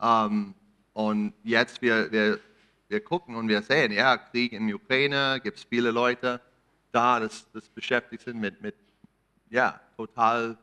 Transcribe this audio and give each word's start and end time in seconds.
Ähm, 0.00 0.54
und 0.92 1.34
jetzt 1.44 1.82
wir, 1.82 2.10
wir, 2.10 2.40
wir 2.88 3.00
gucken 3.00 3.36
und 3.36 3.48
wir 3.48 3.62
sehen, 3.62 3.92
ja, 3.92 4.16
Krieg 4.16 4.52
in 4.52 4.72
Ukraine, 4.72 5.40
gibt 5.42 5.58
es 5.58 5.64
viele 5.64 5.90
Leute 5.90 6.40
da, 6.92 7.20
das, 7.20 7.46
das 7.52 7.68
beschäftigt 7.68 8.24
sind 8.24 8.40
mit, 8.40 8.60
mit 8.60 8.74
ja, 9.48 9.80
total 9.96 10.56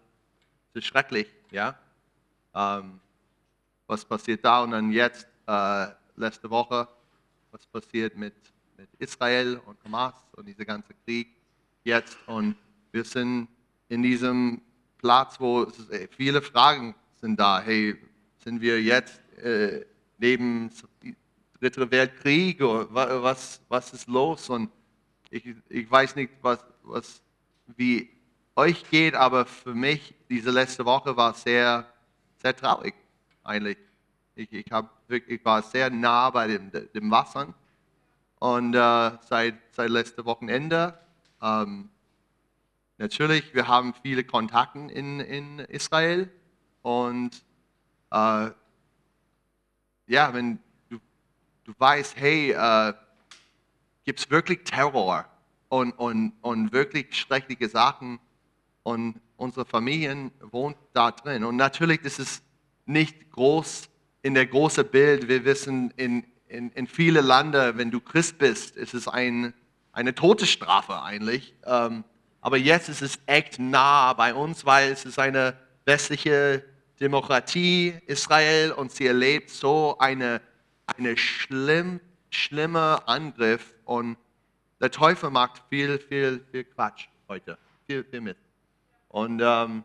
schrecklich, 0.80 1.28
ja. 1.52 1.76
Ähm, 2.54 3.00
was 3.88 4.06
passiert 4.06 4.44
da 4.44 4.62
und 4.62 4.72
dann 4.72 4.92
jetzt, 4.92 5.28
äh, 5.48 5.88
letzte 6.16 6.50
Woche, 6.50 6.88
was 7.52 7.66
passiert 7.66 8.16
mit, 8.16 8.36
mit 8.76 8.90
Israel 9.00 9.60
und 9.66 9.78
Hamas 9.84 10.14
und 10.36 10.46
dieser 10.46 10.66
ganze 10.66 10.94
Krieg 11.06 11.30
jetzt 11.84 12.18
und 12.28 12.56
wir 12.92 13.04
sind 13.04 13.48
in 13.90 14.04
diesem 14.04 14.62
Platz, 14.98 15.40
wo 15.40 15.64
ist, 15.64 15.90
ey, 15.90 16.08
viele 16.08 16.42
Fragen 16.42 16.96
sind 17.22 17.40
da. 17.40 17.62
Hey, 17.62 17.96
sind 18.44 18.62
wir 18.62 18.82
jetzt 18.82 19.22
äh, 19.38 19.86
neben 20.18 20.70
Dritter 21.60 21.90
Weltkrieg 21.90 22.60
was, 22.62 23.62
was 23.68 23.94
ist 23.94 24.08
los? 24.08 24.50
Und 24.50 24.70
ich, 25.30 25.44
ich 25.70 25.90
weiß 25.90 26.16
nicht, 26.16 26.32
was, 26.42 26.64
was, 26.84 27.22
wie 27.76 28.10
euch 28.56 28.90
geht, 28.90 29.16
aber 29.16 29.46
für 29.46 29.74
mich, 29.74 30.14
diese 30.30 30.52
letzte 30.52 30.86
Woche 30.86 31.16
war 31.16 31.34
sehr, 31.34 31.86
sehr 32.42 32.56
traurig 32.56 32.94
eigentlich. 33.44 33.78
Ich, 34.36 34.52
ich, 34.52 34.66
wirklich, 35.08 35.40
ich 35.40 35.46
war 35.46 35.62
sehr 35.62 35.90
nah 35.90 36.30
bei 36.30 36.48
dem, 36.48 36.72
dem 36.72 37.12
Wasser 37.12 37.54
und 38.40 38.76
äh, 38.76 39.12
seit, 39.22 39.56
seit 39.72 39.90
letztem 39.90 40.26
Wochenende. 40.26 40.98
Ähm, 41.42 41.90
natürlich, 42.98 43.54
wir 43.54 43.68
haben 43.68 43.94
viele 44.02 44.24
Kontakte 44.24 44.80
in, 44.80 45.20
in 45.20 45.60
Israel 45.60 46.32
und 46.82 47.44
äh, 48.12 48.50
ja, 50.08 50.34
wenn 50.34 50.60
du, 50.90 51.00
du 51.66 51.74
weißt, 51.78 52.16
hey, 52.18 52.52
äh, 52.52 52.94
gibt 54.06 54.20
es 54.20 54.30
wirklich 54.30 54.64
Terror 54.64 55.26
und, 55.70 55.92
und, 55.94 56.34
und 56.42 56.72
wirklich 56.72 57.16
schreckliche 57.16 57.68
Sachen 57.68 58.20
und 58.84 59.20
unsere 59.36 59.66
Familien 59.66 60.32
wohnt 60.40 60.78
da 60.94 61.12
drin. 61.12 61.44
Und 61.44 61.58
natürlich, 61.58 62.02
das 62.02 62.20
ist 62.20 62.42
nicht 62.86 63.32
groß 63.32 63.90
in 64.22 64.34
der 64.34 64.48
großen 64.48 64.88
Bild. 64.88 65.28
Wir 65.28 65.44
wissen, 65.46 65.94
in, 65.98 66.26
in, 66.48 66.72
in 66.72 66.88
viele 66.88 67.22
Länder, 67.22 67.78
wenn 67.78 67.92
du 67.92 68.00
Christ 68.00 68.38
bist, 68.38 68.78
ist 68.78 68.94
es 68.94 69.08
ein, 69.08 69.54
eine 69.92 70.16
Todesstrafe 70.16 71.02
eigentlich. 71.02 71.54
Ähm, 71.66 72.04
aber 72.40 72.58
jetzt 72.58 72.88
ist 72.88 73.02
es 73.02 73.20
echt 73.26 73.60
nah 73.60 74.14
bei 74.14 74.34
uns, 74.34 74.66
weil 74.66 74.92
es 74.92 75.06
ist 75.06 75.20
eine 75.20 75.58
westliche 75.86 76.64
Demokratie, 77.00 77.94
Israel, 78.08 78.72
und 78.72 78.92
sie 78.92 79.08
erlebt 79.08 79.50
so 79.50 79.98
eine, 80.00 80.42
eine 80.86 81.16
schlimm, 81.18 82.00
schlimme 82.30 83.08
Angriff. 83.08 83.76
Und 83.86 84.18
der 84.80 84.92
Teufel 84.92 85.30
macht 85.30 85.64
viel, 85.70 86.00
viel, 86.00 86.46
viel 86.52 86.64
Quatsch 86.64 87.08
heute, 87.28 87.58
viel, 87.86 88.04
viel 88.04 88.22
mit. 88.22 88.38
Und, 89.10 89.42
ähm, 89.44 89.84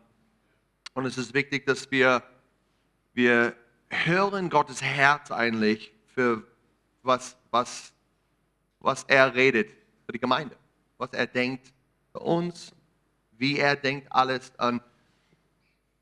und 0.93 1.05
es 1.05 1.17
ist 1.17 1.33
wichtig, 1.33 1.65
dass 1.65 1.89
wir, 1.91 2.23
wir 3.13 3.55
hören 3.89 4.49
Gottes 4.49 4.81
Herz 4.81 5.31
eigentlich 5.31 5.91
für 6.07 6.43
was, 7.03 7.37
was, 7.51 7.93
was 8.79 9.03
er 9.03 9.33
redet 9.33 9.69
für 10.05 10.11
die 10.13 10.19
Gemeinde, 10.19 10.55
was 10.97 11.13
er 11.13 11.27
denkt 11.27 11.73
für 12.11 12.19
uns, 12.19 12.73
wie 13.31 13.57
er 13.57 13.75
denkt 13.75 14.11
alles 14.11 14.57
an. 14.59 14.81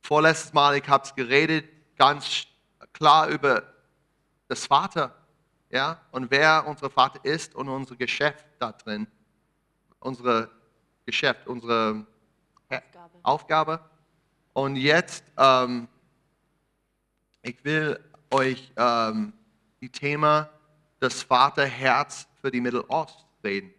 Vorletztes 0.02 0.54
Mal, 0.54 0.78
ich 0.78 0.88
habe 0.88 1.04
es 1.04 1.16
geredet, 1.16 1.66
ganz 1.96 2.46
klar 2.94 3.28
über 3.28 3.64
das 4.48 4.66
Vater, 4.66 5.16
ja, 5.70 6.02
und 6.12 6.30
wer 6.30 6.68
unser 6.68 6.90
Vater 6.90 7.24
ist 7.24 7.56
und 7.56 7.70
unser 7.70 7.96
Geschäft 7.96 8.46
da 8.60 8.74
drin, 8.74 9.08
unsere 10.00 10.50
Geschäft, 11.06 11.48
unsere 11.48 12.06
Aufgabe. 12.70 13.20
Aufgabe. 13.23 13.80
Und 14.54 14.76
jetzt, 14.76 15.23
ähm, 15.38 15.88
ich 17.42 17.64
will 17.64 18.00
euch 18.32 18.72
ähm, 18.76 19.34
die 19.80 19.90
Thema 19.90 20.50
das 21.00 21.23
Vaterherz 21.23 22.28
für 22.42 22.52
die 22.52 22.60
Mittelost 22.60 23.26
reden. 23.44 23.73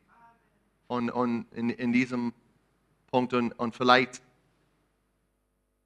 Und, 0.86 1.10
und 1.10 1.46
in, 1.52 1.70
in 1.70 1.92
diesem 1.92 2.32
Punkt 3.06 3.34
und, 3.34 3.52
und 3.58 3.76
vielleicht 3.76 4.22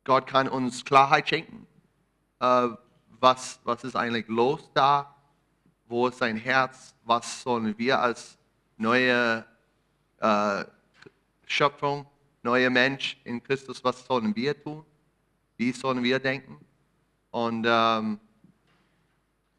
Gott 0.07 0.27
kann 0.27 0.49
uns 0.49 0.85
Klarheit 0.85 1.29
schenken. 1.29 1.67
Äh, 2.41 2.69
was, 3.21 3.61
was 3.65 3.85
ist 3.85 3.97
eigentlich 3.97 4.29
los 4.29 4.71
da? 4.73 5.15
Wo 5.87 6.09
ist 6.09 6.19
sein 6.19 6.39
Herz? 6.39 6.95
Was 7.05 7.43
sollen 7.43 7.77
wir 7.77 8.01
als 8.01 8.39
neue 8.79 9.45
äh, 10.19 10.65
Schöpfung 11.47 12.07
neuer 12.47 12.71
Mensch 12.71 13.21
in 13.25 13.43
Christus, 13.43 13.83
was 13.83 14.07
sollen 14.07 14.35
wir 14.37 14.63
tun? 14.63 14.85
Wie 15.57 15.73
sollen 15.73 16.03
wir 16.03 16.21
denken? 16.21 16.59
Und 17.31 17.67
ähm, 17.69 18.21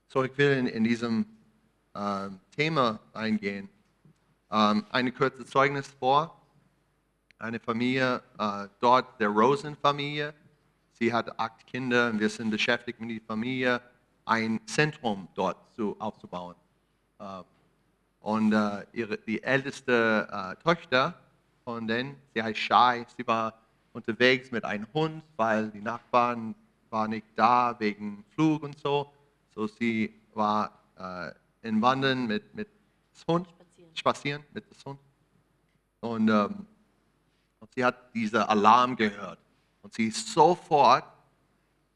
so, 0.07 0.23
ich 0.23 0.35
will 0.37 0.51
in, 0.53 0.67
in 0.67 0.85
diesem 0.85 1.25
äh, 1.93 2.29
Thema 2.55 2.99
eingehen. 3.11 3.69
Ähm, 4.49 4.85
eine 4.89 5.11
kurze 5.11 5.45
Zeugnis 5.45 5.87
vor. 5.99 6.41
Eine 7.39 7.59
Familie 7.59 8.23
äh, 8.39 8.67
dort, 8.79 9.19
der 9.19 9.29
Rosen-Familie. 9.29 10.33
Sie 10.93 11.13
hat 11.13 11.39
acht 11.39 11.67
Kinder 11.67 12.09
und 12.09 12.19
wir 12.19 12.29
sind 12.29 12.49
beschäftigt 12.49 12.99
mit 12.99 13.11
der 13.11 13.21
Familie, 13.27 13.79
ein 14.25 14.59
Zentrum 14.65 15.27
dort 15.35 15.57
zu, 15.75 15.95
aufzubauen. 15.99 16.55
Äh, 17.19 17.43
und 18.21 18.53
äh, 18.53 18.85
ihre, 18.91 19.19
die 19.19 19.43
älteste 19.43 20.27
äh, 20.31 20.55
Tochter 20.63 21.13
von 21.63 21.87
denen, 21.87 22.15
sie 22.33 22.41
heißt 22.41 22.57
Shai, 22.57 23.05
sie 23.15 23.27
war 23.27 23.53
unterwegs 23.93 24.49
mit 24.49 24.65
einem 24.65 24.87
Hund, 24.95 25.23
weil 25.35 25.69
die 25.69 25.81
Nachbarn 25.81 26.55
waren 26.89 27.11
nicht 27.11 27.27
da 27.35 27.75
wegen 27.77 28.25
Flug 28.33 28.63
und 28.63 28.79
so. 28.79 29.13
So 29.53 29.67
sie 29.67 30.11
war 30.33 30.71
äh, 30.97 31.67
in 31.67 31.79
Wandern 31.83 32.25
mit, 32.25 32.55
mit 32.55 32.67
dem 32.67 33.33
Hund, 33.33 33.47
spazieren. 33.47 33.95
spazieren 33.95 34.43
mit 34.53 34.65
dem 34.65 34.85
Hund. 34.85 34.99
Und, 35.99 36.29
ähm, 36.29 36.65
und 37.59 37.73
sie 37.73 37.83
hat 37.83 38.13
diesen 38.13 38.39
Alarm 38.39 38.95
gehört. 38.95 39.39
Und 39.81 39.93
sie 39.93 40.07
ist 40.07 40.27
sofort 40.33 41.05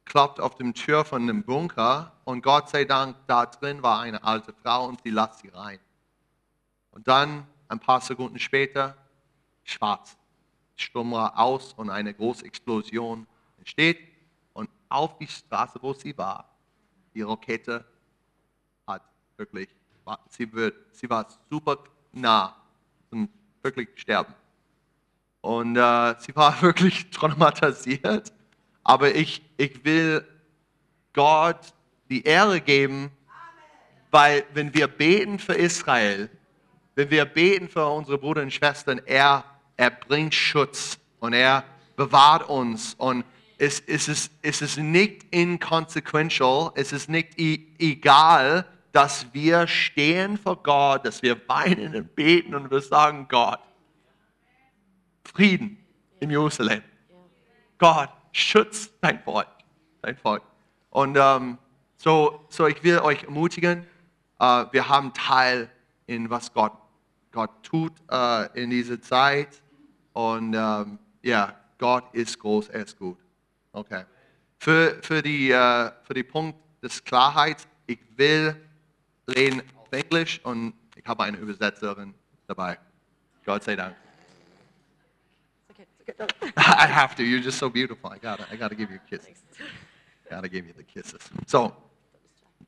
klopft 0.05 0.39
auf 0.39 0.55
die 0.55 0.73
Tür 0.73 1.05
von 1.05 1.25
dem 1.25 1.43
Bunker 1.43 2.11
und 2.25 2.41
Gott 2.41 2.69
sei 2.69 2.85
Dank, 2.85 3.15
da 3.27 3.45
drin 3.45 3.81
war 3.81 4.01
eine 4.01 4.23
alte 4.23 4.53
Frau 4.53 4.87
und 4.87 5.01
sie 5.01 5.09
lässt 5.09 5.39
sie 5.39 5.49
rein. 5.49 5.79
Und 6.91 7.07
dann, 7.07 7.47
ein 7.69 7.79
paar 7.79 8.01
Sekunden 8.01 8.37
später, 8.37 8.97
schwarz. 9.63 10.17
Sturm 10.75 11.11
war 11.11 11.37
aus 11.39 11.73
und 11.73 11.89
eine 11.89 12.13
große 12.13 12.43
Explosion 12.45 13.27
entsteht. 13.57 13.99
Und 14.53 14.69
auf 14.89 15.17
die 15.17 15.27
Straße, 15.27 15.79
wo 15.81 15.93
sie 15.93 16.17
war, 16.17 16.49
die 17.13 17.21
Rakete 17.21 17.85
hat 18.85 19.03
wirklich, 19.37 19.69
sie, 20.29 20.51
wird, 20.51 20.75
sie 20.93 21.09
war 21.09 21.27
super 21.49 21.77
nah 22.11 22.57
zum 23.09 23.29
wirklich 23.61 23.89
sterben. 23.95 24.33
Und 25.41 25.75
äh, 25.75 26.15
sie 26.19 26.35
war 26.35 26.61
wirklich 26.61 27.09
traumatisiert. 27.09 28.31
Aber 28.83 29.13
ich, 29.13 29.41
ich 29.57 29.83
will 29.83 30.25
Gott 31.13 31.73
die 32.09 32.23
Ehre 32.23 32.61
geben, 32.61 33.11
weil 34.09 34.43
wenn 34.53 34.73
wir 34.73 34.87
beten 34.87 35.39
für 35.39 35.53
Israel, 35.53 36.29
wenn 36.95 37.09
wir 37.09 37.25
beten 37.25 37.69
für 37.69 37.87
unsere 37.87 38.17
Brüder 38.17 38.41
und 38.41 38.51
Schwestern, 38.51 39.01
er 39.05 39.45
er 39.81 39.89
bringt 39.89 40.35
Schutz 40.35 40.99
und 41.19 41.33
er 41.33 41.63
bewahrt 41.95 42.47
uns. 42.47 42.93
Und 42.99 43.25
es, 43.57 43.79
es, 43.87 44.07
ist, 44.07 44.31
es 44.43 44.61
ist 44.61 44.77
nicht 44.77 45.25
inconsequential, 45.31 46.71
es 46.75 46.91
ist 46.91 47.09
nicht 47.09 47.29
egal, 47.39 48.65
dass 48.91 49.25
wir 49.33 49.65
stehen 49.65 50.37
vor 50.37 50.61
Gott, 50.61 51.03
dass 51.03 51.23
wir 51.23 51.35
weinen 51.47 51.95
und 51.95 52.15
beten 52.15 52.53
und 52.53 52.69
wir 52.69 52.81
sagen, 52.81 53.25
Gott, 53.27 53.59
Frieden 55.23 55.77
in 56.19 56.29
Jerusalem. 56.29 56.81
Gott, 57.77 58.09
schütz 58.31 58.91
dein 59.01 59.21
Volk. 59.23 59.47
Dein 60.01 60.15
Volk. 60.17 60.43
Und 60.89 61.17
ähm, 61.19 61.57
so, 61.97 62.45
so 62.49 62.67
ich 62.67 62.83
will 62.83 62.99
euch 62.99 63.23
ermutigen, 63.23 63.85
äh, 64.39 64.65
wir 64.71 64.89
haben 64.89 65.13
Teil 65.13 65.69
in 66.07 66.29
was 66.29 66.53
Gott, 66.53 66.73
Gott 67.31 67.51
tut 67.63 67.93
äh, 68.09 68.61
in 68.61 68.69
dieser 68.69 69.01
Zeit. 69.01 69.61
Und 70.13 70.53
ähm, 70.53 70.99
ja, 71.21 71.55
Gott 71.77 72.13
ist 72.13 72.37
groß, 72.39 72.69
er 72.69 72.83
ist 72.83 72.97
gut. 72.97 73.17
Okay. 73.71 74.03
Für, 74.59 74.99
für, 75.01 75.21
die, 75.21 75.51
äh, 75.51 75.91
für 76.03 76.13
die 76.13 76.23
Punkt 76.23 76.59
des 76.83 77.03
Klarheit, 77.03 77.67
ich 77.87 77.99
will 78.15 78.55
reden 79.35 79.61
auf 79.75 79.91
Englisch 79.91 80.39
und 80.43 80.73
ich 80.95 81.05
habe 81.05 81.23
eine 81.23 81.37
Übersetzerin 81.37 82.13
dabei. 82.47 82.77
Gott 83.45 83.63
sei 83.63 83.75
Dank. 83.75 83.95
I 86.57 86.87
have 86.87 87.15
to. 87.15 87.23
You're 87.23 87.39
just 87.41 87.57
so 87.57 87.69
beautiful. 87.69 88.09
I 88.09 88.17
gotta, 88.17 88.45
I 88.51 88.55
gotta 88.55 88.75
give 88.75 88.89
you 88.91 88.97
a 89.05 89.09
kiss. 89.09 89.27
Gotta 90.29 90.49
give 90.49 90.65
you 90.65 90.73
the 90.75 90.83
kisses. 90.83 91.21
So, 91.47 91.73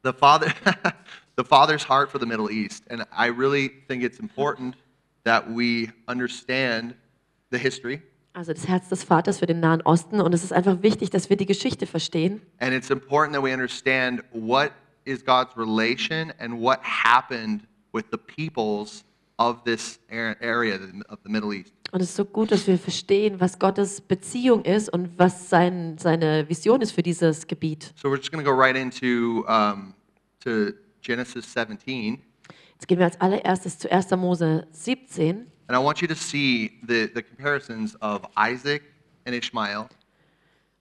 the 0.01 0.13
father 0.13 0.53
the 1.35 1.43
father's 1.43 1.83
heart 1.83 2.11
for 2.11 2.19
the 2.19 2.25
Middle 2.25 2.51
East. 2.51 2.83
And 2.89 3.05
I 3.11 3.27
really 3.27 3.69
think 3.87 4.03
it's 4.03 4.19
important 4.19 4.75
that 5.23 5.49
we 5.49 5.89
understand 6.07 6.95
the 7.51 7.57
history 7.57 8.01
Also 8.35 8.51
das 8.51 8.67
Herz 8.67 8.89
des 8.89 9.03
Vaters 9.03 9.37
für 9.39 9.45
den 9.45 9.59
Nahen 9.59 9.81
Osten. 9.83 10.19
Und 10.19 10.33
es 10.33 10.43
ist 10.43 10.51
einfach 10.51 10.81
wichtig, 10.81 11.11
dass 11.11 11.29
wir 11.29 11.37
die 11.37 11.45
Geschichte 11.45 11.85
verstehen. 11.85 12.41
and 12.59 12.73
it's 12.73 12.89
important 12.89 13.33
that 13.35 13.43
we 13.43 13.53
understand 13.53 14.23
what 14.31 14.71
is 15.05 15.23
God's 15.23 15.55
relation 15.55 16.33
and 16.39 16.59
what 16.59 16.79
happened 16.81 17.61
with 17.93 18.05
the 18.11 18.17
peoples 18.17 19.03
of 19.37 19.63
this 19.65 19.99
area 20.09 20.79
of 21.09 21.19
the 21.23 21.29
Middle 21.29 21.53
East. 21.53 21.73
Und 21.93 22.01
es 22.01 22.09
ist 22.09 22.15
so 22.15 22.25
gut, 22.25 22.51
dass 22.51 22.65
wir 22.65 22.79
verstehen, 22.79 23.39
was 23.39 23.59
Gottes 23.59 24.01
Beziehung 24.01 24.65
ist 24.65 24.89
und 24.91 25.11
was 25.19 25.47
sein, 25.51 25.95
seine 25.99 26.49
Vision 26.49 26.81
ist 26.81 26.91
für 26.91 27.03
dieses 27.03 27.45
Gebiet. 27.45 27.93
So 27.95 28.07
we're 28.07 28.17
just 28.17 28.31
going 28.31 28.43
to 28.43 28.51
go 28.51 28.57
right 28.59 28.75
into 28.75 29.45
um, 29.47 29.93
to 30.43 30.71
Genesis 31.03 31.53
17, 31.53 32.19
Jetzt 32.73 32.87
gehen 32.87 32.97
wir 32.97 33.05
als 33.05 33.21
allererstes 33.21 33.77
zu 33.77 33.91
1. 33.91 34.09
Mose 34.17 34.65
17. 34.71 35.45
and 35.67 35.77
I 35.77 35.79
want 35.79 36.01
you 36.01 36.07
to 36.07 36.15
see 36.15 36.71
the, 36.87 37.11
the 37.13 37.21
comparisons 37.21 37.95
of 38.01 38.23
Isaac 38.35 38.81
and 39.27 39.35
Ishmael, 39.35 39.85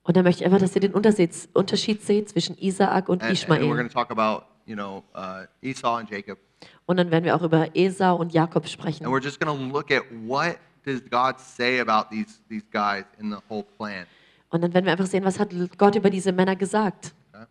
Und 0.01 0.17
da 0.17 0.23
möchte 0.23 0.41
ich 0.41 0.45
einfach, 0.47 0.59
dass 0.61 0.73
ihr 0.73 0.81
den 0.81 0.93
Unterschied, 0.95 1.29
Unterschied 1.53 2.01
seht 2.01 2.29
zwischen 2.29 2.57
Isaak 2.57 3.07
und 3.07 3.21
and, 3.21 3.29
and 3.29 3.39
we're 3.43 3.59
going 3.59 3.85
Ismael. 3.85 3.87
to 3.87 3.93
talk 3.93 4.09
about 4.09 4.45
you 4.65 4.73
know 4.75 5.03
uh, 5.15 5.45
Esau 5.61 5.97
and 5.97 6.09
Jacob, 6.09 6.39
Und 6.87 6.97
dann 6.97 7.11
werden 7.11 7.23
wir 7.23 7.35
auch 7.35 7.43
über 7.43 7.75
Esau 7.75 8.15
und 8.15 8.33
Jakob 8.33 8.67
sprechen. 8.67 9.05
and 9.05 9.13
we're 9.13 9.23
just 9.23 9.39
going 9.39 9.55
to 9.55 9.63
look 9.71 9.91
at 9.91 10.01
what 10.25 10.57
does 10.85 11.01
God 11.09 11.39
say 11.39 11.79
about 11.79 12.09
these 12.09 12.41
these 12.49 12.65
guys 12.71 13.05
in 13.19 13.31
the 13.31 13.37
whole 13.49 13.63
plan. 13.77 14.05
Und 14.49 14.61
dann 14.61 14.73
werden 14.73 14.85
wir 14.85 14.91
einfach 14.91 15.07
sehen, 15.07 15.23
was 15.25 15.39
hat 15.39 15.49
Gott 15.77 15.95
über 15.95 16.09
diese 16.09 16.31
Männer 16.31 16.55
gesagt. 16.55 17.13
Okay? 17.33 17.45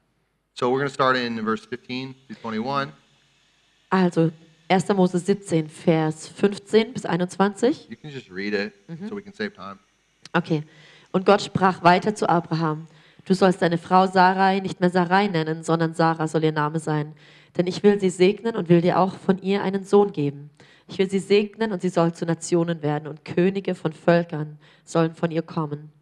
So 0.55 0.67
we're 0.67 0.79
going 0.79 0.87
to 0.87 0.95
start 0.95 1.17
in 1.17 1.43
verse 1.43 1.67
15 1.67 2.15
to 2.29 2.35
21. 2.49 2.93
Also 3.91 4.31
1. 4.69 4.89
Mose 4.95 5.19
17, 5.19 5.69
Vers 5.69 6.29
15 6.29 6.93
bis 6.93 7.05
21. 7.05 7.89
You 7.91 7.97
can 7.97 8.11
just 8.11 8.31
read 8.31 8.55
it 8.55 8.73
so 9.09 9.17
we 9.17 9.23
can 9.23 9.35
save 9.35 9.53
time. 9.53 9.79
Okay. 10.33 10.63
Und 11.11 11.27
Gott 11.27 11.43
sprach 11.43 11.83
weiter 11.83 12.15
zu 12.15 12.29
Abraham: 12.29 12.87
Du 13.25 13.35
sollst 13.35 13.61
deine 13.61 13.79
Frau 13.79 14.07
Sarai 14.07 14.61
nicht 14.61 14.81
mehr 14.81 14.91
Sarai 14.91 15.29
nennen, 15.29 15.63
sondern 15.63 15.95
Sarah 15.95 16.29
soll 16.29 16.45
ihr 16.45 16.53
Name 16.53 16.79
sein. 16.79 17.15
Denn 17.57 17.67
ich 17.67 17.83
will 17.83 18.01
sie 18.01 18.11
segnen 18.11 18.57
und 18.57 18.69
will 18.69 18.81
dir 18.81 18.99
auch 18.99 19.17
von 19.17 19.39
ihr 19.43 19.63
einen 19.63 19.85
Sohn 19.85 20.13
geben. 20.13 20.51
Ich 20.89 20.99
will 20.99 21.09
sie 21.09 21.19
segnen 21.19 21.73
und 21.73 21.83
sie 21.83 21.89
soll 21.89 22.13
zu 22.13 22.27
Nationen 22.27 22.83
werden 22.83 23.09
und 23.09 23.25
Könige 23.25 23.75
von 23.75 23.93
Völkern 23.93 24.59
sollen 24.85 25.15
von 25.15 25.31
ihr 25.31 25.43
kommen. 25.43 25.93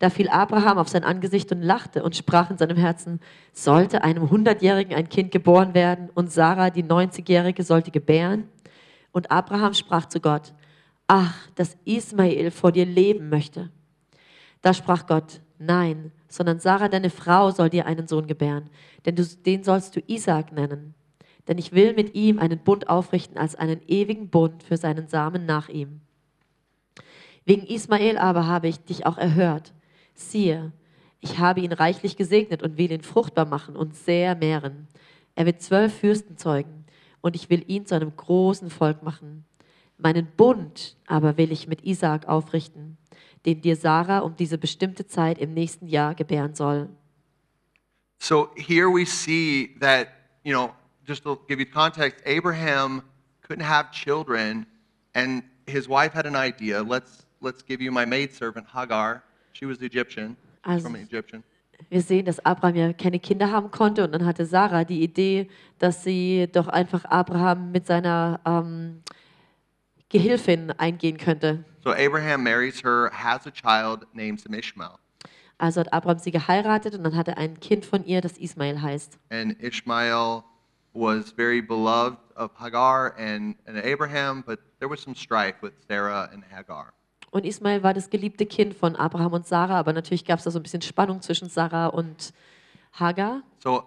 Da 0.00 0.08
fiel 0.08 0.30
Abraham 0.30 0.78
auf 0.78 0.88
sein 0.88 1.04
Angesicht 1.04 1.52
und 1.52 1.60
lachte 1.60 2.02
und 2.02 2.16
sprach 2.16 2.50
in 2.50 2.56
seinem 2.56 2.78
Herzen, 2.78 3.20
sollte 3.52 4.02
einem 4.02 4.30
Hundertjährigen 4.30 4.94
ein 4.94 5.10
Kind 5.10 5.30
geboren 5.30 5.74
werden 5.74 6.08
und 6.14 6.32
Sarah, 6.32 6.70
die 6.70 6.82
Neunzigjährige, 6.82 7.62
sollte 7.62 7.90
gebären? 7.90 8.48
Und 9.12 9.30
Abraham 9.30 9.74
sprach 9.74 10.06
zu 10.06 10.20
Gott, 10.20 10.54
ach, 11.06 11.34
dass 11.54 11.76
Ismael 11.84 12.50
vor 12.50 12.72
dir 12.72 12.86
leben 12.86 13.28
möchte. 13.28 13.70
Da 14.62 14.72
sprach 14.72 15.06
Gott, 15.06 15.42
nein, 15.58 16.12
sondern 16.28 16.60
Sarah, 16.60 16.88
deine 16.88 17.10
Frau, 17.10 17.50
soll 17.50 17.68
dir 17.68 17.84
einen 17.84 18.08
Sohn 18.08 18.26
gebären, 18.26 18.70
denn 19.04 19.16
du, 19.16 19.24
den 19.24 19.64
sollst 19.64 19.96
du 19.96 20.00
Isaak 20.06 20.52
nennen. 20.52 20.94
Denn 21.48 21.58
ich 21.58 21.72
will 21.72 21.94
mit 21.94 22.14
ihm 22.14 22.38
einen 22.38 22.58
Bund 22.58 22.88
aufrichten 22.88 23.38
als 23.38 23.54
einen 23.54 23.80
ewigen 23.86 24.28
Bund 24.28 24.62
für 24.62 24.76
seinen 24.76 25.08
Samen 25.08 25.46
nach 25.46 25.68
ihm. 25.68 26.00
Wegen 27.44 27.66
Ismael 27.66 28.18
aber 28.18 28.46
habe 28.46 28.68
ich 28.68 28.78
dich 28.84 29.06
auch 29.06 29.18
erhört. 29.18 29.72
Siehe, 30.14 30.72
ich 31.20 31.38
habe 31.38 31.60
ihn 31.60 31.72
reichlich 31.72 32.16
gesegnet 32.16 32.62
und 32.62 32.78
will 32.78 32.92
ihn 32.92 33.02
fruchtbar 33.02 33.46
machen 33.46 33.76
und 33.76 33.94
sehr 33.94 34.34
mehren. 34.34 34.88
Er 35.34 35.46
wird 35.46 35.62
zwölf 35.62 35.94
Fürsten 35.94 36.36
zeugen 36.36 36.84
und 37.20 37.36
ich 37.36 37.50
will 37.50 37.64
ihn 37.66 37.86
zu 37.86 37.94
einem 37.94 38.14
großen 38.14 38.70
Volk 38.70 39.02
machen. 39.02 39.44
Meinen 39.98 40.26
Bund 40.36 40.96
aber 41.06 41.36
will 41.36 41.52
ich 41.52 41.68
mit 41.68 41.84
Isaak 41.84 42.26
aufrichten, 42.26 42.96
den 43.46 43.60
dir 43.60 43.76
Sarah 43.76 44.20
um 44.20 44.36
diese 44.36 44.58
bestimmte 44.58 45.06
Zeit 45.06 45.38
im 45.38 45.52
nächsten 45.52 45.86
Jahr 45.86 46.14
gebären 46.14 46.54
soll. 46.54 46.88
So 48.18 48.48
here 48.56 48.88
we 48.88 49.06
see 49.06 49.76
that, 49.80 50.08
you 50.44 50.52
know, 50.52 50.70
just 51.06 51.22
to 51.24 51.38
give 51.48 51.58
you 51.60 51.66
context, 51.66 52.22
Abraham 52.26 53.02
couldn't 53.42 53.64
have 53.64 53.90
children, 53.92 54.66
and 55.14 55.42
his 55.66 55.88
wife 55.88 56.12
had 56.14 56.26
an 56.26 56.36
idea. 56.36 56.82
Let's 56.82 57.26
let's 57.40 57.62
give 57.64 57.80
you 57.82 57.90
my 57.92 58.04
maidservant 58.06 58.66
Hagar. 58.74 59.22
She 59.52 59.66
was 59.66 59.80
Egyptian, 59.82 60.36
Also- 60.62 60.84
from 60.86 60.94
an 60.96 61.02
Egyptian. 61.02 61.42
Wir 61.88 62.02
sehen, 62.02 62.26
dass 62.26 62.38
Abraham 62.44 62.76
ja 62.76 62.92
keine 62.92 63.18
Kinder 63.18 63.50
haben 63.50 63.70
konnte 63.70 64.04
und 64.04 64.12
dann 64.12 64.26
hatte 64.26 64.44
Sarah 64.44 64.84
die 64.84 65.02
Idee, 65.02 65.48
dass 65.78 66.04
sie 66.04 66.46
doch 66.52 66.68
einfach 66.68 67.06
Abraham 67.06 67.72
mit 67.72 67.86
seiner 67.86 68.38
ähm, 68.44 69.02
Gehilfin 70.10 70.72
eingehen 70.72 71.16
könnte. 71.16 71.64
So 71.82 71.90
Abraham 71.92 72.42
marries 72.42 72.82
her, 72.84 73.10
has 73.12 73.46
a 73.46 73.50
child 73.50 74.06
named 74.12 74.44
Ishmael, 74.54 74.98
Also 75.56 75.80
hat 75.80 75.92
Abraham 75.92 76.18
sie 76.18 76.30
geheiratet 76.30 76.94
und 76.94 77.02
dann 77.04 77.16
hat 77.16 77.28
er 77.28 77.38
ein 77.38 77.58
Kind 77.60 77.86
von 77.86 78.04
ihr, 78.04 78.20
das 78.20 78.36
Ismael 78.36 78.82
heißt. 78.82 79.18
and 79.30 79.58
Ishmael 79.62 80.42
was 80.92 81.30
very 81.32 81.60
beloved 81.60 82.18
of 82.36 82.50
Hagar 82.60 83.14
and, 83.18 83.54
and 83.66 83.76
Abraham, 83.78 84.42
but 84.46 84.58
there 84.78 84.88
was 84.88 85.00
some 85.00 85.14
strife 85.14 85.56
with 85.62 85.72
Sarah 85.88 86.28
and 86.32 86.42
Hagar. 86.44 86.92
Und 87.32 87.44
Ismael 87.46 87.82
war 87.84 87.94
das 87.94 88.10
geliebte 88.10 88.44
Kind 88.44 88.74
von 88.74 88.96
Abraham 88.96 89.32
und 89.32 89.46
Sarah, 89.46 89.78
aber 89.78 89.92
natürlich 89.92 90.24
gab 90.24 90.38
es 90.38 90.44
da 90.44 90.50
so 90.50 90.58
ein 90.58 90.62
bisschen 90.64 90.82
Spannung 90.82 91.20
zwischen 91.22 91.48
Sarah 91.48 91.86
und 91.86 92.32
Hagar. 92.92 93.42
So, 93.62 93.84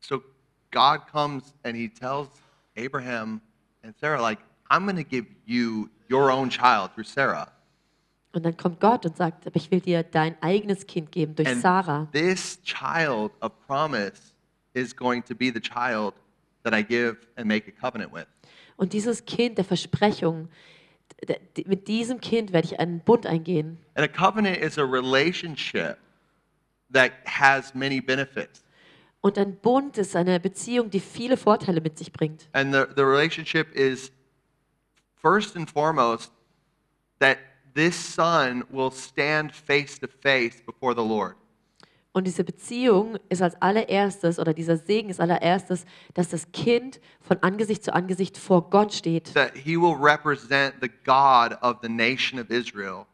so 0.00 0.20
God 0.72 1.06
comes 1.10 1.54
and 1.64 1.76
he 1.76 1.88
tells 1.88 2.28
Abraham 2.76 3.40
and 3.84 3.96
Sarah, 3.96 4.20
like, 4.20 4.40
I'm 4.70 4.84
going 4.86 4.96
to 4.96 5.04
give 5.08 5.26
you 5.44 5.88
your 6.10 6.32
own 6.32 6.50
child 6.50 6.92
through 6.94 7.04
Sarah. 7.06 7.46
Und 8.34 8.44
dann 8.46 8.56
kommt 8.56 8.80
Gott 8.80 9.04
und 9.04 9.16
sagt, 9.16 9.46
aber 9.46 9.56
ich 9.56 9.70
will 9.70 9.80
dir 9.80 10.02
dein 10.02 10.40
eigenes 10.42 10.86
Kind 10.86 11.12
geben 11.12 11.36
durch 11.36 11.46
And 11.48 11.60
Sarah. 11.60 12.08
this 12.12 12.60
child 12.62 13.30
of 13.42 13.52
promise 13.66 14.31
is 14.74 14.94
going 14.94 15.22
to 15.24 15.34
be 15.34 15.50
the 15.50 15.60
child 15.60 16.14
that 16.64 16.74
I 16.74 16.82
give 16.82 17.26
and 17.36 17.46
make 17.46 17.68
a 17.68 17.72
covenant 17.72 18.12
with. 18.12 18.26
Und 18.76 18.92
dieses 18.92 19.24
Kind 19.24 19.58
der 19.58 19.64
Versprechung, 19.64 20.48
mit 21.66 21.88
diesem 21.88 22.20
Kind 22.20 22.52
werde 22.52 22.68
ich 22.68 22.80
einen 22.80 23.00
Bund 23.00 23.26
eingehen. 23.26 23.78
And 23.94 24.04
a 24.04 24.08
covenant 24.08 24.58
is 24.58 24.78
a 24.78 24.84
relationship 24.84 25.98
that 26.92 27.12
has 27.26 27.74
many 27.74 28.00
benefits. 28.00 28.64
Und 29.20 29.38
ein 29.38 29.56
Bund 29.56 29.98
ist 29.98 30.16
eine 30.16 30.40
Beziehung, 30.40 30.90
die 30.90 30.98
viele 30.98 31.36
Vorteile 31.36 31.80
mit 31.80 31.96
sich 31.96 32.12
bringt. 32.12 32.48
And 32.52 32.74
the, 32.74 32.84
the 32.96 33.02
relationship 33.02 33.72
is 33.74 34.10
first 35.14 35.56
and 35.56 35.70
foremost 35.70 36.32
that 37.20 37.38
this 37.74 37.94
son 37.94 38.64
will 38.68 38.90
stand 38.90 39.52
face 39.52 39.98
to 40.00 40.08
face 40.08 40.60
before 40.60 40.94
the 40.94 41.02
Lord. 41.04 41.36
Und 42.14 42.26
diese 42.26 42.44
Beziehung 42.44 43.16
ist 43.30 43.40
als 43.40 43.60
allererstes, 43.62 44.38
oder 44.38 44.52
dieser 44.52 44.76
Segen 44.76 45.08
ist 45.08 45.18
allererstes, 45.18 45.86
dass 46.12 46.28
das 46.28 46.52
Kind 46.52 47.00
von 47.22 47.38
Angesicht 47.42 47.82
zu 47.82 47.94
Angesicht 47.94 48.36
vor 48.36 48.68
Gott 48.68 48.92
steht. 48.92 49.32
That 49.32 49.52
he 49.54 49.78
will 49.78 49.94
represent 49.94 50.74
the 50.82 50.90
God 51.04 51.56
of 51.62 51.78
the 51.82 51.88
nation 51.88 52.38
of 52.38 52.50
Israel. 52.50 53.06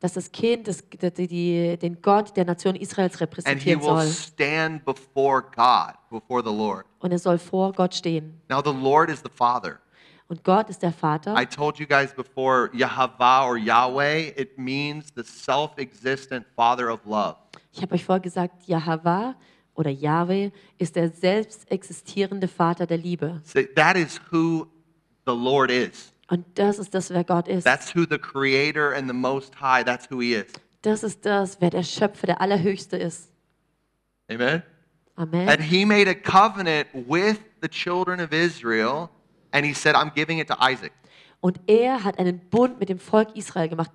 Dass 0.00 0.14
das 0.14 0.32
Kind 0.32 0.66
das, 0.66 0.82
die, 0.88 1.28
die, 1.28 1.76
den 1.76 2.02
Gott 2.02 2.36
der 2.36 2.44
Nation 2.44 2.74
Israels 2.74 3.12
And 3.12 3.18
he 3.20 3.24
repräsentieren 3.24 3.80
will 3.82 3.88
soll. 3.88 4.08
stand 4.08 4.84
before 4.84 5.42
God, 5.42 5.94
before 6.10 6.42
the 6.42 6.50
Lord. 6.50 6.86
Und 6.98 7.12
er 7.12 7.18
soll 7.20 7.38
vor 7.38 7.72
Gott 7.72 7.94
stehen. 7.94 8.40
Now, 8.48 8.60
the 8.64 8.72
Lord 8.72 9.10
is 9.10 9.20
the 9.22 9.30
Father. 9.32 9.78
Und 10.26 10.42
Gott 10.42 10.70
ist 10.70 10.82
der 10.82 10.92
Vater. 10.92 11.36
I 11.40 11.44
told 11.44 11.78
you 11.78 11.86
guys 11.86 12.14
before, 12.14 12.70
Yahweh 12.72 13.46
or 13.46 13.56
Yahweh, 13.56 14.32
it 14.36 14.58
means 14.58 15.06
the 15.14 15.22
self 15.22 15.76
existent 15.76 16.46
Father 16.56 16.88
of 16.88 17.00
love. 17.04 17.36
Ich 17.72 17.82
habe 17.82 17.94
euch 17.94 18.04
vorher 18.04 18.20
gesagt, 18.20 18.66
Jahweh 18.66 19.34
oder 19.74 19.90
Yahweh 19.90 20.50
ist 20.78 20.96
der 20.96 21.10
selbst 21.10 21.70
existierende 21.70 22.48
Vater 22.48 22.86
der 22.86 22.98
Liebe. 22.98 23.40
So 23.44 23.60
that 23.76 23.96
is 23.96 24.20
who 24.30 24.66
the 25.26 25.32
Lord 25.32 25.70
is. 25.70 26.12
Und 26.28 26.46
das 26.54 26.78
ist 26.78 26.94
das, 26.94 27.10
wer 27.10 27.24
Gott 27.24 27.48
ist. 27.48 27.64
That's 27.64 27.94
who 27.94 28.04
the 28.08 28.18
Creator 28.18 28.94
and 28.94 29.08
the 29.08 29.14
Most 29.14 29.60
High, 29.60 29.84
that's 29.84 30.08
who 30.10 30.20
He 30.20 30.34
is. 30.34 30.46
Das 30.82 31.02
ist 31.02 31.26
das, 31.26 31.60
wer 31.60 31.70
der 31.70 31.82
Schöpfer, 31.82 32.26
der 32.26 32.40
Allerhöchste 32.40 32.96
ist. 32.96 33.30
Amen? 34.30 34.62
Amen. 35.16 35.48
And 35.48 35.60
He 35.60 35.84
made 35.84 36.08
a 36.08 36.14
covenant 36.14 36.86
with 36.94 37.38
the 37.60 37.68
children 37.68 38.20
of 38.20 38.32
Israel, 38.32 39.10
and 39.52 39.66
He 39.66 39.74
said, 39.74 39.94
I'm 39.94 40.12
giving 40.14 40.38
it 40.38 40.48
to 40.48 40.56
Isaac. 40.60 40.92
Und 41.40 41.58
er 41.66 42.04
hat 42.04 42.18
einen 42.18 42.38
Bund 42.50 42.78
mit 42.78 42.88
dem 42.88 42.98
Volk 42.98 43.34
Israel 43.34 43.68
gemacht 43.68 43.90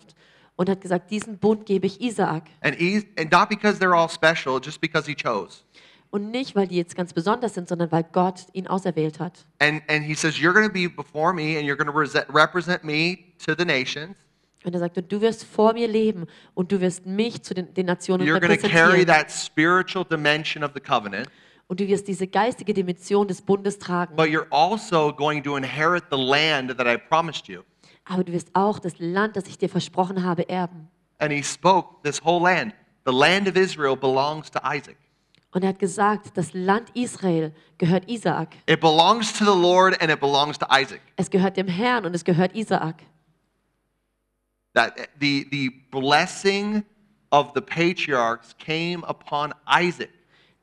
und 0.56 0.70
hat 0.70 0.82
gesagt, 0.82 1.12
diesen 1.12 1.38
Bund 1.38 1.66
gebe 1.66 1.86
ich 1.88 2.02
Isaak. 2.02 2.44
And, 2.62 2.76
he, 2.76 3.04
and 3.18 3.32
not 3.32 3.50
because 3.50 3.80
they're 3.80 3.96
all 3.96 4.10
special, 4.10 4.60
just 4.62 4.80
because 4.82 5.08
He 5.08 5.16
chose. 5.16 5.64
Und 6.12 6.32
nicht, 6.32 6.56
weil 6.56 6.68
die 6.68 6.78
jetzt 6.78 6.96
ganz 6.96 7.12
besonders 7.12 7.56
sind, 7.56 7.68
sondern 7.68 7.92
weil 7.92 8.06
Gott 8.12 8.46
ihn 8.54 8.68
auserwählt 8.68 9.20
hat. 9.20 9.46
And, 9.60 9.82
and 9.90 10.06
He 10.06 10.16
says, 10.16 10.36
You're 10.38 10.54
going 10.54 10.68
to 10.68 10.72
be 10.72 10.88
before 10.88 11.34
me, 11.34 11.58
and 11.58 11.68
you're 11.68 11.76
going 11.76 11.92
to 11.92 12.34
represent 12.34 12.84
me 12.84 13.18
to 13.46 13.54
the 13.58 13.66
nations. 13.66 14.16
Und 14.64 14.74
er 14.74 14.80
sagt, 14.80 14.98
und 14.98 15.12
du 15.12 15.22
wirst 15.22 15.44
vor 15.44 15.74
mir 15.74 15.88
leben 15.88 16.26
und 16.56 16.72
du 16.72 16.82
wirst 16.82 17.06
mich 17.06 17.44
zu 17.44 17.54
den, 17.54 17.72
den 17.76 17.86
Nationen 17.86 18.28
You're 18.28 18.40
going 18.40 18.60
to 18.60 18.68
carry 18.68 19.02
repräsentieren. 19.02 19.08
that 19.08 19.32
spiritual 19.32 20.04
dimension 20.04 20.64
of 20.64 20.72
the 20.74 20.80
covenant. 20.80 21.28
Und 21.68 21.80
du 21.80 21.88
wirst 21.88 22.08
diese 22.08 22.28
geistige 22.28 22.74
Dimension 22.74 23.28
des 23.28 23.42
Bundes 23.42 23.78
tragen. 23.78 24.16
but 24.16 24.28
you're 24.28 24.48
also 24.50 25.12
going 25.14 25.44
to 25.44 25.56
inherit 25.56 26.06
the 26.10 26.18
land 26.18 26.76
that 26.78 26.88
I 26.88 26.98
promised 26.98 27.48
you. 27.48 27.62
Aber 28.06 28.24
du 28.24 28.32
wirst 28.32 28.50
auch 28.54 28.80
das 28.80 28.94
Land, 29.00 29.36
das 29.36 29.48
ich 29.48 29.58
dir 29.58 29.70
versprochen 29.70 30.24
habe, 30.24 30.48
erben. 30.48 30.88
And 31.18 31.32
he 31.32 31.44
spoke 31.44 32.02
this 32.04 32.24
whole 32.24 32.42
land. 32.42 32.74
The 33.06 33.12
land 33.12 33.48
of 33.48 33.56
Israel 33.56 33.96
belongs 33.96 34.50
to 34.52 34.60
Isaac. 34.64 34.98
Und 35.52 35.64
er 35.64 35.70
hat 35.70 35.80
gesagt, 35.80 36.36
das 36.36 36.54
Land 36.54 36.90
Israel 36.96 37.54
gehört 37.78 38.10
Isaak. 38.10 38.56
It 38.68 38.82
belongs 38.82 39.32
to 39.34 39.46
the 39.46 39.58
Lord 39.58 40.00
and 40.02 40.12
it 40.12 40.20
belongs 40.20 40.58
to 40.60 40.66
Isaac. 40.70 41.00
Es 41.16 41.30
gehört 41.30 41.56
dem 41.56 41.68
Herrn 41.68 42.06
und 42.06 42.14
es 42.14 42.26
gehört 42.26 42.54
Isaak. 42.54 43.04
That 44.74 44.98
the, 45.20 45.48
the 45.52 45.70
blessing 45.92 46.84
of 47.32 47.52
the 47.56 47.62
patriarchs 47.62 48.54
came 48.58 49.04
upon 49.08 49.54
Isaac. 49.66 50.10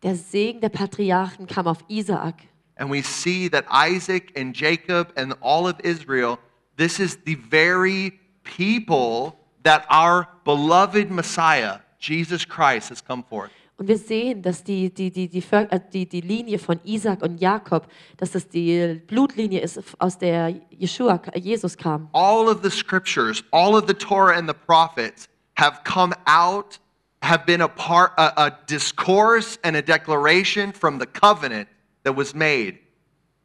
Der 0.03 0.15
Segen 0.15 0.61
der 0.61 0.69
Patriarchen 0.69 1.47
kam 1.47 1.67
auf 1.67 1.79
Isaak. 1.89 2.43
And 2.77 2.91
we 2.91 3.03
see 3.03 3.49
that 3.49 3.65
Isaac 3.73 4.33
and 4.37 4.55
Jacob 4.55 5.13
and 5.17 5.35
all 5.41 5.67
of 5.67 5.81
Israel, 5.83 6.39
this 6.77 7.01
is 7.01 7.17
the 7.25 7.35
very 7.35 8.19
people 8.45 9.39
that 9.63 9.87
our 9.89 10.29
beloved 10.45 11.11
Messiah, 11.11 11.81
Jesus 11.99 12.45
Christ, 12.45 12.89
has 12.89 13.01
come 13.01 13.23
forth. 13.23 13.51
Und 13.79 13.89
wir 13.89 13.99
sehen, 13.99 14.43
dass 14.43 14.63
die, 14.63 14.91
die, 14.91 15.11
die, 15.11 15.29
die, 15.29 15.43
äh, 15.51 15.81
die, 15.93 16.07
die 16.07 16.21
Linie 16.21 16.59
von 16.59 16.79
Isaac 16.85 17.23
und 17.23 17.41
Jakob, 17.41 17.89
dass 18.17 18.33
das 18.33 18.47
die 18.47 19.01
Blutlinie 19.07 19.61
ist, 19.61 19.81
aus 19.99 20.19
der 20.19 20.55
Jeshua, 20.71 21.21
äh, 21.33 21.41
Jesus 21.41 21.77
kam. 21.77 22.09
All 22.13 22.49
of 22.49 22.63
the 22.63 22.71
scriptures, 22.71 23.43
all 23.51 23.75
of 23.75 23.87
the 23.89 23.95
Torah 23.95 24.37
and 24.37 24.49
the 24.49 24.55
prophets 24.55 25.29
have 25.55 25.81
come 25.85 26.15
out, 26.27 26.79
have 27.23 27.45
been 27.47 27.63
a 27.63 27.69
part, 27.69 28.13
a, 28.19 28.33
a 28.37 28.59
discourse 28.67 29.59
and 29.65 29.75
a 29.75 29.83
declaration 29.83 30.73
from 30.73 30.99
the 30.99 31.07
covenant 31.07 31.69
that 32.05 32.15
was 32.15 32.35
made 32.35 32.79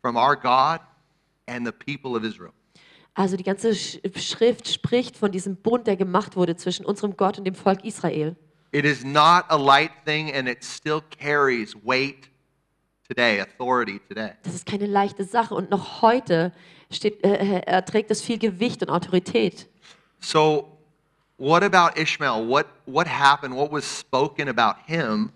from 0.02 0.18
our 0.18 0.36
God 0.36 0.82
and 1.48 1.66
the 1.66 1.74
people 1.74 2.16
of 2.16 2.24
Israel. 2.24 2.54
Also 3.18 3.36
die 3.36 3.44
ganze 3.44 3.72
Sch- 3.72 4.00
Schrift 4.20 4.68
spricht 4.68 5.18
von 5.18 5.32
diesem 5.32 5.56
Bund, 5.56 5.88
der 5.88 5.96
gemacht 5.96 6.36
wurde 6.36 6.56
zwischen 6.56 6.86
unserem 6.86 7.18
Gott 7.18 7.40
und 7.40 7.46
dem 7.46 7.56
Volk 7.56 7.84
Israel. 7.84 8.36
It 8.72 8.86
is 8.86 9.04
not 9.04 9.46
a 9.50 9.56
light 9.58 9.90
thing 10.06 10.32
and 10.32 10.48
it 10.48 10.64
still 10.64 11.02
carries 11.20 11.76
weight 11.84 12.30
today, 13.08 13.42
authority 13.42 14.00
today. 14.08 14.34
Das 14.44 14.54
ist 14.54 14.68
keine 14.68 14.86
leichte 14.86 15.24
Sache 15.24 15.56
und 15.56 15.72
noch 15.72 16.04
heute 16.04 16.52
steht, 16.92 17.24
äh, 17.26 17.62
äh, 17.62 17.82
trägt 17.82 18.12
es 18.12 18.22
viel 18.22 18.38
Gewicht 18.38 18.84
und 18.84 18.92
Autorität. 18.92 19.68
So, 20.20 20.78
what 21.40 21.64
about 21.64 22.00
Ishmael? 22.00 22.48
What, 22.48 22.68
what 22.86 23.08
happened? 23.08 23.56
What 23.56 23.72
was 23.72 24.00
spoken 24.00 24.48
about 24.48 24.80
him? 24.86 25.32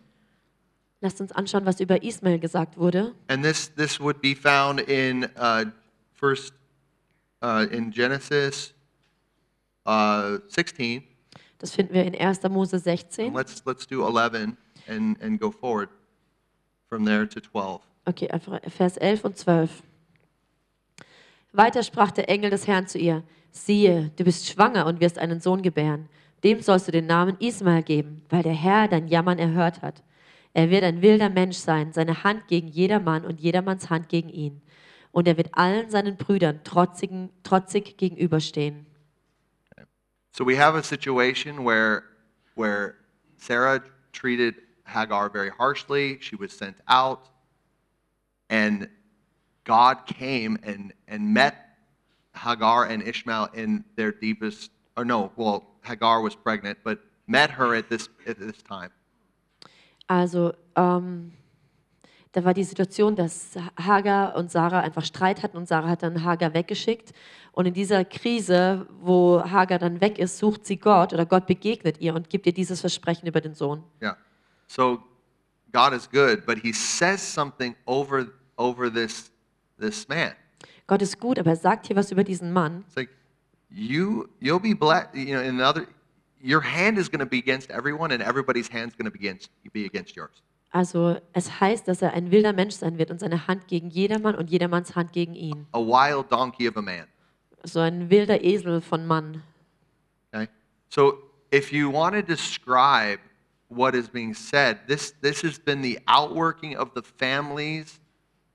Lasst 1.00 1.19
uns 1.19 1.31
anschauen, 1.31 1.65
was 1.65 1.79
über 1.79 2.03
Ismael 2.03 2.38
gesagt 2.38 2.77
wurde. 2.77 3.15
And 3.27 3.43
this, 3.43 3.73
this 3.73 4.00
would 4.00 4.21
be 4.21 4.35
found 4.35 4.79
in 4.81 5.23
uh, 5.35 5.65
first 6.13 6.53
uh, 7.41 7.65
in 7.71 7.91
Genesis 7.91 8.74
uh, 9.86 10.39
16. 10.48 11.03
Das 11.60 11.75
finden 11.75 11.93
wir 11.93 12.05
in 12.05 12.15
1. 12.15 12.41
Mose 12.50 12.75
And 12.75 12.83
16. 12.83 13.33
let's, 13.33 13.63
let's 13.65 13.86
do 13.86 14.03
11 14.03 14.57
and, 14.88 15.21
and 15.21 15.39
go 15.39 15.51
forward 15.51 15.89
from 16.88 17.05
there 17.05 17.27
to 17.27 17.39
12. 17.39 17.81
Okay, 18.05 18.29
einfach 18.29 18.60
Vers 18.67 18.98
11 18.98 19.25
und 19.25 19.38
12. 19.38 19.83
Weiter 21.53 21.83
sprach 21.83 22.12
der 22.12 22.29
Engel 22.29 22.50
des 22.50 22.65
Herrn 22.65 22.88
zu 22.88 22.98
ihr: 22.98 23.24
Siehe, 23.51 24.12
du 24.15 24.24
bist 24.24 24.48
schwanger 24.48 24.86
und 24.86 25.01
wirst 25.01 25.19
einen 25.19 25.39
Sohn 25.39 25.62
gebären. 25.62 26.10
Dem 26.43 26.62
sollst 26.62 26.88
du 26.88 26.91
den 26.91 27.05
Namen 27.05 27.38
Ismael 27.39 27.83
geben, 27.83 28.24
weil 28.29 28.41
der 28.41 28.53
Herr 28.53 28.88
dein 28.88 29.07
Jammern 29.07 29.38
erhört 29.38 29.81
hat. 29.81 30.01
Er 30.53 30.69
wird 30.69 30.83
ein 30.83 31.01
wilder 31.01 31.29
Mensch 31.29 31.57
sein, 31.57 31.93
seine 31.93 32.24
Hand 32.24 32.48
gegen 32.48 32.67
jedermann 32.67 33.25
und 33.25 33.39
jedermanns 33.39 33.89
Hand 33.89 34.10
gegen 34.10 34.29
ihn. 34.29 34.62
Und 35.12 35.27
er 35.27 35.38
wird 35.38 35.50
allen 35.53 35.89
seinen 35.89 36.15
Brüdern 36.15 36.63
trotzigen, 36.63 37.30
trotzig 37.44 37.98
gegenüberstehen. 37.98 38.86
So 40.32 40.46
we 40.46 40.58
have 40.58 40.75
a 40.75 40.84
situation 40.84 41.65
where, 41.65 42.03
where 42.56 42.96
Sarah 43.38 43.82
treated 44.13 44.56
Hagar 44.86 45.30
very 45.30 45.50
harshly. 45.50 46.18
She 46.22 46.38
was 46.38 46.53
sent 46.53 46.77
out. 46.88 47.30
And 48.50 48.88
God 49.65 50.06
came 50.06 50.58
and, 50.63 50.94
and 51.08 51.34
met 51.34 51.56
Hagar 52.34 52.86
and 52.86 53.03
Ishmael 53.03 53.50
in 53.53 53.84
their 53.96 54.12
deepest, 54.12 54.72
or 54.96 55.06
no, 55.06 55.32
well, 55.36 55.68
Hagar 55.84 56.22
was 56.22 56.36
pregnant, 56.36 56.80
but 56.84 57.00
met 57.27 57.51
her 57.51 57.75
at 57.75 57.89
this, 57.89 58.10
at 58.25 58.39
this 58.39 58.62
time. 58.62 58.91
Also, 60.08 60.53
ähm, 60.75 61.32
da 62.33 62.45
war 62.45 62.53
die 62.53 62.63
Situation, 62.63 63.15
dass 63.15 63.55
Hagar 63.77 64.35
und 64.35 64.51
Sarah 64.51 64.79
einfach 64.79 65.03
Streit 65.03 65.43
hatten 65.43 65.57
und 65.57 65.67
Sarah 65.67 65.89
hat 65.89 66.03
dann 66.03 66.23
Hagar 66.23 66.53
weggeschickt. 66.53 67.13
Und 67.51 67.65
in 67.65 67.73
dieser 67.73 68.05
Krise, 68.05 68.88
wo 69.01 69.43
Hagar 69.43 69.79
dann 69.79 70.00
weg 70.00 70.17
ist, 70.17 70.38
sucht 70.38 70.65
sie 70.65 70.77
Gott 70.77 71.11
oder 71.11 71.25
Gott 71.25 71.45
begegnet 71.45 72.00
ihr 72.00 72.15
und 72.15 72.29
gibt 72.29 72.45
ihr 72.45 72.53
dieses 72.53 72.79
Versprechen 72.79 73.27
über 73.27 73.41
den 73.41 73.53
Sohn. 73.53 73.83
Yeah. 74.01 74.17
So 74.67 75.00
God 75.73 75.93
is 75.93 76.09
good, 76.09 76.45
but 76.45 76.57
he 76.57 76.71
says 76.71 77.21
something 77.21 77.75
over, 77.85 78.27
over 78.57 78.89
this, 78.89 79.29
this 79.77 80.07
man. 80.07 80.33
Gott 80.88 81.01
ist 81.01 81.19
gut, 81.19 81.38
aber 81.38 81.51
er 81.51 81.55
sagt 81.57 81.88
hier 81.88 81.95
was 81.97 82.11
über 82.11 82.23
diesen 82.23 82.53
Mann. 82.53 82.85
It's 82.88 82.95
like 82.95 83.09
you 83.69 84.27
you'll 84.39 84.59
be 84.59 84.73
blessed. 84.73 85.13
You 85.13 85.35
know, 85.35 85.41
in 85.41 85.59
other, 85.61 85.85
your 86.41 86.61
hand 86.61 86.97
is 86.97 87.09
going 87.09 87.19
to 87.19 87.25
be 87.25 87.39
against 87.39 87.69
everyone, 87.69 88.13
and 88.13 88.21
everybody's 88.21 88.69
hand's 88.69 88.95
going 88.95 89.05
to 89.05 89.11
be 89.11 89.19
against 89.19 89.50
be 89.73 89.85
against 89.85 90.15
yours. 90.15 90.41
Also 90.71 91.17
es 91.33 91.59
heißt, 91.59 91.87
dass 91.87 92.01
er 92.01 92.13
ein 92.13 92.31
wilder 92.31 92.53
Mensch 92.53 92.75
sein 92.75 92.97
wird 92.97 93.11
und 93.11 93.19
seine 93.19 93.47
Hand 93.47 93.67
gegen 93.67 93.89
jedermann 93.89 94.35
und 94.35 94.49
jedermanns 94.49 94.95
Hand 94.95 95.11
gegen 95.11 95.35
ihn. 95.35 95.67
A 95.73 95.79
wild 95.79 96.31
donkey 96.31 96.67
of 96.69 96.77
a 96.77 96.81
man. 96.81 97.07
So 97.63 97.81
ein 97.81 98.09
wilder 98.09 98.41
Esel 98.43 98.79
von 98.81 99.05
Mann. 99.05 99.43
Okay. 100.33 100.47
So 100.89 101.17
if 101.51 101.73
you 101.73 101.91
want 101.91 102.15
to 102.15 102.21
describe 102.21 103.19
what 103.67 103.93
is 103.93 104.07
being 104.07 104.33
said, 104.33 104.79
this 104.87 105.13
this 105.21 105.43
has 105.43 105.59
been 105.59 105.81
the 105.81 105.99
outworking 106.07 106.77
of 106.77 106.93
the 106.95 107.01
families 107.01 107.99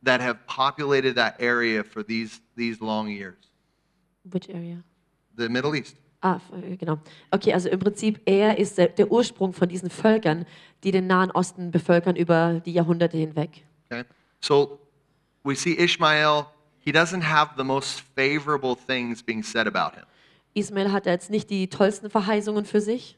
that 0.03 0.23
have 0.23 0.39
populated 0.47 1.15
that 1.17 1.37
area 1.39 1.85
for 1.85 2.03
these 2.03 2.41
these 2.57 2.81
long 2.81 3.09
years. 3.09 3.51
Which 4.31 4.49
area? 4.49 4.83
The 5.37 5.51
Middle 5.51 5.77
East. 5.77 5.97
Ah, 6.27 6.37
f- 6.37 6.79
genau. 6.79 6.99
Okay, 7.31 7.53
also 7.53 7.69
im 7.69 7.79
Prinzip, 7.79 8.21
er 8.25 8.59
ist 8.59 8.77
der, 8.79 8.89
der 8.89 9.13
Ursprung 9.13 9.53
von 9.53 9.69
diesen 9.69 9.91
Völkern, 9.91 10.45
die 10.83 10.91
den 10.91 11.07
Nahen 11.07 11.31
Osten 11.31 11.71
bevölkern 11.71 12.17
über 12.17 12.61
die 12.67 12.73
Jahrhunderte 12.73 13.17
hinweg. 13.17 13.65
Okay. 13.89 14.03
So 14.41 14.81
we 15.45 15.55
see 15.55 15.75
Ishmael. 15.79 16.47
He 16.81 16.91
doesn't 16.91 17.23
have 17.23 17.53
the 17.57 17.63
most 17.65 18.03
favorable 18.17 18.75
things 18.77 19.23
being 19.23 19.45
said 19.45 19.67
about 19.69 19.97
him. 19.97 20.05
Ismael 20.55 20.91
hat 20.91 21.07
jetzt 21.07 21.31
nicht 21.31 21.49
die 21.51 21.69
tollsten 21.69 22.11
Verheißungen 22.11 22.65
für 22.65 22.81
sich. 22.81 23.17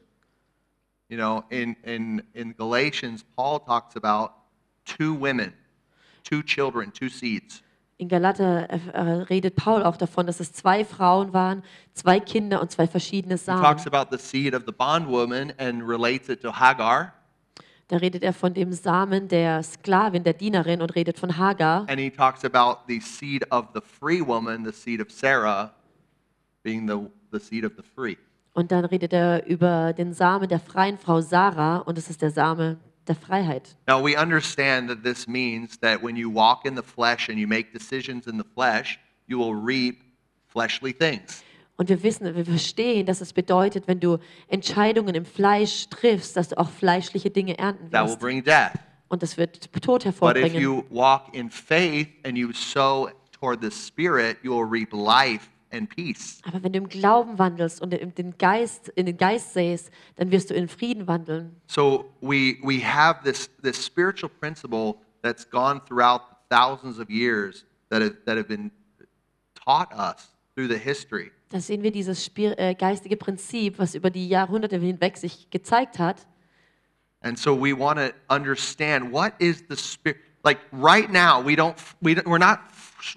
You 1.07 1.17
know, 1.17 1.43
in, 1.49 1.75
in, 1.83 2.21
in 2.33 2.55
Galatians, 2.55 3.23
Paul 3.35 3.59
talks 3.65 3.95
about 3.95 4.33
two 4.85 5.15
women, 5.19 5.53
two 6.23 6.43
children, 6.43 6.91
two 6.93 7.09
seeds. 7.09 7.63
In 7.99 8.07
Galater 8.07 8.69
äh, 8.69 8.79
äh, 8.93 9.01
redet 9.23 9.57
Paul 9.57 9.83
auch 9.83 9.97
davon, 9.97 10.25
dass 10.25 10.39
es 10.39 10.53
zwei 10.53 10.85
Frauen 10.85 11.33
waren, 11.33 11.63
zwei 11.93 12.21
Kinder 12.21 12.61
und 12.61 12.71
zwei 12.71 12.87
verschiedene 12.87 13.35
He 13.35 13.45
talks 13.45 13.83
Samen. 13.83 13.93
about 13.93 14.15
the 14.15 14.17
seed 14.17 14.55
of 14.55 14.63
the 14.65 14.71
bondwoman 14.71 15.51
and 15.57 15.83
relates 15.85 16.29
it 16.29 16.41
to 16.41 16.53
Hagar. 16.53 17.13
Da 17.89 17.97
redet 17.97 18.23
er 18.23 18.31
von 18.31 18.53
dem 18.53 18.71
Samen 18.71 19.27
der 19.27 19.61
Sklavin, 19.63 20.23
der 20.23 20.31
Dienerin 20.31 20.81
und 20.81 20.95
redet 20.95 21.19
von 21.19 21.37
Hagar. 21.37 21.89
And 21.89 21.99
he 21.99 22.09
talks 22.09 22.45
about 22.45 22.83
the 22.87 23.01
seed 23.01 23.45
of 23.51 23.65
the 23.73 23.81
free 23.81 24.25
woman, 24.25 24.63
the 24.63 24.71
seed 24.71 25.01
of 25.01 25.11
Sarah, 25.11 25.73
being 26.63 26.87
the, 26.87 27.09
the 27.33 27.39
seed 27.39 27.65
of 27.65 27.73
the 27.75 27.83
free. 27.83 28.15
Und 28.53 28.71
dann 28.71 28.85
redet 28.85 29.11
er 29.11 29.45
über 29.45 29.91
den 29.91 30.13
Samen 30.13 30.47
der 30.47 30.61
freien 30.61 30.97
Frau 30.97 31.19
Sarah 31.19 31.79
und 31.79 31.97
es 31.97 32.09
ist 32.09 32.21
der 32.21 32.31
Same 32.31 32.77
der 33.09 33.15
Freiheit. 33.15 33.75
Now, 33.87 34.01
we 34.03 34.15
understand 34.15 34.89
that 34.89 35.03
this 35.03 35.27
means 35.27 35.77
that 35.79 36.01
when 36.01 36.15
you 36.15 36.29
walk 36.31 36.65
in 36.65 36.75
the 36.75 36.83
flesh 36.83 37.27
and 37.29 37.37
you 37.37 37.47
make 37.47 37.73
decisions 37.73 38.27
in 38.27 38.37
the 38.37 38.45
flesh, 38.53 38.99
you 39.27 39.37
will 39.37 39.53
reap 39.55 40.01
fleshly 40.47 40.93
things. 40.93 41.43
Und 41.77 41.87
wir 41.89 42.03
wissen, 42.03 42.35
wir 42.35 42.45
verstehen, 42.45 43.05
dass 43.05 43.21
es 43.21 43.31
bedeutet, 43.31 43.87
wenn 43.87 43.99
du 44.01 44.17
Entscheidungen 44.49 45.15
im 45.15 45.25
Fleisch 45.25 45.87
triffst, 45.89 46.35
dass 46.35 46.49
du 46.49 46.57
auch 46.57 46.69
fleischliche 46.69 47.29
Dinge 47.29 47.57
ernten 47.57 47.89
That 47.91 48.03
will 48.03 48.09
wirst. 48.11 48.19
bring 48.19 48.43
death. 48.43 48.73
Und 49.07 49.23
das 49.23 49.37
wird 49.37 49.71
Tod 49.81 49.85
But 49.85 49.95
if 50.01 50.05
hervorbringen. 50.05 50.61
you 50.61 50.83
walk 50.89 51.33
in 51.33 51.49
faith 51.49 52.09
and 52.23 52.37
you 52.37 52.51
sow 52.53 53.09
toward 53.31 53.61
the 53.61 53.71
Spirit, 53.71 54.37
you 54.43 54.51
will 54.51 54.67
reap 54.69 54.91
life 54.93 55.49
and 55.71 55.89
peace. 55.89 56.41
Aber 56.43 56.63
wenn 56.63 56.73
du 56.73 56.79
im 56.79 56.89
Glauben 56.89 57.37
wandelst 57.37 57.81
und 57.81 57.93
in 57.93 58.13
den 58.15 58.37
Geist, 58.37 58.89
in 58.89 59.05
den 59.05 59.17
Geist 59.17 59.53
sähst, 59.53 59.91
dann 60.15 60.31
wirst 60.31 60.49
du 60.49 60.53
in 60.53 60.67
Frieden 60.67 61.07
wandeln. 61.07 61.55
So 61.67 62.11
we, 62.21 62.57
we 62.63 62.79
have 62.83 63.23
this, 63.23 63.49
this 63.61 63.83
spiritual 63.83 64.29
principle 64.29 64.95
that's 65.21 65.49
gone 65.49 65.81
throughout 65.85 66.21
thousands 66.49 66.99
of 66.99 67.09
years 67.09 67.65
that 67.89 68.01
have, 68.01 68.15
that 68.25 68.37
have 68.37 68.47
been 68.47 68.71
taught 69.55 69.91
us 69.93 70.29
through 70.55 70.67
the 70.67 70.77
history. 70.77 71.31
Da 71.49 71.59
sehen 71.59 71.81
wir 71.81 71.91
dieses 71.91 72.23
Spir 72.23 72.59
äh, 72.59 72.75
geistige 72.75 73.17
Prinzip, 73.17 73.79
was 73.79 73.95
über 73.95 74.11
die 74.11 74.29
Jahrhunderte 74.29 74.77
hinweg 74.77 75.17
sich 75.17 75.49
gezeigt 75.49 75.97
hat. 75.97 76.27
And 77.21 77.37
so 77.37 77.53
we 77.53 77.73
want 77.73 77.97
to 77.97 78.13
understand 78.29 79.11
what 79.11 79.33
is 79.39 79.63
the 79.67 79.75
spirit. 79.75 80.19
like 80.43 80.59
right 80.71 81.09
now, 81.09 81.41
we 81.41 81.55
don't, 81.55 81.77
we 82.01 82.15
don't, 82.15 82.27
we're 82.27 82.37
not 82.37 82.61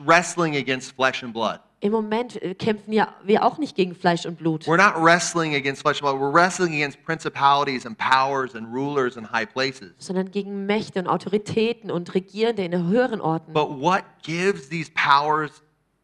wrestling 0.01 0.57
against 0.57 0.95
flesh 0.95 1.23
and 1.23 1.33
blood. 1.33 1.61
Im 1.83 1.91
Moment 1.91 2.41
äh, 2.41 2.55
kämpfen 2.55 2.93
ja 2.93 3.13
wir 3.25 3.45
auch 3.45 3.59
nicht 3.59 3.75
gegen 3.75 3.97
Fleisch 3.97 4.25
und 4.25 4.39
Blut, 4.39 4.67
We're 4.69 4.77
not 4.77 5.03
wrestling 5.03 5.57
against 5.57 5.83
flesh 5.83 6.01
and 6.01 6.09
blood. 6.09 6.21
We're 6.21 6.33
wrestling 6.33 6.73
against 6.75 7.03
principalities 7.05 7.85
and 7.85 7.99
powers 7.99 8.55
and 8.55 8.73
rulers 8.73 9.17
and 9.17 9.29
high 9.33 9.47
places. 9.47 9.93
sondern 9.99 10.31
gegen 10.31 10.65
Mächte 10.67 11.01
und 11.01 11.09
Autoritäten 11.09 11.91
und 11.91 12.15
Regierende 12.15 12.65
in 12.65 12.87
höheren 12.87 13.21
Orten. 13.21 13.53
But 13.53 13.69
what 13.81 14.05
gives 14.23 14.69
these 14.69 14.91
powers 14.93 15.61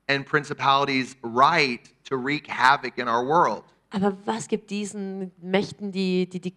and 0.09 0.27
principalities 0.27 1.17
right 1.23 1.81
to 2.11 2.17
wreak 2.17 2.49
havoc 2.49 2.99
in 2.99 3.07
our 3.07 3.25
world? 3.25 3.63
Aber 3.91 4.19
was 4.25 4.49
gibt 4.49 4.71
diesen 4.71 5.31
Mächten 5.41 5.93
die, 5.93 6.29
die, 6.29 6.41
die, 6.41 6.55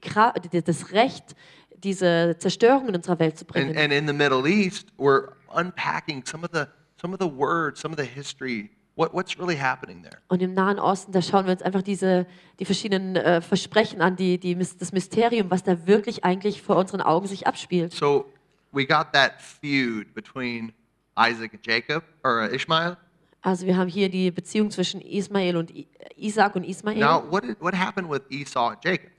die, 0.52 0.64
das 0.64 0.92
Recht, 0.94 1.36
diese 1.78 2.36
Zerstörung 2.40 2.90
in 2.90 2.96
unserer 2.96 3.20
Welt 3.20 3.38
zu 3.38 3.46
And, 3.46 3.54
bringen? 3.54 3.78
and 3.78 3.94
in 3.94 4.08
the 4.08 4.14
Middle 4.14 4.48
East, 4.48 4.88
we're 4.98 5.30
unpacking 5.56 6.26
some 6.26 6.44
of 6.44 6.50
the 6.52 6.66
some 7.00 7.14
of 7.14 7.20
the 7.20 7.30
words, 7.32 7.80
some 7.80 7.94
of 7.94 8.00
the 8.00 8.06
history. 8.06 8.72
What, 8.96 9.14
what's 9.14 9.40
really 9.40 9.56
happening 9.58 10.04
there? 10.04 10.18
Und 10.28 10.42
im 10.42 10.54
Nahen 10.54 10.78
Osten, 10.78 11.12
da 11.14 11.22
schauen 11.22 11.46
wir 11.46 11.54
uns 11.54 11.62
einfach 11.62 11.82
diese, 11.82 12.28
die 12.60 12.66
verschiedenen 12.66 13.16
äh, 13.16 13.42
Versprechen 13.42 14.02
an, 14.02 14.16
die, 14.18 14.38
die, 14.38 14.56
das 14.56 14.92
Mysterium, 14.92 15.50
was 15.50 15.64
da 15.64 15.88
wirklich 15.88 16.24
eigentlich 16.26 16.62
vor 16.62 16.76
unseren 16.76 17.02
Augen 17.02 17.26
sich 17.28 17.48
abspielt. 17.48 17.94
So 17.94 18.26
we 18.74 18.86
got 18.86 19.14
that 19.14 19.42
feud 19.42 20.14
between 20.14 20.74
Isaac 21.18 21.54
and 21.54 21.66
Jacob 21.66 22.04
or 22.24 22.42
uh, 22.44 22.54
Ishmael. 22.54 22.98
Also 23.42 23.66
wir 23.66 23.76
haben 23.78 23.88
hier 23.90 24.10
die 24.10 24.30
Beziehung 24.30 24.70
zwischen 24.70 25.02
Ismael 25.02 25.58
und 25.58 25.72
I 25.72 25.88
Isaac 26.16 26.56
und 26.56 26.64
Ismael. 26.64 27.00
Now, 27.00 27.24
what 27.32 27.44
did, 27.44 27.60
what 27.60 27.74
happened 27.74 28.10
with 28.10 28.22
Esau 28.30 28.68
and 28.70 28.84
Jacob? 28.84 29.10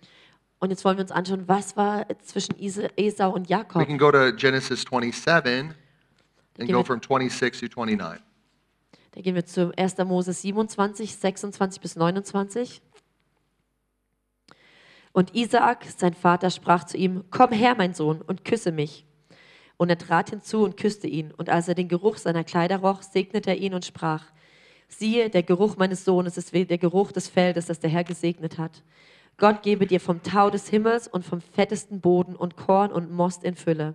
Und 0.61 0.71
jetzt 0.71 0.85
wollen 0.85 0.97
wir 0.97 1.03
uns 1.03 1.11
anschauen, 1.11 1.49
was 1.49 1.77
war 1.77 2.07
zwischen 2.23 2.55
Ise- 2.57 2.91
Esau 2.97 3.31
und 3.31 3.49
We 3.49 3.53
Jakob. 3.55 3.85
can 3.85 3.99
go 3.99 4.13
to 4.13 4.31
Genesis 4.31 4.85
27 4.85 5.75
and 6.61 6.71
go 6.71 6.85
from 6.85 7.01
26 7.01 7.59
to 7.59 7.67
29. 7.69 8.21
Da 9.13 9.21
gehen 9.21 9.35
wir 9.35 9.45
zu 9.45 9.73
1. 9.77 9.99
Mose 9.99 10.33
27, 10.33 11.15
26 11.17 11.81
bis 11.81 11.97
29. 11.97 12.83
Und 15.13 15.35
Isaak, 15.35 15.85
sein 15.97 16.15
Vater, 16.15 16.51
sprach 16.51 16.85
zu 16.85 16.97
ihm, 16.97 17.25
Komm 17.31 17.53
her, 17.53 17.75
mein 17.77 17.93
Sohn, 17.93 18.23
und 18.23 18.45
küsse 18.45 18.73
mich. 18.73 19.05
Und 19.77 19.91
er 19.91 19.99
trat 19.99 20.31
hinzu 20.31 20.65
und 20.65 20.79
küsste 20.79 21.07
ihn. 21.07 21.33
Und 21.33 21.51
als 21.51 21.69
er 21.69 21.75
den 21.75 21.89
Geruch 21.89 22.17
seiner 22.17 22.45
Kleider 22.45 22.79
roch, 22.79 23.03
segnete 23.03 23.51
er 23.51 23.59
ihn 23.59 23.75
und 23.75 23.85
sprach, 23.85 24.25
Siehe, 24.89 25.29
der 25.31 25.43
Geruch 25.43 25.77
meines 25.77 26.05
Sohnes 26.05 26.37
ist 26.37 26.53
wie 26.53 26.65
der 26.65 26.79
Geruch 26.79 27.13
des 27.13 27.29
Feldes, 27.29 27.67
das 27.67 27.81
der 27.81 27.91
Herr 27.91 28.05
gesegnet 28.05 28.59
hat. 28.59 28.83
Gott 29.39 29.63
gebe 29.63 29.87
dir 29.87 30.01
vom 30.01 30.23
Tau 30.23 30.51
des 30.51 30.69
Himmels 30.69 31.09
und 31.09 31.25
vom 31.25 31.41
fettesten 31.41 32.01
Boden 32.01 32.37
und 32.37 32.57
Korn 32.57 32.93
und 32.93 33.11
Most 33.11 33.45
in 33.45 33.57
Fülle. 33.57 33.95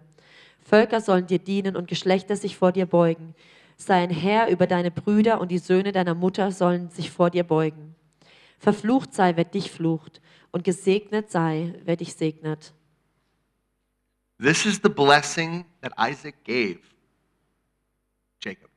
Völker 0.60 1.00
sollen 1.02 1.28
dir 1.28 1.40
dienen 1.40 1.76
und 1.76 1.88
Geschlechter 1.88 2.36
sich 2.36 2.58
vor 2.58 2.72
dir 2.72 2.86
beugen. 2.86 3.34
Sei 3.78 4.02
ein 4.04 4.10
Herr 4.10 4.50
über 4.50 4.68
deine 4.68 4.92
Brüder 4.92 5.40
und 5.40 5.50
die 5.50 5.60
Söhne 5.60 5.92
deiner 5.92 6.16
Mutter 6.16 6.52
sollen 6.52 6.90
sich 6.90 7.12
vor 7.12 7.30
dir 7.30 7.44
beugen. 7.44 7.96
Verflucht 8.58 9.14
sei, 9.14 9.36
wer 9.36 9.46
dich 9.46 9.72
flucht, 9.72 10.20
und 10.52 10.64
gesegnet 10.64 11.30
sei, 11.30 11.76
wer 11.86 11.96
dich 11.96 12.16
segnet. 12.16 12.74
This 14.40 14.66
is 14.66 14.80
the 14.84 14.90
blessing 14.90 15.66
that 15.82 15.94
Isaac 15.98 16.44
gave 16.44 16.80
Jacob. 18.40 18.70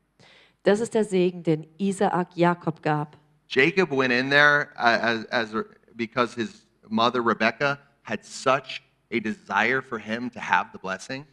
Das 0.63 0.81
ist 0.81 0.95
der 0.95 1.05
Segen, 1.05 1.43
den 1.43 1.67
Isaak 1.79 2.37
Jakob 2.37 2.83
gab. 2.83 3.17
Jacob 3.49 3.91
went 3.91 4.13
in 4.13 4.31
there 4.31 4.69
uh, 4.77 4.99
as, 5.01 5.25
as 5.27 5.55
because 5.97 6.35
his 6.35 6.67
mother 6.89 7.21
Rebecca 7.23 7.79
had 8.03 8.25
such 8.25 8.83
a 9.11 9.19
desire 9.21 9.83
for 9.83 9.99
him 9.99 10.31
to 10.31 10.41
have 10.41 10.71
the 10.73 10.79
blessing. 10.79 11.27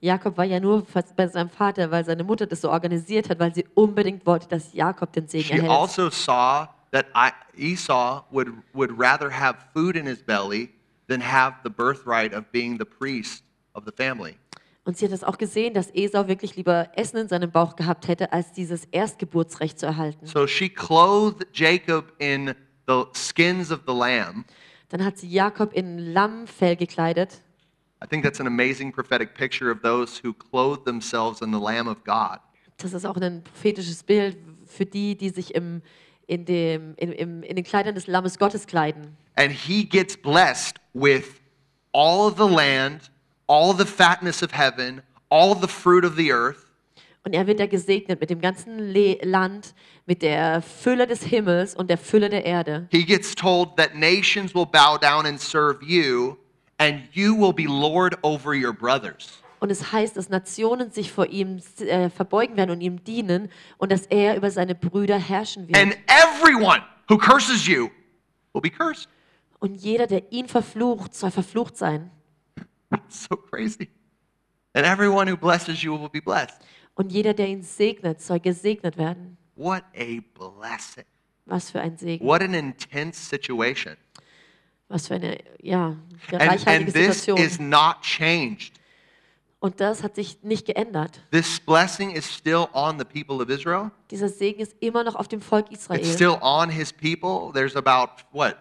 Jakob 0.00 0.36
war 0.36 0.44
ja 0.44 0.60
nur 0.60 0.86
bei 1.16 1.26
seinem 1.26 1.50
Vater, 1.50 1.90
weil 1.90 2.04
seine 2.04 2.22
Mutter 2.22 2.46
das 2.46 2.60
so 2.60 2.70
organisiert 2.70 3.28
hat, 3.30 3.40
weil 3.40 3.54
sie 3.54 3.66
unbedingt 3.74 4.24
wollte, 4.26 4.48
dass 4.48 4.72
Jakob 4.72 5.12
den 5.12 5.26
Segen 5.26 5.44
She 5.44 5.54
erhält. 5.54 5.70
also 5.70 6.08
saw 6.10 6.68
that 6.92 7.06
Esau 7.56 8.22
would, 8.30 8.48
would 8.72 8.90
rather 8.96 9.30
have 9.30 9.58
food 9.74 9.96
in 9.96 10.06
his 10.06 10.22
belly 10.22 10.70
than 11.08 11.20
have 11.20 11.56
the 11.64 11.70
birthright 11.70 12.32
of 12.32 12.44
being 12.52 12.78
the 12.78 12.84
priest 12.84 13.42
of 13.74 13.84
the 13.84 13.92
family. 13.92 14.36
Und 14.84 14.96
sie 14.96 15.04
hat 15.04 15.12
es 15.12 15.24
auch 15.24 15.36
gesehen, 15.36 15.74
dass 15.74 15.90
Esau 15.94 16.28
wirklich 16.28 16.56
lieber 16.56 16.88
Essen 16.94 17.18
in 17.18 17.28
seinem 17.28 17.50
Bauch 17.50 17.76
gehabt 17.76 18.08
hätte, 18.08 18.32
als 18.32 18.52
dieses 18.52 18.86
Erstgeburtsrecht 18.86 19.78
zu 19.78 19.84
erhalten. 19.86 20.26
So 20.26 20.46
she 20.46 20.68
clothed 20.68 21.46
Jacob 21.52 22.12
in 22.18 22.54
the 22.86 23.02
skins 23.14 23.70
of 23.70 23.80
the 23.86 23.92
lamb. 23.92 24.44
Dann 24.88 25.04
hat 25.04 25.18
sie 25.18 25.28
Jakob 25.28 25.74
in 25.74 25.98
Lammfell 25.98 26.76
gekleidet. 26.76 27.42
I 28.00 28.06
think 28.06 28.22
that's 28.22 28.40
an 28.40 28.46
amazing 28.46 28.92
prophetic 28.92 29.34
picture 29.34 29.70
of 29.70 29.82
those 29.82 30.20
who 30.22 30.32
clothe 30.32 30.84
themselves 30.84 31.42
in 31.42 31.50
the 31.50 31.58
Lamb 31.58 31.88
of 31.88 32.04
God. 32.04 32.38
Das 32.76 32.92
ist 32.92 33.04
auch 33.04 33.16
ein 33.16 33.42
prophetisches 33.42 34.04
Bild 34.04 34.36
für 34.66 34.86
die, 34.86 35.16
die 35.16 35.30
sich 35.30 35.54
im, 35.54 35.82
in, 36.28 36.44
dem, 36.44 36.94
in, 36.96 37.12
im, 37.12 37.42
in 37.42 37.56
den 37.56 37.64
Kleidern 37.64 37.94
des 37.96 38.06
Lammes 38.06 38.38
Gottes 38.38 38.66
kleiden. 38.66 39.16
And 39.36 39.50
he 39.50 39.84
gets 39.84 40.16
blessed 40.16 40.78
with 40.94 41.40
all 41.92 42.28
of 42.28 42.36
the 42.36 42.46
land, 42.46 43.10
all 43.48 43.74
the 43.76 43.86
fatness 43.86 44.42
of 44.42 44.52
heaven, 44.52 45.02
all 45.28 45.54
the 45.54 45.68
fruit 45.68 46.04
of 46.04 46.16
the 46.16 46.32
earth. 46.32 46.66
Und 47.24 47.34
er 47.34 47.46
wird 47.46 47.58
ja 47.58 47.66
gesegnet 47.66 48.20
mit 48.20 48.30
dem 48.30 48.40
ganzen 48.40 48.78
Le 48.78 49.18
Land, 49.22 49.74
mit 50.06 50.22
der 50.22 50.62
Fülle 50.62 51.06
des 51.06 51.24
Himmels 51.24 51.74
und 51.74 51.90
der 51.90 51.98
Fülle 51.98 52.30
der 52.30 52.44
Erde. 52.44 52.88
He 52.90 53.04
gets 53.04 53.34
told 53.34 53.76
that 53.76 53.96
nations 53.96 54.54
will 54.54 54.66
bow 54.66 54.96
down 54.96 55.26
and 55.26 55.40
serve 55.40 55.82
you, 55.82 56.36
and 56.78 57.02
you 57.12 57.34
will 57.36 57.52
be 57.52 57.66
Lord 57.66 58.16
over 58.22 58.54
your 58.54 58.72
brothers. 58.72 59.42
Und 59.60 59.70
es 59.70 59.92
heißt, 59.92 60.16
dass 60.16 60.28
Nationen 60.28 60.92
sich 60.92 61.10
vor 61.10 61.26
ihm 61.26 61.60
äh, 61.80 62.10
verbeugen 62.10 62.56
werden 62.56 62.70
und 62.70 62.80
ihm 62.80 63.02
dienen 63.02 63.50
und 63.76 63.90
dass 63.90 64.06
er 64.06 64.36
über 64.36 64.50
seine 64.50 64.74
Brüder 64.74 65.18
herrschen 65.18 65.66
wird. 65.66 65.76
And 65.76 65.96
everyone 66.06 66.82
who 67.08 67.18
curses 67.18 67.66
you 67.66 67.90
will 68.52 68.62
be 68.62 68.70
cursed. 68.70 69.08
und 69.58 69.74
jeder, 69.74 70.06
der 70.06 70.30
ihn 70.32 70.46
verflucht, 70.46 71.14
soll 71.14 71.32
verflucht 71.32 71.76
sein. 71.76 72.10
It's 72.92 73.24
so 73.28 73.36
crazy. 73.36 73.88
And 74.74 74.86
everyone 74.86 75.28
who 75.30 75.36
blesses 75.36 75.82
you 75.82 75.98
will 75.98 76.08
be 76.08 76.20
blessed. 76.20 76.60
Und 76.94 77.12
jeder, 77.12 77.34
der 77.34 77.48
ihn 77.48 77.62
segnet, 77.62 78.20
soll 78.20 78.40
gesegnet 78.40 78.96
werden. 78.96 79.36
What 79.56 79.82
a 79.96 80.20
blessing. 80.34 81.04
Was 81.46 81.70
für 81.70 81.80
ein 81.80 81.96
Segen. 81.96 82.24
What 82.24 82.42
an 82.42 82.54
intense 82.54 83.20
situation. 83.20 83.96
Was 84.88 85.08
für 85.08 85.14
eine, 85.14 85.38
ja, 85.60 85.96
And, 86.32 86.42
reichhaltige 86.42 86.70
and 86.70 86.86
this 86.94 87.18
Situation. 87.20 87.36
is 87.38 87.58
not 87.60 88.00
changed. 88.02 88.72
Und 89.60 89.80
das 89.80 90.02
hat 90.04 90.14
sich 90.14 90.38
nicht 90.42 90.66
geändert. 90.66 91.20
This 91.32 91.58
blessing 91.60 92.10
is 92.12 92.32
still 92.32 92.68
on 92.72 92.98
the 92.98 93.04
people 93.04 93.42
of 93.44 93.48
Israel. 93.50 93.90
Dieser 94.10 94.28
Segen 94.28 94.60
ist 94.60 94.74
immer 94.80 95.02
noch 95.04 95.16
auf 95.16 95.26
dem 95.28 95.40
Volk 95.40 95.70
Israel. 95.72 95.98
It's 96.00 96.12
still 96.14 96.38
on 96.40 96.70
his 96.70 96.92
people. 96.92 97.52
There's 97.52 97.74
about, 97.76 98.22
what, 98.32 98.56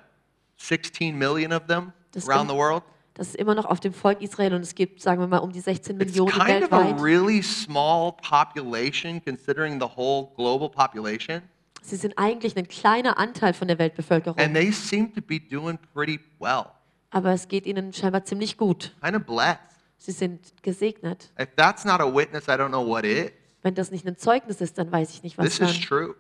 16 0.58 1.16
million 1.18 1.54
of 1.54 1.68
them 1.68 1.94
Das 2.12 2.28
around 2.28 2.46
stimmt. 2.48 2.52
the 2.52 2.58
world? 2.58 2.84
Das 3.14 3.28
ist 3.30 3.36
immer 3.36 3.56
noch 3.56 3.66
auf 3.66 3.80
dem 3.80 3.94
Volk 3.94 4.22
Israel 4.22 4.54
und 4.54 4.62
es 4.62 4.76
gibt, 4.76 5.02
sagen 5.02 5.20
wir 5.22 5.28
mal, 5.28 5.38
um 5.40 5.52
die 5.52 5.60
16 5.60 6.00
It's 6.00 6.06
Millionen 6.16 6.32
kind 6.32 6.64
of 6.64 6.72
a 6.72 6.84
weltweit. 6.84 7.02
really 7.04 7.42
small 7.42 8.12
population 8.14 9.24
considering 9.24 9.80
the 9.80 9.88
whole 9.96 10.30
global 10.36 10.70
population. 10.70 11.42
Sie 11.88 11.96
sind 11.96 12.18
eigentlich 12.18 12.58
ein 12.58 12.68
kleiner 12.68 13.18
Anteil 13.18 13.54
von 13.54 13.68
der 13.70 13.80
Weltbevölkerung, 13.80 14.38
And 14.38 14.54
they 14.54 14.72
seem 14.72 15.14
to 15.16 15.22
be 15.22 15.40
doing 15.40 15.80
pretty 15.94 16.20
well. 16.40 16.66
aber 17.12 17.32
es 17.32 17.48
geht 17.48 17.66
ihnen 17.66 17.94
scheinbar 17.94 18.26
ziemlich 18.26 18.58
gut. 18.58 18.94
Kind 19.02 19.16
of 19.16 19.24
blessed. 19.24 19.60
Sie 19.98 20.12
sind 20.12 20.54
gesegnet. 20.62 21.32
If 21.40 21.48
that's 21.56 21.86
not 21.86 22.02
a 22.02 22.06
witness, 22.14 22.48
I 22.48 22.52
don't 22.52 22.70
know 22.70 22.86
what 22.86 23.06
is. 23.06 23.32
Wenn 23.64 23.74
das 23.74 23.90
nicht 23.92 24.06
ein 24.06 24.18
Zeugnis 24.18 24.60
ist, 24.62 24.78
dann 24.78 24.92
weiß 24.92 25.12
ich 25.12 25.24
nicht, 25.24 25.38
was 25.38 25.46
This 25.46 25.60
is 25.60 25.74
dann. 25.80 25.82
true. 25.82 26.16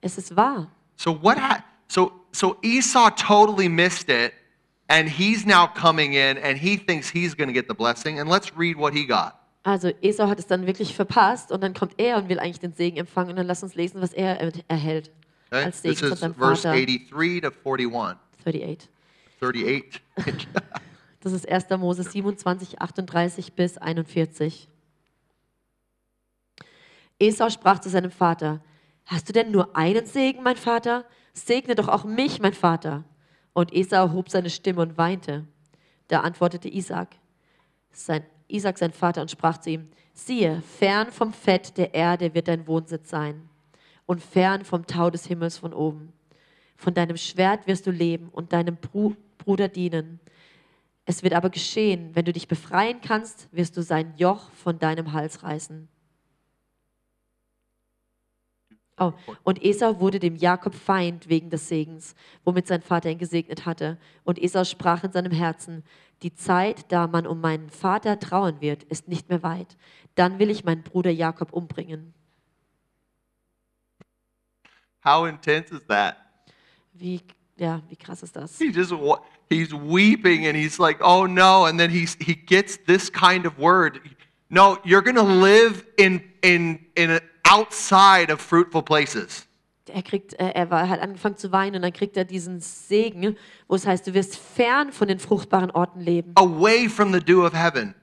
Es 0.00 0.16
ist 0.16 0.36
wahr. 0.36 0.70
So 0.96 1.20
what 1.22 1.36
ha- 1.38 1.64
so 1.88 2.12
so 2.32 2.56
Esau 2.62 3.10
totally 3.10 3.68
missed 3.68 4.08
it 4.08 4.32
and 4.88 5.08
he's 5.08 5.44
now 5.44 5.66
coming 5.66 6.12
in 6.12 6.38
and 6.38 6.56
he 6.56 6.76
thinks 6.78 7.10
he's 7.10 7.36
going 7.36 7.48
to 7.48 7.52
get 7.52 7.66
the 7.68 7.74
blessing 7.74 8.20
and 8.20 8.30
let's 8.30 8.56
read 8.56 8.76
what 8.78 8.94
he 8.94 9.04
got. 9.06 9.39
Also 9.62 9.88
Esau 10.00 10.26
hat 10.28 10.38
es 10.38 10.46
dann 10.46 10.66
wirklich 10.66 10.94
verpasst 10.94 11.52
und 11.52 11.60
dann 11.62 11.74
kommt 11.74 11.94
er 11.98 12.16
und 12.16 12.28
will 12.28 12.38
eigentlich 12.38 12.60
den 12.60 12.72
Segen 12.72 12.96
empfangen 12.96 13.30
und 13.30 13.36
dann 13.36 13.46
lass 13.46 13.62
uns 13.62 13.74
lesen, 13.74 14.00
was 14.00 14.12
er 14.14 14.40
er- 14.40 14.52
erhält 14.68 15.10
Okay? 15.52 15.64
als 15.64 15.82
This 15.82 15.98
Segen 15.98 16.08
von 16.08 16.12
is 16.12 16.20
seinem 16.20 16.34
verse 16.34 16.62
Vater. 16.62 16.76
83 16.76 17.10
to 17.10 17.18
41. 17.18 18.18
38. 18.38 18.88
38. 19.40 20.00
Das 21.22 21.32
ist 21.34 21.46
1. 21.46 21.68
Mose 21.78 22.02
27, 22.04 22.80
38 22.80 23.52
bis 23.52 23.76
41. 23.76 24.68
Esau 27.18 27.50
sprach 27.50 27.80
zu 27.80 27.90
seinem 27.90 28.10
Vater, 28.10 28.62
hast 29.04 29.28
du 29.28 29.32
denn 29.34 29.50
nur 29.50 29.76
einen 29.76 30.06
Segen, 30.06 30.42
mein 30.42 30.56
Vater? 30.56 31.04
Segne 31.34 31.74
doch 31.74 31.88
auch 31.88 32.04
mich, 32.04 32.40
mein 32.40 32.54
Vater. 32.54 33.04
Und 33.52 33.74
Esau 33.74 34.12
hob 34.12 34.30
seine 34.30 34.48
Stimme 34.50 34.80
und 34.82 34.96
weinte. 34.96 35.46
Da 36.08 36.20
antwortete 36.20 36.68
Isaac, 36.68 37.16
sein, 37.92 38.24
Isaac 38.50 38.78
sein 38.78 38.92
Vater, 38.92 39.22
und 39.22 39.30
sprach 39.30 39.58
zu 39.58 39.70
ihm, 39.70 39.88
siehe, 40.12 40.62
fern 40.78 41.10
vom 41.10 41.32
Fett 41.32 41.76
der 41.76 41.94
Erde 41.94 42.34
wird 42.34 42.48
dein 42.48 42.66
Wohnsitz 42.66 43.10
sein 43.10 43.48
und 44.06 44.22
fern 44.22 44.64
vom 44.64 44.86
Tau 44.86 45.10
des 45.10 45.26
Himmels 45.26 45.58
von 45.58 45.72
oben. 45.72 46.12
Von 46.76 46.94
deinem 46.94 47.16
Schwert 47.16 47.66
wirst 47.66 47.86
du 47.86 47.90
leben 47.90 48.28
und 48.30 48.52
deinem 48.52 48.76
Bru 48.76 49.14
Bruder 49.38 49.68
dienen. 49.68 50.20
Es 51.06 51.22
wird 51.22 51.32
aber 51.32 51.50
geschehen, 51.50 52.10
wenn 52.14 52.24
du 52.26 52.32
dich 52.32 52.46
befreien 52.46 53.00
kannst, 53.00 53.48
wirst 53.52 53.76
du 53.76 53.82
sein 53.82 54.12
Joch 54.16 54.50
von 54.50 54.78
deinem 54.78 55.12
Hals 55.12 55.42
reißen. 55.42 55.88
Oh, 59.02 59.14
und 59.44 59.64
Esau 59.64 59.98
wurde 59.98 60.18
dem 60.18 60.36
Jakob 60.36 60.74
Feind 60.74 61.30
wegen 61.30 61.48
des 61.48 61.68
Segens, 61.68 62.14
womit 62.44 62.66
sein 62.66 62.82
Vater 62.82 63.10
ihn 63.10 63.16
gesegnet 63.16 63.64
hatte. 63.64 63.96
Und 64.24 64.38
Esau 64.38 64.62
sprach 64.64 65.02
in 65.04 65.10
seinem 65.10 65.32
Herzen, 65.32 65.82
die 66.22 66.34
Zeit, 66.34 66.92
da 66.92 67.06
man 67.06 67.26
um 67.26 67.40
meinen 67.40 67.70
Vater 67.70 68.18
trauern 68.20 68.60
wird, 68.60 68.82
ist 68.84 69.08
nicht 69.08 69.30
mehr 69.30 69.42
weit. 69.42 69.78
Dann 70.16 70.38
will 70.38 70.50
ich 70.50 70.64
meinen 70.64 70.82
Bruder 70.82 71.10
Jakob 71.10 71.54
umbringen. 71.54 72.12
How 75.02 75.26
intense 75.26 75.74
is 75.74 75.80
that? 75.88 76.16
Wie, 76.92 77.22
ja, 77.56 77.80
wie 77.88 77.96
krass 77.96 78.22
ist 78.22 78.36
das? 78.36 78.58
He 78.58 78.70
just 78.70 78.92
he's 79.48 79.72
weeping 79.72 80.46
and 80.46 80.54
he's 80.54 80.78
like, 80.78 81.00
"Oh 81.02 81.26
no!" 81.26 81.64
And 81.64 81.78
then 81.78 81.90
he's 81.90 82.18
he 82.20 82.34
gets 82.34 82.78
this 82.84 83.10
kind 83.10 83.46
of 83.46 83.58
word. 83.58 83.98
No, 84.50 84.78
you're 84.84 85.02
going 85.02 85.16
to 85.16 85.22
live 85.22 85.84
in 85.96 86.20
in 86.42 86.80
in 86.96 87.20
outside 87.48 88.32
of 88.32 88.40
fruitful 88.40 88.82
places. 88.82 89.46
Er 89.92 90.02
kriegt, 90.02 90.34
äh, 90.34 90.50
er 90.54 90.70
war, 90.70 90.88
hat 90.88 91.00
angefangen 91.00 91.36
zu 91.36 91.50
weinen 91.50 91.76
und 91.76 91.82
dann 91.82 91.92
kriegt 91.92 92.16
er 92.16 92.24
diesen 92.24 92.60
Segen, 92.60 93.36
wo 93.66 93.74
es 93.74 93.86
heißt, 93.86 94.06
du 94.06 94.14
wirst 94.14 94.36
fern 94.36 94.92
von 94.92 95.08
den 95.08 95.18
fruchtbaren 95.18 95.70
Orten 95.72 96.00
leben, 96.00 96.32
away 96.36 96.88
from 96.88 97.12
the 97.12 97.18
dew 97.20 97.44
of 97.44 97.52
heaven, 97.54 97.94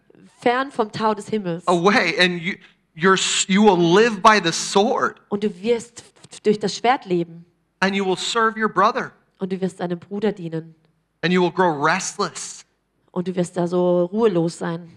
fern 0.41 0.69
vom 0.71 0.91
Tau 0.91 1.13
des 1.13 1.29
Himmels. 1.29 1.65
away, 1.67 2.15
and 2.19 2.41
you 2.41 2.55
you're 2.95 3.17
you 3.47 3.63
will 3.63 3.77
live 3.77 4.21
by 4.21 4.39
the 4.43 4.51
sword, 4.51 5.21
Und 5.29 5.43
du 5.43 5.61
wirst 5.61 6.03
durch 6.43 6.59
das 6.59 6.75
Schwert 6.75 7.05
leben 7.05 7.45
and 7.79 7.95
you 7.95 8.05
will 8.05 8.17
serve 8.17 8.59
your 8.59 8.69
brother, 8.69 9.11
und 9.39 9.51
du 9.53 9.61
wirst 9.61 9.79
deinem 9.79 9.99
Bruder 9.99 10.31
dienen 10.33 10.75
and 11.21 11.31
you 11.33 11.41
will 11.41 11.51
grow 11.51 11.81
restless. 11.81 12.65
und 13.11 13.27
du 13.29 13.35
wirst 13.35 13.55
da 13.55 13.65
so 13.67 14.05
ruhelos 14.05 14.57
sein. 14.57 14.89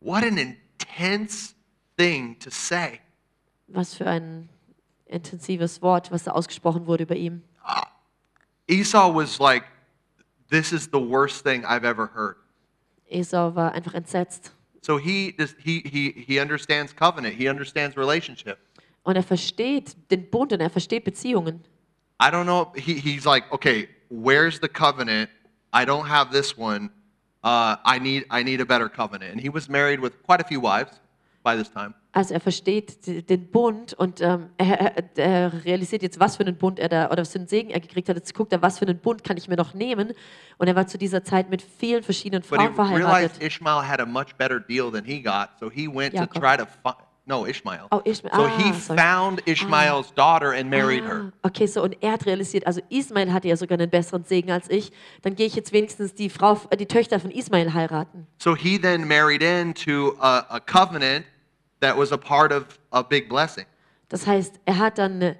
What 0.00 0.24
an 0.24 0.38
intense 0.38 1.54
thing 1.96 2.38
to 2.40 2.50
say. 2.50 3.00
Was 3.68 3.94
für 3.94 4.06
ein 4.06 4.48
intensives 5.06 5.82
Wort, 5.82 6.10
was 6.10 6.24
da 6.24 6.32
ausgesprochen 6.32 6.86
wurde 6.86 7.04
über 7.04 7.16
ihm. 7.16 7.42
Esau 8.68 9.14
was 9.14 9.38
like, 9.38 9.64
"This 10.50 10.72
is 10.72 10.88
the 10.92 11.00
worst 11.00 11.44
thing 11.44 11.64
I've 11.64 11.84
ever 11.84 12.10
heard." 12.14 12.36
Esau 13.08 13.54
war 13.54 13.72
einfach 13.72 13.94
entsetzt 13.94 14.52
So 14.82 14.98
he 14.98 15.34
he 15.62 15.82
he 15.84 16.24
he 16.26 16.40
understands 16.40 16.94
covenant. 16.94 17.34
He 17.34 17.48
understands 17.48 17.96
relationship. 17.96 18.58
und 19.02 19.16
er 19.16 19.22
versteht 19.22 19.96
den 20.10 20.30
Bund 20.30 20.52
und 20.52 20.60
er 20.60 20.70
versteht 20.70 21.04
Beziehungen. 21.04 21.62
I 22.22 22.26
don't 22.30 22.44
know. 22.44 22.72
He, 22.76 22.94
he's 22.94 23.24
like, 23.24 23.50
okay, 23.50 23.88
where's 24.10 24.60
the 24.60 24.68
covenant? 24.68 25.30
I 25.72 25.84
don't 25.84 26.06
have 26.06 26.30
this 26.30 26.56
one. 26.56 26.90
Uh, 27.42 27.76
I 27.86 27.98
need 27.98 28.26
I 28.30 28.42
need 28.42 28.60
a 28.60 28.64
better 28.64 28.88
covenant. 28.88 29.32
And 29.32 29.40
he 29.40 29.48
was 29.52 29.68
married 29.68 30.00
with 30.00 30.22
quite 30.22 30.42
a 30.42 30.46
few 30.46 30.60
wives 30.60 31.00
by 31.42 31.56
this 31.56 31.70
time. 31.70 31.94
Also 32.12 32.34
er 32.34 32.40
versteht 32.40 33.06
den 33.30 33.50
Bund 33.50 33.94
und 33.94 34.20
ähm, 34.20 34.50
er, 34.58 34.96
er, 34.96 35.16
er 35.16 35.64
realisiert 35.64 36.02
jetzt, 36.02 36.18
was 36.18 36.36
für 36.36 36.42
einen 36.42 36.56
Bund 36.56 36.80
er 36.80 36.88
da 36.88 37.06
oder 37.06 37.22
was 37.22 37.30
für 37.32 37.38
einen 37.38 37.46
Segen 37.46 37.70
er 37.70 37.78
gekriegt 37.78 38.08
hat. 38.08 38.16
Jetzt 38.16 38.34
guckt 38.34 38.52
er, 38.52 38.60
was 38.62 38.80
für 38.80 38.84
einen 38.84 38.98
Bund 38.98 39.22
kann 39.22 39.36
ich 39.36 39.48
mir 39.48 39.56
noch 39.56 39.74
nehmen. 39.74 40.12
Und 40.58 40.66
er 40.66 40.74
war 40.74 40.88
zu 40.88 40.98
dieser 40.98 41.22
Zeit 41.22 41.48
mit 41.50 41.62
vielen 41.62 42.02
verschiedenen 42.02 42.42
But 42.42 42.60
he 42.60 42.66
Frauen 42.66 42.94
realized 42.94 43.36
verheiratet. 43.36 43.42
Ishmael 43.42 43.88
had 43.88 44.00
a 44.00 44.06
much 44.06 44.36
better 44.36 44.58
deal 44.58 44.90
than 44.90 45.04
he 45.04 45.22
got, 45.22 45.50
so 45.60 45.70
he 45.70 45.86
went 45.86 46.14
to 46.14 46.22
Jakob. 46.22 46.42
try 46.42 46.56
to 46.56 46.66
find. 46.66 46.96
No, 47.26 47.44
Ishmael. 47.46 47.86
Oh, 47.92 48.00
Ishmael. 48.04 48.34
So 48.34 48.42
Ah, 48.46 48.58
he 48.58 48.72
sorry. 48.72 48.98
found 48.98 49.42
Ishmael's 49.46 50.12
daughter 50.14 50.52
and 50.52 50.68
married 50.68 51.04
her. 51.04 51.32
Ah, 51.42 51.48
okay, 51.48 51.66
so 51.66 51.82
und 51.82 51.96
er 52.02 52.12
hat 52.12 52.26
realisiert, 52.26 52.66
also 52.66 52.80
Ismael 52.88 53.32
hatte 53.32 53.46
ja 53.48 53.56
sogar 53.56 53.78
einen 53.78 53.90
besseren 53.90 54.24
Segen 54.24 54.50
als 54.50 54.68
ich. 54.68 54.90
Dann 55.22 55.36
gehe 55.36 55.46
ich 55.46 55.54
jetzt 55.54 55.72
wenigstens 55.72 56.14
die 56.14 56.28
Frau, 56.30 56.60
äh, 56.70 56.76
die 56.76 56.86
Töchter 56.86 57.20
von 57.20 57.30
Ismael 57.30 57.72
heiraten. 57.72 58.26
So 58.42 58.56
he 58.56 58.78
then 58.80 59.06
married 59.06 59.42
into 59.42 60.16
a, 60.18 60.38
a 60.48 60.58
covenant 60.60 61.24
that 61.80 61.96
was 61.96 62.10
a 62.10 62.16
part 62.16 62.52
of 62.52 62.64
a 62.90 63.02
big 63.02 63.28
blessing. 63.28 63.66
Das 64.08 64.26
heißt, 64.26 64.54
er 64.64 64.78
hat 64.78 64.98
dann 64.98 65.22
äh, 65.22 65.34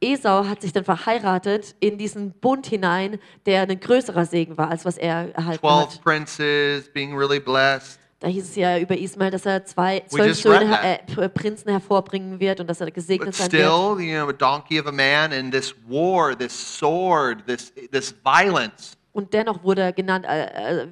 Esau 0.00 0.44
hat 0.46 0.60
sich 0.62 0.72
dann 0.72 0.84
verheiratet 0.84 1.74
in 1.80 1.96
diesen 1.96 2.32
Bund 2.32 2.66
hinein, 2.66 3.18
der 3.46 3.62
ein 3.62 3.80
größerer 3.80 4.26
Segen 4.26 4.58
war, 4.58 4.68
als 4.70 4.84
was 4.84 4.98
er 4.98 5.34
erhalten 5.34 5.60
12 5.60 5.90
hat. 5.94 6.02
princes 6.02 6.92
being 6.92 7.16
really 7.16 7.38
blessed. 7.40 7.98
Da 8.18 8.28
hieß 8.28 8.44
es 8.44 8.56
ja 8.56 8.78
über 8.78 8.96
Ismael, 8.96 9.30
dass 9.30 9.44
er 9.44 9.64
zwei, 9.66 10.02
We 10.10 10.16
zwölf 10.16 10.40
Söhne, 10.40 10.78
äh, 10.82 11.28
Prinzen 11.28 11.70
hervorbringen 11.70 12.40
wird 12.40 12.60
und 12.60 12.66
dass 12.66 12.80
er 12.80 12.90
gesegnet 12.90 13.28
But 13.28 13.34
sein 13.34 13.52
wird. 13.52 13.62
you 14.00 14.14
know, 14.14 14.28
a 14.28 14.32
donkey 14.32 14.80
of 14.80 14.86
a 14.86 14.92
man 14.92 15.32
and 15.32 15.52
this 15.52 15.74
war, 15.86 16.36
this 16.36 16.52
sword, 16.52 17.46
this, 17.46 17.72
this 17.92 18.14
violence. 18.24 18.96
Und 19.12 19.32
dennoch 19.32 19.62
wurde 19.62 19.82
er 19.82 19.92
genannt 19.92 20.24
äh, 20.26 20.82
äh, 20.82 20.86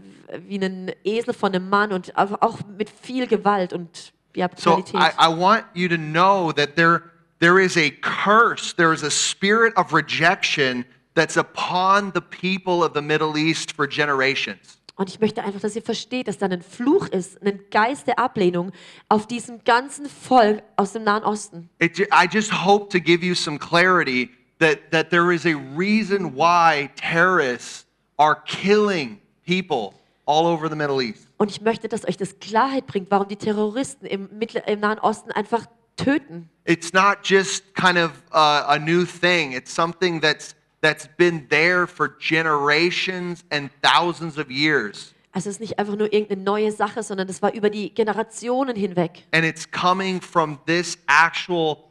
wie 0.47 0.57
ein 0.57 0.93
Esel 1.05 1.33
von 1.35 1.55
einem 1.55 1.69
Mann 1.69 1.93
und 1.93 2.17
auch 2.17 2.59
mit 2.77 2.91
viel 2.91 3.27
Gewalt 3.27 3.73
und 3.73 4.13
ja, 4.35 4.49
So 4.57 4.77
Brutalität. 4.77 5.01
I, 5.01 5.27
I 5.27 5.29
want 5.29 5.65
you 5.75 5.89
to 5.89 5.97
know 5.97 6.53
that 6.53 6.77
there, 6.77 7.03
there 7.41 7.63
is 7.63 7.77
a 7.77 7.91
curse, 7.91 8.75
there 8.77 8.93
is 8.93 9.03
a 9.03 9.11
spirit 9.11 9.75
of 9.77 9.93
rejection 9.95 10.85
that's 11.15 11.37
upon 11.37 12.13
the 12.15 12.21
people 12.21 12.83
of 12.85 12.93
the 12.95 13.03
Middle 13.03 13.37
East 13.39 13.73
for 13.73 13.87
generations. 13.87 14.79
Und 14.97 15.09
ich 15.09 15.21
möchte 15.21 15.43
einfach, 15.43 15.61
dass 15.61 15.75
ihr 15.75 15.83
versteht, 15.83 16.29
dass 16.29 16.39
da 16.39 16.47
ein 16.47 16.63
Fluch 16.63 17.09
ist, 17.09 17.43
ein 17.45 17.61
Geist 17.71 18.07
der 18.07 18.19
Ablehnung 18.19 18.71
auf 19.09 19.27
diesem 19.27 19.65
ganzen 19.65 20.09
Volk 20.09 20.63
aus 20.77 20.93
dem 20.93 21.03
Nahen 21.03 21.25
Osten. 21.25 21.69
It, 21.81 21.99
I 21.99 22.29
just 22.31 22.65
hope 22.65 22.97
to 22.97 23.03
give 23.03 23.25
you 23.25 23.35
some 23.35 23.59
clarity 23.59 24.31
that, 24.61 24.79
that 24.93 25.11
there 25.11 25.35
is 25.35 25.45
a 25.47 25.57
reason 25.77 26.37
why 26.37 26.91
terrorists 26.95 27.87
are 28.19 28.37
killing 28.47 29.21
people 29.45 29.95
all 30.27 30.47
over 30.47 30.69
the 30.69 30.77
Middle 30.77 31.03
East. 31.03 31.27
Und 31.39 31.51
ich 31.51 31.61
möchte, 31.61 31.89
dass 31.89 32.07
euch 32.07 32.17
das 32.17 32.39
Klarheit 32.39 32.87
bringt, 32.87 33.11
warum 33.11 33.27
die 33.27 33.37
Terroristen 33.37 34.07
im, 34.07 34.29
Mittler, 34.39 34.67
im 34.69 34.79
Nahen 34.79 35.01
Osten 35.01 35.33
einfach 35.33 35.67
töten. 35.97 36.49
It's 36.67 36.93
not 36.93 37.19
just 37.25 37.75
kind 37.75 37.99
of 37.99 38.13
uh, 38.33 38.65
a 38.69 38.79
new 38.79 39.05
thing. 39.05 39.53
It's 39.53 39.75
something 39.75 40.21
that's 40.21 40.55
that's 40.85 41.09
been 41.17 41.47
there 41.49 41.87
for 41.87 42.09
generations 42.19 43.43
and 43.51 43.71
thousands 43.83 44.39
of 44.39 44.51
years. 44.51 45.15
Also 45.33 45.49
es 45.49 45.57
ist 45.57 45.61
nicht 45.61 45.79
einfach 45.79 45.97
nur 45.97 46.13
irgendeine 46.13 46.43
neue 46.43 46.71
Sache, 46.71 47.03
sondern 47.03 47.27
das 47.27 47.43
war 47.43 47.53
über 47.55 47.69
die 47.69 47.93
Generationen 47.93 48.77
hinweg. 48.77 49.25
And 49.33 49.45
it's 49.45 49.69
coming 49.69 50.21
from 50.21 50.61
this 50.67 50.97
actual 51.09 51.89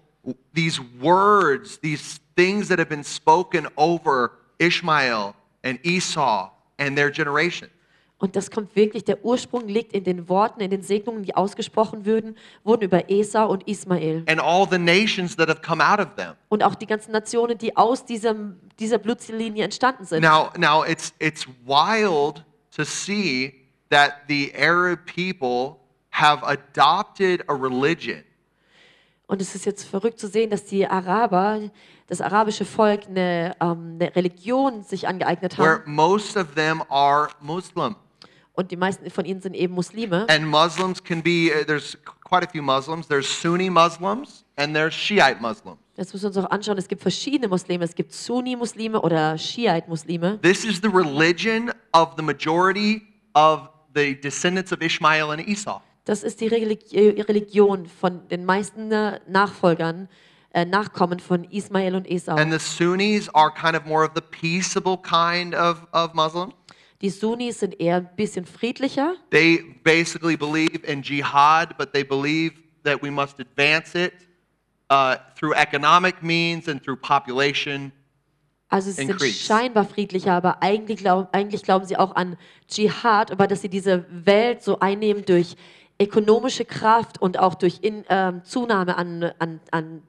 these 0.53 0.79
words, 1.01 1.79
these 1.79 2.19
things 2.35 2.69
that 2.69 2.79
have 2.79 2.89
been 2.89 3.03
spoken 3.03 3.67
over 3.75 4.31
Ishmael 4.59 5.35
and 5.63 5.79
Esau 5.83 6.49
and 6.77 6.97
their 6.97 7.11
generation. 7.11 7.69
Und 8.23 8.37
das 8.37 8.49
kommt 8.49 8.73
wirklich, 8.77 9.03
der 9.03 9.25
Ursprung 9.25 9.67
liegt 9.67 9.91
in 9.91 10.05
den 10.05 10.29
Worten, 10.29 10.61
in 10.61 10.71
den 10.71 10.81
Segnungen, 10.81 11.23
die 11.23 11.35
ausgesprochen 11.35 12.05
würden, 12.05 12.37
wurden 12.63 12.83
über 12.83 13.09
Esau 13.09 13.51
und 13.51 13.67
Ismael. 13.67 14.23
And 14.29 14.39
all 14.39 14.65
the 14.65 14.77
nations 14.77 15.35
that 15.35 15.49
have 15.49 15.59
come 15.61 15.85
out 15.85 15.99
of 15.99 16.15
them. 16.15 16.31
Und 16.47 16.63
auch 16.63 16.75
die 16.75 16.85
ganzen 16.85 17.11
Nationen, 17.11 17.57
die 17.57 17.75
aus 17.75 18.05
diesem, 18.05 18.61
dieser 18.79 18.97
Blutslinie 18.97 19.65
entstanden 19.65 20.05
sind. 20.05 20.21
Now, 20.21 20.51
now 20.57 20.85
it's 20.85 21.13
it's 21.19 21.45
wild 21.65 22.45
to 22.73 22.85
see 22.85 23.55
that 23.89 24.13
the 24.29 24.53
Arab 24.57 24.99
people 25.05 25.81
have 26.11 26.41
adopted 26.45 27.43
a 27.49 27.53
religion 27.53 28.23
Und 29.27 29.41
es 29.41 29.53
ist 29.53 29.65
jetzt 29.65 29.83
verrückt 29.83 30.17
zu 30.17 30.29
sehen, 30.29 30.49
dass 30.49 30.63
die 30.63 30.87
Araber, 30.87 31.59
das 32.07 32.21
arabische 32.21 32.63
Volk, 32.63 33.07
eine, 33.07 33.53
ähm, 33.59 33.97
eine 33.99 34.15
Religion 34.15 34.81
sich 34.83 35.09
angeeignet 35.09 35.57
where 35.57 35.81
haben. 35.81 35.93
most 35.93 36.37
of 36.37 36.55
them 36.55 36.81
are 36.87 37.27
Muslim. 37.41 37.97
Und 38.53 38.69
die 38.71 38.77
meisten 38.77 39.09
von 39.09 39.25
ihnen 39.25 39.41
sind 39.41 39.55
eben 39.55 39.73
Muslime. 39.73 40.27
And 40.29 40.47
Muslims 40.47 41.03
can 41.03 41.23
be, 41.23 41.51
uh, 41.51 41.65
there's 41.65 41.97
quite 42.23 42.45
a 42.45 42.49
few 42.49 42.61
Muslims. 42.61 43.07
There's 43.07 43.27
Sunni 43.27 43.69
Muslims 43.69 44.45
and 44.57 44.75
there's 44.75 44.93
Shiite 44.93 45.41
Muslims. 45.41 45.79
Jetzt 45.95 46.11
müssen 46.11 46.23
wir 46.23 46.27
uns 46.29 46.37
auch 46.37 46.51
anschauen, 46.51 46.77
es 46.77 46.87
gibt 46.87 47.03
verschiedene 47.03 47.47
Muslime. 47.47 47.83
Es 47.83 47.93
gibt 47.93 48.13
Sunni-Muslime 48.13 48.99
oder 48.99 49.37
Shiite-Muslime. 49.37 50.39
This 50.41 50.65
is 50.65 50.81
the 50.81 50.87
religion 50.87 51.71
of 51.91 52.15
the 52.17 52.23
majority 52.23 53.03
of 53.35 53.69
the 53.93 54.19
descendants 54.19 54.71
of 54.71 54.81
Ishmael 54.81 55.29
and 55.29 55.47
Esau. 55.47 55.81
Das 56.05 56.23
ist 56.23 56.41
die 56.41 56.47
äh, 56.47 57.21
Religion 57.21 57.85
von 57.85 58.27
den 58.27 58.43
meisten 58.43 58.91
äh, 58.91 59.19
Nachfolgern, 59.27 60.09
äh, 60.51 60.65
Nachkommen 60.65 61.19
von 61.19 61.43
Ismael 61.45 61.95
und 61.95 62.09
Esau. 62.09 62.35
And 62.35 62.51
the 62.51 62.59
Sunnis 62.59 63.29
are 63.29 63.51
kind 63.51 63.75
of 63.75 63.85
more 63.85 64.03
of 64.03 64.11
the 64.15 64.21
peaceable 64.21 64.97
kind 64.97 65.53
of, 65.53 65.85
of 65.93 66.15
Muslim. 66.15 66.53
Die 67.03 67.09
Sunnis 67.09 67.59
sind 67.59 67.77
eher 67.81 67.97
ein 67.97 68.09
bisschen 68.15 68.45
friedlicher. 68.45 69.15
They 69.29 69.61
basically 69.83 70.37
believe 70.37 70.85
in 70.87 71.01
jihad, 71.01 71.77
but 71.77 71.91
they 71.91 72.03
believe 72.03 72.53
that 72.85 73.03
we 73.03 73.11
must 73.11 73.41
advance 73.41 73.93
it 73.93 74.13
uh, 74.89 75.17
through 75.35 75.53
economic 75.53 76.23
means 76.23 76.69
and 76.69 76.81
through 76.81 76.95
population. 76.95 77.91
Also 78.69 78.89
sie 78.89 79.05
sind 79.05 79.21
scheinbar 79.21 79.83
friedlicher, 79.83 80.31
aber 80.31 80.63
eigentlich, 80.63 80.99
glaub, 80.99 81.27
eigentlich 81.35 81.61
glauben 81.61 81.85
sie 81.85 81.97
auch 81.97 82.15
an 82.15 82.37
Dschihad, 82.69 83.31
aber 83.31 83.47
dass 83.47 83.61
sie 83.61 83.69
diese 83.69 84.05
Welt 84.09 84.63
so 84.63 84.79
einnehmen 84.79 85.25
durch 85.25 85.57
ökonomische 86.01 86.63
Kraft 86.63 87.21
und 87.21 87.37
auch 87.37 87.55
durch 87.55 87.79
in, 87.81 88.05
ähm, 88.07 88.43
Zunahme 88.45 88.97
an, 88.97 89.31
an, 89.39 89.59
an 89.71 90.01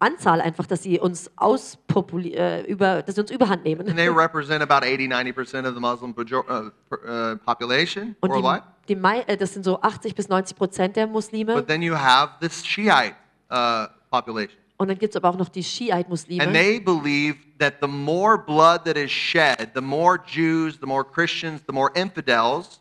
Anzahl 0.00 0.40
einfach, 0.40 0.66
dass 0.66 0.82
sie 0.82 0.98
uns 0.98 1.30
auspopuli 1.36 2.34
äh, 2.34 2.62
über, 2.62 3.02
dass 3.02 3.14
sie 3.14 3.20
uns 3.20 3.30
überhand 3.30 3.64
nehmen. 3.64 3.86
And 3.86 3.96
they 3.96 4.08
represent 4.14 4.62
about 4.62 4.84
80, 4.84 5.08
90% 5.08 5.68
of 5.68 5.74
the 5.74 5.80
Muslim 5.80 6.14
uh, 6.16 6.70
uh, 6.92 7.36
population 7.44 8.16
Und 8.20 8.30
worldwide. 8.30 8.64
die, 8.88 8.96
die, 8.96 9.02
äh, 9.26 9.36
das 9.36 9.52
sind 9.52 9.64
so 9.64 9.80
80 9.80 10.14
bis 10.14 10.28
90 10.28 10.56
Prozent 10.56 10.96
der 10.96 11.06
Muslime. 11.06 11.54
But 11.54 11.68
then 11.68 11.82
you 11.82 11.94
have 11.94 12.32
this 12.40 12.64
Shiite 12.64 13.14
uh, 13.50 13.86
population. 14.10 14.56
Und 14.78 14.88
dann 14.88 14.96
gibt 14.96 15.14
es 15.14 15.16
aber 15.16 15.28
auch 15.28 15.36
noch 15.36 15.50
die 15.50 15.60
And 15.60 15.66
Shiite-Muslime. 15.66 16.52
they 16.52 16.80
believe 16.80 17.36
that 17.58 17.74
the 17.82 17.86
more 17.86 18.38
blood 18.38 18.86
that 18.86 18.96
is 18.96 19.10
shed, 19.10 19.72
the 19.74 19.82
more 19.82 20.18
Jews, 20.18 20.78
the 20.80 20.86
more 20.86 21.04
Christians, 21.04 21.60
the 21.66 21.72
more 21.74 21.90
infidels 21.94 22.80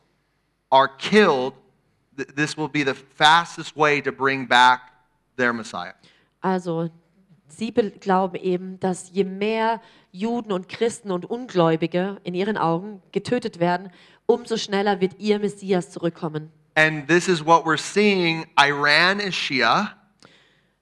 are 0.71 0.87
killed, 0.97 1.53
th- 2.15 2.29
this 2.37 2.55
will 2.57 2.69
be 2.69 2.85
the 2.85 2.93
fastest 2.93 3.75
way 3.75 3.99
to 4.01 4.13
bring 4.13 4.45
back 4.45 4.93
their 5.35 5.51
Messiah. 5.51 5.93
Also 6.41 6.89
sie 7.51 7.71
be- 7.71 7.91
glauben 7.91 8.35
eben, 8.35 8.79
dass 8.79 9.09
je 9.11 9.23
mehr 9.23 9.81
Juden 10.11 10.51
und 10.51 10.69
Christen 10.69 11.11
und 11.11 11.25
Ungläubige 11.29 12.17
in 12.23 12.33
ihren 12.33 12.57
Augen 12.57 13.01
getötet 13.11 13.59
werden, 13.59 13.91
umso 14.25 14.57
schneller 14.57 15.01
wird 15.01 15.19
ihr 15.19 15.39
Messias 15.39 15.91
zurückkommen. 15.91 16.51
And 16.75 17.07
this 17.07 17.27
is 17.27 17.45
what 17.45 17.65
we're 17.65 17.77
seeing. 17.77 18.45
Iran 18.57 19.19
is 19.19 19.35
Shia, 19.35 19.95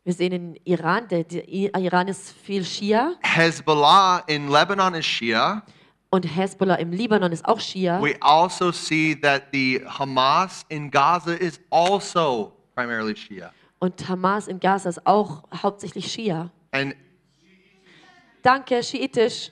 Wir 0.03 0.13
sehen 0.13 0.32
in 0.32 0.56
Iran, 0.63 1.08
der, 1.10 1.23
der 1.25 1.47
Iran 1.49 2.08
ist 2.08 2.32
viel 2.32 2.63
Schia 2.63 3.13
Hezbollah 3.23 4.19
in 4.27 4.49
Lebanon 4.49 4.93
is 4.93 5.06
Shia. 5.06 5.63
und 6.12 6.23
Hezbollah 6.23 6.75
im 6.75 6.91
Libanon 6.91 7.32
ist 7.34 7.43
auch 7.45 7.60
Schia. 7.60 8.01
We 8.01 8.15
also 8.21 8.71
see 8.71 9.15
that 9.21 9.43
the 9.51 9.82
Hamas 9.86 10.65
in 10.69 10.89
Gaza 10.91 11.34
is 11.34 11.60
also 11.69 12.53
primarily 12.75 13.15
Shia. 13.15 13.51
Und 13.80 14.08
Hamas 14.08 14.47
in 14.47 14.60
Gaza 14.60 14.89
ist 14.89 15.06
auch 15.06 15.43
hauptsächlich 15.62 16.10
Schia. 16.12 16.49
And 16.71 16.95
Danke, 18.43 18.82
schiitisch. 18.84 19.51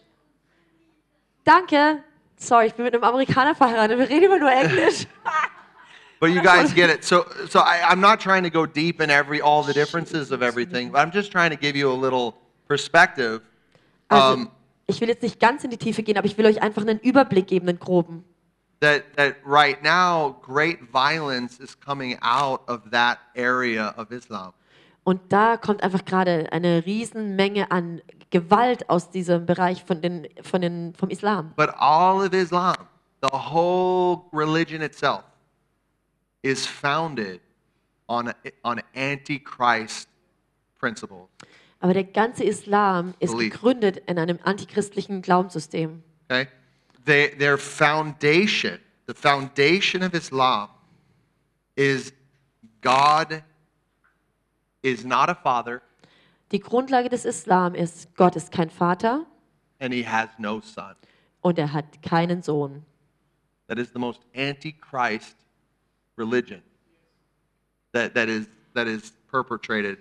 Danke. 1.43 2.03
Sorry, 2.37 2.67
ich 2.67 2.73
bin 2.73 2.85
mit 2.85 2.93
einem 2.93 3.03
Amerikaner 3.03 3.55
verheiratet. 3.55 3.97
Wir 3.97 4.09
reden 4.09 4.25
immer 4.25 4.39
nur 4.39 4.51
Englisch. 4.51 5.07
But 6.19 6.31
you 6.31 6.41
guys 6.41 6.73
get 6.73 6.89
it. 6.89 7.03
So, 7.03 7.25
so 7.49 7.59
I, 7.59 7.81
I'm 7.89 7.99
not 7.99 8.21
trying 8.21 8.43
to 8.43 8.49
go 8.49 8.65
deep 8.65 9.01
in 9.01 9.09
every 9.09 9.41
all 9.41 9.63
the 9.63 9.73
differences 9.73 10.31
of 10.31 10.41
everything, 10.41 10.91
but 10.91 10.99
I'm 10.99 11.11
just 11.11 11.29
trying 11.31 11.51
to 11.51 11.57
give 11.57 11.75
you 11.75 11.91
a 11.91 11.93
little 11.93 12.35
perspective. 12.67 13.41
Also, 14.09 14.33
Um, 14.33 14.51
ich 14.87 15.01
will 15.01 15.09
jetzt 15.09 15.23
nicht 15.23 15.39
ganz 15.39 15.63
in 15.65 15.71
die 15.71 15.77
Tiefe 15.77 16.03
gehen, 16.03 16.17
aber 16.17 16.25
ich 16.25 16.37
will 16.37 16.45
euch 16.45 16.61
einfach 16.61 16.81
einen 16.83 16.99
Überblick 16.99 17.47
geben, 17.47 17.67
einen 17.67 17.79
groben. 17.79 18.23
that 18.79 19.15
that 19.15 19.37
right 19.43 19.81
now, 19.83 20.37
great 20.41 20.79
violence 20.91 21.59
is 21.59 21.75
coming 21.75 22.17
out 22.21 22.61
of 22.67 22.91
that 22.91 23.19
area 23.35 23.93
of 23.97 24.11
Islam. 24.11 24.53
Und 25.05 25.21
da 25.31 25.55
kommt 25.55 25.83
einfach 25.83 26.03
gerade 26.03 26.51
eine 26.51 26.83
Riesenmenge 26.83 27.69
an 27.69 28.01
Gewalt 28.31 28.89
aus 28.89 29.11
diesem 29.11 29.45
Bereich 29.45 29.83
von 29.83 30.01
den, 30.01 30.27
von 30.41 30.61
den, 30.61 30.95
vom 30.95 31.11
Islam. 31.11 31.53
But 31.55 31.69
all 31.77 32.25
of 32.25 32.33
Islam, 32.33 32.75
the 33.21 33.29
whole 33.31 34.23
religion 34.33 34.81
itself, 34.81 35.23
is 36.41 36.65
founded 36.65 37.39
on 38.07 38.33
on 38.63 38.81
antichrist 38.95 40.09
principles. 40.79 41.29
Aber 41.81 41.93
der 41.93 42.05
ganze 42.05 42.43
Islam 42.43 43.13
ist 43.19 43.31
Belief. 43.31 43.53
gegründet 43.53 43.97
in 44.07 44.17
einem 44.17 44.39
antichristlichen 44.43 45.21
Glaubenssystem. 45.21 46.01
Okay? 46.27 46.47
They, 47.05 47.29
their 47.37 47.59
foundation, 47.59 48.79
the 49.05 49.13
foundation 49.13 50.01
of 50.01 50.15
Islam 50.15 50.69
is 51.75 52.11
God 52.81 53.43
is 54.85 55.03
not 55.03 55.29
a 55.29 55.35
father 55.35 55.81
Die 56.51 56.59
Grundlage 56.59 57.09
des 57.09 57.25
Islam 57.25 57.73
ist, 57.73 58.15
Gott 58.15 58.35
ist 58.35 58.51
kein 58.51 58.69
Vater 58.69 59.25
and 59.79 59.93
he 59.93 60.05
has 60.05 60.29
no 60.37 60.61
son. 60.61 60.95
und 61.41 61.57
er 61.57 61.73
hat 61.73 62.01
keinen 62.01 62.41
Sohn. 62.43 62.83
That 63.67 63.79
is 63.79 63.91
the 63.91 63.99
most 63.99 64.21
antichrist 64.35 65.35
religion 66.17 66.61
that, 67.93 68.13
that, 68.13 68.29
is, 68.29 68.47
that 68.75 68.87
is 68.87 69.13
perpetrated 69.29 69.97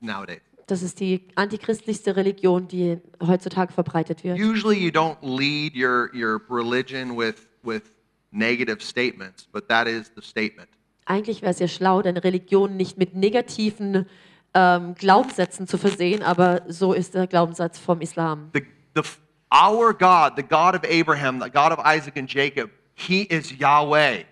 nowadays. 0.00 0.40
Das 0.68 0.82
ist 0.82 1.00
die 1.00 1.20
antichristlichste 1.34 2.14
Religion, 2.16 2.68
die 2.68 2.98
heutzutage 3.20 3.72
verbreitet 3.72 4.22
wird. 4.22 4.38
Usually 4.38 4.78
you 4.78 4.90
don't 4.90 5.18
lead 5.20 5.74
your, 5.74 6.10
your 6.14 6.40
religion 6.48 7.16
with, 7.16 7.48
with 7.64 7.82
negative 8.30 8.80
statements, 8.80 9.46
but 9.52 9.68
that 9.68 9.88
is 9.88 10.10
the 10.14 10.22
statement. 10.22 10.68
Eigentlich 11.04 11.42
wäre 11.42 11.50
es 11.50 11.58
ja 11.58 11.68
schlau, 11.68 12.02
deine 12.02 12.22
Religion 12.22 12.76
nicht 12.76 12.96
mit 12.98 13.14
negativen 13.14 14.06
ähm, 14.54 14.94
Glaubenssätzen 14.94 15.66
zu 15.66 15.78
versehen, 15.78 16.22
aber 16.22 16.62
so 16.68 16.92
ist 16.92 17.14
der 17.14 17.26
Glaubenssatz 17.26 17.78
vom 17.78 18.00
Islam. 18.00 18.50
the, 18.54 18.62
the 18.94 19.02
our 19.52 19.92
God, 19.92 20.34
the 20.36 20.42
God 20.42 20.74
of 20.74 20.82
Abraham, 20.84 21.40
the 21.42 21.50
God 21.50 21.72
of 21.72 21.78
Isaac 21.84 22.16
and 22.16 22.28
Jacob, 22.32 22.70
he 22.94 23.22
is 23.22 23.50
Yahweh, 23.58 24.24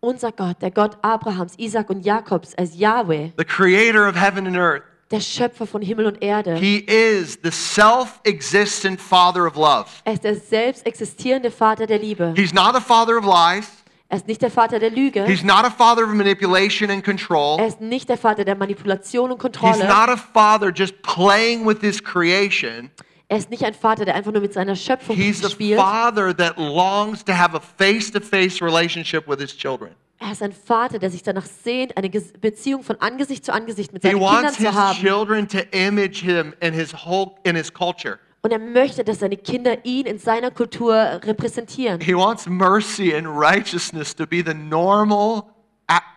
Unser 0.00 0.30
Gott, 0.32 0.60
der 0.62 0.70
Gott 0.70 0.98
Abrahams, 1.02 1.54
Isaac 1.58 1.88
und 1.90 2.04
Jakobs, 2.04 2.54
ist 2.54 2.74
Yahweh, 2.74 3.30
the 3.38 3.44
creator 3.44 4.08
of 4.08 4.14
heaven 4.16 4.46
and 4.46 4.56
earth. 4.56 4.82
der 5.10 5.20
Schöpfer 5.20 5.66
von 5.66 5.82
Himmel 5.82 6.06
und 6.06 6.20
Erde. 6.22 6.56
He 6.56 6.78
is 6.78 7.38
the 7.44 7.50
self-existent 7.52 9.00
father 9.00 9.46
of 9.46 9.54
love. 9.56 9.86
Er 10.04 10.14
ist 10.14 10.24
der 10.24 10.34
selbst 10.36 10.84
existierende 10.86 11.50
Vater 11.50 11.86
der 11.86 11.98
Liebe. 11.98 12.34
He's 12.36 12.52
not 12.52 12.74
a 12.74 12.80
father 12.80 13.16
of 13.18 13.24
lies. 13.24 13.75
Er 14.08 14.18
ist 14.18 14.28
nicht 14.28 14.40
der 14.40 14.50
Vater 14.50 14.78
der 14.78 14.90
Lüge. 14.90 15.24
He's 15.26 15.42
not 15.42 15.64
a 15.64 15.70
father 15.70 16.04
of 16.04 16.10
manipulation 16.14 16.90
and 16.90 17.04
control. 17.04 17.58
Er 17.58 17.66
ist 17.66 17.80
nicht 17.80 18.08
der 18.08 18.16
Vater 18.18 18.44
der 18.44 18.54
Manipulation 18.54 19.32
und 19.32 19.36
He's 19.42 19.52
Kontrolle. 19.60 19.84
not 19.88 20.08
a 20.08 20.16
father 20.16 20.70
just 20.72 21.02
playing 21.02 21.66
with 21.66 21.78
his 21.80 22.02
creation. 22.02 22.90
Er 23.28 23.38
ist 23.38 23.50
nicht 23.50 23.64
ein 23.64 23.74
Vater, 23.74 24.04
der 24.04 24.14
einfach 24.14 24.30
nur 24.30 24.40
mit 24.42 24.52
seiner 24.52 24.76
Schöpfung 24.76 25.16
He's 25.16 25.44
a 25.44 25.50
spielt. 25.50 25.80
father 25.80 26.36
that 26.36 26.56
longs 26.56 27.24
to 27.24 27.32
have 27.32 27.56
a 27.56 27.60
face-to-face 27.60 28.62
relationship 28.62 29.26
with 29.26 29.40
his 29.40 29.56
children. 29.56 29.90
Er 30.20 30.32
ist 30.32 30.42
ein 30.42 30.52
Vater, 30.52 30.98
der 31.00 31.10
sich 31.10 31.22
danach 31.24 31.44
sehnt, 31.44 31.96
eine 31.96 32.08
Beziehung 32.08 32.84
von 32.84 32.96
Angesicht 33.00 33.44
zu 33.44 33.52
Angesicht 33.52 33.92
mit 33.92 34.02
He 34.02 34.10
seinen 34.12 34.20
Kindern 34.20 34.44
wants 34.44 34.56
zu 34.56 34.62
his 34.68 34.72
haben. 34.72 34.98
children 35.00 35.48
to 35.48 35.58
image 35.72 36.22
him 36.22 36.54
in 36.60 36.72
his 36.72 36.94
whole 37.04 37.32
in 37.42 37.56
his 37.56 37.72
culture. 37.74 38.18
Und 38.46 38.52
er 38.52 38.60
möchte, 38.60 39.02
dass 39.02 39.18
seine 39.18 39.36
Kinder 39.36 39.84
ihn 39.84 40.06
in 40.06 40.20
seiner 40.20 40.52
Kultur 40.52 40.94
repräsentieren. 40.94 42.00
He 42.00 42.14
wants 42.14 42.46
mercy 42.46 43.12
and 43.12 43.26
righteousness 43.26 44.14
to 44.14 44.24
be 44.24 44.40
the 44.40 44.54
normal 44.54 45.48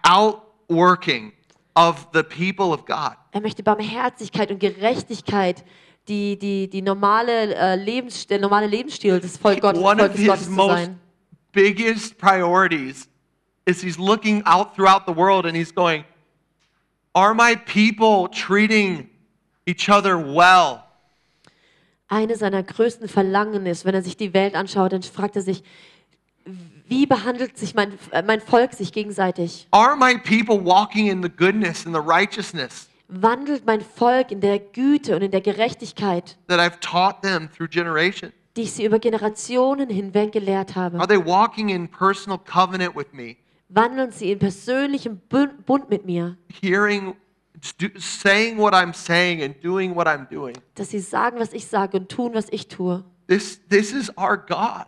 outworking 0.03 1.33
of 1.73 2.07
the 2.13 2.21
people 2.21 2.71
of 2.71 2.85
God. 2.85 3.17
Er 3.31 3.41
möchte 3.41 3.63
Barmherzigkeit 3.63 4.51
und 4.51 4.59
Gerechtigkeit, 4.59 5.65
die, 6.07 6.37
die, 6.37 6.69
die 6.69 6.83
normale, 6.83 7.55
äh, 7.55 7.75
Lebens, 7.75 8.27
der 8.27 8.37
normale 8.37 8.67
Lebensstil 8.67 9.19
des 9.19 9.35
Volk 9.35 9.61
Gott, 9.61 9.75
One 9.75 9.99
of 9.99 10.09
Volkes 10.09 10.17
his 10.19 10.27
Gottes 10.27 10.45
zu 10.49 10.55
sein. 10.55 10.99
biggest 11.51 12.19
priorities 12.19 13.09
is 13.65 13.81
he's 13.81 13.97
looking 13.97 14.43
out 14.45 14.75
throughout 14.75 15.07
the 15.07 15.15
world 15.15 15.47
and 15.47 15.57
he's 15.57 15.73
going, 15.73 16.05
Are 17.15 17.33
my 17.33 17.55
people 17.55 18.27
treating 18.29 19.09
each 19.65 19.89
other 19.89 20.15
well? 20.15 20.88
Eine 22.09 22.35
seiner 22.35 22.63
größten 22.63 23.07
Verlangen 23.07 23.67
ist, 23.67 23.85
wenn 23.85 23.93
er 23.93 24.01
sich 24.01 24.17
die 24.17 24.33
Welt 24.33 24.55
anschaut, 24.55 24.93
dann 24.93 25.03
fragt 25.03 25.35
er 25.35 25.43
sich, 25.43 25.63
wie 26.87 27.05
behandelt 27.05 27.55
sich 27.55 27.75
mein, 27.75 27.93
äh, 28.11 28.23
mein 28.23 28.41
Volk 28.41 28.73
sich 28.73 28.91
gegenseitig? 28.91 29.67
Are 29.69 29.95
my 29.95 30.17
people 30.17 30.63
walking 30.65 31.07
in 31.07 31.21
the 31.21 31.29
goodness 31.29 31.85
and 31.85 31.95
the 31.95 32.01
righteousness 32.01 32.89
Wandelt 33.09 33.65
mein 33.65 33.81
Volk 33.81 34.31
in 34.31 34.39
der 34.41 34.59
Güte 34.59 35.15
und 35.15 35.21
in 35.21 35.31
der 35.31 35.41
Gerechtigkeit, 35.41 36.37
that 36.47 36.59
I've 36.59 36.79
taught 36.79 37.21
them 37.21 37.47
through 37.55 37.69
generations? 37.69 38.33
die 38.57 38.63
ich 38.63 38.71
sie 38.73 38.85
über 38.85 38.97
Generationen 38.99 39.89
hinweg 39.89 40.31
gelehrt 40.31 40.75
Are 40.75 40.91
habe? 40.91 41.07
they 41.07 41.23
walking 41.23 41.69
in 41.69 41.87
personal 41.87 42.39
covenant 42.39 42.95
with 42.95 43.13
me? 43.13 43.35
Wandeln 43.69 44.11
sie 44.11 44.31
in 44.31 44.39
persönlichem 44.39 45.21
Bund 45.29 45.89
mit 45.89 46.05
mir, 46.05 46.37
hearing, 46.61 47.15
saying 47.97 48.57
what 48.57 48.73
I'm 48.73 48.93
saying 48.93 49.41
and 49.43 49.55
doing 49.61 49.95
what 49.95 50.07
I'm 50.07 50.27
doing. 50.29 50.55
dass 50.75 50.89
sie 50.89 50.99
sagen, 50.99 51.39
was 51.39 51.53
ich 51.53 51.65
sage 51.67 51.97
und 51.97 52.09
tun, 52.09 52.33
was 52.33 52.47
ich 52.51 52.67
tue. 52.67 53.03
This, 53.27 53.59
this 53.69 53.91
is 53.93 54.11
our 54.17 54.37
God. 54.37 54.85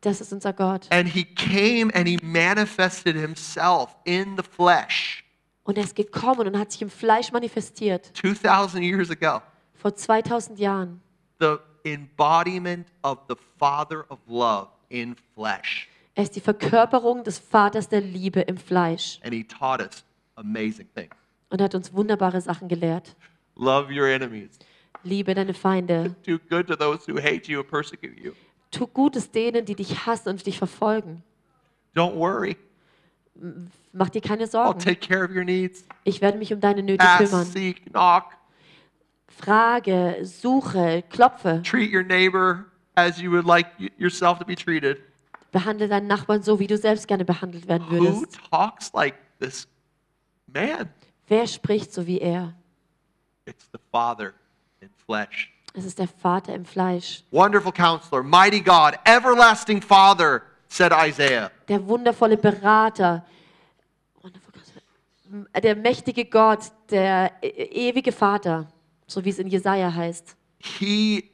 Das 0.00 0.20
ist 0.20 0.32
unser 0.32 0.52
Gott. 0.52 0.86
And 0.90 1.08
he 1.08 1.24
came 1.24 1.90
and 1.94 2.06
he 2.06 2.18
manifested 2.22 3.16
himself 3.16 3.94
in 4.04 4.36
the 4.36 4.42
flesh 4.42 5.24
Und 5.64 5.78
er 5.78 5.84
ist 5.84 5.96
gekommen 5.96 6.46
und 6.46 6.56
hat 6.58 6.70
sich 6.70 6.82
im 6.82 6.90
Fleisch 6.90 7.32
manifestiert, 7.32 8.10
2,000 8.14 8.82
years 8.82 9.10
ago. 9.10 9.42
vor 9.74 9.94
2000 9.94 10.58
Jahren. 10.58 11.00
The 11.40 11.56
embodiment 11.84 12.86
of 13.02 13.18
the 13.28 13.34
Father 13.58 14.04
of 14.10 14.18
love 14.28 14.68
in 14.88 15.16
flesh. 15.34 15.88
Er 16.14 16.22
ist 16.24 16.34
die 16.36 16.40
Verkörperung 16.40 17.24
des 17.24 17.38
Vaters 17.38 17.88
der 17.88 18.00
Liebe 18.00 18.40
im 18.40 18.56
Fleisch 18.56 19.18
And 19.22 19.34
he 19.34 19.44
taught 19.44 19.80
us 19.80 20.04
amazing 20.36 20.88
things. 20.94 21.14
Und 21.50 21.60
hat 21.60 21.74
uns 21.74 21.92
wunderbare 21.92 22.40
Sachen 22.40 22.68
gelehrt. 22.68 23.14
Love 23.56 23.92
your 23.92 24.06
enemies. 24.06 24.58
Liebe 25.02 25.34
deine 25.34 25.54
Feinde. 25.54 26.14
Do 26.26 26.38
good 26.38 26.66
to 26.66 26.76
those 26.76 27.06
who 27.06 27.18
hate 27.18 27.50
you 27.50 27.60
and 27.60 27.68
persecute 27.68 28.18
you. 28.18 28.32
Tu 28.70 28.86
Gutes 28.86 29.30
denen, 29.30 29.64
die 29.64 29.74
dich 29.74 30.06
hassen 30.06 30.30
und 30.30 30.44
dich 30.46 30.58
verfolgen. 30.58 31.22
Don't 31.94 32.14
worry. 32.16 32.56
Mach 33.92 34.08
dir 34.08 34.20
keine 34.20 34.44
I'll 34.44 34.50
Sorgen. 34.50 34.80
take 34.80 35.00
care 35.06 35.24
of 35.24 35.30
your 35.30 35.44
needs. 35.44 35.84
Ich 36.04 36.20
werde 36.20 36.38
mich 36.38 36.52
um 36.52 36.60
deine 36.60 36.82
Nöte 36.82 37.04
Ask, 37.04 37.24
kümmern. 37.30 37.44
seek, 37.46 37.86
knock. 37.86 38.32
Frage, 39.28 40.18
suche, 40.22 41.02
klopfe. 41.10 41.62
Treat 41.62 41.92
your 41.92 42.02
neighbor 42.02 42.64
as 42.94 43.20
you 43.20 43.30
would 43.30 43.44
like 43.46 43.66
yourself 43.98 44.38
to 44.38 44.44
be 44.44 44.54
treated. 44.56 44.98
Behandle 45.52 45.88
deinen 45.88 46.06
Nachbarn 46.06 46.42
so, 46.42 46.58
wie 46.58 46.66
du 46.66 46.76
selbst 46.76 47.06
gerne 47.08 47.24
behandelt 47.24 47.68
werden 47.68 47.86
Who 47.90 48.00
würdest. 48.04 48.38
talks 48.50 48.92
like 48.92 49.14
this 49.38 49.66
man? 50.52 50.88
Wer 51.28 51.46
spricht 51.46 51.92
so 51.92 52.06
wie 52.06 52.20
er? 52.20 52.54
It's 53.46 53.68
the 53.72 53.78
Father 53.90 54.34
in 54.80 54.90
flesh. 55.06 55.52
Es 55.74 55.84
ist 55.84 55.98
der 55.98 56.08
Vater 56.08 56.54
im 56.54 56.64
Fleisch. 56.64 57.22
Wonderful 57.30 57.72
counselor, 57.72 58.22
mighty 58.22 58.60
God, 58.60 58.94
everlasting 59.04 59.82
Father, 59.82 60.42
said 60.68 60.92
Isaiah. 60.92 61.50
Der 61.68 61.86
wundervolle 61.86 62.36
Berater. 62.36 63.24
Der 65.62 65.76
mächtige 65.76 66.24
Gott, 66.24 66.70
der 66.90 67.32
e- 67.42 67.88
ewige 67.90 68.12
Vater, 68.12 68.68
so 69.06 69.24
wie 69.24 69.28
es 69.30 69.38
in 69.38 69.48
Jesaja 69.48 69.92
heißt. 69.92 70.36
He, 70.60 71.30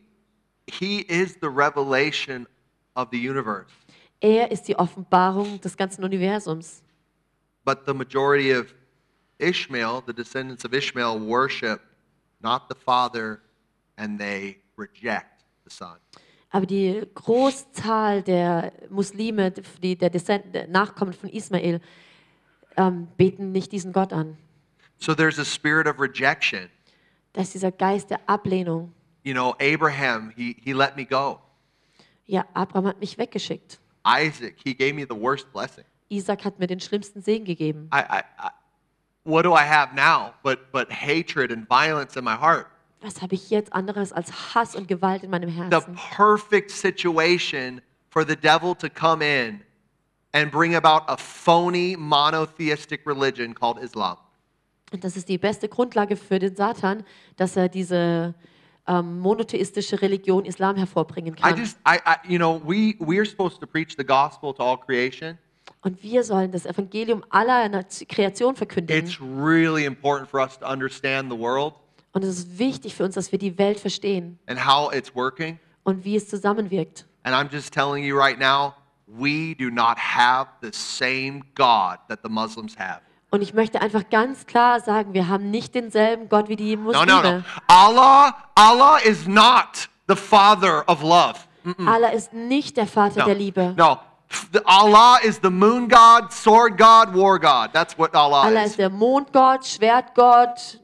he 0.67 1.03
is 1.03 1.35
the 1.41 1.49
revelation 1.49 2.49
of 2.97 3.09
the 3.13 3.29
universe. 3.29 3.71
Er 4.21 4.51
ist 4.51 4.67
die 4.67 4.77
Offenbarung 4.77 5.61
des 5.61 5.77
ganzen 5.77 6.03
Universums. 6.05 6.83
But 7.65 7.87
the 7.87 7.95
majority 7.95 8.53
of 8.53 8.75
Ishmael, 9.43 10.03
the 10.07 10.13
descendants 10.13 10.65
of 10.65 10.73
Ishmael, 10.73 11.19
worship 11.19 11.81
not 12.43 12.69
the 12.69 12.75
Father 12.75 13.41
and 13.97 14.19
they 14.19 14.59
reject 14.77 15.45
the 15.65 15.71
Son. 15.71 15.99
Aber 16.51 16.67
die 16.67 17.03
Großzahl 17.15 18.23
der 18.23 18.73
Muslime, 18.91 19.53
die, 19.83 19.97
der, 19.97 20.11
Descend, 20.11 20.69
Nachkommen 20.69 21.15
von 21.15 21.31
Ismael, 21.31 21.81
ähm, 22.77 23.09
beten 23.17 23.53
nicht 23.53 23.73
diesen 23.73 23.93
Gott 23.93 24.13
an. 24.13 24.37
So 24.99 25.15
there's 25.15 25.39
a 25.39 25.45
spirit 25.45 25.87
of 25.87 25.99
rejection. 25.99 26.69
Da 27.33 27.43
ist 27.43 27.55
dieser 27.55 27.73
Geist 27.73 28.11
der 28.11 28.21
Ablehnung. 28.29 28.93
You 29.25 29.33
know, 29.33 29.55
Abraham, 29.61 30.31
he, 30.37 30.57
he 30.63 30.73
let 30.73 30.97
me 30.97 31.07
go. 31.07 31.41
Ja, 32.27 32.45
Abraham 32.53 32.87
hat 32.87 33.01
mich 33.01 33.17
weggeschickt. 33.17 33.81
Isaac, 34.07 34.57
he 34.63 34.75
gave 34.75 34.95
me 34.95 35.07
the 35.09 35.19
worst 35.19 35.51
blessing. 35.53 35.85
Isaac 36.11 36.45
hat 36.45 36.59
mir 36.59 36.67
den 36.67 36.81
schlimmsten 36.81 37.23
Segen 37.23 37.47
gegeben. 37.47 37.89
I, 37.93 38.01
I, 38.01 38.23
what 39.25 39.43
do 39.43 39.53
I 39.53 39.65
have 39.65 39.95
now 39.95 40.35
but, 40.43 40.73
but 40.73 40.91
hatred 40.91 41.51
and 41.53 41.67
violence 41.67 42.17
in 42.17 42.25
my 42.25 42.37
heart? 42.37 42.69
Was 43.01 43.21
habe 43.21 43.35
ich 43.35 43.51
jetzt 43.51 43.73
anderes 43.73 44.13
als 44.13 44.55
Hass 44.55 44.77
und 44.77 44.87
Gewalt 44.87 45.25
in 45.25 45.31
meinem 45.31 45.49
Herzen? 45.49 45.71
The 45.71 46.15
perfect 46.17 46.71
situation 46.71 47.81
for 48.11 48.25
the 48.25 48.37
devil 48.37 48.75
to 48.77 48.89
come 48.89 49.23
in 49.23 49.63
and 50.33 50.51
bring 50.51 50.77
about 50.77 51.05
a 51.09 51.17
phony 51.17 51.97
monotheistic 51.97 53.05
religion 53.05 53.55
called 53.55 53.79
Islam. 53.79 54.19
Und 54.93 55.03
das 55.05 55.17
ist 55.17 55.29
die 55.29 55.39
beste 55.39 55.69
Grundlage 55.69 56.17
für 56.17 56.39
den 56.39 56.55
Satan, 56.55 57.03
dass 57.37 57.57
er 57.57 57.69
diese 57.69 58.35
ähm, 58.87 59.21
monotheistische 59.21 60.01
Religion 60.03 60.45
Islam 60.45 60.77
hervorbringen 60.77 61.35
I 61.43 61.59
just, 61.59 61.79
I, 61.87 61.99
I, 62.07 62.17
you 62.29 62.39
know, 62.39 62.61
we, 62.65 62.97
we're 62.99 63.25
supposed 63.25 63.61
to 63.61 63.67
preach 63.67 63.97
the 63.97 64.05
gospel 64.05 64.53
to 64.55 64.63
all 64.63 64.77
creation. 64.77 65.39
Und 65.83 66.03
wir 66.03 66.23
sollen 66.25 66.53
das 66.53 66.65
Evangelium 66.65 67.25
aller 67.31 67.69
Kreation 68.09 68.55
verkündigen. 68.57 69.05
It's 69.05 69.21
really 69.21 69.85
important 69.85 70.31
for 70.31 70.41
us 70.41 70.59
to 70.59 70.67
understand 70.67 71.31
the 71.31 71.39
world 71.39 71.75
Und 72.13 72.23
es 72.25 72.39
ist 72.39 72.59
wichtig 72.59 72.95
für 72.95 73.05
uns, 73.05 73.15
dass 73.17 73.33
wir 73.33 73.39
die 73.39 73.59
Welt 73.59 73.81
verstehen 73.81 74.39
and 74.47 74.65
how 74.67 74.93
it's 74.93 75.15
working. 75.15 75.59
und 75.85 76.05
wie 76.05 76.17
es 76.17 76.29
zusammenwirkt. 76.29 77.07
And 77.25 77.35
I'm 77.35 77.53
just 77.53 77.73
telling 77.73 78.05
you 78.05 78.17
right 78.17 78.39
now, 78.39 78.75
we 79.07 79.55
do 79.59 79.71
not 79.71 79.97
have 79.99 80.49
the 80.63 80.71
same 80.73 81.43
God 81.55 81.99
that 82.09 82.21
the 82.23 82.29
Muslims 82.29 82.79
have. 82.79 83.01
Und 83.31 83.41
ich 83.43 83.55
möchte 83.55 83.81
einfach 83.81 84.09
ganz 84.11 84.47
klar 84.47 84.79
sagen, 84.81 85.15
wir 85.15 85.27
haben 85.29 85.51
nicht 85.51 85.75
denselben 85.75 86.29
Gott 86.29 86.49
wie 86.49 86.57
die 86.57 86.77
No, 86.77 86.83
Muslime. 86.93 87.07
no, 87.23 87.23
no. 87.39 87.43
Allah, 87.67 88.37
Allah 88.55 88.99
is 89.05 89.27
not 89.27 89.89
the 90.07 90.15
father 90.15 90.85
of 90.87 91.03
love. 91.03 91.35
Allah 91.87 92.09
ist 92.13 92.33
nicht 92.35 92.77
der 92.77 92.87
Vater 92.87 93.21
No. 93.21 93.25
der 93.27 93.35
Liebe. 93.35 93.75
No. 93.77 93.99
Allah 94.67 95.19
is 95.25 95.39
the 95.39 95.51
moon 95.51 95.89
god, 95.89 96.33
sword 96.33 96.77
god, 96.79 97.15
war 97.15 97.39
god. 97.39 97.73
That's 97.73 97.97
what 97.99 98.15
Allah, 98.15 98.43
Allah 98.47 98.63
is. 98.65 98.71
ist 98.73 98.79
der 98.79 98.91
Mondgott, 98.91 99.65
Schwertgott, 99.65 100.79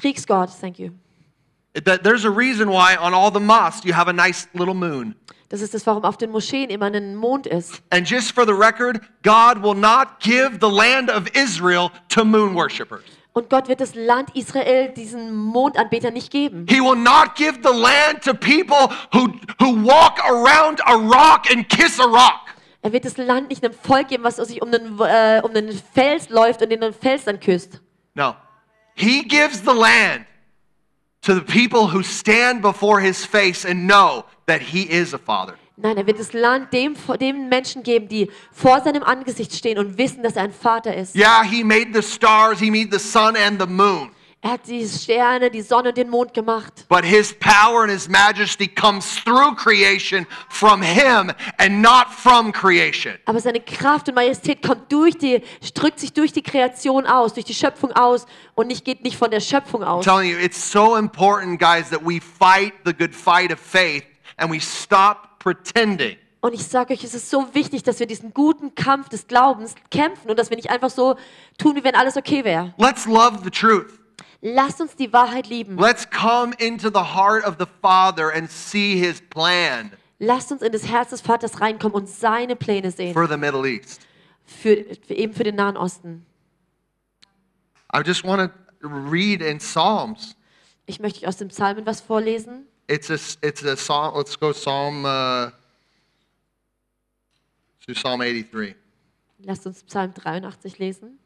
Kriegsgott. 0.00 0.50
Thank 0.60 0.78
you. 0.78 0.92
That- 1.74 2.02
There's 2.02 2.24
a 2.24 2.30
reason 2.30 2.68
why 2.70 2.96
on 2.96 3.14
all 3.14 3.30
the 3.30 3.40
mosques 3.40 3.84
you 3.84 3.92
have 3.92 4.08
a 4.08 4.12
nice 4.12 4.46
little 4.54 4.74
moon. 4.74 5.14
Das 5.48 5.60
ist 5.60 5.74
das, 5.74 5.86
warum 5.86 6.04
auf 6.04 6.16
den 6.16 6.30
Moscheen 6.30 6.70
immer 6.70 6.86
ein 6.86 7.14
Mond 7.14 7.46
ist. 7.46 7.82
And 7.90 8.06
just 8.10 8.32
for 8.32 8.46
the 8.46 8.54
record, 8.54 9.00
God 9.22 9.62
will 9.62 9.74
not 9.74 10.18
give 10.20 10.60
the 10.60 10.68
land 10.70 11.10
of 11.10 11.28
Israel 11.34 11.90
to 12.08 12.24
moon 12.24 12.54
worshippers. 12.54 13.04
Und 13.34 13.48
Gott 13.48 13.68
wird 13.68 13.80
das 13.80 13.94
Land 13.94 14.36
Israel 14.36 14.90
diesen 14.90 15.34
Mondanbeter 15.34 16.10
nicht 16.10 16.30
geben. 16.30 16.66
He 16.68 16.80
will 16.80 16.96
not 16.96 17.34
give 17.34 17.60
the 17.62 17.74
land 17.74 18.22
to 18.24 18.34
people 18.34 18.94
who, 19.12 19.28
who 19.58 19.74
walk 19.86 20.22
around 20.24 20.80
a 20.86 20.94
rock 20.94 21.50
and 21.50 21.66
kiss 21.68 21.98
a 21.98 22.04
rock. 22.04 22.40
Er 22.82 22.92
wird 22.92 23.04
das 23.04 23.16
Land 23.16 23.48
nicht 23.48 23.64
einem 23.64 23.72
Volk 23.72 24.08
geben, 24.08 24.24
was 24.24 24.36
sich 24.36 24.60
um 24.60 24.70
den, 24.70 24.98
äh, 25.00 25.40
um 25.42 25.54
den 25.54 25.70
Fels 25.94 26.28
läuft 26.28 26.62
und 26.62 26.70
den 26.70 26.92
Fels 26.92 27.24
dann 27.24 27.40
küsst. 27.40 27.80
No. 28.14 28.34
He 28.94 29.22
gives 29.22 29.60
the 29.60 29.72
land 29.72 30.26
to 31.22 31.34
the 31.34 31.40
people 31.40 31.86
who 31.86 32.02
stand 32.02 32.60
before 32.60 33.00
his 33.00 33.24
face 33.24 33.64
and 33.64 33.86
know 33.86 34.24
that 34.46 34.60
he 34.60 34.82
is 34.82 35.14
a 35.14 35.18
father. 35.18 35.56
Nein, 35.76 35.96
er 35.96 36.06
wird 36.06 36.18
das 36.18 36.32
Land 36.32 36.72
dem, 36.72 36.94
dem 37.20 37.48
Menschen 37.48 37.82
geben, 37.82 38.08
die 38.08 38.30
vor 38.52 38.80
seinem 38.82 39.02
Angesicht 39.02 39.54
stehen 39.54 39.78
und 39.78 39.96
wissen, 39.98 40.22
dass 40.22 40.36
er 40.36 40.42
ein 40.44 40.52
Vater 40.52 40.94
ist. 40.94 41.16
Yeah, 41.16 41.42
he 41.42 41.64
made 41.64 41.88
the 41.94 42.02
stars, 42.02 42.58
he 42.60 42.70
made 42.70 42.88
the 42.92 42.98
sun 42.98 43.36
and 43.36 43.60
the 43.60 43.66
moon. 43.66 44.10
Er 44.44 44.54
hat 44.54 44.66
die 44.66 44.84
Sterne, 44.88 45.52
die 45.52 45.62
Sonne 45.62 45.90
und 45.90 45.96
den 45.96 46.10
Mond 46.10 46.34
gemacht. 46.34 46.84
But 46.88 47.04
his 47.04 47.32
power 47.32 47.82
and 47.82 47.92
his 47.92 48.08
majesty 48.08 48.66
comes 48.66 49.14
through 49.24 49.54
creation 49.54 50.26
from 50.48 50.82
him 50.82 51.30
and 51.58 51.80
not 51.80 52.08
from 52.10 52.52
creation. 52.52 53.14
Aber 53.24 53.38
seine 53.38 53.60
Kraft 53.60 54.08
und 54.08 54.16
Majestät 54.16 54.60
kommt 54.60 54.90
durch 54.90 55.16
die, 55.16 55.42
drückt 55.74 56.00
sich 56.00 56.12
durch 56.12 56.32
die 56.32 56.42
Kreation 56.42 57.06
aus, 57.06 57.34
durch 57.34 57.46
die 57.46 57.54
Schöpfung 57.54 57.92
aus 57.92 58.26
und 58.56 58.66
nicht, 58.66 58.84
geht 58.84 59.04
nicht 59.04 59.16
von 59.16 59.30
der 59.30 59.38
Schöpfung 59.38 59.84
I'm 59.84 59.86
aus. 59.86 60.04
telling 60.04 60.28
you, 60.28 60.36
it's 60.38 60.72
so 60.72 60.96
important, 60.96 61.60
guys, 61.60 61.88
that 61.90 62.00
we 62.04 62.20
fight 62.20 62.72
the 62.84 62.92
good 62.92 63.14
fight 63.14 63.52
of 63.52 63.60
faith 63.60 64.02
and 64.38 64.50
we 64.50 64.58
stop 64.58 65.31
pretending. 65.42 66.16
Und 66.40 66.54
ich 66.54 66.64
sage 66.64 66.92
euch, 66.92 67.04
es 67.04 67.14
ist 67.14 67.30
so 67.30 67.54
wichtig, 67.54 67.84
dass 67.84 68.00
wir 68.00 68.06
diesen 68.06 68.34
guten 68.34 68.74
Kampf 68.74 69.08
des 69.08 69.28
Glaubens 69.28 69.74
kämpfen 69.90 70.28
und 70.28 70.38
dass 70.38 70.50
wir 70.50 70.56
nicht 70.56 70.70
einfach 70.70 70.90
so 70.90 71.16
tun, 71.56 71.76
wie 71.76 71.84
wenn 71.84 71.94
alles 71.94 72.16
okay 72.16 72.44
wäre. 72.44 72.74
Let's 72.78 73.06
love 73.06 73.38
the 73.44 73.50
truth. 73.50 73.98
Lasst 74.40 74.80
uns 74.80 74.96
die 74.96 75.12
Wahrheit 75.12 75.46
lieben. 75.46 75.78
Let's 75.78 76.08
come 76.10 76.52
into 76.58 76.88
the 76.88 77.14
heart 77.14 77.46
of 77.46 77.56
the 77.60 77.66
Father 77.80 78.32
and 78.34 78.50
see 78.50 78.96
his 78.96 79.20
plan 79.20 79.92
Lasst 80.18 80.50
uns 80.52 80.62
in 80.62 80.72
das 80.72 80.86
Herz 80.86 81.10
des 81.10 81.20
Vaters 81.20 81.60
reinkommen 81.60 81.94
und 81.94 82.08
seine 82.08 82.56
Pläne 82.56 82.90
sehen. 82.90 83.12
for 83.12 83.28
the 83.28 83.36
Middle 83.36 83.68
East. 83.68 84.00
Für, 84.44 84.84
für 85.06 85.14
eben 85.14 85.32
für 85.32 85.44
den 85.44 85.56
Nahen 85.56 85.76
Osten. 85.76 86.26
I 87.94 88.00
just 88.04 88.24
want 88.24 88.52
to 88.80 88.88
read 88.88 89.42
in 89.42 89.58
Psalms. 89.58 90.36
Ich 90.86 90.98
möchte 91.00 91.20
euch 91.20 91.28
aus 91.28 91.36
dem 91.36 91.48
Psalmen 91.48 91.86
was 91.86 92.00
vorlesen. 92.00 92.66
It's 92.92 93.08
a, 93.08 93.18
it's 93.42 93.62
a 93.62 93.74
psalm. 93.74 94.14
Let's 94.14 94.36
go 94.36 94.52
Psalm 94.52 95.06
uh, 95.06 95.50
to 97.86 97.94
Psalm 97.94 98.20
83. 98.20 98.74
Lasst 99.44 99.66
uns 99.66 99.82
Psalm 99.86 100.12
83 100.12 100.78
lesen. 100.78 101.18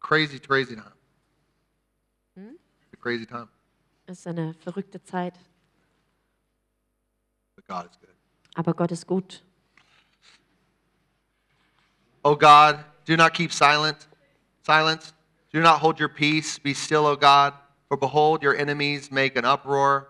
Crazy, 0.00 0.38
crazy 0.38 0.76
time. 0.76 0.92
A 2.36 2.96
crazy 2.96 3.26
time, 3.26 3.48
Es 4.06 4.20
ist 4.20 4.26
eine 4.26 4.54
verrückte 4.54 5.02
Zeit, 5.02 5.34
but 7.56 7.66
God 7.66 7.86
is 7.90 7.98
good. 8.00 8.14
aber 8.54 8.74
Gott 8.74 8.92
ist 8.92 9.06
gut. 9.06 9.42
O 12.24 12.36
God, 12.36 12.84
do 13.04 13.16
not 13.16 13.34
keep 13.34 13.52
silent. 13.52 14.08
Silence. 14.62 15.12
Do 15.52 15.60
not 15.60 15.80
hold 15.80 15.98
your 15.98 16.08
peace. 16.08 16.58
Be 16.58 16.74
still, 16.74 17.06
O 17.06 17.16
God. 17.16 17.54
For 17.88 17.96
behold, 17.96 18.42
your 18.42 18.54
enemies 18.56 19.10
make 19.10 19.36
an 19.36 19.44
uproar. 19.44 20.08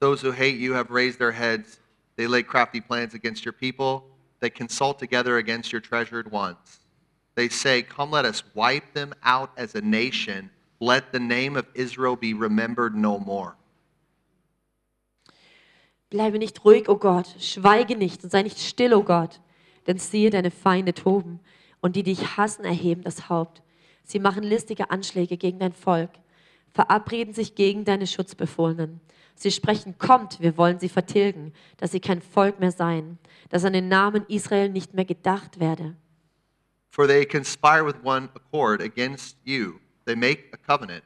Those 0.00 0.22
who 0.22 0.30
hate 0.30 0.58
you 0.58 0.72
have 0.72 0.90
raised 0.90 1.18
their 1.18 1.32
heads. 1.32 1.80
They 2.16 2.26
lay 2.26 2.42
crafty 2.42 2.80
plans 2.80 3.14
against 3.14 3.44
your 3.44 3.52
people. 3.52 4.04
They 4.40 4.50
consult 4.50 4.98
together 4.98 5.36
against 5.36 5.72
your 5.72 5.80
treasured 5.80 6.30
ones. 6.30 6.80
They 7.34 7.48
say, 7.48 7.82
Come, 7.82 8.10
let 8.10 8.24
us 8.24 8.42
wipe 8.54 8.94
them 8.94 9.14
out 9.22 9.50
as 9.56 9.74
a 9.74 9.80
nation. 9.80 10.50
Let 10.80 11.12
the 11.12 11.20
name 11.20 11.56
of 11.56 11.66
Israel 11.74 12.16
be 12.16 12.34
remembered 12.34 12.94
no 12.94 13.18
more. 13.18 13.56
Bleibe 16.10 16.38
nicht 16.38 16.64
ruhig, 16.64 16.88
o 16.88 16.96
Gott, 16.96 17.34
schweige 17.38 17.94
nicht 17.94 18.24
und 18.24 18.30
sei 18.30 18.42
nicht 18.42 18.58
still, 18.58 18.94
o 18.94 19.02
Gott, 19.02 19.40
denn 19.86 19.98
siehe, 19.98 20.30
deine 20.30 20.50
Feinde 20.50 20.94
toben 20.94 21.40
und 21.80 21.96
die 21.96 22.02
dich 22.02 22.38
hassen, 22.38 22.64
erheben 22.64 23.02
das 23.02 23.28
Haupt. 23.28 23.62
Sie 24.08 24.18
machen 24.18 24.42
listige 24.42 24.90
Anschläge 24.90 25.36
gegen 25.36 25.58
dein 25.58 25.74
Volk, 25.74 26.12
verabreden 26.72 27.34
sich 27.34 27.54
gegen 27.54 27.84
deine 27.84 28.06
Schutzbefohlenen. 28.06 29.02
Sie 29.34 29.50
sprechen, 29.50 29.98
kommt, 29.98 30.40
wir 30.40 30.56
wollen 30.56 30.78
sie 30.78 30.88
vertilgen, 30.88 31.52
dass 31.76 31.92
sie 31.92 32.00
kein 32.00 32.22
Volk 32.22 32.58
mehr 32.58 32.72
seien, 32.72 33.18
dass 33.50 33.66
an 33.66 33.74
den 33.74 33.88
Namen 33.88 34.24
Israel 34.28 34.70
nicht 34.70 34.94
mehr 34.94 35.04
gedacht 35.04 35.60
werde. 35.60 35.94
For 36.88 37.06
they 37.06 37.26
conspire 37.26 37.84
with 37.84 37.96
one 38.02 38.30
accord 38.34 38.80
against 38.80 39.36
you. 39.44 39.78
They 40.06 40.16
make 40.16 40.54
a 40.54 40.56
covenant. 40.56 41.04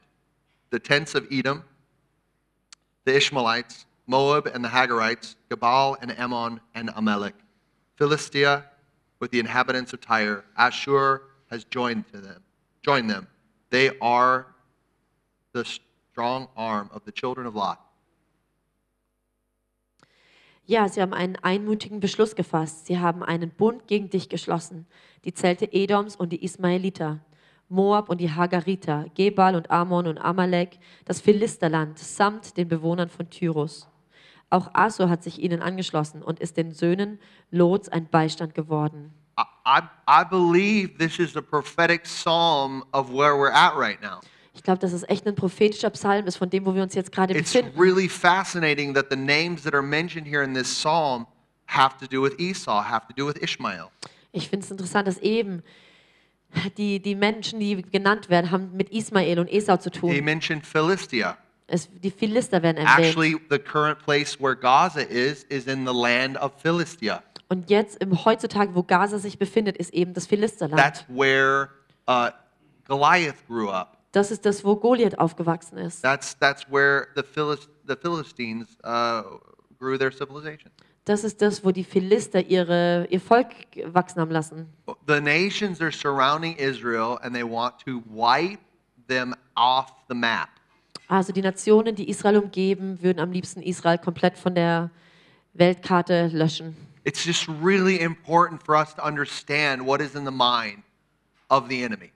The 0.71 0.79
tents 0.79 1.13
of 1.13 1.27
Edom, 1.29 1.63
the 3.05 3.13
Ishmaelites, 3.17 3.85
Moab 4.07 4.47
and 4.47 4.63
the 4.63 4.69
Hagarites, 4.69 5.35
Gebal 5.49 5.97
and 6.01 6.17
Ammon 6.17 6.61
and 6.73 6.89
Amalek, 6.95 7.35
Philistia 7.97 8.63
with 9.19 9.31
the 9.31 9.39
inhabitants 9.39 9.91
of 9.91 9.99
Tyre, 9.99 10.45
Ashur 10.57 11.23
has 11.49 11.65
joined 11.65 12.05
to 12.13 12.21
them, 12.21 12.41
joined 12.83 13.09
them. 13.09 13.27
They 13.69 13.91
are 13.99 14.45
the 15.53 15.63
strong 15.63 16.47
arm 16.55 16.89
of 16.93 17.03
the 17.05 17.11
children 17.11 17.47
of 17.47 17.55
Lot. 17.55 17.79
Ja, 20.65 20.87
sie 20.87 21.01
haben 21.01 21.13
einen 21.13 21.35
einmütigen 21.35 21.99
Beschluss 21.99 22.35
gefasst. 22.35 22.85
Sie 22.85 22.97
haben 22.97 23.21
einen 23.21 23.49
Bund 23.49 23.85
gegen 23.87 24.09
dich 24.09 24.29
geschlossen. 24.29 24.85
Die 25.25 25.33
Zelte 25.33 25.65
Edoms 25.73 26.15
und 26.15 26.29
die 26.31 26.43
Ismaeliter, 26.43 27.19
Moab 27.67 28.07
und 28.09 28.21
die 28.21 28.31
Hagariter, 28.31 29.07
Gebal 29.15 29.55
und 29.55 29.71
Ammon 29.71 30.07
und 30.07 30.17
Amalek, 30.19 30.79
das 31.03 31.19
Philisterland 31.19 31.99
samt 31.99 32.55
den 32.55 32.69
Bewohnern 32.69 33.09
von 33.09 33.29
Tyrus. 33.29 33.89
Auch 34.49 34.69
Assur 34.73 35.09
hat 35.09 35.23
sich 35.23 35.41
ihnen 35.41 35.61
angeschlossen 35.61 36.21
und 36.21 36.39
ist 36.39 36.55
den 36.55 36.71
Söhnen 36.71 37.19
Lots 37.51 37.89
ein 37.89 38.07
Beistand 38.07 38.53
geworden. 38.53 39.11
I, 39.37 39.81
I, 40.07 40.23
believe 40.23 40.97
this 40.99 41.19
is 41.19 41.35
a 41.35 41.41
prophetic 41.41 42.05
psalm 42.05 42.83
of 42.93 43.11
where 43.11 43.35
we're 43.35 43.51
at 43.51 43.75
right 43.75 43.99
now. 44.01 44.19
Ich 44.53 44.61
glaube, 44.61 44.79
dass 44.79 44.93
es 44.93 45.03
echt 45.09 45.25
ein 45.25 45.35
prophetischer 45.35 45.89
Psalm 45.89 46.27
ist, 46.27 46.37
von 46.37 46.49
dem, 46.49 46.65
wo 46.65 46.75
wir 46.75 46.83
uns 46.83 46.93
jetzt 46.93 47.11
gerade 47.11 47.33
It's 47.35 47.53
befinden. 47.53 47.79
really 47.79 48.07
fascinating 48.07 48.93
that 48.93 49.07
the 49.09 49.15
names 49.15 49.63
that 49.63 49.73
are 49.73 49.81
mentioned 49.81 50.27
here 50.27 50.43
in 50.43 50.53
this 50.53 50.67
psalm 50.67 51.25
have 51.65 51.97
to 51.97 52.05
do 52.07 52.21
with 52.21 52.39
Esau, 52.39 52.83
have 52.83 53.07
to 53.07 53.13
do 53.15 53.25
with 53.25 53.41
Ishmael. 53.41 53.89
Ich 54.31 54.49
finde 54.49 54.65
es 54.65 54.71
interessant, 54.71 55.07
dass 55.07 55.17
eben 55.17 55.63
die, 56.77 56.99
die 56.99 57.15
Menschen, 57.15 57.59
die 57.59 57.81
genannt 57.81 58.29
werden, 58.29 58.51
haben 58.51 58.71
mit 58.73 58.89
Ismael 58.91 59.39
und 59.39 59.51
Esau 59.51 59.77
zu 59.77 59.89
He 59.89 59.99
tun. 59.99 60.23
mentioned 60.23 60.65
Philistia. 60.65 61.37
Es, 61.65 61.89
die 61.91 62.11
Philister 62.11 62.61
werden 62.61 62.77
erwähnt. 62.77 63.07
Actually, 63.07 63.35
the 63.49 63.57
current 63.57 63.99
place 63.99 64.39
where 64.39 64.55
Gaza 64.55 65.01
is 65.01 65.43
is 65.45 65.65
in 65.65 65.85
the 65.87 65.93
land 65.93 66.37
of 66.37 66.51
Philistia. 66.61 67.23
Und 67.53 67.69
jetzt, 67.69 68.01
im, 68.01 68.25
heutzutage, 68.25 68.73
wo 68.73 68.81
Gaza 68.81 69.19
sich 69.19 69.37
befindet, 69.37 69.77
ist 69.77 69.93
eben 69.93 70.15
das 70.15 70.25
Philisterland. 70.25 70.81
That's 70.81 71.05
where 71.07 71.69
uh, 72.09 72.29
Goliath 72.87 73.35
grew 73.47 73.69
up. 73.69 73.99
Das 74.11 74.31
ist 74.31 74.43
das, 74.43 74.65
wo 74.65 74.75
Goliath 74.75 75.19
aufgewachsen 75.19 75.77
ist. 75.77 76.01
That's 76.01 76.35
that's 76.39 76.65
where 76.71 77.09
the 77.15 77.21
Philis- 77.21 77.69
the 77.87 77.95
Philistines 77.95 78.75
uh, 78.83 79.37
grew 79.77 79.99
their 79.99 80.11
civilization. 80.11 80.71
Das 81.05 81.23
ist 81.23 81.43
das, 81.43 81.63
wo 81.63 81.69
die 81.69 81.83
Philister 81.83 82.43
ihre, 82.43 83.05
ihr 83.11 83.21
Volk 83.21 83.49
wachsen 83.85 84.19
haben 84.19 84.31
lassen. 84.31 84.73
The 85.07 85.21
nations 85.21 85.79
are 85.79 85.91
surrounding 85.91 86.55
Israel 86.55 87.19
and 87.21 87.35
they 87.35 87.43
want 87.43 87.77
to 87.85 88.01
wipe 88.09 88.61
them 89.07 89.35
off 89.53 89.93
the 90.09 90.15
map. 90.15 90.49
Also 91.07 91.31
die 91.31 91.43
Nationen, 91.43 91.93
die 91.93 92.09
Israel 92.09 92.37
umgeben, 92.37 92.99
würden 93.03 93.19
am 93.19 93.31
liebsten 93.31 93.61
Israel 93.61 93.99
komplett 93.99 94.39
von 94.39 94.55
der 94.55 94.89
Weltkarte 95.53 96.29
löschen. 96.33 96.75
It's 97.05 97.25
just 97.25 97.47
really 97.47 97.99
important 97.99 98.63
for 98.63 98.75
us 98.75 98.93
to 98.95 99.05
understand 99.05 99.85
what 99.85 100.01
is 100.01 100.15
in 100.15 100.25
the 100.25 100.31
mind 100.31 100.83
of 101.49 101.67
the 101.69 101.83
enemy. 101.83 102.11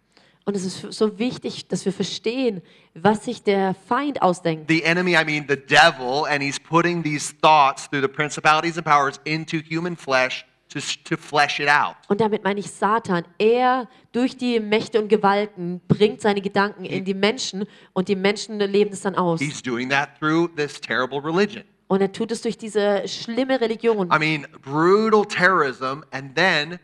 Und 0.45 0.55
es 0.55 0.63
ist 0.63 0.93
so 0.93 1.19
wichtig, 1.19 1.67
dass 1.67 1.83
wir 1.83 1.91
verstehen, 1.91 2.61
was 2.93 3.25
sich 3.25 3.43
der 3.43 3.75
Feind 3.89 4.21
ausdenkt. 4.21 4.69
The 4.69 4.81
enemy, 4.83 5.11
I 5.15 5.25
mean 5.25 5.45
the 5.49 5.57
devil, 5.57 6.25
and 6.25 6.41
he's 6.41 6.57
putting 6.57 7.03
these 7.03 7.33
thoughts 7.41 7.89
through 7.89 8.01
the 8.01 8.07
principalities 8.07 8.77
and 8.77 8.85
powers 8.85 9.19
into 9.25 9.57
human 9.57 9.97
flesh 9.97 10.45
to, 10.69 10.79
to 11.03 11.17
flesh 11.17 11.59
it 11.59 11.67
out. 11.67 11.95
Und 12.07 12.21
damit 12.21 12.45
meine 12.45 12.61
ich 12.61 12.71
Satan. 12.71 13.25
Er 13.37 13.89
durch 14.13 14.37
die 14.37 14.61
Mächte 14.61 15.01
und 15.01 15.09
Gewalten 15.09 15.81
bringt 15.89 16.21
seine 16.21 16.39
Gedanken 16.39 16.85
in 16.85 17.03
die 17.03 17.13
Menschen 17.13 17.65
und 17.91 18.07
die 18.07 18.15
Menschen 18.15 18.57
leben 18.59 18.93
es 18.93 19.01
dann 19.01 19.15
aus. 19.15 19.41
He's 19.41 19.61
doing 19.61 19.89
that 19.89 20.17
through 20.17 20.47
this 20.55 20.79
terrible 20.79 21.19
religion. 21.19 21.65
Und 21.87 22.01
er 22.01 22.11
tut 22.11 22.31
es 22.31 22.41
durch 22.41 22.57
diese 22.57 23.07
schlimme 23.07 23.61
Religion. 23.61 24.11
I 24.11 24.19
mean, 24.19 24.45
brutal 24.61 25.25
terrorism, 25.25 26.03
and 26.11 26.35
then 26.35 26.79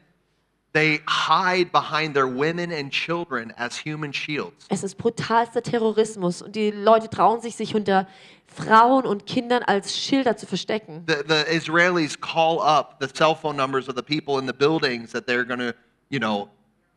they 0.74 1.02
hide 1.08 1.72
behind 1.72 2.14
their 2.14 2.28
women 2.28 2.72
and 2.72 2.92
children 2.92 3.54
as 3.58 3.78
human 3.78 4.14
shields. 4.14 4.66
Es 4.70 4.84
ist 4.84 4.98
brutalster 4.98 5.62
Terrorismus 5.62 6.42
und 6.42 6.56
die 6.56 6.72
Leute 6.72 7.10
trauen 7.10 7.42
sich, 7.42 7.56
sich 7.56 7.76
unter 7.76 8.08
Frauen 8.48 9.06
und 9.06 9.26
Kindern 9.26 9.64
als 9.64 9.98
Schilder 9.98 10.38
zu 10.38 10.46
verstecken. 10.46 11.06
The, 11.08 11.24
the 11.28 11.44
Israelis 11.52 12.20
call 12.20 12.60
up 12.60 12.98
the 13.00 13.08
cell 13.08 13.36
phone 13.36 13.56
numbers 13.56 13.88
of 13.88 13.96
the 13.96 14.04
people 14.04 14.40
in 14.40 14.48
the 14.48 14.54
buildings 14.54 15.12
that 15.12 15.26
they're 15.28 15.46
going 15.46 15.60
to, 15.60 15.74
you 16.10 16.20
know, 16.20 16.50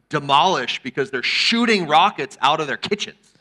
demolish 0.09 0.81
because 0.83 1.11
they're 1.11 1.23
shooting 1.23 1.89
rockets 1.89 2.39
out 2.41 2.61
of 2.61 2.67
their 2.67 2.77
kitchens. 2.77 3.35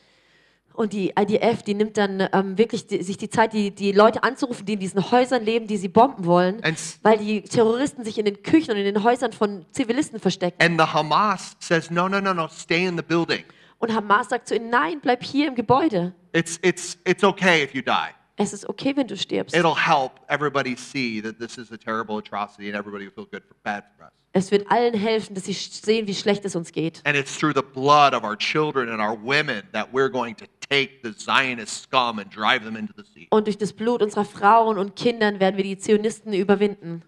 Und 0.76 0.94
die 0.94 1.14
IDF, 1.18 1.64
die 1.64 1.74
nimmt 1.74 1.98
dann 1.98 2.28
ähm, 2.34 2.58
wirklich 2.58 2.88
die, 2.88 3.02
sich 3.02 3.18
die 3.18 3.30
Zeit, 3.30 3.54
die, 3.54 3.72
die 3.72 3.94
Leute 3.94 4.24
anzurufen, 4.24 4.66
die 4.66 4.74
in 4.74 4.80
diesen 4.80 5.10
Häusern 5.10 5.44
leben, 5.44 5.68
die 5.68 5.78
sie 5.78 5.88
bomben 5.88 6.26
wollen, 6.26 6.62
And 6.64 6.78
weil 7.02 7.18
die 7.18 7.42
Terroristen 7.44 8.04
sich 8.04 8.18
in 8.18 8.26
den 8.26 8.44
Küchen 8.44 8.72
und 8.72 8.78
in 8.78 8.86
den 8.86 9.04
Häusern 9.04 9.32
von 9.32 9.66
Zivilisten 9.72 10.20
verstecken. 10.20 10.62
And 10.62 10.80
the 10.80 10.88
Hamas 10.88 11.56
says, 11.60 11.90
no, 11.90 12.10
no, 12.10 12.20
no, 12.20 12.34
no, 12.34 12.48
stay 12.50 12.86
in 12.86 12.98
the 12.98 13.04
building. 13.04 13.44
Und 13.80 13.94
Hamas 13.94 14.30
sagt 14.30 14.48
zu 14.48 14.56
ihnen, 14.56 14.70
nein, 14.70 15.00
bleib 15.02 15.24
hier 15.24 15.48
im 15.48 15.56
Gebäude. 15.56 16.14
It's, 16.34 16.60
it's, 16.62 16.98
it's 17.06 17.24
okay 17.24 17.64
if 17.64 17.74
you 17.74 17.82
die. 17.82 18.14
Es 18.38 18.52
ist 18.52 18.68
okay, 18.68 18.94
wenn 18.96 19.08
du 19.08 19.16
stirbst. 19.16 19.56
It'll 19.56 19.78
help 19.78 20.20
everybody 20.28 20.76
see 20.76 21.22
that 21.22 21.40
this 21.40 21.58
is 21.58 21.72
a 21.72 21.78
terrible 21.78 22.18
atrocity 22.18 22.68
and 22.68 22.76
everybody 22.76 23.06
will 23.06 23.14
feel 23.14 23.26
good 23.26 23.44
for, 23.48 23.56
bad 23.64 23.86
for 23.98 24.06
us. 24.06 24.12
Es 24.38 24.52
wird 24.52 24.70
allen 24.70 24.94
helfen, 24.94 25.34
dass 25.34 25.46
sie 25.46 25.54
sehen, 25.54 26.08
wie 26.08 26.14
schlecht 26.14 26.44
es 26.44 26.58
uns 26.58 26.74
geht. 26.74 27.02
And 27.06 27.16
it's 27.16 27.38
through 27.40 27.54
the 27.56 27.64
blood 27.64 28.14
of 28.14 28.26
our 28.26 28.38
children 28.38 28.90
and 28.90 29.00
our 29.00 29.16
women 29.18 29.64
that 29.72 29.88
we're 29.94 30.12
going 30.12 30.36
to 30.36 30.46
take 30.70 31.00
the 31.04 31.16
Zionist 31.16 31.84
scum 31.84 32.20
and 32.20 32.30
drive 32.30 32.66
them 32.66 32.76
into 32.76 32.94
the 32.98 33.06
sea. 33.14 33.28
Und 33.30 33.48
durch 33.48 33.58
das 33.58 33.72
Blut 33.72 34.02
unserer 34.02 34.26
Frauen 34.26 34.78
und 34.78 34.98
Kindern 34.98 35.40
werden 35.40 35.56
wir 35.56 35.64
die 35.64 35.78
Zionisten 35.78 36.34
überwinden. 36.34 37.04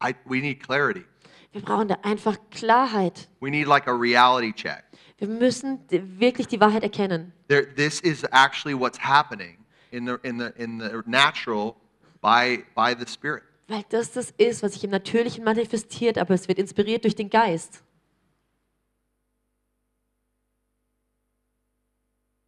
I, 0.00 0.14
we 0.26 0.40
need 0.40 0.62
clarity. 0.62 1.04
Wir 1.50 1.62
brauchen 1.62 1.88
da 1.88 1.96
einfach 2.02 2.36
Klarheit. 2.52 3.26
We 3.40 3.50
need 3.50 3.66
like 3.66 3.88
a 3.88 3.92
reality 3.92 4.52
check. 4.52 4.84
Wir 5.18 5.26
müssen 5.26 5.80
wirklich 5.90 6.46
die 6.46 6.60
Wahrheit 6.60 6.84
erkennen. 6.84 7.32
There, 7.48 7.66
this 7.74 7.98
is 7.98 8.24
actually 8.30 8.78
what's 8.78 9.00
happening 9.00 9.58
in 9.90 10.06
the, 10.06 10.18
in 10.22 10.38
the, 10.38 10.52
in 10.56 10.78
the 10.78 11.02
natural 11.04 11.74
by, 12.20 12.64
by 12.76 12.94
the 12.94 13.10
Spirit. 13.10 13.42
Weil 13.68 13.84
das 13.88 14.12
das 14.12 14.30
ist, 14.32 14.62
was 14.62 14.74
sich 14.74 14.84
im 14.84 14.90
Natürlichen 14.90 15.42
manifestiert, 15.44 16.18
aber 16.18 16.34
es 16.34 16.46
wird 16.48 16.58
inspiriert 16.58 17.04
durch 17.04 17.16
den 17.16 17.30
Geist. 17.30 17.82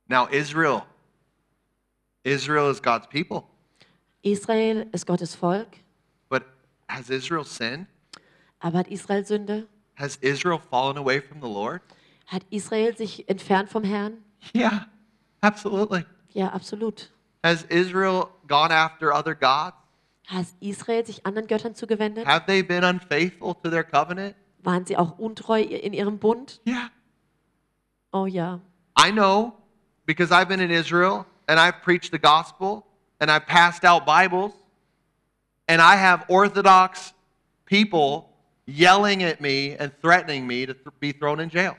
Now, 0.08 0.26
Israel. 0.26 0.82
Israel 2.24 2.70
is 2.70 2.80
God's 2.80 3.06
people. 3.08 3.44
Israel 4.22 4.86
ist 4.92 5.06
Gottes 5.06 5.34
Volk, 5.34 5.68
But 6.28 6.44
has 6.88 7.08
Israel 7.10 7.44
sinned? 7.44 7.86
aber 8.60 8.78
hat 8.78 8.88
Israel 8.88 9.24
Sünde? 9.24 9.66
Has 9.96 10.16
Israel 10.16 10.58
fallen 10.58 10.96
away 10.98 11.20
from 11.20 11.40
the 11.40 11.48
Lord? 11.48 11.80
Hat 12.26 12.42
Israel 12.50 12.96
sich 12.96 13.28
entfernt 13.28 13.70
vom 13.70 13.84
Herrn? 13.84 14.24
Yeah, 14.54 14.86
absolutely. 15.40 16.04
Ja, 16.32 16.48
absolut. 16.52 17.10
Has 17.44 17.62
Israel 17.64 18.28
gone 18.46 18.70
after 18.72 19.12
other 19.12 19.34
gods? 19.34 19.76
Hat 20.28 20.44
Israel 20.60 21.06
sich 21.06 21.24
anderen 21.24 21.48
Göttern 21.48 21.74
zugewendet? 21.74 22.26
Have 22.26 22.44
they 22.46 22.62
been 22.62 22.84
unfaithful 22.84 23.54
to 23.62 23.70
their 23.70 23.82
covenant? 23.82 24.36
Waren 24.62 24.84
sie 24.84 24.98
auch 24.98 25.18
untreu 25.18 25.62
in 25.62 25.94
ihrem 25.94 26.18
Bund? 26.18 26.60
Yeah. 26.66 26.90
Oh 28.12 28.26
ja. 28.26 28.60
I 28.98 29.10
know 29.10 29.54
because 30.04 30.30
I've 30.30 30.48
been 30.48 30.60
in 30.60 30.70
Israel 30.70 31.24
and 31.46 31.58
I've 31.58 31.80
preached 31.82 32.10
the 32.12 32.18
gospel 32.18 32.84
and 33.20 33.30
I've 33.30 33.46
passed 33.46 33.84
out 33.84 34.04
Bibles 34.04 34.52
and 35.66 35.80
I 35.80 35.96
have 35.96 36.26
Orthodox 36.28 37.14
people 37.64 38.28
yelling 38.66 39.22
at 39.22 39.40
me 39.40 39.76
and 39.78 39.92
threatening 40.02 40.46
me 40.46 40.66
to 40.66 40.74
be 41.00 41.12
thrown 41.12 41.40
in 41.40 41.48
jail. 41.48 41.74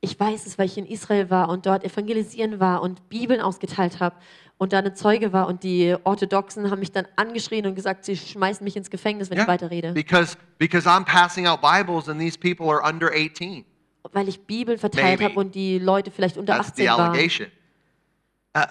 Ich 0.00 0.18
weiß 0.18 0.46
es, 0.46 0.58
weil 0.58 0.64
ich 0.64 0.78
in 0.78 0.86
Israel 0.86 1.28
war 1.28 1.50
und 1.50 1.66
dort 1.66 1.84
evangelisieren 1.84 2.58
war 2.58 2.80
und 2.80 3.10
Bibeln 3.10 3.42
ausgeteilt 3.42 4.00
habe 4.00 4.16
und 4.60 4.74
da 4.74 4.78
eine 4.78 4.92
Zeuge 4.92 5.32
war 5.32 5.46
und 5.46 5.62
die 5.62 5.96
Orthodoxen 6.04 6.70
haben 6.70 6.80
mich 6.80 6.92
dann 6.92 7.08
angeschrien 7.16 7.64
und 7.64 7.74
gesagt, 7.74 8.04
sie 8.04 8.14
schmeißen 8.14 8.62
mich 8.62 8.76
ins 8.76 8.90
Gefängnis, 8.90 9.30
wenn 9.30 9.38
ich 9.38 9.46
weiterrede. 9.46 9.94
Because, 9.94 10.36
because 10.58 10.86
I'm 10.86 11.06
passing 11.06 11.46
out 11.46 11.62
Bibles 11.62 12.10
and 12.10 12.20
these 12.20 12.38
people 12.38 12.66
are 12.68 12.82
under 12.86 13.10
18. 13.10 13.64
Weil 14.12 14.28
ich 14.28 14.38
Bibeln 14.42 14.78
verteilt 14.78 15.22
habe 15.22 15.34
und 15.36 15.54
die 15.54 15.78
Leute 15.78 16.10
vielleicht 16.10 16.36
unter 16.36 16.56
That's 16.56 16.76
the 16.76 16.86
18 16.90 16.98
waren. 16.98 17.10
allegation. 17.12 17.48
Uh, 18.54 18.66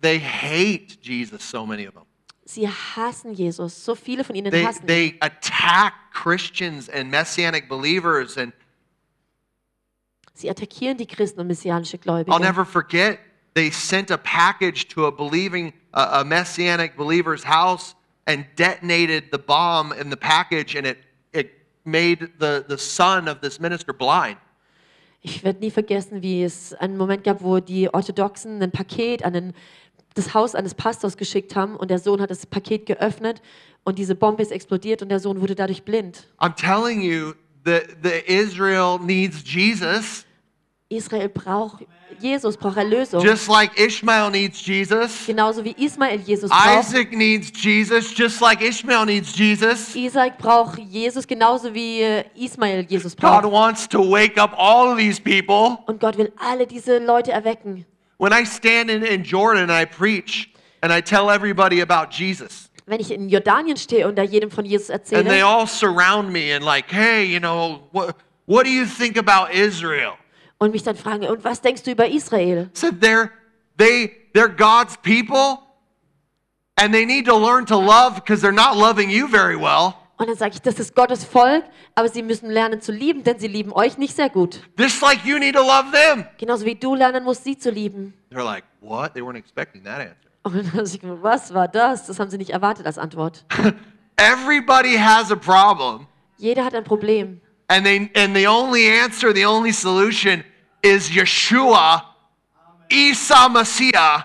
they 0.00 0.20
hate 0.20 0.98
Jesus, 1.02 1.50
so 1.50 1.66
many 1.66 1.88
of 1.88 1.94
them. 1.94 2.04
Sie 2.44 2.68
hassen 2.68 3.32
Jesus. 3.34 3.84
So 3.84 3.96
viele 3.96 4.22
von 4.22 4.36
ihnen 4.36 4.52
They, 4.52 4.62
hassen 4.64 4.82
ihn. 4.82 4.86
they 4.86 5.16
attack 5.20 5.92
Christians 6.12 6.88
and 6.88 7.10
messianic 7.10 7.68
believers. 7.68 8.38
And 8.38 8.52
Sie 10.34 10.48
attackieren 10.48 10.96
die 10.96 11.06
Christen 11.06 11.40
und 11.40 11.48
messianische 11.48 11.98
Gläubige. 11.98 12.30
I'll 12.30 12.40
never 12.40 12.64
forget, 12.64 13.18
they 13.58 13.70
sent 13.70 14.10
a 14.10 14.18
package 14.18 14.86
to 14.86 15.06
a 15.06 15.12
believing, 15.12 15.72
uh, 15.92 16.20
a 16.20 16.24
messianic 16.24 16.96
believer's 16.96 17.42
house, 17.42 17.96
and 18.26 18.46
detonated 18.54 19.32
the 19.32 19.38
bomb 19.38 19.92
in 19.92 20.10
the 20.10 20.16
package, 20.16 20.76
and 20.76 20.86
it, 20.86 20.98
it 21.32 21.50
made 21.84 22.20
the, 22.38 22.64
the 22.68 22.78
son 22.78 23.26
of 23.26 23.40
this 23.40 23.58
minister 23.58 23.92
blind. 23.92 24.36
Ich 25.20 25.42
werde 25.42 25.58
nie 25.58 25.72
vergessen, 25.72 26.22
wie 26.22 26.44
es 26.44 26.72
einen 26.74 26.96
Moment 26.96 27.24
gab, 27.24 27.42
wo 27.42 27.58
die 27.58 27.92
Orthodoxen 27.92 28.62
ein 28.62 28.70
Paket 28.70 29.24
an 29.24 29.32
den, 29.32 29.52
das 30.14 30.32
Haus 30.32 30.54
eines 30.54 30.74
Pastors 30.74 31.16
geschickt 31.16 31.56
haben 31.56 31.74
und 31.74 31.90
der 31.90 31.98
Sohn 31.98 32.20
hat 32.20 32.30
das 32.30 32.46
Paket 32.46 32.86
geöffnet 32.86 33.42
und 33.82 33.98
diese 33.98 34.14
Bombe 34.14 34.42
ist 34.42 34.52
explodiert 34.52 35.02
und 35.02 35.08
der 35.08 35.18
Sohn 35.18 35.40
wurde 35.40 35.56
dadurch 35.56 35.82
blind. 35.82 36.28
I'm 36.38 36.54
telling 36.54 37.00
you, 37.00 37.34
the, 37.64 37.80
the 38.00 38.22
Israel 38.32 39.00
needs 39.00 39.42
Jesus, 39.44 40.24
Israel 40.90 41.28
braucht 41.28 41.84
Jesus, 42.18 42.56
braucht 42.56 42.78
Erlösung. 42.78 43.22
just 43.22 43.48
like 43.48 43.78
Ishmael 43.78 44.30
needs 44.30 44.64
Jesus. 44.64 45.26
Genauso 45.26 45.62
wie 45.62 45.72
Ismael 45.76 46.18
Jesus 46.20 46.50
braucht. 46.50 46.80
Isaac 46.88 47.12
needs 47.12 47.52
Jesus, 47.62 48.12
just 48.16 48.40
like 48.40 48.62
Ishmael 48.62 49.04
needs 49.04 49.36
Jesus. 49.36 49.94
Isaac 49.94 50.38
braucht 50.38 50.78
Jesus 50.78 51.26
genauso 51.26 51.74
wie 51.74 52.00
äh, 52.00 52.24
Ismael 52.34 52.86
Jesus 52.88 53.14
God 53.14 53.42
braucht. 53.42 53.52
wants 53.52 53.86
to 53.88 54.00
wake 54.00 54.38
up 54.40 54.54
all 54.56 54.96
these 54.96 55.20
people. 55.20 55.78
Und 55.86 56.00
Gott 56.00 56.16
will 56.16 56.32
alle 56.38 56.66
diese 56.66 56.98
Leute 56.98 57.32
erwecken. 57.32 57.84
When 58.16 58.32
I 58.32 58.44
stand 58.46 58.90
in, 58.90 59.02
in 59.02 59.22
Jordan 59.22 59.68
I 59.70 59.84
preach 59.84 60.48
and 60.80 60.90
I 60.90 61.02
tell 61.02 61.28
everybody 61.28 61.82
about 61.82 62.10
Jesus, 62.10 62.70
Wenn 62.86 63.00
ich 63.00 63.10
in 63.10 63.28
Jordanien 63.28 63.76
stehe 63.76 64.08
und 64.08 64.16
da 64.16 64.22
jedem 64.22 64.50
von 64.50 64.64
Jesus 64.64 64.88
and 64.88 65.04
they 65.04 65.18
erzähle 65.18 65.44
all 65.44 65.66
surround 65.66 66.32
me 66.32 66.54
and 66.54 66.64
like, 66.64 66.90
hey, 66.90 67.22
you 67.22 67.38
know, 67.38 67.82
what, 67.92 68.16
what 68.46 68.64
do 68.64 68.70
you 68.70 68.86
think 68.86 69.18
about 69.18 69.52
Israel? 69.52 70.14
Und 70.58 70.72
mich 70.72 70.82
dann 70.82 70.96
fragen, 70.96 71.26
und 71.26 71.44
was 71.44 71.60
denkst 71.60 71.82
du 71.84 71.90
über 71.90 72.08
Israel? 72.08 72.70
Said 72.72 73.00
they're 73.00 73.30
they 73.76 74.12
they're 74.34 74.48
God's 74.48 74.96
people, 74.98 75.58
and 76.76 76.92
they 76.92 77.06
need 77.06 77.26
to 77.26 77.36
learn 77.36 77.66
to 77.66 77.80
love 77.80 78.14
because 78.16 78.42
they're 78.42 78.52
not 78.52 78.76
loving 78.76 79.10
you 79.10 79.28
very 79.28 79.56
well. 79.56 79.94
Und 80.18 80.28
dann 80.28 80.36
sage 80.36 80.54
ich, 80.54 80.62
das 80.62 80.80
ist 80.80 80.96
Gottes 80.96 81.24
Volk, 81.24 81.62
aber 81.94 82.08
sie 82.08 82.24
müssen 82.24 82.50
lernen 82.50 82.80
zu 82.80 82.90
lieben, 82.90 83.22
denn 83.22 83.38
sie 83.38 83.46
lieben 83.46 83.72
euch 83.72 83.98
nicht 83.98 84.16
sehr 84.16 84.28
gut. 84.28 84.60
Just 84.76 85.00
like 85.00 85.24
you 85.24 85.38
need 85.38 85.54
to 85.54 85.62
love 85.62 85.92
them. 85.92 86.26
Genauso 86.38 86.64
wie 86.64 86.74
du 86.74 86.96
lernen 86.96 87.22
musst, 87.22 87.44
sie 87.44 87.56
zu 87.56 87.70
lieben. 87.70 88.14
They're 88.32 88.44
like, 88.44 88.64
what? 88.80 89.14
They 89.14 89.22
weren't 89.22 89.36
expecting 89.38 89.84
that 89.84 90.00
answer. 90.00 90.28
Und 90.42 90.56
dann 90.56 90.72
habe 90.72 90.82
ich 90.82 91.00
was 91.02 91.54
war 91.54 91.68
das? 91.68 92.06
Das 92.06 92.18
haben 92.18 92.30
sie 92.30 92.38
nicht 92.38 92.50
erwartet 92.50 92.84
als 92.86 92.98
Antwort. 92.98 93.44
Everybody 94.16 94.96
has 94.96 95.30
a 95.30 95.36
problem. 95.36 96.08
Jeder 96.36 96.64
hat 96.64 96.74
ein 96.74 96.84
Problem. 96.84 97.40
And 97.68 97.84
they 97.84 98.10
and 98.14 98.34
the 98.34 98.46
only 98.46 98.86
answer, 98.86 99.32
the 99.32 99.44
only 99.44 99.72
solution 99.72 100.42
is 100.82 101.10
Yeshua, 101.10 102.02
Isa 102.90 103.48
Messiah. 103.48 104.24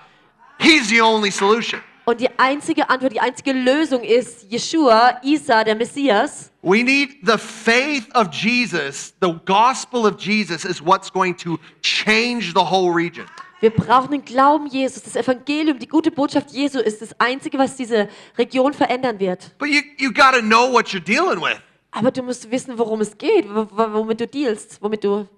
He's 0.58 0.88
the 0.88 1.00
only 1.02 1.30
solution. 1.30 1.80
Und 2.06 2.20
die 2.20 2.28
einzige 2.38 2.88
Antwort, 2.90 3.12
die 3.12 3.20
einzige 3.20 3.52
Lösung 3.52 4.02
ist 4.02 4.50
Jeshua, 4.50 5.20
Isa, 5.22 5.64
der 5.64 5.74
Messias. 5.74 6.50
We 6.62 6.82
need 6.82 7.16
the 7.22 7.38
faith 7.38 8.06
of 8.14 8.28
Jesus, 8.30 9.14
the 9.20 9.34
gospel 9.46 10.06
of 10.06 10.18
Jesus 10.18 10.64
is 10.64 10.82
what's 10.82 11.10
going 11.10 11.34
to 11.36 11.58
change 11.82 12.52
the 12.54 12.64
whole 12.64 12.94
region. 12.94 13.26
Wir 13.60 13.70
brauchen 13.70 14.10
den 14.10 14.24
Glauben 14.24 14.66
Jesus. 14.66 15.02
Das 15.02 15.16
Evangelium, 15.16 15.78
die 15.78 15.88
gute 15.88 16.10
Botschaft 16.10 16.50
Jesu 16.50 16.80
ist 16.80 17.00
das 17.00 17.18
Einzige, 17.18 17.58
was 17.58 17.76
diese 17.76 18.08
Region 18.36 18.74
verändern 18.74 19.18
wird. 19.18 19.56
But 19.58 19.68
you, 19.68 19.80
you 19.96 20.12
got 20.12 20.32
to 20.34 20.42
know 20.42 20.70
what 20.70 20.88
you're 20.88 21.00
dealing 21.00 21.40
with. 21.40 21.58
Aber 21.94 22.10
du 22.10 22.22
musst 22.22 22.50
wissen, 22.50 22.76
worum 22.78 23.00
es 23.00 23.16
geht, 23.16 23.46
womit 23.48 24.20
du 24.20 24.26
dealst, 24.26 24.82
womit 24.82 25.04
du 25.04 25.28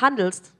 handelst, 0.00 0.52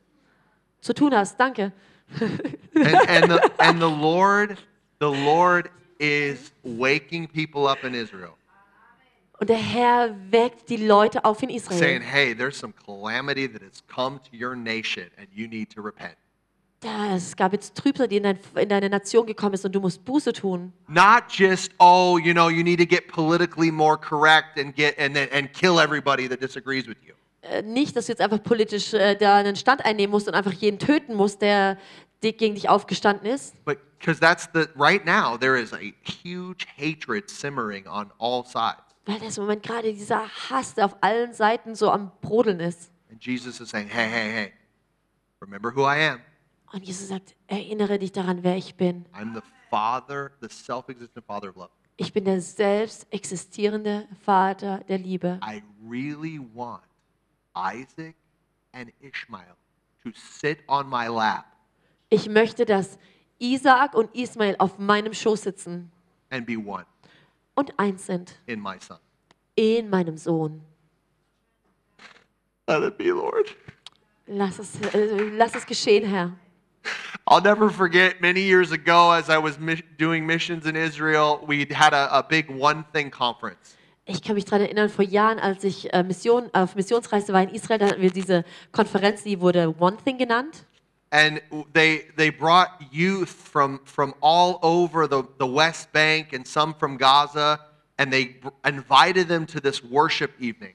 zu 0.81 0.93
tun 0.93 1.15
hast. 1.15 1.39
Danke. 1.39 1.73
And, 2.21 2.85
and, 3.09 3.31
the, 3.31 3.51
and 3.61 3.81
the 3.81 3.89
Lord, 3.91 4.59
the 4.99 5.11
Lord 5.11 5.71
is 5.99 6.53
waking 6.63 7.29
people 7.29 7.67
up 7.67 7.85
in 7.85 7.95
Israel, 7.95 8.35
Und 9.39 9.51
der 9.51 9.59
Herr 9.59 10.17
weckt 10.31 10.69
die 10.71 10.79
Leute 10.79 11.25
auf 11.25 11.43
in 11.43 11.51
saying, 11.51 12.01
Israel. 12.01 12.01
hey, 12.01 12.33
there's 12.33 12.57
some 12.57 12.73
calamity 12.73 13.47
that 13.47 13.63
has 13.63 13.83
come 13.87 14.19
to 14.19 14.37
your 14.37 14.57
nation 14.57 15.11
and 15.19 15.29
you 15.33 15.47
need 15.47 15.69
to 15.71 15.83
repent. 15.83 16.17
Es 16.83 17.35
gab 17.37 17.53
jetzt 17.53 17.75
Trübsal, 17.75 18.07
die 18.07 18.19
in, 18.19 18.23
dein, 18.25 18.39
in 18.55 18.69
deine 18.69 18.91
Nation 18.91 19.27
gekommen 19.27 19.55
ist 19.55 19.65
und 19.65 19.73
du 19.75 19.81
musst 19.81 20.05
Buße 20.05 20.33
tun. 20.33 20.73
Not 20.89 21.25
just, 21.31 21.73
oh, 21.79 22.19
you 22.23 22.33
know, 22.33 22.49
you 22.49 22.63
need 22.63 22.79
to 22.79 22.87
get 22.87 23.09
politically 23.09 23.71
more 23.71 23.97
correct 23.99 24.59
and 24.59 24.75
get 24.77 24.97
and 24.99 25.15
then 25.15 25.29
and 25.33 25.53
kill 25.53 25.79
everybody 25.81 26.29
that 26.29 26.41
disagrees 26.41 26.87
with 26.87 26.97
you. 27.05 27.15
Äh, 27.43 27.63
nicht, 27.63 27.97
dass 27.97 28.07
du 28.07 28.13
jetzt 28.13 28.21
einfach 28.21 28.43
politisch 28.43 28.93
äh, 28.93 29.15
da 29.17 29.37
einen 29.37 29.57
Stand 29.57 29.85
einnehmen 29.85 30.11
musst 30.11 30.29
und 30.29 30.35
einfach 30.35 30.53
jeden 30.53 30.79
töten 30.79 31.15
musst, 31.15 31.41
der 31.43 31.79
di- 32.23 32.33
gegen 32.33 32.55
dich 32.55 32.69
aufgestanden 32.69 33.27
ist. 33.27 33.55
But 33.65 33.79
because 33.99 34.21
that's 34.21 34.49
the 34.53 34.67
right 34.77 35.05
now 35.05 35.37
there 35.39 35.59
is 35.59 35.73
a 35.73 35.79
huge 36.23 36.67
hatred 36.77 37.31
simmering 37.31 37.87
on 37.89 38.11
all 38.19 38.45
sides. 38.45 38.83
Weil 39.07 39.19
das 39.21 39.39
im 39.39 39.45
Moment 39.45 39.63
gerade 39.63 39.93
dieser 39.95 40.29
Hass, 40.51 40.75
der 40.75 40.85
auf 40.87 40.97
allen 41.01 41.33
Seiten 41.33 41.75
so 41.75 41.91
am 41.91 42.11
Brodeln 42.21 42.61
ist. 42.61 42.91
And 43.11 43.25
Jesus 43.25 43.61
is 43.61 43.71
saying, 43.71 43.89
hey, 43.89 44.09
hey, 44.09 44.31
hey, 44.33 44.53
remember 45.41 45.71
who 45.75 45.83
I 45.87 46.11
am. 46.11 46.21
Und 46.77 46.85
Jesus 46.85 47.09
sagt, 47.09 47.35
erinnere 47.47 47.99
dich 47.99 48.13
daran, 48.13 48.43
wer 48.45 48.59
ich 48.59 48.75
bin. 48.75 49.07
I'm 49.15 49.33
the 49.33 49.41
Father, 49.71 50.33
the 50.43 50.49
self-existent 50.51 51.25
Father 51.25 51.49
of 51.49 51.57
love. 51.57 51.71
Ich 51.97 52.13
bin 52.13 52.27
der 52.27 52.43
selbst 52.43 53.07
existierende 53.11 54.07
Vater 54.23 54.81
der 54.87 54.99
Liebe. 54.99 55.41
I 55.43 55.63
really 55.83 56.39
want 56.53 56.83
Isaac 57.57 58.15
and 58.75 58.93
Ishmael 59.01 59.57
to 60.03 60.11
sit 60.13 60.59
on 60.69 60.87
my 60.91 61.07
lap 61.07 61.47
Ich 62.11 62.29
möchte, 62.29 62.67
dass 62.67 62.99
Isaak 63.39 63.95
und 63.95 64.15
Ismael 64.15 64.57
auf 64.59 64.79
meinem 64.79 65.15
Schoß 65.15 65.45
sitzen 65.45 65.91
and 66.29 66.45
be 66.45 66.59
one 66.59 66.85
und 67.55 67.73
eins 67.79 68.05
sind 68.05 68.39
in 68.45 68.61
my 68.61 68.77
son. 68.79 68.99
in 69.55 69.89
meinem 69.89 70.19
Sohn. 70.19 70.61
Let 72.69 72.83
it 72.83 72.99
be, 72.99 73.13
Lord. 73.13 73.57
Lass 74.27 74.59
es, 74.59 74.79
äh, 74.93 75.31
lass 75.31 75.55
es 75.55 75.65
geschehen, 75.65 76.07
Herr. 76.07 76.37
I'll 77.27 77.43
never 77.43 77.71
forget 77.71 78.21
many 78.21 78.43
years 78.43 78.73
ago 78.73 79.11
as 79.13 79.29
I 79.29 79.39
was 79.39 79.59
mis- 79.59 79.83
doing 79.99 80.27
missions 80.27 80.67
in 80.67 80.77
Israel, 80.77 81.45
we 81.47 81.67
had 81.71 81.93
a, 81.93 82.19
a 82.19 82.23
big 82.23 82.49
one 82.49 82.85
thing 82.93 83.11
conference. 83.11 83.77
Ich 84.09 84.23
kann 84.23 84.37
mich 84.37 84.45
daran 84.45 84.61
erinnern, 84.63 84.89
vor 84.89 85.05
Jahren, 85.05 85.41
als 85.41 85.65
ich 85.65 85.93
äh, 85.93 86.05
Mission, 86.05 86.49
auf 86.53 86.77
Missionsreise 86.77 87.33
war 87.33 87.43
in 87.43 87.49
Israel, 87.49 87.79
da 87.79 87.87
hatten 87.87 88.01
wir 88.01 88.13
diese 88.13 88.45
Konferenz, 88.71 89.25
die 89.25 89.41
wurde 89.41 89.75
One 89.81 89.97
Thing 89.97 90.17
genannt. 90.17 90.65
And 91.11 91.41
they, 91.73 92.05
they 92.17 92.31
brought 92.31 92.69
youth 92.93 93.31
from, 93.31 93.81
from 93.85 94.15
all 94.21 94.59
over 94.63 95.09
the, 95.09 95.25
the 95.39 95.47
West 95.47 95.93
Bank 95.93 96.33
and 96.33 96.47
some 96.47 96.75
from 96.75 96.97
Gaza, 96.97 97.59
and 97.99 98.13
they 98.13 98.37
invited 98.65 99.27
them 99.29 99.45
to 99.47 99.61
this 99.61 99.83
worship 99.83 100.33
evening. 100.39 100.75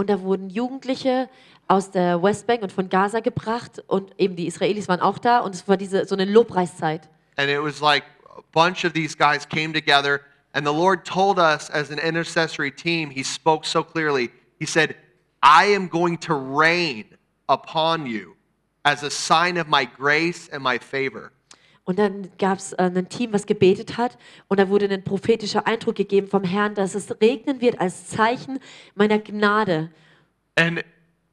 Und 0.00 0.08
da 0.08 0.22
wurden 0.22 0.48
Jugendliche 0.48 1.28
aus 1.68 1.90
der 1.90 2.22
Westbank 2.22 2.62
und 2.62 2.72
von 2.72 2.88
Gaza 2.88 3.20
gebracht 3.20 3.84
und 3.86 4.18
eben 4.18 4.34
die 4.34 4.46
Israelis 4.46 4.88
waren 4.88 5.00
auch 5.00 5.18
da 5.18 5.40
und 5.40 5.54
es 5.54 5.68
war 5.68 5.76
diese 5.76 6.06
so 6.06 6.14
eine 6.14 6.24
Lobpreiszeit. 6.24 7.10
And 7.36 7.50
it 7.50 7.62
was 7.62 7.82
like 7.82 8.04
a 8.34 8.40
bunch 8.50 8.86
of 8.86 8.94
these 8.94 9.14
guys 9.14 9.46
came 9.46 9.74
together, 9.74 10.22
and 10.54 10.66
the 10.66 10.72
Lord 10.72 11.04
told 11.04 11.36
us 11.36 11.68
as 11.68 11.90
an 11.90 11.98
intercessory 11.98 12.70
team, 12.74 13.10
He 13.10 13.22
spoke 13.22 13.66
so 13.66 13.84
clearly. 13.84 14.30
He 14.58 14.64
said, 14.64 14.96
I 15.42 15.66
am 15.66 15.90
going 15.90 16.16
to 16.20 16.32
rain 16.32 17.04
upon 17.50 18.06
you 18.06 18.36
as 18.86 19.02
a 19.02 19.10
sign 19.10 19.58
of 19.58 19.68
my 19.68 19.84
grace 19.84 20.48
and 20.50 20.62
my 20.62 20.78
favor. 20.78 21.30
Und 21.84 21.98
dann 21.98 22.30
gab 22.38 22.58
es 22.58 22.72
äh, 22.74 22.82
ein 22.82 23.08
Team, 23.08 23.32
was 23.32 23.46
gebetet 23.46 23.96
hat 23.96 24.18
und 24.48 24.60
da 24.60 24.68
wurde 24.68 24.88
ein 24.88 25.02
prophetischer 25.02 25.66
Eindruck 25.66 25.96
gegeben 25.96 26.28
vom 26.28 26.44
Herrn, 26.44 26.74
dass 26.74 26.94
es 26.94 27.10
regnen 27.20 27.60
wird 27.60 27.80
als 27.80 28.06
Zeichen 28.08 28.58
meiner 28.94 29.18
Gnade. 29.18 29.90
And 30.56 30.84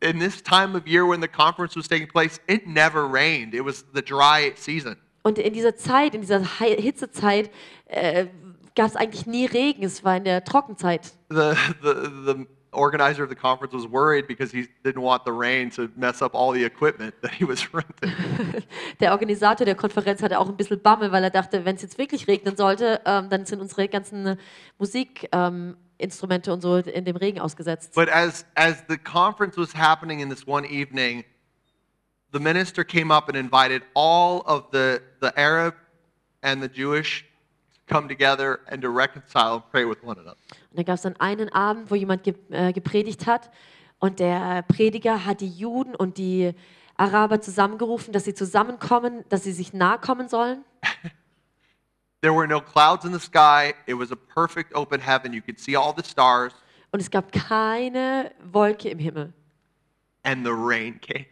in 0.01 0.19
this 0.19 0.41
time 0.41 0.75
of 0.75 0.87
year 0.87 1.07
when 1.07 1.21
the 1.21 1.27
conference 1.27 1.75
was 1.75 1.87
taking 1.87 2.07
place, 2.07 2.39
it 2.47 2.65
never 2.67 3.11
rained. 3.11 3.53
It 3.53 3.65
was 3.65 3.85
the 3.93 4.01
dry 4.01 4.53
season. 4.55 4.95
Und 5.23 5.37
in 5.37 5.53
dieser 5.53 5.75
Zeit, 5.75 6.15
in 6.15 6.21
dieser 6.21 6.39
Hitzezeit, 6.59 7.51
äh, 7.87 8.27
gab 8.75 8.87
es 8.87 8.95
eigentlich 8.95 9.25
nie 9.25 9.45
Regen. 9.45 9.83
Es 9.83 10.03
war 10.03 10.15
in 10.15 10.23
der 10.23 10.43
Trockenzeit. 10.43 11.13
The, 11.29 11.53
the, 11.81 11.93
the 12.25 12.47
organizer 12.71 13.23
of 13.23 13.29
the 13.29 13.35
conference 13.35 13.73
was 13.73 13.87
worried 13.87 14.27
because 14.27 14.51
he 14.51 14.67
didn't 14.83 15.01
want 15.01 15.25
the 15.25 15.31
rain 15.31 15.69
to 15.71 15.89
mess 15.95 16.21
up 16.21 16.35
all 16.35 16.51
the 16.51 16.63
equipment 16.63 17.13
that 17.21 17.33
he 17.33 17.45
was 17.45 17.67
renting. 17.73 18.63
Der 18.99 19.11
Organisator 19.11 19.65
der 19.65 19.75
Konferenz 19.75 20.21
hatte 20.21 20.39
auch 20.39 20.49
ein 20.49 20.57
bisschen 20.57 20.81
Bammel, 20.81 21.11
weil 21.11 21.23
er 21.23 21.29
dachte, 21.29 21.65
wenn 21.65 21.75
es 21.75 21.81
jetzt 21.81 21.97
wirklich 21.97 22.27
regnen 22.27 22.55
sollte, 22.55 23.01
ähm, 23.05 23.29
dann 23.29 23.45
sind 23.45 23.61
unsere 23.61 23.87
ganzen 23.87 24.37
Musikinstrumente 24.77 25.29
ähm, 25.31 25.77
Instrumente 25.99 26.53
und 26.53 26.61
so 26.61 26.75
in 26.77 27.05
dem 27.05 27.15
Regen 27.15 27.39
ausgesetzt. 27.39 27.95
But 27.95 28.09
as, 28.09 28.45
as 28.55 28.83
the 28.87 28.97
conference 28.97 29.57
was 29.57 29.73
happening 29.73 30.19
in 30.19 30.29
this 30.29 30.45
one 30.45 30.63
evening, 30.65 31.23
the 32.31 32.39
minister 32.39 32.83
came 32.83 33.11
up 33.11 33.27
and 33.29 33.35
invited 33.35 33.81
all 33.95 34.43
of 34.45 34.65
the, 34.71 35.01
the 35.21 35.35
Arab 35.35 35.73
and 36.43 36.61
the 36.61 36.69
Jewish 36.69 37.25
come 37.87 38.07
together 38.07 38.59
and 38.67 38.81
to 38.81 38.89
reconcile 38.89 39.55
and 39.55 39.71
pray 39.71 39.87
with 39.87 39.97
one 40.03 40.19
another. 40.19 40.37
Und 40.71 40.77
da 40.79 40.83
gab 40.83 40.95
es 40.95 41.01
dann 41.01 41.15
einen 41.17 41.49
Abend, 41.49 41.89
wo 41.89 41.95
jemand 41.95 42.23
ge 42.23 42.35
äh, 42.49 42.73
gepredigt 42.73 43.25
hat 43.25 43.49
und 43.99 44.19
der 44.19 44.63
Prediger 44.63 45.25
hat 45.25 45.41
die 45.41 45.49
Juden 45.49 45.95
und 45.95 46.17
die 46.17 46.53
Araber 46.95 47.41
zusammengerufen, 47.41 48.11
dass 48.13 48.25
sie 48.25 48.33
zusammenkommen, 48.33 49.23
dass 49.29 49.43
sie 49.43 49.51
sich 49.53 49.73
nahe 49.73 49.99
kommen 49.99 50.27
sollen. 50.29 50.63
There 52.21 52.33
were 52.33 52.47
no 52.47 52.59
clouds 52.59 53.05
in 53.05 53.13
the 53.13 53.19
sky. 53.19 53.73
It 53.85 53.97
was 53.97 54.11
a 54.11 54.15
perfect 54.15 54.73
open 54.75 54.99
heaven. 54.99 55.33
You 55.33 55.41
could 55.41 55.59
see 55.59 55.75
all 55.77 55.93
the 55.95 56.03
stars, 56.03 56.53
Und 56.91 56.99
es 57.01 57.11
gab 57.11 57.31
keine 57.31 58.31
Wolke 58.51 58.89
im 58.89 58.99
Himmel. 58.99 59.33
and 60.23 60.43
the 60.45 60.51
rain 60.51 60.99
came. 60.99 61.25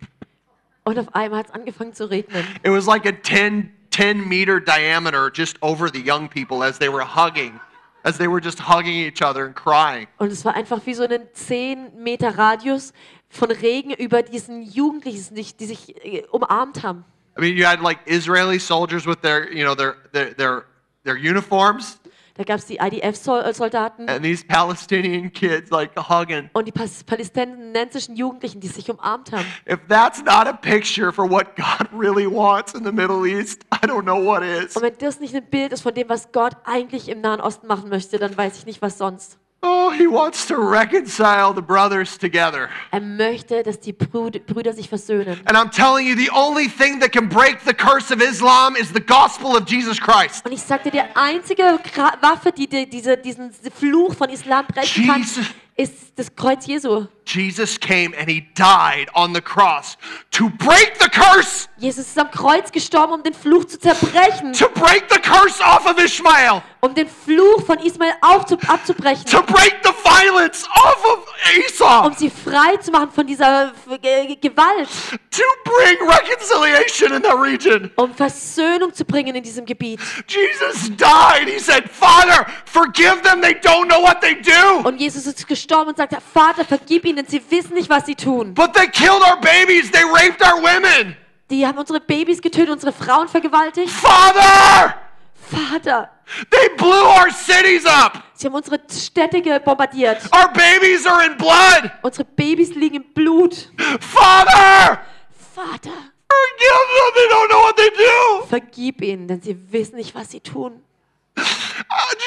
Und 0.86 0.99
auf 0.99 1.14
einmal 1.16 1.39
hat 1.39 1.47
es 1.47 1.51
angefangen 1.51 1.93
zu 1.93 2.10
regnen. 2.10 2.45
It 2.64 2.72
was 2.72 2.86
like 2.86 3.06
a 3.08 3.12
10, 3.24 3.72
10 3.96 4.28
meter 4.28 4.60
diameter 4.60 5.30
just 5.34 5.58
over 5.62 5.89
the 5.89 6.00
young 6.02 6.28
people 6.28 6.64
as 6.64 6.78
they 6.80 6.89
were 6.89 7.04
hugging, 7.06 7.60
as 8.04 8.18
they 8.18 8.28
were 8.28 8.41
just 8.43 8.60
hugging 8.60 8.93
each 8.93 9.22
other 9.22 9.46
and 9.46 9.56
crying. 9.56 10.08
Und 10.18 10.32
es 10.32 10.43
war 10.43 10.54
einfach 10.56 10.82
wie 10.86 10.93
so 10.93 11.04
ein 11.04 11.28
10 11.34 11.93
Meter 12.04 12.38
Radius 12.38 12.91
von 13.30 13.50
Regen 13.52 13.91
über 13.93 14.22
diesen 14.22 14.62
Jugendlichen, 14.64 15.34
die 15.36 15.43
sich- 15.43 15.56
die 15.56 15.66
sich 15.66 16.06
äh, 16.06 16.24
umarmt 16.32 16.84
haben. 16.84 17.06
I 17.38 17.41
mean, 17.41 17.58
you 17.58 17.66
had 17.66 17.82
like 17.82 18.00
Israeli 18.06 18.60
soldiers 18.60 19.06
with 19.06 19.18
their, 19.22 19.52
you 19.52 19.64
know, 19.66 19.76
their, 19.76 19.96
their, 20.14 20.34
their, 20.36 20.66
their 21.04 21.16
uniforms, 21.18 22.00
Da 22.38 22.44
gab 22.44 22.58
es 22.58 22.66
die 22.66 22.80
IDF-Soldaten 22.82 24.10
and 24.10 24.22
these 24.22 24.44
Palestinian 24.46 25.32
kids 25.32 25.70
like 25.70 25.92
hugging. 25.96 26.50
und 26.52 26.68
die 26.68 26.74
palästinensischen 26.74 28.18
Jugendlichen, 28.18 28.60
die 28.60 28.68
sich 28.68 28.90
umarmt 28.92 29.32
haben. 29.32 29.46
If 29.70 29.80
that's 29.88 30.20
not 30.20 30.46
a 30.46 30.52
picture 30.52 31.14
for 31.14 31.30
what 31.30 31.56
God 31.56 31.88
really 31.98 32.30
wants 32.30 32.74
in 32.74 32.84
the 32.84 32.92
Middle 32.92 33.26
East, 33.26 33.64
I 33.74 33.88
don't 33.88 34.04
know 34.04 34.22
what 34.22 34.44
is. 34.44 34.76
Und 34.76 34.84
wenn 34.84 34.98
das 34.98 35.22
nicht 35.22 35.34
ein 35.34 35.46
Bild 35.50 35.72
ist 35.72 35.82
von 35.82 35.94
dem, 35.94 36.10
was 36.10 36.34
Gott 36.34 36.58
eigentlich 36.66 37.08
im 37.08 37.22
Nahen 37.22 37.40
Osten 37.40 37.68
machen 37.68 37.90
möchte, 37.90 38.20
dann 38.20 38.36
weiß 38.36 38.58
ich 38.58 38.66
nicht, 38.66 38.82
was 38.82 38.98
sonst. 38.98 39.38
Oh, 39.62 39.89
he 39.89 40.06
wants 40.06 40.45
to 40.47 40.58
reconcile 40.58 41.53
the 41.53 41.62
brothers 41.62 42.18
together. 42.18 42.70
Er 42.91 43.01
möchte, 43.01 43.64
dass 43.64 43.80
die 43.80 43.93
Brüder 43.93 44.74
sich 44.74 44.88
versöhnen. 44.88 45.39
And 45.45 45.58
I'm 45.58 45.72
telling 45.72 46.08
you, 46.08 46.16
the 46.16 46.30
only 46.32 46.68
thing 46.68 46.99
that 46.99 47.12
can 47.12 47.28
break 47.28 47.64
the 47.66 47.74
curse 47.74 48.14
of 48.14 48.22
Islam 48.22 48.76
is 48.76 48.93
the 48.93 48.99
gospel 48.99 49.56
of 49.56 49.68
Jesus 49.68 49.99
Christ. 49.99 50.45
Und 50.45 50.51
ich 50.51 50.62
sagte, 50.62 50.91
die 50.91 51.01
einzige 51.16 51.80
Waffe, 52.22 52.51
die, 52.51 52.68
die 52.68 52.88
diese, 52.88 53.18
diesen 53.18 53.51
Fluch 53.51 54.14
von 54.14 54.30
Islam 54.30 54.68
brechen 54.68 55.08
kann, 55.08 55.22
Jesus. 55.22 55.45
Ist 55.78 56.17
das 56.17 56.34
Kreuz 56.36 56.65
Jesu. 56.65 57.07
Jesus 57.28 57.80
came 57.80 58.13
and 58.19 58.30
he 58.30 58.45
died 58.55 59.09
on 59.15 59.34
the 59.34 59.41
cross 59.41 59.97
to 60.30 60.47
break 60.59 60.93
the 60.99 61.09
curse, 61.09 61.67
Jesus 61.78 62.05
ist 62.07 62.19
am 62.19 62.30
Kreuz 62.30 62.71
gestorben, 62.71 63.13
um 63.13 63.23
den 63.23 63.34
Fluch 63.34 63.65
zu 63.65 63.80
zerbrechen, 63.80 64.53
to 64.53 64.69
break 64.69 65.05
the 65.09 65.19
curse 65.19 65.59
off 65.63 65.88
of 65.88 65.97
Ishmael, 65.97 66.61
um 66.82 66.93
den 66.93 67.07
Fluch 67.09 67.65
von 67.65 67.80
Ismael 67.80 68.13
aufzu 68.21 68.57
abzubrechen, 68.67 69.26
to 69.26 69.41
break 69.41 69.76
the 69.84 69.91
violence 70.03 70.67
off 70.69 71.03
of 71.03 71.26
Esau, 71.57 72.05
um 72.07 72.13
sie 72.13 72.30
frei 72.30 72.78
zu 72.78 72.91
machen 72.91 73.09
von 73.11 73.26
dieser 73.26 73.73
Ge- 74.03 74.36
Gewalt, 74.36 74.88
to 75.32 75.43
bring 75.63 75.97
reconciliation 76.07 77.11
in 77.11 77.23
that 77.23 77.41
region. 77.41 77.89
um 77.95 78.13
Versöhnung 78.13 78.93
zu 78.93 79.03
bringen 79.03 79.36
in 79.36 79.41
diesem 79.43 79.65
Gebiet. 79.65 79.99
Jesus 80.28 80.91
died. 80.95 81.47
He 81.47 81.57
said, 81.59 81.89
Father, 81.89 82.45
forgive 82.65 83.23
them. 83.23 83.41
They 83.41 83.55
don't 83.55 83.88
know 83.88 83.99
what 84.03 84.21
they 84.21 84.36
do. 84.39 84.88
Und 84.88 85.01
Jesus 85.01 85.26
ist 85.26 85.47
gestorben 85.47 85.64
und 85.72 85.97
sagte, 85.97 86.18
Vater, 86.34 86.63
vergib 86.66 87.05
ihnen, 87.05 87.26
sie 87.28 87.41
wissen 87.49 87.74
nicht, 87.74 87.89
was 87.89 88.05
sie 88.05 88.16
tun. 88.16 88.53
But 88.53 88.74
they 88.74 88.88
killed 88.88 89.22
our 89.22 89.39
babies. 89.39 89.91
They 89.91 90.03
raped 90.03 90.41
our 90.41 90.61
women. 90.61 91.16
Die 91.49 91.66
haben 91.66 91.78
unsere 91.78 91.99
Babys 91.99 92.41
getötet, 92.41 92.70
unsere 92.72 92.91
Frauen 92.91 93.28
vergewaltigt. 93.28 93.91
Father, 93.91 94.95
Vater, 95.36 96.09
they 96.49 96.70
blew 96.76 96.89
our 97.05 97.30
cities 97.32 97.86
up. 97.86 98.24
sie 98.34 98.47
haben 98.47 98.55
unsere 98.55 98.80
Städte 98.91 99.41
bombardiert. 99.59 100.24
Our 100.34 100.51
babies 100.53 101.05
are 101.05 101.24
in 101.26 101.38
blood. 101.38 101.91
Unsere 102.01 102.26
Babys 102.26 102.74
liegen 102.74 102.95
im 102.95 103.13
Blut. 103.13 103.70
Father, 103.99 105.01
Vater, 105.53 105.91
forgive 106.28 106.88
them. 106.95 107.13
They 107.13 107.28
don't 107.30 107.49
know 107.49 107.61
what 107.61 107.76
they 107.78 107.89
do. 107.91 108.45
vergib 108.47 109.01
ihnen, 109.03 109.28
denn 109.28 109.41
sie 109.41 109.55
wissen 109.72 109.97
nicht, 109.97 110.16
was 110.16 110.32
sie 110.32 110.39
tun. 110.39 110.82
Uh, 111.38 111.44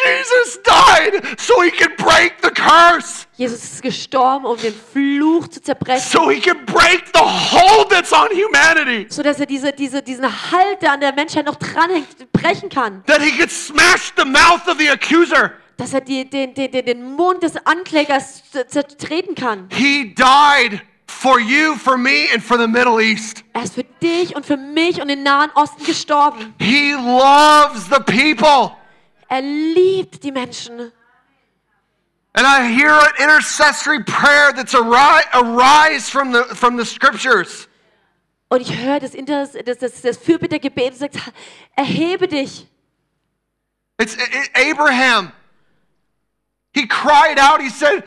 Jesus 0.05 0.61
died 0.63 1.39
so 1.39 1.61
he 1.63 1.71
could 1.71 1.97
break 1.97 2.35
the 2.43 2.51
curse, 2.51 3.27
Jesus 3.37 3.65
ist 3.65 3.83
gestorben, 3.83 4.45
um 4.47 4.57
den 4.59 4.75
Fluch 4.75 5.49
zu 5.49 5.63
zerbrechen, 5.63 6.01
so 6.11 6.29
he 6.31 6.41
could 6.41 6.65
break 6.67 7.05
the 7.15 7.21
hold 7.21 7.89
that's 7.91 8.13
on 8.13 8.29
humanity, 8.31 9.07
sodass 9.11 9.41
er 9.41 9.47
diese, 9.47 9.73
diese, 9.73 10.03
diesen 10.03 10.25
Halt, 10.53 10.83
der 10.83 10.93
an 10.93 11.01
der 11.01 11.13
Menschheit 11.15 11.47
noch 11.47 11.57
dranhängt, 11.57 12.31
brechen 12.33 12.69
kann. 12.69 13.03
that 13.07 13.21
he 13.23 13.31
could 13.37 13.51
smash 13.51 14.13
the 14.17 14.25
mouth 14.25 14.67
of 14.69 14.79
the 14.79 14.89
accuser. 14.91 15.53
Dass 15.79 15.95
er 15.95 16.01
die, 16.01 16.29
den, 16.29 16.55
den, 16.55 16.71
den, 16.73 16.85
den 16.85 17.05
Mund 17.15 17.43
des 17.43 17.55
Anklägers 17.65 18.43
zer- 18.53 18.67
zertreten 18.67 19.35
kann. 19.37 19.69
He 19.71 20.13
died 20.15 20.83
for 21.07 21.39
you, 21.39 21.75
for 21.77 21.97
me, 21.97 22.27
and 22.35 22.43
for 22.43 22.59
the 22.59 22.67
Middle 22.67 23.01
East. 23.01 23.45
Er 23.53 23.63
ist 23.63 23.75
für 23.75 23.85
dich 23.85 24.35
und 24.35 24.45
für 24.45 24.57
mich 24.57 25.01
und 25.01 25.07
den 25.09 25.23
Nahen 25.23 25.51
Osten 25.55 25.85
gestorben. 25.85 26.53
He 26.61 26.93
loves 26.93 27.85
the 27.85 28.01
people. 28.01 28.77
Er 29.29 29.43
liebt 29.43 30.23
die 30.25 30.33
Menschen. 30.33 30.93
And 32.35 32.47
I 32.47 32.69
hear 32.69 32.91
an 32.91 33.11
intercessory 33.19 34.03
prayer 34.05 34.53
that's 34.53 34.75
ari- 34.75 35.25
arise 35.35 36.09
from 36.09 36.33
the, 36.33 36.45
from 36.55 36.77
the 36.77 36.85
scriptures. 36.85 37.67
Und 38.51 38.63
ich 38.63 38.75
höre 38.77 39.01
das, 39.01 39.15
Inter 39.15 39.47
das, 39.47 39.79
das, 39.79 40.01
das 40.01 40.17
Fürbittergebet 40.17 40.93
und 40.93 40.99
sagt, 40.99 41.17
erhebe 41.77 42.29
dich. 42.29 42.67
It's 43.99 44.17
Abraham. 44.55 45.33
He 46.73 46.87
cried 46.87 47.39
out, 47.39 47.61
he 47.61 47.69
said, 47.69 48.05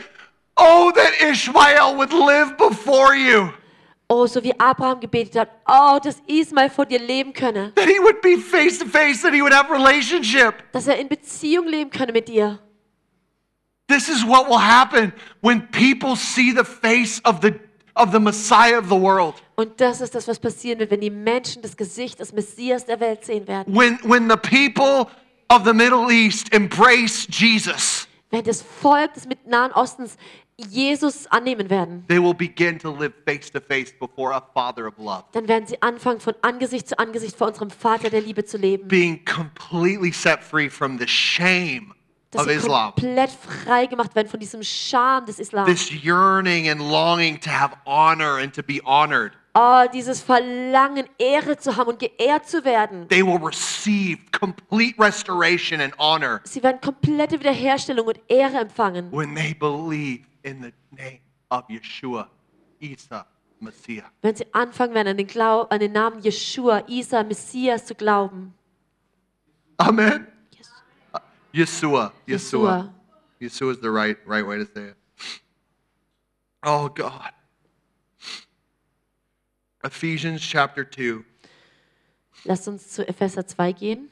Oh, 0.57 0.91
that 0.95 1.13
Ishmael 1.21 1.97
would 1.97 2.13
live 2.13 2.57
before 2.57 3.15
you, 3.15 3.51
Oh, 4.13 4.27
so 4.27 4.43
wie 4.43 4.53
Abraham 4.59 4.99
gebetet 4.99 5.37
hat, 5.37 5.49
oh, 5.65 5.97
dass 6.03 6.21
Ismael 6.27 6.69
vor 6.69 6.85
dir 6.85 6.99
leben 6.99 7.31
könne. 7.31 7.71
that 7.75 7.87
he 7.87 7.97
would 7.99 8.19
be 8.21 8.35
face 8.37 8.77
to 8.77 8.85
face, 8.85 9.21
that 9.21 9.33
he 9.33 9.41
would 9.41 9.53
have 9.53 9.71
relationship. 9.71 10.69
Dass 10.73 10.85
er 10.87 10.97
in 10.97 11.07
Beziehung 11.07 11.65
leben 11.65 11.89
könne 11.89 12.11
mit 12.11 12.27
dir. 12.27 12.59
This 13.87 14.09
is 14.09 14.25
what 14.25 14.49
will 14.49 14.59
happen 14.59 15.13
when 15.39 15.65
people 15.71 16.17
see 16.17 16.51
the 16.51 16.65
face 16.65 17.21
of 17.23 17.39
the, 17.39 17.53
of 17.95 18.11
the 18.11 18.19
Messiah 18.19 18.77
of 18.77 18.89
the 18.89 18.99
world. 18.99 19.35
Und 19.55 19.79
das 19.79 20.01
ist 20.01 20.13
das, 20.13 20.27
was 20.27 20.39
passieren 20.39 20.79
wird, 20.79 20.91
wenn 20.91 20.99
die 20.99 21.09
Menschen 21.09 21.61
das 21.61 21.77
Gesicht 21.77 22.19
des 22.19 22.33
Messias 22.33 22.85
der 22.85 22.99
Welt 22.99 23.23
sehen 23.23 23.47
werden. 23.47 23.73
When, 23.73 23.97
when 24.03 24.29
the 24.29 24.35
people 24.35 25.09
of 25.49 25.63
the 25.63 25.73
Middle 25.73 26.11
East 26.11 26.53
embrace 26.53 27.27
Jesus, 27.29 28.09
Wenn 28.31 28.45
das 28.45 28.61
Volk 28.61 29.13
des 29.13 29.27
Nahen 29.45 29.73
Ostens 29.73 30.15
Jesus 30.69 31.27
annehmen 31.27 31.69
werden, 31.69 32.05
they 32.07 32.21
will 32.21 32.33
begin 32.33 32.77
to 32.79 32.91
live 32.91 33.13
face 33.25 33.51
to 33.51 33.59
face 33.59 33.91
before 33.99 34.33
a 34.33 34.41
Father 34.53 34.87
of 34.87 34.93
love, 34.97 35.23
dann 35.31 35.47
werden 35.47 35.65
sie 35.67 35.81
anfangen, 35.81 36.19
von 36.19 36.33
Angesicht 36.41 36.87
zu 36.89 36.97
Angesicht 36.99 37.35
vor 37.37 37.47
unserem 37.47 37.69
Vater 37.69 38.09
der 38.09 38.21
Liebe 38.21 38.43
zu 38.45 38.57
leben. 38.57 38.87
being 38.87 39.19
completely 39.25 40.11
set 40.11 40.43
free 40.43 40.69
from 40.69 40.97
the 40.99 41.07
shame 41.07 41.93
Dass 42.31 42.43
of 42.43 42.47
sie 42.49 42.55
Islam. 42.55 42.93
komplett 42.95 43.29
frei 43.31 43.85
gemacht 43.87 44.15
werden 44.15 44.29
von 44.29 44.39
diesem 44.39 44.63
Scham 44.63 45.25
des 45.25 45.39
Islam. 45.39 45.65
This 45.65 45.91
yearning 45.91 46.69
and 46.69 46.79
longing 46.79 47.39
to 47.41 47.49
have 47.49 47.75
honor 47.85 48.37
and 48.37 48.53
to 48.55 48.63
be 48.63 48.79
honored. 48.85 49.33
Oh, 49.53 49.83
dieses 49.93 50.21
Verlangen, 50.21 51.07
Ehre 51.17 51.57
zu 51.57 51.75
haben 51.75 51.89
und 51.89 51.99
geehrt 51.99 52.47
zu 52.47 52.63
werden. 52.63 53.09
They 53.09 53.21
will 53.21 53.37
receive 53.43 54.17
complete 54.31 54.95
restoration 54.97 55.81
and 55.81 55.93
honor 55.99 56.39
Sie 56.45 56.63
werden 56.63 56.79
komplette 56.79 57.37
Wiederherstellung 57.37 58.07
und 58.07 58.17
Ehre 58.29 58.59
empfangen, 58.59 59.11
when 59.11 59.35
they 59.35 59.53
believe 59.53 60.21
in 60.43 60.61
the 60.61 60.73
name 60.91 61.19
of 61.49 61.67
Yeshua, 61.67 62.27
Isa, 62.79 63.25
Messiah. 63.59 64.05
wenn 64.21 64.35
sie 64.35 64.45
anfangen 64.53 64.93
werden, 64.93 65.09
an 65.09 65.17
den, 65.17 65.27
Glau 65.27 65.63
an 65.63 65.79
den 65.79 65.91
Namen 65.91 66.21
Jeshua, 66.21 66.83
Isa, 66.87 67.23
Messias 67.23 67.85
zu 67.85 67.95
glauben. 67.95 68.53
Amen. 69.79 70.27
Uh, 71.13 71.19
Yeshua. 71.53 72.11
Yeshua. 72.27 72.27
Jeshua. 72.27 72.93
Yeshua 73.39 73.71
is 73.71 73.79
the 73.79 73.89
right, 73.89 74.17
right 74.25 74.45
way 74.45 74.57
to 74.57 74.65
say 74.65 74.89
it. 74.89 74.95
Oh, 76.63 76.89
God. 76.89 77.31
Ephesians 79.83 80.41
chapter 80.41 80.83
2. 80.83 81.25
Lasst 82.45 82.67
uns 82.67 82.89
zu 82.91 83.07
Epheser 83.07 83.45
2 83.45 83.73
gehen. 83.73 84.09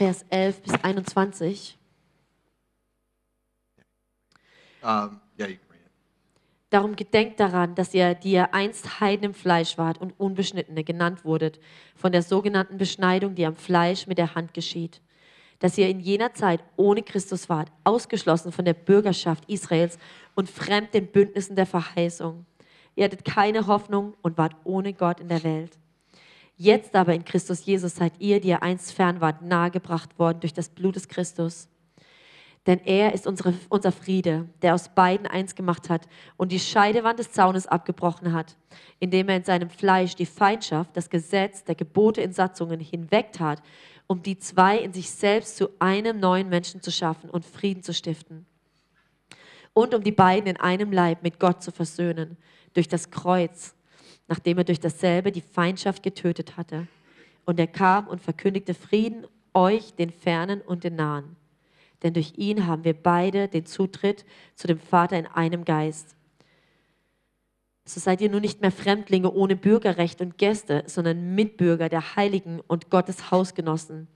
Vers 0.00 0.24
11 0.30 0.62
bis 0.62 0.72
21. 0.82 1.78
Um, 4.82 5.20
yeah, 5.38 5.46
you 5.46 5.58
can 5.58 5.68
read 5.68 5.82
it. 5.84 5.92
Darum 6.70 6.96
gedenkt 6.96 7.38
daran, 7.38 7.74
dass 7.74 7.92
ihr, 7.92 8.14
die 8.14 8.32
ihr 8.32 8.54
einst 8.54 9.00
Heiden 9.00 9.24
im 9.24 9.34
Fleisch 9.34 9.76
wart 9.76 10.00
und 10.00 10.18
Unbeschnittene 10.18 10.84
genannt 10.84 11.26
wurdet, 11.26 11.60
von 11.96 12.12
der 12.12 12.22
sogenannten 12.22 12.78
Beschneidung, 12.78 13.34
die 13.34 13.44
am 13.44 13.56
Fleisch 13.56 14.06
mit 14.06 14.16
der 14.16 14.34
Hand 14.34 14.54
geschieht. 14.54 15.02
Dass 15.58 15.76
ihr 15.76 15.90
in 15.90 16.00
jener 16.00 16.32
Zeit 16.32 16.64
ohne 16.76 17.02
Christus 17.02 17.50
wart, 17.50 17.70
ausgeschlossen 17.84 18.52
von 18.52 18.64
der 18.64 18.72
Bürgerschaft 18.72 19.44
Israels 19.50 19.98
und 20.34 20.48
fremd 20.48 20.94
den 20.94 21.08
Bündnissen 21.08 21.56
der 21.56 21.66
Verheißung. 21.66 22.46
Ihr 22.96 23.04
hattet 23.04 23.26
keine 23.26 23.66
Hoffnung 23.66 24.14
und 24.22 24.38
wart 24.38 24.56
ohne 24.64 24.94
Gott 24.94 25.20
in 25.20 25.28
der 25.28 25.44
Welt. 25.44 25.78
Jetzt 26.62 26.94
aber 26.94 27.14
in 27.14 27.24
Christus 27.24 27.64
Jesus 27.64 27.96
seid 27.96 28.12
ihr, 28.18 28.38
die 28.38 28.48
ihr 28.48 28.62
einst 28.62 28.92
fern 28.92 29.22
wart, 29.22 29.40
nahegebracht 29.40 30.18
worden 30.18 30.40
durch 30.40 30.52
das 30.52 30.68
Blut 30.68 30.94
des 30.94 31.08
Christus. 31.08 31.70
Denn 32.66 32.80
er 32.84 33.14
ist 33.14 33.26
unsere, 33.26 33.54
unser 33.70 33.92
Friede, 33.92 34.46
der 34.60 34.74
aus 34.74 34.90
beiden 34.90 35.26
eins 35.26 35.54
gemacht 35.54 35.88
hat 35.88 36.06
und 36.36 36.52
die 36.52 36.60
Scheidewand 36.60 37.18
des 37.18 37.32
Zaunes 37.32 37.66
abgebrochen 37.66 38.34
hat, 38.34 38.58
indem 38.98 39.30
er 39.30 39.36
in 39.36 39.44
seinem 39.44 39.70
Fleisch 39.70 40.14
die 40.16 40.26
Feindschaft, 40.26 40.94
das 40.98 41.08
Gesetz 41.08 41.64
der 41.64 41.76
Gebote 41.76 42.20
in 42.20 42.34
Satzungen 42.34 42.78
hinwegtat, 42.78 43.62
um 44.06 44.22
die 44.22 44.38
zwei 44.38 44.76
in 44.76 44.92
sich 44.92 45.10
selbst 45.10 45.56
zu 45.56 45.70
einem 45.78 46.20
neuen 46.20 46.50
Menschen 46.50 46.82
zu 46.82 46.92
schaffen 46.92 47.30
und 47.30 47.46
Frieden 47.46 47.82
zu 47.82 47.94
stiften. 47.94 48.44
Und 49.72 49.94
um 49.94 50.04
die 50.04 50.12
beiden 50.12 50.46
in 50.46 50.58
einem 50.58 50.92
Leib 50.92 51.22
mit 51.22 51.40
Gott 51.40 51.62
zu 51.62 51.72
versöhnen, 51.72 52.36
durch 52.74 52.86
das 52.86 53.10
Kreuz, 53.10 53.74
nachdem 54.30 54.56
er 54.56 54.64
durch 54.64 54.80
dasselbe 54.80 55.30
die 55.30 55.42
Feindschaft 55.42 56.02
getötet 56.02 56.56
hatte. 56.56 56.86
Und 57.44 57.60
er 57.60 57.66
kam 57.66 58.06
und 58.06 58.22
verkündigte 58.22 58.72
Frieden 58.72 59.26
euch, 59.52 59.92
den 59.92 60.10
Fernen 60.10 60.62
und 60.62 60.84
den 60.84 60.96
Nahen 60.96 61.36
denn 62.02 62.14
durch 62.14 62.34
ihn 62.36 62.66
haben 62.66 62.84
wir 62.84 62.94
beide 62.94 63.48
den 63.48 63.66
Zutritt 63.66 64.24
zu 64.54 64.66
dem 64.66 64.78
Vater 64.78 65.18
in 65.18 65.26
einem 65.26 65.64
Geist. 65.64 66.16
So 67.84 68.00
seid 68.00 68.20
ihr 68.20 68.30
nun 68.30 68.40
nicht 68.40 68.60
mehr 68.60 68.70
Fremdlinge 68.70 69.32
ohne 69.32 69.56
Bürgerrecht 69.56 70.20
und 70.20 70.38
Gäste, 70.38 70.84
sondern 70.86 71.34
Mitbürger 71.34 71.88
der 71.88 72.16
Heiligen 72.16 72.60
und 72.60 72.90
Gottes 72.90 73.30
Hausgenossen, 73.30 74.06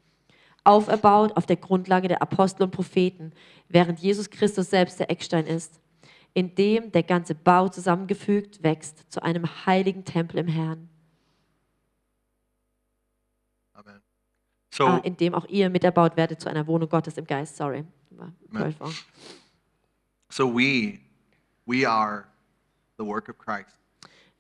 auferbaut 0.63 1.37
auf 1.37 1.47
der 1.47 1.57
Grundlage 1.57 2.09
der 2.09 2.23
Apostel 2.23 2.65
und 2.65 2.71
Propheten, 2.71 3.33
während 3.69 3.99
Jesus 3.99 4.31
Christus 4.31 4.71
selbst 4.71 5.01
der 5.01 5.11
Eckstein 5.11 5.47
ist, 5.47 5.81
in 6.35 6.55
dem 6.57 6.91
der 6.91 7.05
ganze 7.05 7.35
Bau 7.35 7.69
zusammengefügt 7.69 8.63
wächst 8.63 9.11
zu 9.11 9.23
einem 9.23 9.47
heiligen 9.67 10.05
Tempel 10.05 10.39
im 10.39 10.49
Herrn, 10.49 10.89
Amen. 13.73 14.03
So, 14.71 14.87
ah, 14.87 14.99
in 14.99 15.17
dem 15.17 15.35
auch 15.35 15.47
ihr 15.47 15.71
miterbaut 15.71 16.17
werdet 16.17 16.41
zu 16.41 16.49
einer 16.49 16.67
Wohnung 16.67 16.89
Gottes 16.89 17.17
im 17.17 17.27
Geist. 17.27 17.57
Sorry. 17.57 17.85
War 18.11 18.33
Amen. 18.51 18.75
12 18.75 18.81
Uhr. 18.81 18.93
so 20.31 20.53
we, 20.53 20.99
we 21.67 21.89
are 21.89 22.27
the 22.99 23.05
work 23.05 23.29
of 23.29 23.39
Christ. 23.39 23.79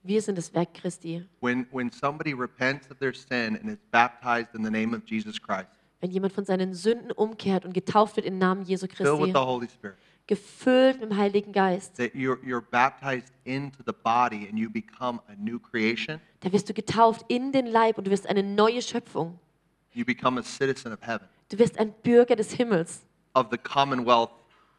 Wir 0.02 0.20
sind 0.20 0.36
das 0.36 0.52
Werk 0.52 0.74
Christi. 0.74 1.24
When, 1.40 1.66
when 1.70 1.90
somebody 1.90 2.34
repents 2.34 2.90
of 2.90 2.98
their 2.98 3.14
sin 3.14 3.56
and 3.56 3.70
is 3.70 3.78
baptized 3.90 4.54
in 4.54 4.62
the 4.62 4.70
name 4.70 4.94
of 4.94 5.02
Jesus 5.06 5.40
Christ, 5.40 5.70
Wenn 6.00 6.10
jemand 6.10 6.34
von 6.34 6.44
seinen 6.44 6.74
Sünden 6.74 7.12
umkehrt 7.12 7.64
und 7.64 7.72
getauft 7.72 8.16
wird 8.16 8.26
im 8.26 8.36
Namen 8.36 8.62
Jesu 8.64 8.86
filled 8.86 9.12
with 9.12 9.18
Christi, 9.18 9.32
the 9.32 9.38
Holy 9.38 9.68
Spirit, 9.68 9.96
gefüllt 10.26 11.00
mit 11.00 11.10
dem 11.10 11.16
Heiligen 11.16 11.52
Geist, 11.52 11.96
that 11.96 12.14
you're, 12.14 12.38
you're 12.42 12.62
baptized 12.62 13.32
into 13.44 13.78
the 13.86 13.92
body 13.92 14.48
and 14.48 14.58
you 14.58 14.70
become 14.70 15.20
a 15.28 15.34
new 15.36 15.58
creation, 15.58 16.20
da 16.40 16.50
wirst 16.52 16.68
du 16.68 16.74
getauft 16.74 17.24
in 17.28 17.52
den 17.52 17.66
Leib 17.66 17.98
und 17.98 18.06
du 18.06 18.10
wirst 18.10 18.26
eine 18.26 18.42
neue 18.42 18.80
Schöpfung. 18.82 19.38
you 19.92 20.04
become 20.04 20.38
a 20.40 20.42
citizen 20.42 20.92
of 20.92 20.98
heaven, 21.02 21.28
Du 21.50 21.58
wirst 21.58 21.78
ein 21.78 21.92
Bürger 22.02 22.36
des 22.36 22.52
Himmels, 22.52 23.04
of 23.34 23.48
the 23.50 23.58
commonwealth 23.58 24.30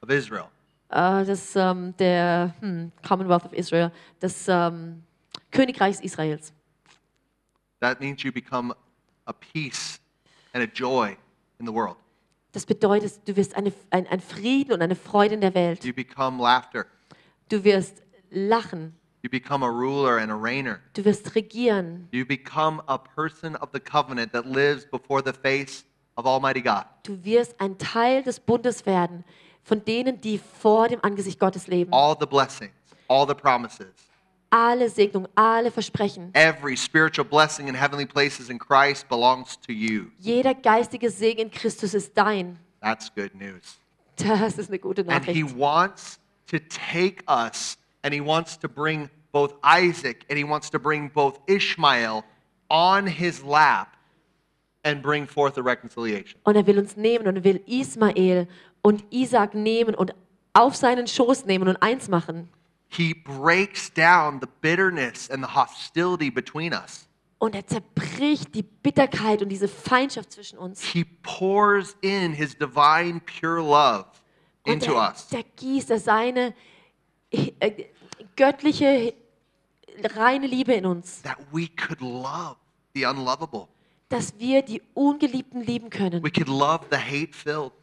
of 0.01 0.09
Israel. 0.09 0.45
äh, 0.89 1.23
des, 1.25 1.55
ähm, 1.55 1.95
der 1.97 2.53
hm, 2.59 2.91
Commonwealth 3.07 3.45
of 3.45 3.53
Israel, 3.53 3.91
des 4.21 4.47
ähm, 4.47 5.03
Königreichs 5.51 5.99
Israels. 6.01 6.53
That 7.81 7.99
means 7.99 8.23
you 8.23 8.31
become 8.31 8.73
a 9.25 9.33
peace 9.33 9.99
and 10.53 10.63
a 10.63 10.67
joy 10.67 11.15
in 11.59 11.65
the 11.67 11.71
world. 11.73 11.97
Das 12.55 12.65
bedeutet, 12.65 13.19
du 13.27 13.35
wirst 13.35 13.53
eine, 13.57 13.73
ein, 13.89 14.07
ein 14.07 14.21
Frieden 14.21 14.71
und 14.71 14.81
eine 14.81 14.95
Freude 14.95 15.33
in 15.35 15.41
der 15.41 15.53
Welt. 15.53 15.83
You 15.83 15.93
become 15.93 16.41
laughter. 16.41 16.85
Du 17.49 17.61
wirst 17.65 18.01
lachen, 18.31 18.95
You 19.23 19.29
become 19.29 19.65
a 19.65 19.67
ruler 19.67 20.19
and 20.19 20.31
a 20.31 20.35
reigner. 20.35 20.79
du 20.93 21.03
wirst 21.03 21.35
regieren, 21.35 22.07
You 22.11 22.25
become 22.25 22.81
a 22.87 22.97
person 22.97 23.57
of 23.57 23.71
the 23.73 23.79
covenant 23.81 24.31
that 24.31 24.45
lives 24.45 24.85
before 24.85 25.21
the 25.21 25.33
face 25.33 25.83
of 26.15 26.25
Almighty 26.25 26.61
God. 26.61 26.85
du 27.03 27.21
wirst 27.25 27.59
ein 27.59 27.77
Teil 27.77 28.23
des 28.23 28.39
Bundes 28.39 28.85
werden, 28.85 29.25
von 29.61 29.83
denen, 29.83 30.21
die 30.21 30.37
vor 30.37 30.87
dem 30.87 31.03
Angesicht 31.03 31.41
Gottes 31.41 31.67
leben. 31.67 31.91
All 31.91 32.15
the 32.17 32.25
blessings, 32.25 32.71
all 33.09 33.27
the 33.27 33.33
promises, 33.35 33.91
Alle 34.57 34.89
Segnungen, 34.89 35.27
alle 35.35 35.69
Versprechen. 35.69 36.31
every 36.33 36.77
spiritual 36.77 37.25
blessing 37.27 37.67
in 37.67 37.75
heavenly 37.75 38.05
places 38.05 38.49
in 38.49 38.57
Christ 38.57 39.09
belongs 39.09 39.57
to 39.67 39.73
you. 39.73 40.11
Jeder 40.19 40.53
geistige 40.53 41.09
Segen 41.09 41.47
in 41.47 41.51
Christus 41.51 41.93
ist 41.93 42.13
dein. 42.15 42.57
That's 42.81 43.09
good 43.13 43.35
news. 43.35 43.77
Das 44.15 44.57
ist 44.57 44.69
eine 44.69 44.79
gute 44.79 45.01
And 45.01 45.25
he 45.25 45.41
Nachricht. 45.43 45.57
wants 45.57 46.19
to 46.47 46.57
take 46.59 47.21
us 47.27 47.77
and 48.01 48.13
he 48.13 48.21
wants 48.21 48.57
to 48.59 48.69
bring 48.69 49.09
both 49.33 49.55
Isaac 49.61 50.25
and 50.29 50.37
he 50.37 50.45
wants 50.45 50.69
to 50.71 50.79
bring 50.79 51.09
both 51.11 51.37
Ishmael 51.47 52.23
on 52.69 53.07
his 53.07 53.43
lap 53.43 53.97
and 54.85 55.01
bring 55.01 55.27
forth 55.27 55.57
a 55.57 55.61
reconciliation. 55.61 56.39
Und 56.45 56.55
er 56.55 56.65
will 56.65 56.79
uns 56.79 56.95
nehmen 56.95 57.27
und 57.27 57.35
er 57.35 57.43
will 57.43 57.61
Ismael 57.65 58.47
und 58.81 59.03
Isaac 59.11 59.53
nehmen 59.53 59.95
und 59.95 60.15
auf 60.53 60.77
seinen 60.77 61.07
Schoß 61.07 61.43
nehmen 61.45 61.67
und 61.67 61.75
eins 61.81 62.07
machen. 62.07 62.47
He 62.89 63.13
breaks 63.13 63.89
down 63.93 64.39
the 64.41 64.47
bitterness 64.61 65.29
and 65.29 65.43
the 65.43 65.53
hostility 65.55 66.29
between 66.29 66.73
us. 66.73 67.07
Und 67.38 67.53
er 67.53 67.67
zerbricht 67.67 68.55
die 68.55 68.63
Bitterkeit 68.63 69.41
und 69.41 69.49
diese 69.49 69.67
Feindschaft 69.67 70.31
zwischen 70.31 70.57
uns. 70.57 70.81
He 70.81 71.03
pours 71.21 71.95
in 72.01 72.33
his 72.33 72.55
divine, 72.57 73.19
pure 73.21 73.61
love 73.61 74.05
Und 74.63 74.73
into 74.73 74.93
er, 74.93 75.09
us. 75.11 75.27
der 75.27 75.43
gießt 75.43 75.91
er 75.91 75.99
seine 75.99 76.53
äh, 77.31 77.86
göttliche, 78.36 79.13
reine 80.15 80.47
Liebe 80.47 80.73
in 80.73 80.86
uns, 80.86 81.21
that 81.23 81.38
we 81.51 81.67
could 81.67 81.99
love 82.01 82.55
the 82.93 83.05
unlovable. 83.05 83.67
dass 84.09 84.38
wir 84.39 84.61
die 84.61 84.81
Ungeliebten 84.93 85.61
lieben 85.61 85.89
können, 85.89 86.23
We 86.23 86.31
could 86.31 86.47
love 86.47 86.86
the 86.89 86.97
hate 86.97 87.33
filled. 87.33 87.73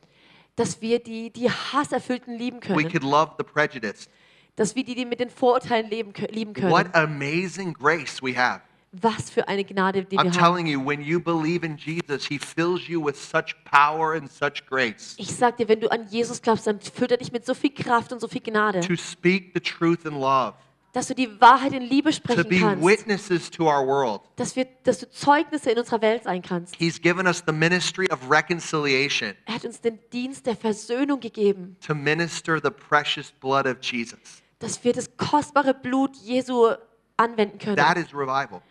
dass 0.57 0.80
wir 0.80 0.98
die, 1.03 1.30
die 1.30 1.50
Hasserfüllten 1.50 2.36
lieben 2.36 2.57
We 2.62 2.66
können, 2.66 2.90
could 2.90 3.05
love 3.05 3.32
the 3.38 3.44
prejudiced. 3.44 4.09
Dass 4.57 4.74
wir 4.76 4.84
die, 4.84 4.94
die 4.94 5.05
mit 5.07 5.20
den 5.20 5.30
Vorurteilen 5.30 5.88
leben, 5.88 6.12
lieben 6.30 6.55
What 6.62 6.92
können. 6.92 6.94
amazing 6.94 7.72
grace 7.72 8.22
we 8.22 8.36
have. 8.36 8.61
Was 8.94 9.30
für 9.30 9.48
eine 9.48 9.64
Gnade, 9.64 10.05
die 10.05 10.18
I'm 10.18 10.24
wir 10.24 10.32
haben. 10.32 10.38
telling 10.38 10.66
you, 10.66 10.78
when 10.84 11.00
you 11.00 11.18
believe 11.18 11.64
in 11.64 11.78
Jesus, 11.78 12.26
He 12.26 12.38
fills 12.38 12.86
you 12.88 13.03
with 13.03 13.16
such 13.16 13.55
power 13.64 14.12
and 14.14 14.30
such 14.30 14.66
grace 14.68 15.14
Ich 15.16 15.34
sag 15.34 15.57
dir, 15.57 15.66
wenn 15.68 15.80
du 15.80 15.90
an 15.90 16.07
Jesus 16.11 16.42
glaubst, 16.42 16.66
dann 16.66 16.78
füllt 16.78 17.11
er 17.11 17.16
dich 17.16 17.32
mit 17.32 17.46
so 17.46 17.55
viel 17.55 17.72
Kraft 17.72 18.12
und 18.12 18.20
so 18.20 18.28
viel 18.28 18.42
Gnade, 18.42 18.80
to 18.80 18.94
speak 18.94 19.53
the 19.55 19.61
truth 19.61 20.05
in 20.05 20.12
love, 20.12 20.53
dass 20.92 21.07
du 21.09 21.14
die 21.14 21.40
Wahrheit 21.40 21.72
in 21.72 21.80
Liebe 21.84 22.11
to 22.11 22.16
sprechen 22.16 22.46
be 22.50 22.59
kannst, 22.59 22.84
witnesses 22.84 23.50
to 23.50 23.64
our 23.64 23.86
world. 23.86 24.20
dass, 24.36 24.57
wir, 24.57 24.66
dass 24.84 24.98
du 24.98 25.09
Zeugnisse 25.11 25.70
in 25.70 25.78
unserer 25.78 26.03
Welt 26.03 26.24
sein 26.24 26.42
kannst. 26.42 26.76
He's 26.76 27.00
given 27.00 27.26
us 27.26 27.42
the 27.46 27.53
ministry 27.55 28.07
of 28.12 28.18
reconciliation 28.30 29.32
Er 29.46 29.55
hat 29.55 29.64
uns 29.64 29.80
den 29.80 29.98
Dienst 30.12 30.44
der 30.44 30.55
Versöhnung 30.55 31.18
gegeben, 31.20 31.76
to 31.80 31.94
minister 31.94 32.61
the 32.62 32.68
precious 32.70 33.30
blood 33.40 33.64
of 33.66 33.76
Jesus. 33.80 34.41
Dass 34.62 34.82
wir 34.84 34.92
das 34.92 35.16
kostbare 35.16 35.74
Blut 35.74 36.16
Jesu 36.16 36.70
anwenden 37.16 37.58
können. 37.58 37.76
That 37.76 37.96
is 37.96 38.12
revival. 38.14 38.62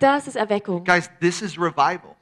Das 0.00 0.28
ist 0.28 0.36
Erweckung. 0.36 0.84
Guys, 0.84 1.10
this 1.20 1.42
is 1.42 1.58
revival. 1.58 2.14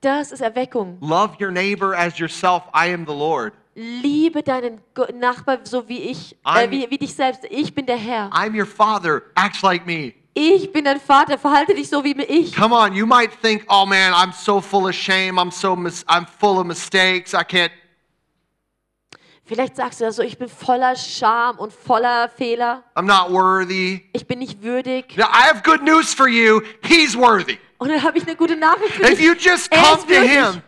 Das 0.00 0.32
ist 0.32 0.40
Erweckung. 0.40 0.98
Love 1.00 1.36
your 1.40 1.50
neighbor 1.50 1.96
as 1.96 2.18
yourself. 2.18 2.62
I 2.74 2.92
am 2.92 3.06
the 3.06 3.12
Lord. 3.14 3.54
Liebe 3.74 4.42
deinen 4.42 4.80
Nachbar 5.14 5.58
so 5.64 5.88
wie 5.88 5.98
ich, 5.98 6.36
äh, 6.44 6.70
wie, 6.70 6.88
wie 6.90 6.98
dich 6.98 7.14
selbst. 7.14 7.44
Ich 7.50 7.74
bin 7.74 7.86
der 7.86 7.96
Herr. 7.96 8.30
I'm 8.30 8.56
your 8.56 8.66
father. 8.66 9.22
Act 9.34 9.62
like 9.62 9.84
me. 9.84 10.12
Ich 10.34 10.72
bin 10.72 10.84
dein 10.84 11.00
Vater. 11.00 11.38
Verhalte 11.38 11.74
dich 11.74 11.88
so 11.88 12.04
wie 12.04 12.12
ich. 12.22 12.54
Come 12.54 12.74
on, 12.74 12.92
you 12.92 13.06
might 13.06 13.30
think, 13.40 13.64
oh 13.68 13.86
man, 13.86 14.12
I'm 14.12 14.32
so 14.32 14.60
full 14.60 14.86
of 14.88 14.94
shame. 14.94 15.38
I'm 15.38 15.50
so 15.50 15.74
mis- 15.74 16.04
I'm 16.08 16.26
full 16.26 16.58
of 16.58 16.66
mistakes. 16.66 17.34
I 17.34 17.44
can't. 17.44 17.72
Vielleicht 19.46 19.76
sagst 19.76 20.00
du 20.00 20.06
also, 20.06 20.22
ich 20.22 20.38
bin 20.38 20.48
voller 20.48 20.96
Scham 20.96 21.58
und 21.58 21.70
voller 21.72 22.30
Fehler. 22.30 22.82
I'm 22.94 23.02
not 23.02 23.30
worthy. 23.30 24.02
Ich 24.14 24.26
bin 24.26 24.38
nicht 24.38 24.62
würdig. 24.62 25.16
Now, 25.18 25.26
I 25.26 25.48
have 25.48 25.62
good 25.62 25.82
news 25.82 26.14
for 26.14 26.28
you. 26.28 26.62
He's 26.82 27.14
worthy. 27.16 27.58
Und 27.78 27.90
dann 27.90 28.02
habe 28.02 28.16
ich 28.16 28.24
eine 28.26 28.36
gute 28.36 28.56
Nachricht 28.56 28.94
für 28.94 29.02
If 29.02 29.18
dich. 29.18 29.20
you 29.20 29.34
just 29.34 29.70
come 29.70 29.98
to 30.06 30.14
him 30.14 30.62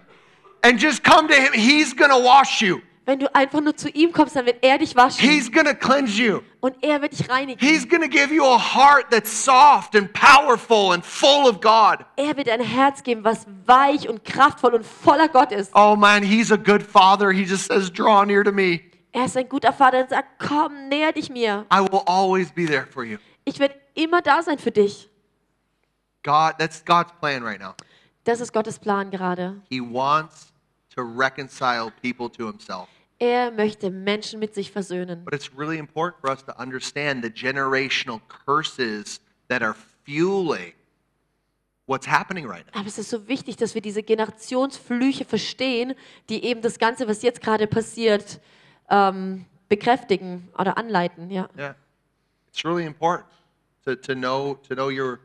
and 0.62 0.78
just 0.82 1.02
come 1.02 1.26
to 1.28 1.34
him, 1.34 1.52
he's 1.54 1.96
gonna 1.96 2.18
wash 2.22 2.60
you. 2.60 2.80
Wenn 3.06 3.20
du 3.20 3.32
einfach 3.32 3.60
nur 3.60 3.76
zu 3.76 3.88
ihm 3.88 4.12
kommst, 4.12 4.34
dann 4.34 4.46
wird 4.46 4.64
er 4.64 4.78
dich 4.78 4.96
waschen. 4.96 5.20
He's 5.20 5.50
gonna 5.50 5.74
cleanse 5.74 6.20
you. 6.20 6.40
und 6.60 6.74
er 6.82 7.00
wird 7.00 7.16
dich 7.16 7.30
reinigen. 7.30 7.64
He's 7.64 7.88
gonna 7.88 8.08
give 8.08 8.34
you 8.34 8.44
a 8.44 8.58
heart 8.58 9.10
that's 9.10 9.44
soft 9.44 9.94
and 9.94 10.12
powerful 10.12 10.92
and 10.92 11.06
full 11.06 11.48
of 11.48 11.60
God. 11.60 12.04
er 12.16 12.36
wird 12.36 12.48
ein 12.48 12.60
Herz 12.60 13.04
geben, 13.04 13.22
was 13.22 13.46
weich 13.64 14.08
und 14.08 14.24
kraftvoll 14.24 14.74
und 14.74 14.84
voller 14.84 15.28
Gott 15.28 15.52
ist. 15.52 15.70
Oh 15.74 15.94
man, 15.94 16.24
he's 16.24 16.50
a 16.50 16.56
good 16.56 16.82
father. 16.82 17.30
He 17.30 17.44
just 17.44 17.66
says, 17.66 17.92
draw 17.92 18.24
near 18.24 18.42
to 18.42 18.50
me. 18.50 18.80
Er 19.12 19.26
ist 19.26 19.36
ein 19.36 19.48
guter 19.48 19.72
Vater 19.72 20.00
und 20.00 20.10
sagt, 20.10 20.28
komm, 20.40 20.88
näher 20.88 21.12
dich 21.12 21.30
mir. 21.30 21.64
I 21.72 21.80
will 21.80 22.02
always 22.06 22.50
be 22.50 22.66
there 22.66 22.86
for 22.86 23.04
you. 23.04 23.18
Ich 23.44 23.60
werde 23.60 23.76
immer 23.94 24.20
da 24.20 24.42
sein 24.42 24.58
für 24.58 24.72
dich. 24.72 25.08
God, 26.24 26.54
that's 26.58 26.84
God's 26.84 27.12
plan 27.20 27.44
right 27.44 27.60
now. 27.60 27.74
Das 28.24 28.40
ist 28.40 28.52
Gottes 28.52 28.80
Plan 28.80 29.12
gerade. 29.12 29.62
He 29.70 29.80
wants 29.80 30.52
to 30.96 31.02
reconcile 31.02 31.92
people 32.02 32.28
to 32.28 32.48
himself. 32.48 32.88
Er 33.18 33.50
möchte 33.50 33.90
Menschen 33.90 34.40
mit 34.40 34.54
sich 34.54 34.70
versöhnen. 34.70 35.24
But 35.24 35.34
it's 35.34 35.50
really 35.56 35.78
important 35.78 36.20
for 36.20 36.30
us 36.30 36.44
to 36.44 36.52
understand 36.58 37.24
the 37.24 37.30
generational 37.30 38.20
curses 38.28 39.20
that 39.48 39.62
are 39.62 39.74
fueling 40.04 40.74
what's 41.86 42.06
happening 42.06 42.46
right 42.46 42.66
now. 42.66 42.80
Aber 42.80 42.88
es 42.88 42.98
ist 42.98 43.10
so 43.10 43.26
wichtig, 43.26 43.56
dass 43.56 43.74
wir 43.74 43.80
diese 43.80 44.02
Generationsflüche 44.02 45.24
verstehen, 45.24 45.94
die 46.28 46.44
eben 46.44 46.60
das 46.60 46.78
Ganze, 46.78 47.08
was 47.08 47.22
jetzt 47.22 47.40
gerade 47.40 47.66
passiert, 47.66 48.40
ähm, 48.90 49.46
bekräftigen 49.68 50.48
oder 50.58 50.76
anleiten. 50.76 51.30
Ja. 51.30 51.48
Yeah. 51.56 51.74
It's 52.48 52.64
really 52.64 52.84
important 52.84 53.28
to, 53.84 53.94
to 53.96 54.14
know 54.14 54.58
to 54.68 54.74
know 54.74 54.90
your 54.90 55.20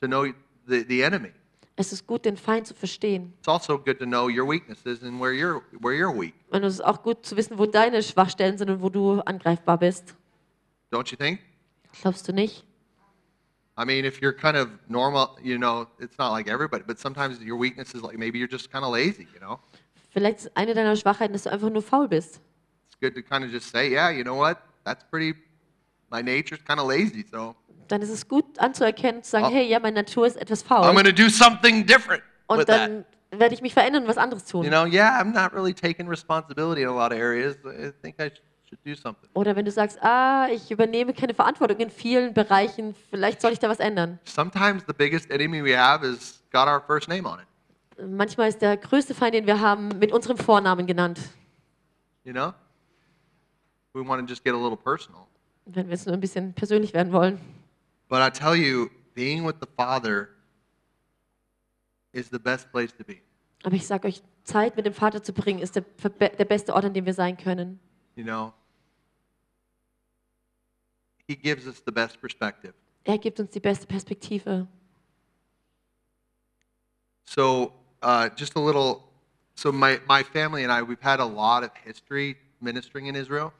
to 0.00 0.06
know 0.06 0.26
the, 0.66 0.84
the 0.88 1.02
enemy. 1.02 1.32
Es 1.80 1.92
ist 1.92 2.08
gut, 2.08 2.24
den 2.24 2.36
Feind 2.36 2.66
zu 2.66 2.74
verstehen. 2.74 3.32
It's 3.38 3.46
also 3.46 3.78
good 3.78 4.00
to 4.00 4.04
know 4.04 4.28
your 4.28 4.48
weaknesses 4.48 5.00
and 5.04 5.20
where 5.20 5.32
you're 5.32 5.62
where 5.80 5.94
you're 5.94 6.12
weak. 6.12 6.34
Und 6.50 6.64
es 6.64 6.74
ist 6.74 6.80
auch 6.80 7.04
gut 7.04 7.24
zu 7.24 7.36
wissen, 7.36 7.56
wo 7.56 7.66
deine 7.66 8.02
Schwachstellen 8.02 8.58
sind 8.58 8.68
und 8.68 8.82
wo 8.82 8.90
du 8.90 9.20
angreifbar 9.20 9.78
bist. 9.78 10.16
Don't 10.90 11.08
you 11.12 11.16
think? 11.16 11.38
Glaubst 12.02 12.26
du 12.26 12.32
nicht? 12.32 12.64
I 13.78 13.84
mean, 13.84 14.04
if 14.04 14.20
you're 14.20 14.32
kind 14.32 14.56
of 14.56 14.70
normal, 14.88 15.36
you 15.40 15.56
know, 15.56 15.86
it's 16.00 16.18
not 16.18 16.32
like 16.32 16.48
everybody, 16.48 16.82
but 16.84 16.98
sometimes 16.98 17.38
your 17.40 17.56
weakness 17.56 17.94
is 17.94 18.02
like 18.02 18.18
maybe 18.18 18.40
you're 18.40 18.50
just 18.50 18.72
kind 18.72 18.84
of 18.84 18.92
lazy, 18.92 19.28
you 19.32 19.38
know? 19.38 19.60
Vielleicht 20.10 20.38
ist 20.38 20.56
eine 20.56 20.74
deiner 20.74 20.96
Schwachheiten, 20.96 21.32
dass 21.32 21.44
du 21.44 21.52
einfach 21.52 21.70
nur 21.70 21.82
faul 21.82 22.08
bist. 22.08 22.40
It's 22.88 22.98
good 23.00 23.14
to 23.14 23.22
kind 23.22 23.44
of 23.44 23.52
just 23.52 23.70
say, 23.70 23.88
yeah, 23.88 24.10
you 24.10 24.24
know 24.24 24.36
what? 24.36 24.58
That's 24.84 25.04
pretty, 25.04 25.38
my 26.10 26.22
nature's 26.22 26.60
kind 26.64 26.80
of 26.80 26.88
lazy, 26.88 27.24
so 27.30 27.54
Dann 27.88 28.02
ist 28.02 28.10
es 28.10 28.28
gut 28.28 28.58
anzuerkennen, 28.58 29.22
zu 29.22 29.30
sagen, 29.30 29.46
Oh. 29.46 29.50
hey, 29.50 29.66
ja, 29.66 29.80
meine 29.80 29.96
Natur 30.02 30.26
ist 30.26 30.36
etwas 30.36 30.64
I'm 30.64 30.68
faul. 30.68 30.92
going 30.92 31.04
to 31.04 31.12
do 31.12 31.28
something 31.28 31.84
different 31.86 32.22
Und 32.46 32.58
that. 32.66 32.68
dann 32.68 33.04
werde 33.30 33.54
ich 33.54 33.62
mich 33.62 33.72
verändern 33.74 34.02
und 34.04 34.08
was 34.08 34.18
anderes 34.18 34.44
tun. 34.44 34.64
You 34.64 34.70
know, 34.70 34.84
yeah, 34.86 35.20
I'm 35.20 35.32
not 35.32 35.52
really 35.52 35.74
taking 35.74 36.08
responsibility 36.08 36.82
in 36.82 36.88
a 36.88 36.92
lot 36.92 37.12
of 37.12 37.18
areas. 37.18 37.56
I 37.64 37.90
think 38.02 38.16
I 38.20 38.30
sh- 38.30 38.40
should 38.68 38.78
do 38.84 38.94
something. 38.94 39.28
Oder 39.34 39.54
wenn 39.56 39.64
du 39.64 39.70
sagst, 39.70 39.98
ah, 40.02 40.48
ich 40.50 40.70
übernehme 40.70 41.12
keine 41.14 41.34
Verantwortung 41.34 41.78
in 41.78 41.90
vielen 41.90 42.32
Bereichen, 42.34 42.94
vielleicht 43.10 43.40
soll 43.42 43.52
ich 43.52 43.58
da 43.58 43.68
was 43.68 43.80
ändern. 43.80 44.18
Sometimes 44.24 44.84
the 44.86 44.92
biggest 44.94 45.30
enemy 45.30 45.62
we 45.64 45.76
have 45.78 46.06
is 46.06 46.42
got 46.52 46.66
our 46.68 46.80
first 46.86 47.08
name 47.08 47.28
on 47.28 47.38
it, 47.40 47.46
Manchmal 48.10 48.48
ist 48.48 48.62
der 48.62 48.76
größte 48.76 49.12
Feind, 49.14 49.34
den 49.34 49.46
wir 49.46 49.60
haben, 49.60 49.88
mit 49.98 50.12
unserem 50.12 50.36
Vornamen 50.38 50.86
genannt. 50.86 51.18
you 52.24 52.32
know? 52.32 52.52
We 53.94 54.06
want 54.06 54.20
to 54.20 54.26
just 54.32 54.44
get 54.44 54.54
a 54.54 54.56
little 54.56 54.76
personal. 54.76 55.22
Wenn 55.66 55.86
wir 55.88 55.94
jetzt 55.94 56.06
nur 56.06 56.14
ein 56.14 56.20
bisschen 56.20 56.52
persönlich 56.54 56.94
werden 56.94 57.12
wollen. 57.12 57.40
But 58.08 58.22
I 58.22 58.30
tell 58.30 58.56
you, 58.56 58.90
being 59.14 59.44
with 59.44 59.60
the 59.60 59.68
Father 59.76 60.30
is 62.12 62.30
the 62.30 62.38
best 62.38 62.70
place 62.72 62.92
to 62.96 63.04
be. 63.04 63.20
Aber 63.64 63.74
ich 63.74 63.86
sage 63.86 64.06
euch, 64.06 64.22
Zeit 64.44 64.76
mit 64.76 64.86
dem 64.86 64.94
Vater 64.94 65.22
zu 65.22 65.32
bringen, 65.32 65.60
ist 65.60 65.74
der, 65.76 65.82
der 65.82 66.44
beste 66.44 66.74
Ort, 66.74 66.84
an 66.84 66.94
dem 66.94 67.04
wir 67.04 67.14
sein 67.14 67.36
können. 67.36 67.80
You 68.16 68.24
know, 68.24 68.52
He 71.28 71.36
gives 71.36 71.66
us 71.66 71.82
the 71.84 71.92
best 71.92 72.20
perspective. 72.20 72.72
Er 73.04 73.18
gibt 73.18 73.38
uns 73.38 73.50
die 73.50 73.60
beste 73.60 73.86
Perspektive. 73.86 74.66
So, 77.26 77.72
uh, 78.02 78.30
just 78.34 78.56
a 78.56 78.60
little. 78.60 79.04
So, 79.54 79.70
my, 79.70 80.00
my 80.08 80.22
family 80.22 80.64
and 80.64 80.72
I, 80.72 80.82
we've 80.82 81.02
had 81.02 81.20
a 81.20 81.24
lot 81.24 81.62
of 81.64 81.70
history 81.84 82.36
ministering 82.60 83.06
in 83.06 83.14
Israel. 83.14 83.52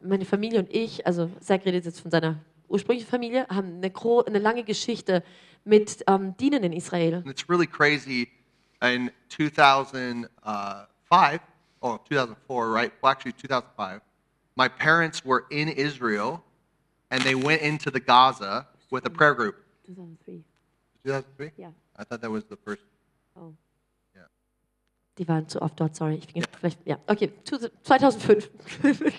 Meine 0.00 0.24
Familie 0.24 0.58
und 0.58 0.74
ich, 0.74 1.06
also 1.06 1.30
Zach 1.40 1.64
redet 1.64 1.84
jetzt 1.84 2.00
von 2.00 2.10
seiner 2.10 2.40
ursprünglichen 2.68 3.08
Familie, 3.08 3.46
haben 3.48 3.82
eine, 3.82 3.92
eine 4.26 4.38
lange 4.38 4.64
Geschichte 4.64 5.22
mit 5.64 6.04
ähm, 6.06 6.36
Dienen 6.36 6.62
in 6.64 6.72
Israel. 6.72 7.14
And 7.16 7.28
it's 7.28 7.48
really 7.48 7.66
crazy. 7.66 8.28
In 8.82 9.10
2005, 9.30 10.28
oh, 11.82 11.98
2004, 12.08 12.72
right? 12.72 12.92
Well, 13.02 13.10
actually, 13.10 13.32
2005, 13.32 14.00
my 14.54 14.68
parents 14.68 15.24
were 15.24 15.44
in 15.50 15.68
Israel 15.68 16.42
and 17.10 17.22
they 17.22 17.34
went 17.34 17.62
into 17.62 17.90
the 17.90 18.00
Gaza 18.00 18.66
with 18.90 19.06
a 19.06 19.10
prayer 19.10 19.34
group. 19.34 19.56
2003. 19.86 20.44
2003? 21.04 21.52
Ja. 21.56 21.68
I 21.96 22.04
thought 22.04 22.20
that 22.20 22.30
was 22.30 22.44
the 22.44 22.56
first. 22.56 22.82
Oh. 23.36 23.54
Ja. 24.14 24.22
Die 25.18 25.26
waren 25.26 25.48
zu 25.48 25.60
oft 25.62 25.80
dort, 25.80 25.96
sorry. 25.96 26.16
Ich 26.16 26.32
bin 26.32 26.44
vielleicht, 26.58 26.86
ja, 26.86 26.98
okay, 27.06 27.32
2005. 27.44 28.50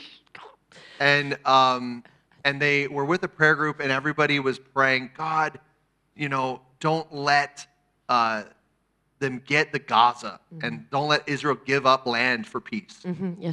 And, 0.99 1.37
um, 1.45 2.03
and 2.43 2.59
they 2.61 2.87
were 2.87 3.05
with 3.05 3.23
a 3.23 3.27
prayer 3.27 3.55
group 3.55 3.79
and 3.79 3.91
everybody 3.91 4.39
was 4.39 4.59
praying, 4.59 5.11
God, 5.17 5.59
you 6.15 6.29
know, 6.29 6.61
don't 6.79 7.11
let 7.13 7.67
uh, 8.09 8.43
them 9.19 9.41
get 9.45 9.71
the 9.71 9.79
Gaza 9.79 10.39
and 10.61 10.89
don't 10.91 11.07
let 11.09 11.27
Israel 11.27 11.57
give 11.65 11.85
up 11.85 12.05
land 12.05 12.45
for 12.47 12.61
peace. 12.61 12.99
Mhm, 13.03 13.37
ja, 13.39 13.51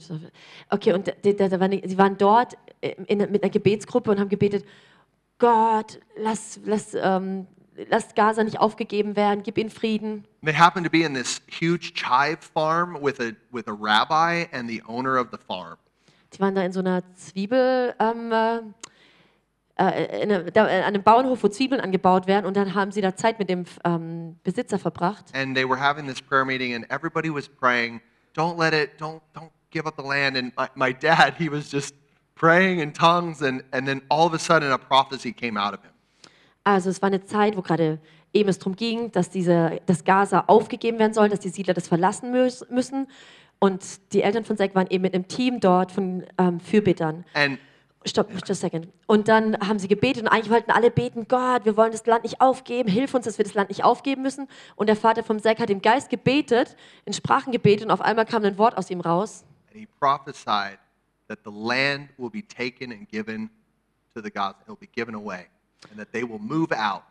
okay, 0.71 0.93
und 0.93 1.13
die, 1.25 1.35
da, 1.35 1.49
da 1.49 1.59
waren, 1.59 1.71
die- 1.71 1.83
sie 1.87 1.97
waren 1.99 2.17
dort 2.19 2.55
äh, 2.83 2.95
in, 3.07 3.19
mit 3.31 3.43
einer 3.43 3.51
Gebetsgruppe 3.51 4.11
und 4.11 4.21
haben 4.21 4.29
gebetet, 4.29 4.65
Gott, 5.39 5.99
lass, 6.17 6.61
lass, 6.65 6.95
ähm, 6.95 7.47
lass 7.89 8.15
Gaza 8.15 8.45
nicht 8.45 8.61
aufgegeben 8.61 9.17
werden, 9.17 9.43
gib 9.43 9.59
ihnen 9.59 9.71
Frieden. 9.71 10.25
They 10.45 10.55
happened 10.55 10.85
to 10.87 10.91
be 10.91 11.03
in 11.05 11.15
this 11.15 11.41
huge 11.49 11.95
chive 11.95 12.39
farm 12.41 12.99
with 13.03 13.19
a 13.21 13.33
with 13.51 13.67
a 13.69 13.73
rabbi 13.73 14.47
and 14.53 14.69
the 14.69 14.83
owner 14.87 15.17
of 15.19 15.29
the 15.33 15.39
farm. 15.39 15.77
Die 16.35 16.41
waren 16.41 16.55
da 16.55 16.63
in 16.63 16.73
so 16.73 16.81
einer 16.81 17.03
Zwiebel, 17.15 17.95
ähm, 17.99 18.33
äh, 18.33 20.05
äh, 20.05 20.23
in 20.23 20.53
da, 20.53 20.69
äh, 20.69 20.81
an 20.81 20.85
einem 20.85 21.03
Bauernhof, 21.03 21.43
wo 21.43 21.49
Zwiebeln 21.49 21.81
angebaut 21.81 22.27
werden 22.27 22.47
und 22.47 22.57
dann 22.57 22.75
haben 22.75 22.93
sie 22.93 23.01
da 23.01 23.15
Zeit 23.15 23.39
mit 23.39 23.49
dem 23.49 23.65
ähm, 23.85 24.37
Besitzer 24.43 24.79
verbracht. 24.79 25.27
And 25.35 25.55
they 25.55 25.69
were 25.69 25.81
having 25.81 26.07
this 26.07 26.21
prayer 26.21 26.45
meeting 26.45 26.75
and 26.75 26.89
everybody 26.91 27.33
was 27.33 27.49
praying, 27.49 28.01
don't 28.37 28.59
let 28.59 28.73
it, 28.73 29.01
don't 29.01 29.21
don't 29.35 29.51
give 29.71 29.87
up 29.87 29.95
the 29.97 30.07
land. 30.07 30.37
And 30.37 30.53
my, 30.57 30.69
my 30.75 30.93
dad, 30.93 31.35
he 31.39 31.51
was 31.51 31.71
just 31.71 31.95
praying 32.35 32.81
in 32.81 32.93
tongues 32.93 33.43
and, 33.43 33.65
and 33.73 33.87
then 33.87 34.03
all 34.09 34.27
of 34.27 34.35
a 34.35 34.39
sudden 34.39 34.71
a 34.71 34.79
prophecy 34.79 35.33
came 35.33 35.57
out 35.57 35.75
of 35.75 35.83
him. 35.83 35.91
Also 36.65 36.91
es 36.91 37.03
war 37.03 37.09
eine 37.09 37.25
Zeit, 37.25 37.57
wo 37.57 37.63
gerade 37.63 38.01
eben 38.33 38.49
es 38.49 38.59
darum 38.59 38.75
ging, 38.75 39.13
dass 39.13 39.31
diese, 39.31 39.81
das 39.87 40.05
Gaza 40.05 40.45
aufgegeben 40.47 40.99
werden 40.99 41.15
soll, 41.15 41.29
dass 41.29 41.41
die 41.41 41.51
Siedler 41.51 41.75
das 41.75 41.89
verlassen 41.89 42.33
müssen. 42.33 43.07
Und 43.65 44.13
die 44.13 44.21
Eltern 44.21 44.45
von 44.45 44.59
Zack 44.59 44.75
waren 44.75 44.89
eben 44.91 45.01
mit 45.01 45.15
einem 45.15 45.27
Team 45.27 45.59
dort 45.59 45.91
von 45.91 46.27
ähm, 46.37 46.61
Fürbittern. 46.61 47.25
And 47.33 47.59
Stopp, 48.05 48.31
just 48.31 48.51
a 48.51 48.55
second. 48.55 48.89
Und 49.07 49.29
dann 49.29 49.57
haben 49.67 49.79
sie 49.79 49.89
gebetet 49.89 50.25
und 50.25 50.29
eigentlich 50.29 50.51
wollten 50.51 50.71
alle 50.71 50.91
beten, 50.91 51.27
Gott, 51.29 51.65
wir 51.65 51.75
wollen 51.79 51.91
das 51.91 52.05
Land 52.05 52.25
nicht 52.25 52.43
aufgeben, 52.43 52.91
hilf 52.91 53.15
uns, 53.15 53.25
dass 53.25 53.39
wir 53.39 53.45
das 53.47 53.55
Land 53.55 53.71
nicht 53.71 53.83
aufgeben 53.83 54.21
müssen. 54.21 54.49
Und 54.77 54.89
der 54.89 54.97
Vater 54.97 55.25
vom 55.25 55.41
Zack 55.41 55.61
hat 55.61 55.71
im 55.71 55.81
Geist 55.81 56.11
gebetet, 56.11 56.77
in 57.07 57.15
Sprachen 57.15 57.53
gebetet 57.53 57.87
und 57.87 57.91
auf 57.91 58.03
einmal 58.03 58.27
kam 58.27 58.45
ein 58.45 58.59
Wort 58.59 58.77
aus 58.77 58.91
ihm 58.91 59.01
raus. 59.01 59.47
and 59.73 59.81
he 59.81 59.89
prophesied 59.99 60.79
that 61.29 61.39
the 61.47 61.51
land 61.51 62.11
will 62.19 62.29
be 62.29 62.43
taken 62.47 62.93
and 62.93 63.09
given 63.09 63.49
to 64.15 64.21
the 64.21 64.31
Gaza. 64.31 64.59
It'll 64.67 64.77
be 64.79 64.87
given 64.95 65.15
away. 65.15 65.47
And 65.91 65.99
that 65.99 66.13
they 66.13 66.23
will 66.23 66.39
move 66.39 66.71
out. 66.71 67.05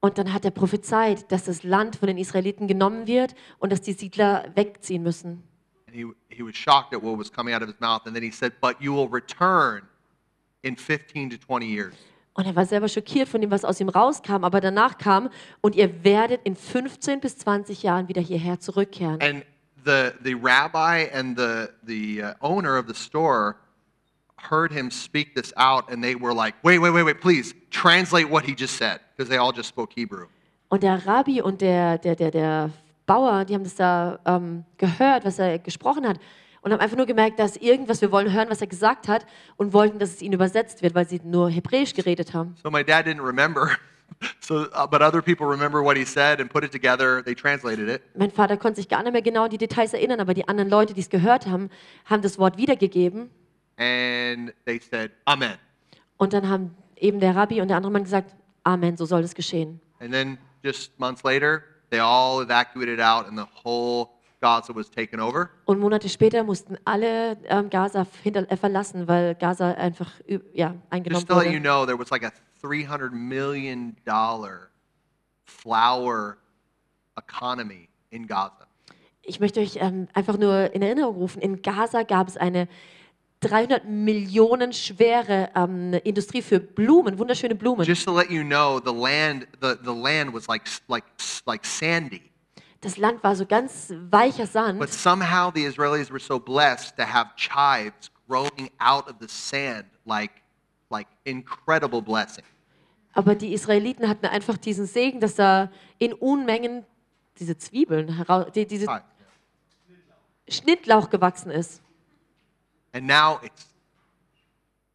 Und 0.00 0.16
dann 0.16 0.32
hat 0.32 0.46
er 0.46 0.50
prophezeit, 0.50 1.30
dass 1.30 1.44
das 1.44 1.62
Land 1.62 1.96
von 1.96 2.06
den 2.06 2.16
Israeliten 2.16 2.68
genommen 2.68 3.06
wird 3.06 3.34
und 3.58 3.70
dass 3.70 3.82
die 3.82 3.92
Siedler 3.92 4.50
wegziehen 4.54 5.02
müssen. 5.02 5.42
And 5.88 5.96
he, 5.96 6.04
he 6.28 6.42
was 6.42 6.54
shocked 6.54 6.92
at 6.92 7.02
what 7.02 7.16
was 7.16 7.30
coming 7.30 7.54
out 7.54 7.62
of 7.62 7.68
his 7.68 7.80
mouth. 7.80 8.02
And 8.06 8.14
then 8.14 8.22
he 8.22 8.30
said, 8.30 8.52
But 8.60 8.82
you 8.82 8.92
will 8.92 9.08
return 9.08 9.88
in 10.62 10.76
15 10.76 11.30
to 11.30 11.38
20 11.38 11.66
years. 11.66 11.94
Und 12.34 12.46
er 12.46 12.54
war 12.54 12.66
selber 12.66 12.88
schockiert 12.88 13.26
von 13.26 13.40
dem, 13.40 13.50
was 13.50 13.64
aus 13.64 13.80
ihm 13.80 13.88
rauskam, 13.88 14.44
aber 14.44 14.60
danach 14.60 14.98
kam, 14.98 15.28
und 15.60 15.74
ihr 15.74 16.04
werdet 16.04 16.42
in 16.44 16.54
15 16.54 17.20
bis 17.20 17.38
20 17.38 17.82
Jahren 17.82 18.06
wieder 18.06 18.20
hierher 18.20 18.60
zurückkehren. 18.60 19.20
And 19.20 19.44
the, 19.84 20.12
the 20.22 20.34
rabbi 20.34 21.08
and 21.12 21.36
the, 21.36 21.70
the 21.82 22.22
uh, 22.22 22.34
owner 22.40 22.78
of 22.78 22.86
the 22.86 22.94
store 22.94 23.56
heard 24.50 24.70
him 24.70 24.90
speak 24.90 25.34
this 25.34 25.54
out. 25.56 25.90
And 25.90 26.04
they 26.04 26.14
were 26.14 26.34
like, 26.34 26.54
Wait, 26.62 26.80
wait, 26.80 26.92
wait, 26.92 27.04
wait, 27.04 27.20
please 27.20 27.54
translate 27.70 28.28
what 28.28 28.44
he 28.44 28.54
just 28.54 28.76
said. 28.76 29.00
Because 29.16 29.30
they 29.30 29.38
all 29.38 29.52
just 29.52 29.70
spoke 29.70 29.94
Hebrew. 29.94 30.26
Und 30.68 30.82
der 30.82 31.06
Rabbi 31.06 31.40
und 31.40 31.62
der, 31.62 31.96
der, 31.96 32.14
der, 32.14 32.30
der 32.30 32.70
Bauer, 33.08 33.44
die 33.44 33.54
haben 33.54 33.64
das 33.64 33.74
da 33.74 34.20
ähm, 34.24 34.64
gehört, 34.76 35.24
was 35.24 35.40
er 35.40 35.58
gesprochen 35.58 36.06
hat. 36.06 36.20
Und 36.60 36.72
haben 36.72 36.80
einfach 36.80 36.96
nur 36.96 37.06
gemerkt, 37.06 37.40
dass 37.40 37.56
irgendwas, 37.56 38.00
wir 38.00 38.12
wollen 38.12 38.32
hören, 38.32 38.50
was 38.50 38.60
er 38.60 38.66
gesagt 38.68 39.08
hat 39.08 39.26
und 39.56 39.72
wollten, 39.72 39.98
dass 39.98 40.10
es 40.10 40.22
ihnen 40.22 40.34
übersetzt 40.34 40.82
wird, 40.82 40.94
weil 40.94 41.08
sie 41.08 41.20
nur 41.24 41.50
Hebräisch 41.50 41.94
geredet 41.94 42.34
haben. 42.34 42.54
So 42.62 42.70
my 42.70 42.84
dad 42.84 43.06
didn't 43.06 43.26
remember. 43.26 43.70
So, 44.40 44.62
uh, 44.72 44.86
but 44.90 45.00
other 45.00 45.22
people 45.22 45.46
remember 45.46 45.80
what 45.84 45.96
he 45.96 46.04
said 46.04 46.40
and 46.40 46.50
put 46.50 46.64
it 46.64 46.72
together. 46.72 47.22
They 47.22 47.34
translated 47.34 47.88
it. 47.88 48.02
Mein 48.16 48.32
Vater 48.32 48.56
konnte 48.56 48.80
sich 48.80 48.88
gar 48.88 49.02
nicht 49.02 49.12
mehr 49.12 49.22
genau 49.22 49.44
an 49.44 49.50
die 49.50 49.58
Details 49.58 49.92
erinnern, 49.92 50.18
aber 50.18 50.34
die 50.34 50.48
anderen 50.48 50.70
Leute, 50.70 50.92
die 50.94 51.02
es 51.02 51.10
gehört 51.10 51.46
haben, 51.46 51.68
haben 52.06 52.22
das 52.22 52.36
Wort 52.38 52.56
wiedergegeben. 52.56 53.30
and 53.78 54.52
they 54.64 54.80
said, 54.80 55.12
Amen. 55.24 55.56
Und 56.16 56.32
dann 56.32 56.48
haben 56.48 56.74
eben 56.96 57.20
der 57.20 57.36
Rabbi 57.36 57.60
und 57.60 57.68
der 57.68 57.76
andere 57.76 57.92
Mann 57.92 58.04
gesagt, 58.04 58.34
Amen, 58.64 58.96
so 58.96 59.06
soll 59.06 59.22
es 59.22 59.34
geschehen. 59.34 59.80
And 60.00 60.12
then 60.12 60.38
just 60.62 60.98
months 60.98 61.22
later, 61.22 61.62
they 61.90 62.00
all 62.00 62.40
evacuated 62.40 63.00
out 63.00 63.26
and 63.28 63.36
the 63.38 63.46
whole 63.64 64.10
Gaza 64.40 64.72
was 64.74 64.90
taken 64.90 65.20
over. 65.20 65.50
Und 65.64 65.80
Monate 65.80 66.08
später 66.08 66.44
mussten 66.44 66.76
alle 66.84 67.36
ähm, 67.48 67.70
Gaza 67.70 68.06
hinter, 68.22 68.50
äh, 68.50 68.56
verlassen, 68.56 69.08
weil 69.08 69.34
Gaza 69.34 69.72
einfach 69.72 70.10
ja, 70.52 70.74
eingenommen 70.90 71.20
Just 71.20 71.28
to 71.28 71.34
let 71.34 71.46
you 71.46 71.52
wurde. 71.54 71.62
know, 71.62 71.86
there 71.86 71.98
was 71.98 72.10
like 72.10 72.24
a 72.24 72.32
$300 72.62 73.12
million 73.12 73.96
flour 75.44 76.38
economy 77.16 77.88
in 78.10 78.26
Gaza. 78.26 78.66
Ich 79.22 79.40
möchte 79.40 79.60
euch 79.60 79.76
ähm, 79.80 80.08
einfach 80.14 80.38
nur 80.38 80.72
in 80.72 80.82
Erinnerung 80.82 81.16
rufen, 81.16 81.42
in 81.42 81.60
Gaza 81.60 82.02
gab 82.02 82.28
es 82.28 82.36
eine 82.36 82.68
300 83.40 83.84
Millionen 83.84 84.72
schwere 84.72 85.50
ähm, 85.54 85.94
Industrie 86.04 86.42
für 86.42 86.58
Blumen, 86.58 87.18
wunderschöne 87.18 87.54
Blumen. 87.54 87.86
Just 87.86 88.04
to 88.04 88.16
let 88.16 88.30
you 88.30 88.42
know, 88.42 88.80
the 88.80 88.92
land, 88.92 89.46
the, 89.60 89.76
the 89.84 89.94
land 89.94 90.34
was 90.34 90.48
like, 90.48 90.62
like, 90.88 91.04
like 91.46 91.64
sandy. 91.64 92.22
Das 92.80 92.96
Land 92.96 93.22
war 93.24 93.34
so 93.34 93.44
ganz 93.44 93.92
weicher 94.10 94.46
Sand. 94.46 94.78
But 94.78 94.92
somehow 94.92 95.50
the 95.52 95.64
Israelis 95.64 96.10
were 96.10 96.20
so 96.20 96.38
blessed 96.38 96.96
to 96.96 97.04
have 97.04 97.30
chives 97.36 98.10
growing 98.28 98.70
out 98.78 99.08
of 99.08 99.16
the 99.20 99.28
sand 99.28 99.86
like, 100.04 100.30
like 100.90 101.08
incredible 101.24 102.02
blessing. 102.02 102.44
Aber 103.14 103.34
die 103.34 103.52
Israeliten 103.52 104.08
hatten 104.08 104.26
einfach 104.26 104.56
diesen 104.58 104.86
Segen, 104.86 105.18
dass 105.18 105.34
da 105.34 105.70
in 105.98 106.12
Unmengen 106.12 106.84
diese 107.38 107.56
Zwiebeln, 107.56 108.24
die, 108.54 108.66
diese. 108.66 108.86
Schnittlauch 110.48 111.10
gewachsen 111.10 111.50
ist. 111.50 111.82
And 112.92 113.06
now 113.06 113.38
it's, 113.42 113.66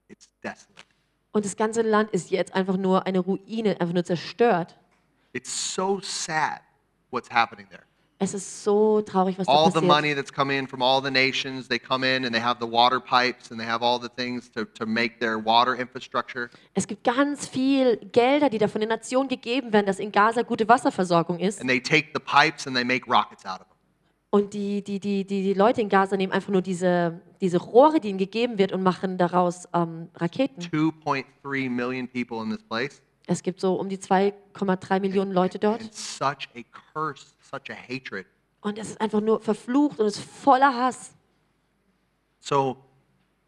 it's 0.10 0.28
desolate. 0.44 0.86
Und 1.32 1.46
das 1.46 1.56
ganze 1.56 1.82
Land 1.82 2.12
ist 2.12 2.30
jetzt 2.32 2.54
einfach 2.54 2.78
nur 2.78 3.08
eine 3.08 3.20
Ruine, 3.20 3.80
einfach 3.82 3.94
nur 3.94 4.04
zerstört. 4.06 4.76
It's 5.34 5.74
so 5.74 6.00
sad 6.02 6.62
what's 7.10 7.30
happening 7.32 7.68
there. 7.70 7.84
Es 8.20 8.34
ist 8.34 8.64
so 8.64 9.02
traurig, 9.02 9.38
was 9.38 9.48
da 9.48 9.52
All 9.52 9.66
the 9.66 9.74
passiert. 9.74 9.88
money 9.91 10.16
that's 10.16 10.32
come 10.32 10.56
in 10.56 10.68
from 10.68 10.82
all 10.82 11.02
the 11.04 11.12
nations, 11.12 11.68
they 11.68 11.80
come 11.80 12.06
in 12.08 12.24
and 12.24 12.34
they 12.34 12.41
have 12.41 12.60
the 12.62 12.72
water 12.72 13.00
pipes 13.02 13.52
and 13.52 13.60
they 13.60 13.68
have 13.68 13.84
all 13.84 14.00
the 14.00 14.08
things 14.08 14.50
to, 14.52 14.64
to 14.64 14.86
make 14.86 15.20
their 15.20 15.44
water 15.44 15.76
infrastructure. 15.76 16.50
Es 16.74 16.88
gibt 16.88 17.04
ganz 17.04 17.48
viel 17.48 17.98
Gelder, 18.12 18.50
die 18.50 18.60
da 18.60 18.68
von 18.68 18.80
den 18.80 18.89
Nationen 18.89 19.28
gegeben 19.28 19.74
werden, 19.74 19.88
dass 19.88 20.00
in 20.00 20.12
Gaza 20.12 20.44
gute 20.44 20.68
Wasserversorgung 20.70 21.39
ist. 21.39 21.60
And 21.60 21.70
they 21.70 21.82
take 21.82 22.10
the 22.14 22.20
pipes 22.22 22.66
and 22.68 22.76
they 22.76 22.86
make 22.86 23.10
rockets 23.12 23.44
out 23.46 23.60
of 23.60 23.68
them. 23.68 23.72
Und 24.34 24.56
die, 24.56 24.84
die, 24.84 25.00
die, 25.00 25.26
die, 25.28 25.44
die 25.44 25.54
Leute 25.54 25.80
in 25.80 25.90
Gaza 25.90 26.18
nehmen 26.18 26.34
einfach 26.34 26.50
nur 26.50 26.64
diese, 26.64 27.22
diese 27.40 27.60
Rohre, 27.60 28.00
die 28.00 28.10
ihnen 28.10 28.18
gegeben 28.18 28.58
wird, 28.58 28.72
und 28.72 28.82
machen 28.82 29.20
daraus 29.20 29.68
ähm, 29.76 30.10
Raketen. 30.16 30.60
2.3 30.60 31.70
million 31.70 32.08
people 32.08 32.42
in 32.42 32.50
this 32.50 32.64
place. 32.64 33.00
Es 33.28 33.44
gibt 33.44 33.60
so 33.62 33.76
um 33.76 33.90
die 33.90 34.00
2,3 34.00 35.02
Millionen 35.02 35.34
Leute 35.34 35.60
dort. 35.60 35.82
And 35.82 35.94
such 35.94 36.50
a 36.56 36.64
curse, 36.96 37.28
such 37.42 37.70
a 37.70 37.76
hatred. 37.76 38.26
Und 38.62 38.80
es 38.80 38.90
ist 38.90 39.02
einfach 39.02 39.22
nur 39.22 39.40
verflucht 39.40 40.00
und 40.00 40.08
es 40.08 40.18
ist 40.18 40.26
voller 40.26 40.74
Hass. 40.74 41.14
So 42.40 42.76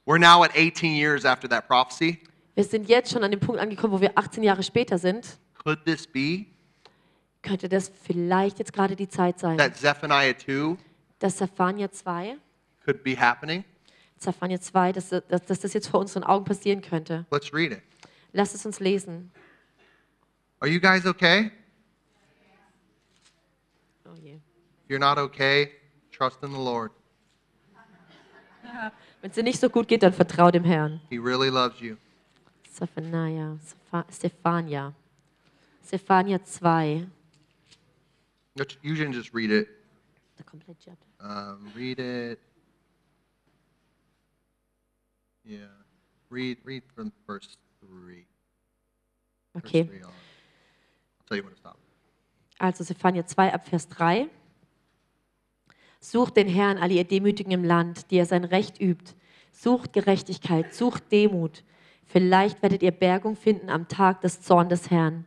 we're 0.06 0.20
now 0.20 0.44
at 0.44 0.52
18 0.56 0.94
years 0.96 1.26
after 1.26 1.50
that 1.50 1.68
prophecy. 1.68 2.20
Wir 2.54 2.64
sind 2.64 2.88
jetzt 2.88 3.12
schon 3.12 3.24
an 3.24 3.32
dem 3.32 3.40
Punkt 3.40 3.60
angekommen, 3.60 3.92
wo 3.92 4.02
wir 4.02 4.12
18 4.14 4.44
Jahre 4.44 4.62
später 4.62 5.00
sind. 5.00 5.40
Could 5.64 5.84
this 5.84 6.06
be 6.06 6.46
Könnte 7.46 7.70
das 7.70 7.92
vielleicht 8.04 8.58
jetzt 8.60 8.74
gerade 8.74 8.96
die 8.96 9.08
Zeit 9.08 9.40
sein, 9.40 9.58
that 9.58 9.78
Zephaniah 9.78 10.36
2 10.36 10.78
dass 11.20 11.38
Zephania 11.38 11.92
2, 11.92 12.38
could 12.84 13.04
be 13.04 13.16
happening? 13.16 13.64
Zephania 14.18 14.60
2, 14.60 14.92
dass, 14.94 15.10
dass, 15.10 15.46
dass 15.46 15.60
das 15.60 15.74
jetzt 15.74 15.88
vor 15.88 16.00
unseren 16.00 16.24
Augen 16.24 16.44
passieren 16.46 16.82
könnte? 16.82 17.26
Let's 17.32 17.54
read 17.54 17.72
it. 17.72 17.82
Lasst 18.34 18.56
es 18.56 18.66
uns 18.66 18.80
lesen. 18.80 19.32
Are 20.60 20.70
you 20.70 20.80
guys 20.80 21.06
okay? 21.06 21.52
Oh 24.06 24.16
je. 24.22 24.34
If 24.34 24.90
you're 24.90 25.00
not 25.00 25.18
okay, 25.18 25.70
trust 26.12 26.42
in 26.44 26.50
the 26.52 26.58
Lord. 26.58 26.92
Wenn 29.22 29.30
es 29.30 29.36
dir 29.36 29.44
nicht 29.44 29.60
so 29.60 29.70
gut 29.70 29.88
geht, 29.88 30.02
dann 30.04 30.14
vertrau 30.14 30.50
dem 30.52 30.64
Herrn. 30.64 31.00
He 31.10 31.18
really 31.18 31.50
loves 31.50 31.80
you. 31.80 31.96
Zephania, 32.74 33.58
Sepha- 33.64 34.08
Zephania. 34.10 34.94
Zephania 35.84 36.44
2. 36.44 37.08
You 38.56 38.96
can 38.96 39.12
just 39.12 39.34
read 39.34 39.52
it. 39.52 39.68
The 40.38 40.44
complete 40.44 40.78
chapter. 40.84 41.06
Um, 41.20 41.70
read 41.76 42.00
it. 42.00 42.40
Yeah. 45.44 45.60
Read 46.30 46.58
read 46.64 46.84
from 46.96 47.12
verse 47.28 47.58
three. 47.82 48.26
Verse 49.54 49.66
Okay, 49.66 49.84
three 49.84 50.02
on. 50.02 50.08
I'll 50.08 51.28
tell 51.28 51.38
you 51.38 51.44
when 51.44 51.54
to 51.54 51.60
stop. 51.60 51.78
also 52.60 52.84
Zephania 52.86 53.26
2 53.26 53.54
ab 53.54 53.68
Vers 53.68 53.90
3. 53.90 54.28
Sucht 56.00 56.38
den 56.38 56.48
Herrn, 56.48 56.78
alle 56.78 56.94
ihr 56.94 57.04
Demütigen 57.04 57.52
im 57.52 57.64
Land, 57.64 58.10
die 58.12 58.18
er 58.18 58.26
sein 58.26 58.46
Recht 58.46 58.80
übt. 58.80 59.14
Sucht 59.52 59.92
Gerechtigkeit, 59.94 60.74
sucht 60.74 61.12
Demut. 61.12 61.64
Vielleicht 62.06 62.62
werdet 62.62 62.84
ihr 62.84 62.92
Bergung 62.92 63.36
finden 63.36 63.70
am 63.70 63.88
Tag 63.88 64.22
des 64.22 64.42
Zorns 64.42 64.70
des 64.70 64.92
Herrn. 64.92 65.26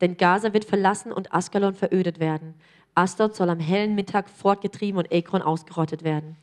Denn 0.00 0.16
Gaza 0.16 0.52
wird 0.52 0.64
verlassen 0.64 1.12
und 1.12 1.32
Askalon 1.32 1.74
verödet 1.74 2.20
werden. 2.20 2.54
Asdod 2.94 3.34
soll 3.34 3.50
am 3.50 3.60
hellen 3.60 3.94
Mittag 3.94 4.28
fortgetrieben 4.28 4.98
und 4.98 5.12
Ekron 5.12 5.42
ausgerottet 5.42 6.04
werden. 6.04 6.36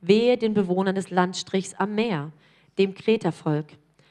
Wehe 0.00 0.36
den 0.36 0.54
Bewohnern 0.54 0.94
des 0.94 1.10
Landstrichs 1.10 1.74
am 1.74 1.94
Meer, 1.94 2.32
dem 2.78 2.94
Kretervolk. 2.94 3.66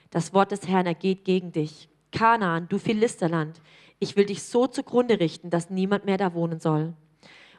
Das 0.09 0.33
Wort 0.33 0.51
des 0.51 0.67
Herrn 0.67 0.85
ergeht 0.85 1.25
gegen 1.25 1.51
dich. 1.51 1.89
Kanaan, 2.11 2.67
du 2.69 2.77
Philisterland, 2.77 3.61
ich 3.99 4.15
will 4.15 4.25
dich 4.25 4.43
so 4.43 4.67
zugrunde 4.67 5.19
richten, 5.19 5.49
dass 5.49 5.69
niemand 5.69 6.05
mehr 6.05 6.17
da 6.17 6.33
wohnen 6.33 6.59
soll. 6.59 6.93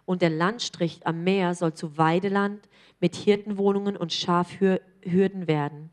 Und 0.05 0.23
der 0.23 0.31
Landstrich 0.31 1.07
am 1.07 1.25
Meer 1.25 1.55
soll 1.55 1.75
zu 1.75 1.99
Weideland 1.99 2.69
mit 3.01 3.17
Hirtenwohnungen 3.17 3.97
und 3.97 4.13
Schafhürden 4.13 5.49
werden. 5.49 5.91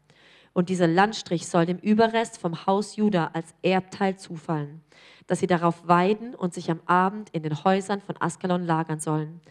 Und 0.54 0.70
dieser 0.70 0.88
Landstrich 0.88 1.48
soll 1.48 1.66
dem 1.66 1.80
Überrest 1.80 2.38
vom 2.38 2.66
Haus 2.66 2.96
Juda 2.96 3.32
als 3.34 3.56
Erbteil 3.64 4.18
zufallen, 4.18 4.82
dass 5.26 5.40
sie 5.40 5.48
darauf 5.48 5.88
weiden 5.88 6.36
und 6.36 6.54
sich 6.54 6.70
am 6.70 6.80
Abend 6.86 7.30
in 7.32 7.42
den 7.42 7.64
Häusern 7.64 8.02
von 8.02 8.16
Askalon 8.20 8.64
lagern 8.64 9.00
sollen. 9.00 9.42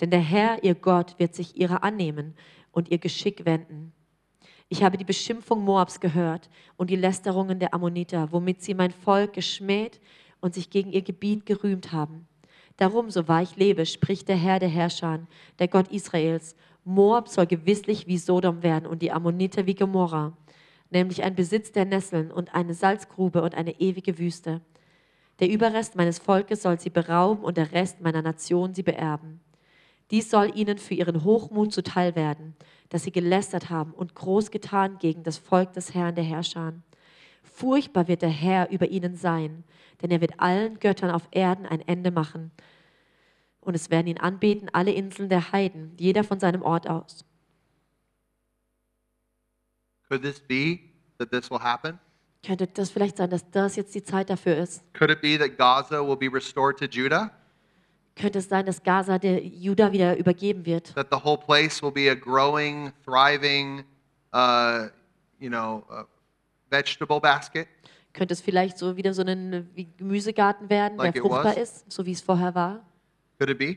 Denn 0.00 0.10
der 0.10 0.20
Herr, 0.20 0.62
ihr 0.64 0.74
Gott, 0.74 1.18
wird 1.18 1.34
sich 1.34 1.56
ihrer 1.56 1.84
annehmen 1.84 2.34
und 2.72 2.90
ihr 2.90 2.98
Geschick 2.98 3.44
wenden. 3.44 3.92
Ich 4.68 4.82
habe 4.82 4.98
die 4.98 5.04
Beschimpfung 5.04 5.64
Moabs 5.64 6.00
gehört 6.00 6.50
und 6.76 6.90
die 6.90 6.96
Lästerungen 6.96 7.58
der 7.58 7.72
Ammoniter, 7.72 8.32
womit 8.32 8.62
sie 8.62 8.74
mein 8.74 8.90
Volk 8.90 9.32
geschmäht 9.32 10.00
und 10.40 10.54
sich 10.54 10.70
gegen 10.70 10.92
ihr 10.92 11.02
Gebiet 11.02 11.46
gerühmt 11.46 11.92
haben. 11.92 12.26
Darum, 12.76 13.10
so 13.10 13.26
wahr 13.26 13.42
ich 13.42 13.56
lebe, 13.56 13.86
spricht 13.86 14.28
der 14.28 14.36
Herr 14.36 14.58
der 14.58 14.68
Herrscher, 14.68 15.20
der 15.58 15.68
Gott 15.68 15.88
Israels, 15.88 16.54
Moab 16.84 17.28
soll 17.28 17.46
gewisslich 17.46 18.06
wie 18.06 18.18
Sodom 18.18 18.62
werden 18.62 18.86
und 18.86 19.02
die 19.02 19.10
Ammoniter 19.10 19.66
wie 19.66 19.74
Gomorra, 19.74 20.32
nämlich 20.90 21.22
ein 21.22 21.34
Besitz 21.34 21.72
der 21.72 21.84
Nesseln 21.84 22.30
und 22.30 22.54
eine 22.54 22.74
Salzgrube 22.74 23.42
und 23.42 23.54
eine 23.54 23.80
ewige 23.80 24.18
Wüste. 24.18 24.60
Der 25.40 25.48
Überrest 25.48 25.94
meines 25.94 26.18
Volkes 26.18 26.62
soll 26.62 26.80
sie 26.80 26.90
berauben 26.90 27.44
und 27.44 27.56
der 27.56 27.72
Rest 27.72 28.00
meiner 28.00 28.22
Nation 28.22 28.74
sie 28.74 28.82
beerben. 28.82 29.40
Dies 30.10 30.30
soll 30.30 30.50
ihnen 30.54 30.78
für 30.78 30.94
ihren 30.94 31.22
Hochmut 31.22 31.72
zuteil 31.72 32.16
werden, 32.16 32.56
dass 32.88 33.04
sie 33.04 33.12
gelästert 33.12 33.68
haben 33.68 33.92
und 33.92 34.14
groß 34.14 34.50
getan 34.50 34.98
gegen 34.98 35.22
das 35.22 35.38
Volk 35.38 35.74
des 35.74 35.94
Herrn 35.94 36.14
der 36.14 36.24
Herrscher. 36.24 36.72
Furchtbar 37.42 38.08
wird 38.08 38.22
der 38.22 38.30
Herr 38.30 38.70
über 38.70 38.88
ihnen 38.88 39.16
sein, 39.16 39.64
denn 40.00 40.10
er 40.10 40.20
wird 40.20 40.40
allen 40.40 40.78
Göttern 40.78 41.10
auf 41.10 41.28
Erden 41.30 41.66
ein 41.66 41.86
Ende 41.86 42.10
machen. 42.10 42.50
Und 43.60 43.74
es 43.74 43.90
werden 43.90 44.06
ihn 44.06 44.18
anbeten 44.18 44.70
alle 44.72 44.92
Inseln 44.92 45.28
der 45.28 45.52
Heiden, 45.52 45.92
jeder 45.98 46.24
von 46.24 46.40
seinem 46.40 46.62
Ort 46.62 46.88
aus. 46.88 47.27
Could 50.08 50.22
this 50.22 50.40
be 50.40 50.80
that 51.18 51.30
this 51.30 51.50
will 51.50 51.60
happen? 51.60 51.98
Könnte 52.44 52.66
das 52.66 52.90
vielleicht 52.90 53.16
sein, 53.16 53.30
dass 53.30 53.48
das 53.50 53.76
jetzt 53.76 53.94
die 53.94 54.02
Zeit 54.02 54.30
dafür 54.30 54.56
ist? 54.56 54.82
Could 54.94 55.10
it 55.10 55.20
be 55.20 55.38
that 55.38 55.58
Gaza 55.58 56.00
will 56.06 56.16
be 56.16 56.28
restored 56.32 56.78
to 56.78 56.86
Judah? 56.86 57.30
Könnte 58.14 58.38
es 58.38 58.48
sein, 58.48 58.66
dass 58.66 58.82
Gaza 58.82 59.18
der 59.18 59.44
Juda 59.44 59.92
wieder 59.92 60.16
übergeben 60.16 60.64
wird? 60.64 60.94
That 60.94 61.08
the 61.10 61.18
whole 61.22 61.38
place 61.38 61.82
will 61.82 61.92
be 61.92 62.10
a 62.10 62.14
growing, 62.14 62.92
thriving, 63.04 63.84
uh, 64.32 64.88
you 65.38 65.48
know, 65.48 65.84
uh, 65.90 66.04
vegetable 66.70 67.20
basket? 67.20 67.68
Könnte 68.12 68.34
es 68.34 68.40
vielleicht 68.40 68.78
so 68.78 68.96
wieder 68.96 69.14
so 69.14 69.22
ein 69.22 69.68
Gemüsegarten 69.96 70.68
werden, 70.70 70.98
Like 70.98 71.14
der 71.14 71.22
it 71.22 71.28
fruchtbar 71.28 71.56
ist, 71.56 71.90
so 71.90 72.04
wie 72.06 72.12
es 72.12 72.20
vorher 72.20 72.54
war? 72.54 72.84
Could 73.38 73.50
it 73.50 73.58
be 73.58 73.76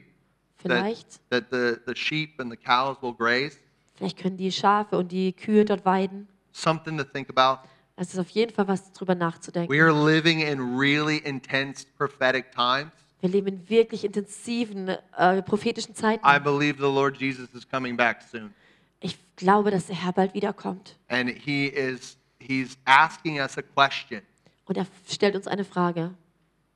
Vielleicht. 0.58 1.20
that 1.30 1.46
the, 1.52 1.76
the 1.86 1.96
sheep 1.96 2.40
and 2.40 2.52
the 2.52 2.58
cows 2.58 2.98
will 3.02 3.14
graze? 3.14 3.58
Vielleicht 4.02 4.18
können 4.18 4.36
die 4.36 4.52
Schafe 4.52 4.98
und 4.98 5.12
die 5.12 5.32
Kühe 5.32 5.64
dort 5.64 5.86
weiden. 5.86 6.28
Something 6.54 6.98
to 6.98 7.04
think 7.04 7.30
about. 7.30 7.62
Es 7.96 8.12
ist 8.12 8.18
auf 8.18 8.32
jeden 8.32 8.52
Fall 8.52 8.68
was 8.68 8.92
drüber 8.94 9.14
nachzudenken. 9.14 9.72
We 9.72 9.80
are 9.80 9.94
living 9.94 10.40
in 10.40 10.76
really 10.76 11.18
intense 11.18 11.86
prophetic 12.00 12.52
times. 12.52 12.92
Wir 13.20 13.30
leben 13.30 13.46
in 13.46 13.70
wirklich 13.70 14.04
intensiven 14.04 14.88
äh, 14.88 15.44
prophetischen 15.44 15.94
Zeiten. 15.94 16.26
I 16.26 16.40
believe 16.40 16.78
the 16.80 16.92
Lord 16.92 17.16
Jesus 17.18 17.54
is 17.54 17.70
coming 17.70 17.96
back 17.96 18.24
soon. 18.24 18.56
Ich 19.02 19.20
glaube, 19.36 19.70
dass 19.70 19.86
der 19.86 20.04
Herr 20.04 20.14
bald 20.14 20.34
wiederkommt. 20.34 20.98
And 21.08 21.30
he 21.30 21.68
is 21.68 22.18
he's 22.40 22.80
asking 22.86 23.40
us 23.40 23.56
a 23.60 23.62
question. 23.62 24.24
Und 24.66 24.78
er 24.78 24.88
stellt 25.08 25.36
uns 25.36 25.46
eine 25.46 25.64
Frage. 25.64 26.16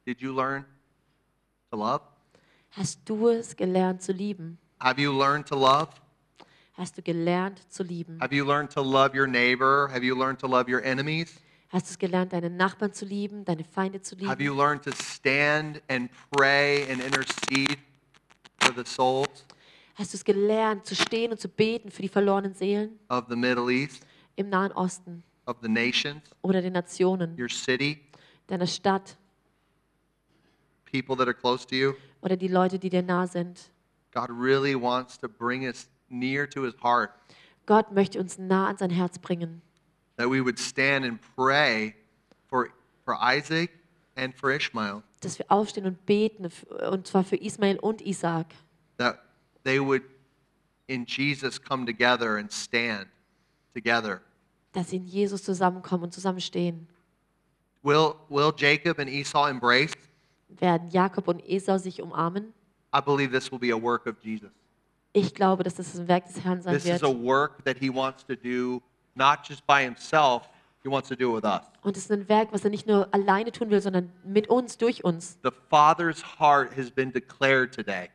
Did 0.05 0.21
you 0.21 0.31
learn 0.31 0.63
to 1.71 1.77
love? 1.77 2.01
Hast 2.69 2.99
du 3.05 3.29
es 3.29 3.55
gelernt 3.55 4.03
zu 4.03 4.11
lieben? 4.11 4.59
Have 4.79 5.01
you 5.01 5.11
learned 5.11 5.47
to 5.47 5.55
love? 5.55 5.87
Hast 6.77 6.97
du 6.97 7.01
gelernt 7.01 7.61
zu 7.71 7.83
lieben? 7.83 8.19
Have 8.19 8.35
you 8.35 8.45
learned 8.45 8.71
to 8.73 8.81
love 8.81 9.15
your 9.17 9.27
neighbor? 9.27 9.87
Have 9.91 10.03
you 10.03 10.15
learned 10.17 10.39
to 10.39 10.47
love 10.47 10.69
your 10.69 10.83
enemies? 10.83 11.33
Hast 11.69 11.93
du 11.93 11.97
gelernt, 11.97 12.33
deine 12.33 12.49
Nachbarn 12.49 12.93
zu 12.93 13.05
lieben, 13.05 13.43
deine 13.45 13.63
Feinde 13.63 14.01
zu 14.01 14.15
Have 14.25 14.41
you 14.43 14.51
lieben? 14.53 14.57
learned 14.57 14.83
to 14.83 14.91
stand 14.91 15.81
and 15.89 16.09
pray 16.31 16.83
and 16.91 17.01
intercede 17.01 17.77
for 18.59 18.73
the 18.75 18.83
souls? 18.89 19.45
Hast 19.95 20.13
du 20.13 20.17
es 20.17 20.25
gelernt, 20.25 20.85
zu 20.85 20.95
stehen 20.95 21.31
und 21.31 21.39
zu 21.39 21.47
beten 21.47 21.89
für 21.91 22.01
die 22.01 22.09
verlorenen 22.09 22.53
Seelen 22.53 22.99
of 23.09 23.25
the 23.29 23.35
Middle 23.37 23.71
East, 23.71 24.05
im 24.35 24.49
Nahen 24.49 24.73
Osten 24.73 25.23
of 25.45 25.55
the 25.61 25.69
nations, 25.69 26.23
oder 26.41 26.61
den 26.61 26.73
Nationen, 26.73 27.39
your 27.39 27.49
city, 27.49 28.01
deiner 28.47 28.67
Stadt 28.67 29.15
people 30.91 31.15
that 31.15 31.27
are 31.27 31.33
close 31.33 31.65
to 31.65 31.75
you? 31.75 31.93
oder 32.21 32.35
die 32.35 32.49
Leute, 32.49 32.77
die 32.77 32.89
dir 32.89 33.01
nah 33.03 33.25
sind? 33.25 33.71
God 34.13 34.29
really 34.29 34.75
wants 34.75 35.17
to 35.17 35.29
bring 35.29 35.63
us 35.65 35.87
near 36.09 36.47
to 36.49 36.63
his 36.63 36.73
heart, 36.81 37.11
Gott 37.65 37.91
möchte 37.91 38.19
uns 38.19 38.37
nah 38.37 38.67
an 38.67 38.77
sein 38.77 38.89
Herz 38.91 39.17
bringen, 39.17 39.61
that 40.17 40.29
we 40.29 40.41
would 40.41 40.59
stand 40.59 41.05
and 41.05 41.19
pray 41.35 41.95
for, 42.47 42.69
for 43.03 43.15
Isaac 43.19 43.71
and 44.15 44.33
for 44.35 44.51
Ishmael, 44.51 45.03
dass 45.21 45.39
wir 45.39 45.45
aufstehen 45.49 45.85
und 45.85 46.05
beten, 46.05 46.49
und 46.91 47.07
zwar 47.07 47.23
für 47.23 47.37
Ismael 47.37 47.79
und 47.79 48.01
Isaac, 48.01 48.47
that 48.97 49.19
they 49.63 49.79
would 49.79 50.03
in 50.87 51.05
Jesus 51.05 51.59
come 51.61 51.85
together 51.85 52.37
and 52.37 52.51
stand 52.51 53.07
together. 53.73 54.21
dass 54.73 54.89
sie 54.89 54.97
in 54.97 55.05
Jesus 55.05 55.43
zusammenkommen 55.43 56.05
und 56.05 56.13
zusammenstehen. 56.13 56.87
Will, 57.81 58.15
will 58.29 58.51
Jacob 58.55 58.99
and 58.99 59.09
Esau 59.09 59.47
embrace? 59.47 59.93
Werden 60.49 60.89
Jakob 60.89 61.27
und 61.27 61.41
Esau 61.47 61.77
sich 61.77 62.01
umarmen? 62.01 62.53
I 62.93 62.99
believe 62.99 63.31
this 63.31 63.51
will 63.51 63.59
be 63.59 63.71
a 63.71 63.77
work 63.77 64.05
of 64.05 64.15
Jesus. 64.21 64.51
Ich 65.17 65.33
glaube, 65.33 65.63
dass 65.63 65.75
das 65.75 65.97
ein 65.97 66.09
Werk 66.09 66.25
des 66.27 66.43
Herrn 66.43 66.61
sein 66.61 66.73
This 66.73 66.85
is 66.85 67.01
a 67.01 67.07
wird. 67.07 67.23
work 67.23 67.63
that 67.63 67.77
he 67.79 67.89
wants 67.89 68.25
to 68.25 68.35
do 68.35 68.81
not 69.15 69.39
just 69.47 69.65
by 69.65 69.81
himself, 69.81 70.49
he 70.83 70.89
wants 70.89 71.07
to 71.07 71.15
do 71.15 71.29
it 71.37 71.41
with 71.41 71.49
us. 71.49 71.61
Und 71.83 71.95
es 71.95 72.03
ist 72.03 72.11
ein 72.11 72.27
Werk, 72.27 72.49
was 72.51 72.65
er 72.65 72.69
nicht 72.69 72.85
nur 72.85 73.07
alleine 73.13 73.53
tun 73.53 73.69
will, 73.69 73.79
sondern 73.79 74.11
mit 74.25 74.49
uns, 74.49 74.77
durch 74.77 75.05
uns. 75.05 75.37
The 75.41 75.51
Father's 75.69 76.21
heart 76.37 76.75
has 76.75 76.91
been 76.91 77.13
declared 77.13 77.73
today. 77.73 78.09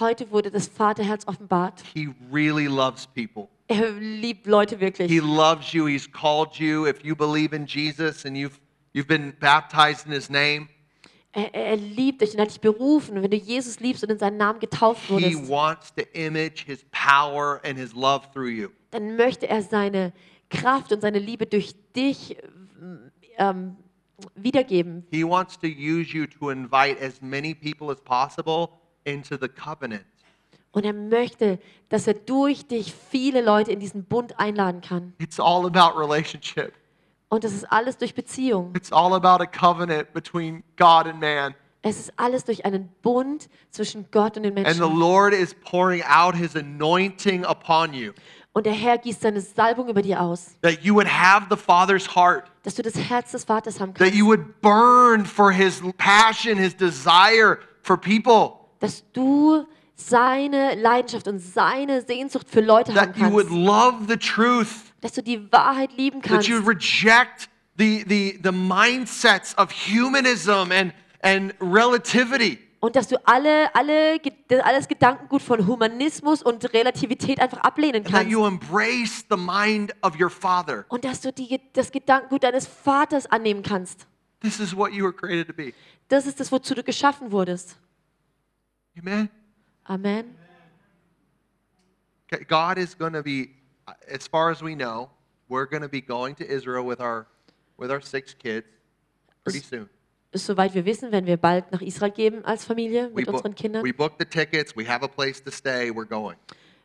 Heute 0.00 0.30
wurde 0.30 0.50
das 0.50 0.66
Vaterherz 0.66 1.26
offenbart. 1.28 1.82
He 1.94 2.08
really 2.32 2.66
loves 2.68 3.06
people. 3.06 3.48
Er 3.68 3.90
liebt 3.90 4.46
Leute 4.46 4.76
He 4.76 4.80
wirklich. 4.80 5.20
loves 5.22 5.74
you. 5.74 5.86
He's 5.86 6.10
called 6.10 6.54
you. 6.58 6.86
If 6.86 7.04
you 7.04 7.14
believe 7.14 7.54
in 7.54 7.66
Jesus 7.66 8.24
and 8.24 8.34
you've, 8.34 8.58
you've 8.94 9.08
been 9.08 9.34
baptized 9.40 10.06
in 10.06 10.12
his 10.12 10.30
name, 10.30 10.68
Er, 11.36 11.54
er 11.54 11.76
liebt 11.76 12.22
dich 12.22 12.32
und 12.32 12.40
hat 12.40 12.48
dich 12.48 12.62
berufen. 12.62 13.22
Wenn 13.22 13.30
du 13.30 13.36
Jesus 13.36 13.78
liebst 13.78 14.02
und 14.02 14.10
in 14.10 14.18
seinen 14.18 14.38
Namen 14.38 14.58
getauft 14.58 15.02
he 15.02 15.12
wurdest, 15.12 15.48
wants 15.50 15.94
to 15.94 16.02
image 16.14 16.64
his 16.64 16.82
power 16.90 17.60
and 17.62 17.78
his 17.78 17.92
love 17.92 18.22
through 18.32 18.48
you. 18.48 18.68
dann 18.90 19.16
möchte 19.16 19.46
er 19.46 19.60
seine 19.60 20.14
Kraft 20.48 20.92
und 20.92 21.02
seine 21.02 21.18
Liebe 21.18 21.44
durch 21.44 21.74
dich 21.94 22.38
ähm, 23.36 23.76
wiedergeben. 24.34 25.06
He 25.10 25.24
wants 25.24 25.58
to 25.58 25.66
use 25.66 26.16
you 26.16 26.26
to 26.26 26.48
invite 26.48 26.98
as 27.04 27.20
many 27.20 27.54
people 27.54 27.90
as 27.90 28.00
possible 28.00 28.70
into 29.04 29.36
the 29.38 29.48
covenant. 29.48 30.06
Und 30.72 30.86
er 30.86 30.94
möchte, 30.94 31.58
dass 31.90 32.06
er 32.06 32.14
durch 32.14 32.66
dich 32.66 32.94
viele 32.94 33.42
Leute 33.42 33.72
in 33.72 33.80
diesen 33.80 34.04
Bund 34.04 34.38
einladen 34.38 34.80
kann. 34.80 35.12
It's 35.18 35.38
all 35.38 35.66
about 35.66 35.98
relationship. 36.00 36.72
Und 37.28 37.44
das 37.44 37.52
ist 37.52 37.64
alles 37.72 37.98
durch 37.98 38.14
Beziehung. 38.14 38.72
It's 38.76 38.92
all 38.92 39.12
about 39.14 39.42
a 39.42 39.46
covenant 39.46 40.12
between 40.12 40.62
God 40.76 41.06
and 41.06 41.20
man. 41.20 41.54
Es 41.82 41.98
ist 41.98 42.12
alles 42.16 42.44
durch 42.44 42.64
einen 42.64 42.88
Bund 43.02 43.48
zwischen 43.70 44.06
Gott 44.10 44.36
und 44.36 44.42
den 44.44 44.56
And 44.58 44.66
the 44.74 44.80
Menschen. 44.80 44.98
Lord 44.98 45.32
is 45.34 45.54
pouring 45.54 46.02
out 46.04 46.34
his 46.34 46.56
anointing 46.56 47.44
upon 47.44 47.92
you, 47.94 48.12
Und 48.52 48.64
der 48.66 48.72
Herr 48.72 48.96
gießt 48.98 49.20
seine 49.20 49.40
Salbung 49.40 49.88
über 49.88 50.02
dir 50.02 50.20
aus, 50.20 50.56
that 50.62 50.80
you 50.82 50.94
would 50.94 51.06
have 51.06 51.46
the 51.50 51.56
Father's 51.56 52.08
heart, 52.16 52.44
dass 52.64 52.74
du 52.74 52.82
das 52.82 52.94
Herz 52.96 53.30
des 53.32 53.44
Vaters 53.44 53.78
haben 53.80 53.92
that 53.94 53.98
kannst. 54.06 54.14
you 54.14 54.26
would 54.26 54.60
burn 54.62 55.24
for 55.26 55.52
his 55.52 55.82
passion, 55.98 56.56
his 56.56 56.74
desire 56.76 57.58
for 57.82 57.96
people, 57.96 58.52
Dass 58.80 59.04
du 59.12 59.64
seine 59.94 60.74
Leidenschaft 60.74 61.28
und 61.28 61.38
seine 61.40 62.02
Sehnsucht 62.02 62.48
für 62.50 62.60
Leute 62.60 62.94
haben 62.94 63.12
that 63.12 63.16
you 63.16 63.30
would 63.30 63.48
kannst. 63.48 63.64
love 63.64 63.96
the 64.08 64.16
truth, 64.16 64.85
Dass 65.06 65.12
du 65.12 65.22
die 65.22 65.52
Wahrheit 65.52 65.92
lieben 65.96 66.20
that 66.20 66.30
kannst. 66.30 66.48
you 66.48 66.56
would 66.56 66.66
reject 66.66 67.48
the, 67.78 68.04
the, 68.08 68.40
the 68.42 68.50
mindsets 68.50 69.56
of 69.56 69.70
humanism 69.70 70.72
and, 70.72 70.92
and 71.22 71.54
relativity. 71.60 72.58
Und 72.80 72.96
dass 72.96 73.06
du 73.06 73.16
alle, 73.24 73.72
alle, 73.72 74.20
alles 74.64 74.88
Gedankengut 74.88 75.42
von 75.42 75.64
Humanismus 75.64 76.42
und 76.42 76.72
Relativität 76.72 77.40
einfach 77.40 77.58
ablehnen 77.58 77.98
and 77.98 78.06
that 78.06 78.14
kannst. 78.14 78.30
you 78.32 78.44
embrace 78.44 79.24
the 79.30 79.36
mind 79.36 79.94
of 80.02 80.18
your 80.20 80.28
Father. 80.28 80.84
Und 80.88 81.04
dass 81.04 81.20
du 81.20 81.32
die, 81.32 81.60
das 81.72 81.92
Gedankengut 81.92 82.42
deines 82.42 82.66
Vaters 82.66 83.26
annehmen 83.26 83.62
kannst. 83.62 84.08
This 84.40 84.58
is 84.58 84.76
what 84.76 84.92
you 84.92 85.04
were 85.04 85.14
created 85.14 85.46
to 85.46 85.54
be. 85.54 85.72
Das 86.08 86.26
ist 86.26 86.40
das, 86.40 86.50
wozu 86.50 86.74
du 86.74 86.82
geschaffen 86.82 87.30
wurdest. 87.30 87.76
Amen. 88.98 89.30
Amen. 89.84 90.34
God 92.48 92.76
is 92.76 92.96
going 92.98 93.12
to 93.12 93.22
be, 93.22 93.50
as 94.08 94.26
far 94.26 94.50
as 94.50 94.62
we 94.62 94.74
know, 94.74 95.08
we're 95.48 95.66
going 95.66 95.82
to 95.82 95.88
be 95.88 96.00
going 96.00 96.34
to 96.36 96.44
Israel 96.44 96.84
with 96.86 97.00
our, 97.00 97.26
with 97.78 97.90
our 97.90 98.00
six 98.00 98.34
kids 98.34 98.66
pretty 99.44 99.60
soon. 99.60 99.88
Soweit 100.34 100.74
wir 100.74 100.84
wissen, 100.84 101.12
werden 101.12 101.26
wir 101.26 101.36
bald 101.38 101.70
nach 101.72 101.80
Israel 101.80 102.10
gehen 102.10 102.44
als 102.44 102.64
Familie 102.64 103.08
We, 103.10 103.20
mit 103.20 103.26
book- 103.26 103.36
unseren 103.36 103.54
Kindern. 103.54 103.82
we 103.84 103.92
booked 103.92 104.18
the 104.18 104.24
tickets. 104.26 104.76
We 104.76 104.86
have 104.86 105.02
a 105.02 105.08
place 105.08 105.42
to 105.42 105.50
stay. 105.50 105.90
We're 105.90 106.04
going. 106.06 106.36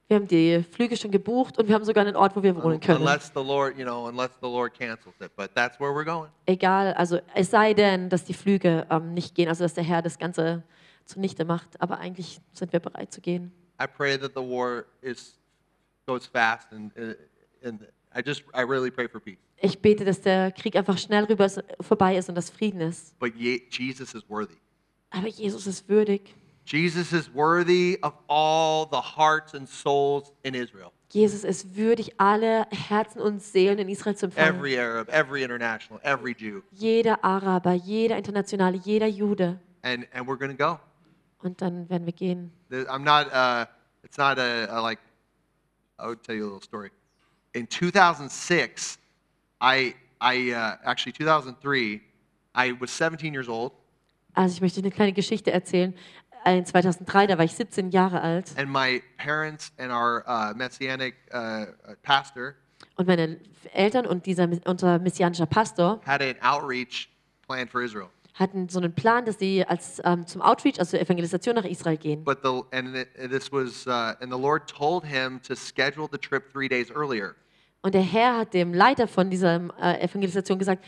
Wir 0.07 0.15
haben 0.17 0.27
die 0.27 0.63
Flüge 0.71 0.95
schon 0.97 1.09
gebucht 1.11 1.57
und 1.57 1.67
wir 1.67 1.75
haben 1.75 1.85
sogar 1.85 2.05
einen 2.05 2.15
Ort, 2.17 2.35
wo 2.35 2.43
wir 2.43 2.53
wohnen 2.61 2.79
können. 2.79 2.99
Unless 3.01 3.31
the 3.33 3.41
Lord, 3.41 3.77
you 3.77 3.83
know, 3.85 4.07
unless 4.07 4.31
the 4.41 4.47
Lord 4.47 4.73
cancels 4.77 5.15
it. 5.21 5.31
But 5.35 5.51
that's 5.55 5.79
where 5.79 5.91
we're 5.93 6.05
going. 6.05 6.29
Egal, 6.45 6.93
also 6.93 7.19
es 7.33 7.49
sei 7.49 7.73
denn, 7.73 8.09
dass 8.09 8.23
die 8.25 8.33
Flüge 8.33 8.85
ähm, 8.89 9.13
nicht 9.13 9.35
gehen, 9.35 9.47
also 9.49 9.63
dass 9.63 9.73
der 9.73 9.83
Herr 9.85 10.01
das 10.01 10.17
Ganze 10.19 10.63
zunichte 11.05 11.43
macht. 11.45 11.81
Aber 11.81 11.97
eigentlich 11.99 12.41
sind 12.53 12.71
wir 12.73 12.79
bereit 12.79 13.11
zu 13.11 13.21
gehen. 13.21 13.51
I 13.81 13.85
pray 13.87 14.17
that 14.17 14.31
the 14.35 14.41
war 14.41 14.85
is 15.01 15.39
goes 16.12 16.26
fast 16.26 16.72
and 16.72 16.91
uh, 16.97 17.14
and 17.64 17.88
I 18.14 18.22
just 18.22 18.43
I 18.53 18.62
really 18.64 18.91
pray 18.91 19.07
for 19.07 19.20
peace. 19.22 19.38
Ich 19.64 19.80
bete, 19.80 20.03
dass 20.03 20.22
der 20.22 20.51
Krieg 20.51 20.76
einfach 20.76 20.97
schnell 20.97 21.26
rüber 21.26 21.45
ist, 21.45 21.64
vorbei 21.80 22.18
ist 22.18 22.30
und 22.30 22.36
dass 22.36 22.49
Frieden 22.49 22.82
ist. 22.82 23.18
But 23.20 23.36
ye, 23.36 23.62
Jesus 23.70 24.14
is 24.16 24.28
worthy. 24.28 24.57
Aber 25.12 25.28
Jesus 25.28 25.68
ist 25.68 25.88
würdig. 25.88 26.34
Jesus 26.66 27.12
is 27.14 27.30
worthy 27.34 27.97
of 28.01 28.14
all 28.28 28.88
the 28.91 29.01
hearts 29.18 29.53
and 29.53 29.68
souls 29.68 30.34
in 30.43 30.53
Israel. 30.55 30.91
Jesus 31.09 31.43
ist 31.43 31.76
würdig, 31.76 32.14
alle 32.18 32.66
Herzen 32.72 33.22
und 33.22 33.41
Seelen 33.41 33.80
in 33.80 33.89
Israel 33.89 34.16
zu 34.16 34.28
empfangen. 34.28 34.55
Every 34.55 34.80
Arab, 34.80 35.09
every 35.09 35.43
international, 35.43 35.99
every 36.03 36.34
Jew. 36.38 36.62
Jeder 36.72 37.24
Araber, 37.24 37.74
jeder 37.74 38.18
Internationale, 38.18 38.78
jeder 38.78 39.07
Jude. 39.07 39.59
And 39.84 40.07
and 40.14 40.28
we're 40.28 40.38
going 40.38 40.55
to 40.55 40.57
go. 40.57 40.80
Und 41.43 41.62
dann 41.62 41.89
werden 41.89 42.05
wir 42.05 42.14
gehen. 42.14 42.51
There- 42.70 42.88
I'm 42.88 43.03
not. 43.03 43.28
Uh, 43.34 43.66
it's 44.03 44.18
not 44.18 44.38
a, 44.39 44.66
a 44.70 44.80
like. 44.82 44.99
I 46.01 46.07
would 46.07 46.23
tell 46.23 46.35
you 46.35 46.43
a 46.43 46.49
little 46.51 46.61
story. 46.61 46.91
In 47.53 47.67
2006, 47.67 48.97
I 49.61 49.95
I 50.19 50.51
uh, 50.51 50.75
actually 50.83 51.13
2003, 51.13 52.01
I 52.55 52.71
was 52.79 52.91
17 52.91 53.33
years 53.33 53.47
old, 53.47 53.73
Also 54.33 54.55
ich 54.55 54.61
möchte 54.61 54.79
eine 54.79 54.91
kleine 54.91 55.13
Geschichte 55.13 55.51
erzählen. 55.51 55.93
In 56.45 56.65
2003, 56.65 57.27
da 57.27 57.37
war 57.37 57.45
ich 57.45 57.53
17 57.53 57.91
Jahre 57.91 58.21
alt 58.21 58.53
and 58.57 58.71
my 58.71 59.01
parents 59.17 59.71
and 59.77 59.91
our 59.91 60.23
uh, 60.27 60.53
messianic 60.55 61.15
uh, 61.33 61.37
uh, 61.37 61.95
pastor 62.01 62.55
und 62.95 63.07
meine 63.07 63.39
Eltern 63.73 64.07
und 64.07 64.25
dieser, 64.25 64.49
unser 64.65 64.97
messianischer 64.97 65.45
Pastor 65.45 66.01
had 66.05 66.21
an 66.21 66.36
outreach 66.41 67.09
plan 67.47 67.67
for 67.67 67.82
Israel. 67.82 68.09
Hatten 68.33 68.70
so 68.70 68.79
einen 68.79 68.93
Plan, 68.93 69.25
dass 69.25 69.39
sie 69.39 69.66
als, 69.66 70.01
ähm, 70.03 70.25
zum 70.25 70.41
Outreach, 70.41 70.79
also 70.79 70.91
zur 70.91 71.01
Evangelisation 71.01 71.55
nach 71.55 71.66
Israel 71.66 71.97
gehen. 71.97 72.24
But 72.24 72.39
the 72.43 72.62
and 72.71 72.95
it, 72.95 73.09
this 73.29 73.51
was 73.51 73.86
uh, 73.87 74.16
and 74.21 74.32
the 74.32 74.39
Lord 74.39 74.70
told 74.70 75.05
him 75.05 75.41
to 75.43 75.55
schedule 75.55 76.08
the 76.12 76.17
trip 76.17 76.51
three 76.51 76.67
days 76.70 76.89
earlier. 76.91 77.36
Und 77.82 77.95
der 77.95 78.03
Herr 78.03 78.37
hat 78.37 78.53
dem 78.53 78.74
Leiter 78.74 79.08
von 79.08 79.29
dieser 79.29 79.59
äh, 79.82 80.03
Evangelisation 80.03 80.59
gesagt, 80.59 80.86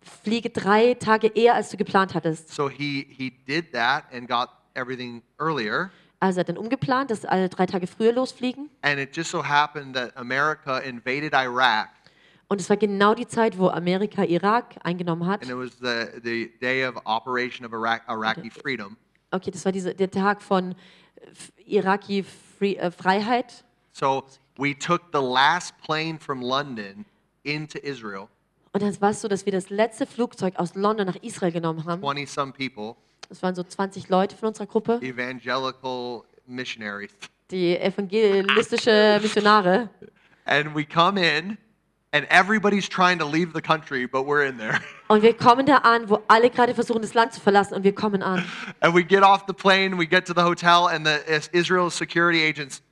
fliege 0.00 0.50
drei 0.50 0.94
Tage 0.94 1.28
eher, 1.28 1.54
als 1.54 1.70
du 1.70 1.76
geplant 1.76 2.14
hattest. 2.14 2.50
So 2.50 2.68
he 2.68 3.06
he 3.10 3.30
did 3.46 3.72
that 3.72 4.04
and 4.12 4.28
got 4.28 4.48
everything 4.74 5.22
earlier. 5.38 5.90
Also 6.20 6.38
er 6.38 6.40
hat 6.40 6.48
dann 6.48 6.56
umgeplant, 6.56 7.10
dass 7.10 7.24
alle 7.24 7.48
drei 7.48 7.66
Tage 7.66 7.86
früher 7.86 8.12
losfliegen. 8.12 8.70
And 8.82 8.98
it 8.98 9.14
just 9.14 9.30
so 9.30 9.44
happened 9.44 9.94
that 9.94 10.16
America 10.16 10.78
invaded 10.78 11.34
Iraq, 11.34 11.88
Und 12.48 12.60
es 12.60 12.70
war 12.70 12.76
genau 12.76 13.14
die 13.14 13.26
Zeit, 13.26 13.58
wo 13.58 13.68
Amerika 13.68 14.22
Irak 14.24 14.76
eingenommen 14.84 15.26
hat. 15.26 15.42
and 15.42 15.50
it 15.50 15.56
was 15.56 15.78
the, 15.80 16.20
the 16.22 16.52
day 16.60 16.86
of 16.86 16.94
Operation 17.04 17.66
of 17.66 17.72
Iraq, 17.72 18.02
Iraqi 18.08 18.50
Freedom. 18.50 18.96
Okay, 19.32 19.50
das 19.50 19.64
war 19.64 19.72
diese, 19.72 19.94
der 19.94 20.10
Tag 20.10 20.40
von 20.42 20.72
äh, 20.72 20.74
Iraki 21.64 22.24
Free, 22.58 22.74
äh, 22.76 22.90
Freiheit. 22.92 23.64
So 23.92 24.24
we 24.58 24.74
took 24.78 25.02
the 25.12 25.20
last 25.20 25.76
plane 25.82 26.18
from 26.20 26.40
London 26.40 27.04
into 27.42 27.78
Israel, 27.78 28.28
Und 28.72 28.82
dann 28.82 29.00
war 29.00 29.10
es 29.10 29.20
so, 29.22 29.28
dass 29.28 29.44
wir 29.44 29.52
das 29.52 29.68
letzte 29.70 30.06
Flugzeug 30.06 30.54
aus 30.56 30.74
London 30.74 31.06
nach 31.06 31.16
Israel 31.22 31.50
genommen 31.52 31.84
haben. 31.84 32.00
20 32.00 32.30
some 32.30 32.52
people, 32.52 32.94
Das 33.28 33.42
waren 33.42 33.54
so 33.56 33.62
20 33.64 34.08
Leute 34.08 34.36
von 34.36 34.48
unserer 34.48 34.66
Gruppe, 34.66 35.00
evangelical 35.02 36.22
missionaries. 36.46 37.10
die 37.50 37.76
evangelistische 37.76 39.18
Missionare. 39.20 39.88
And 40.44 40.74
we 40.76 40.84
come 40.84 41.18
in, 41.20 41.58
and 42.12 42.26
everybody's 42.30 42.88
trying 42.88 43.18
to 43.18 43.24
leave 43.26 43.52
the 43.52 43.60
country, 43.60 44.06
but 44.06 44.26
we're 44.26 44.44
in 44.46 44.56
there. 44.58 44.78
Und 45.08 45.22
wir 45.22 45.34
kommen 45.34 45.66
da 45.66 45.78
an, 45.78 46.08
wo 46.08 46.22
alle 46.28 46.50
gerade 46.50 46.74
versuchen, 46.74 47.02
das 47.02 47.14
Land 47.14 47.32
zu 47.32 47.40
verlassen. 47.40 47.74
Und 47.74 47.84
wir 47.84 47.94
kommen 47.94 48.22
an. 48.22 48.44
and 48.80 48.94
we 48.94 49.02
get 49.04 49.22
off 49.22 49.44
the 49.46 49.52
plane, 49.54 49.96
we 49.98 50.06
get 50.06 50.24
to 50.26 50.32
the 50.34 50.42
hotel, 50.42 50.88
and 50.88 51.06
the 51.06 51.18
Is- 51.32 51.48
Israel 51.52 51.90
security 51.90 52.42
agents 52.46 52.82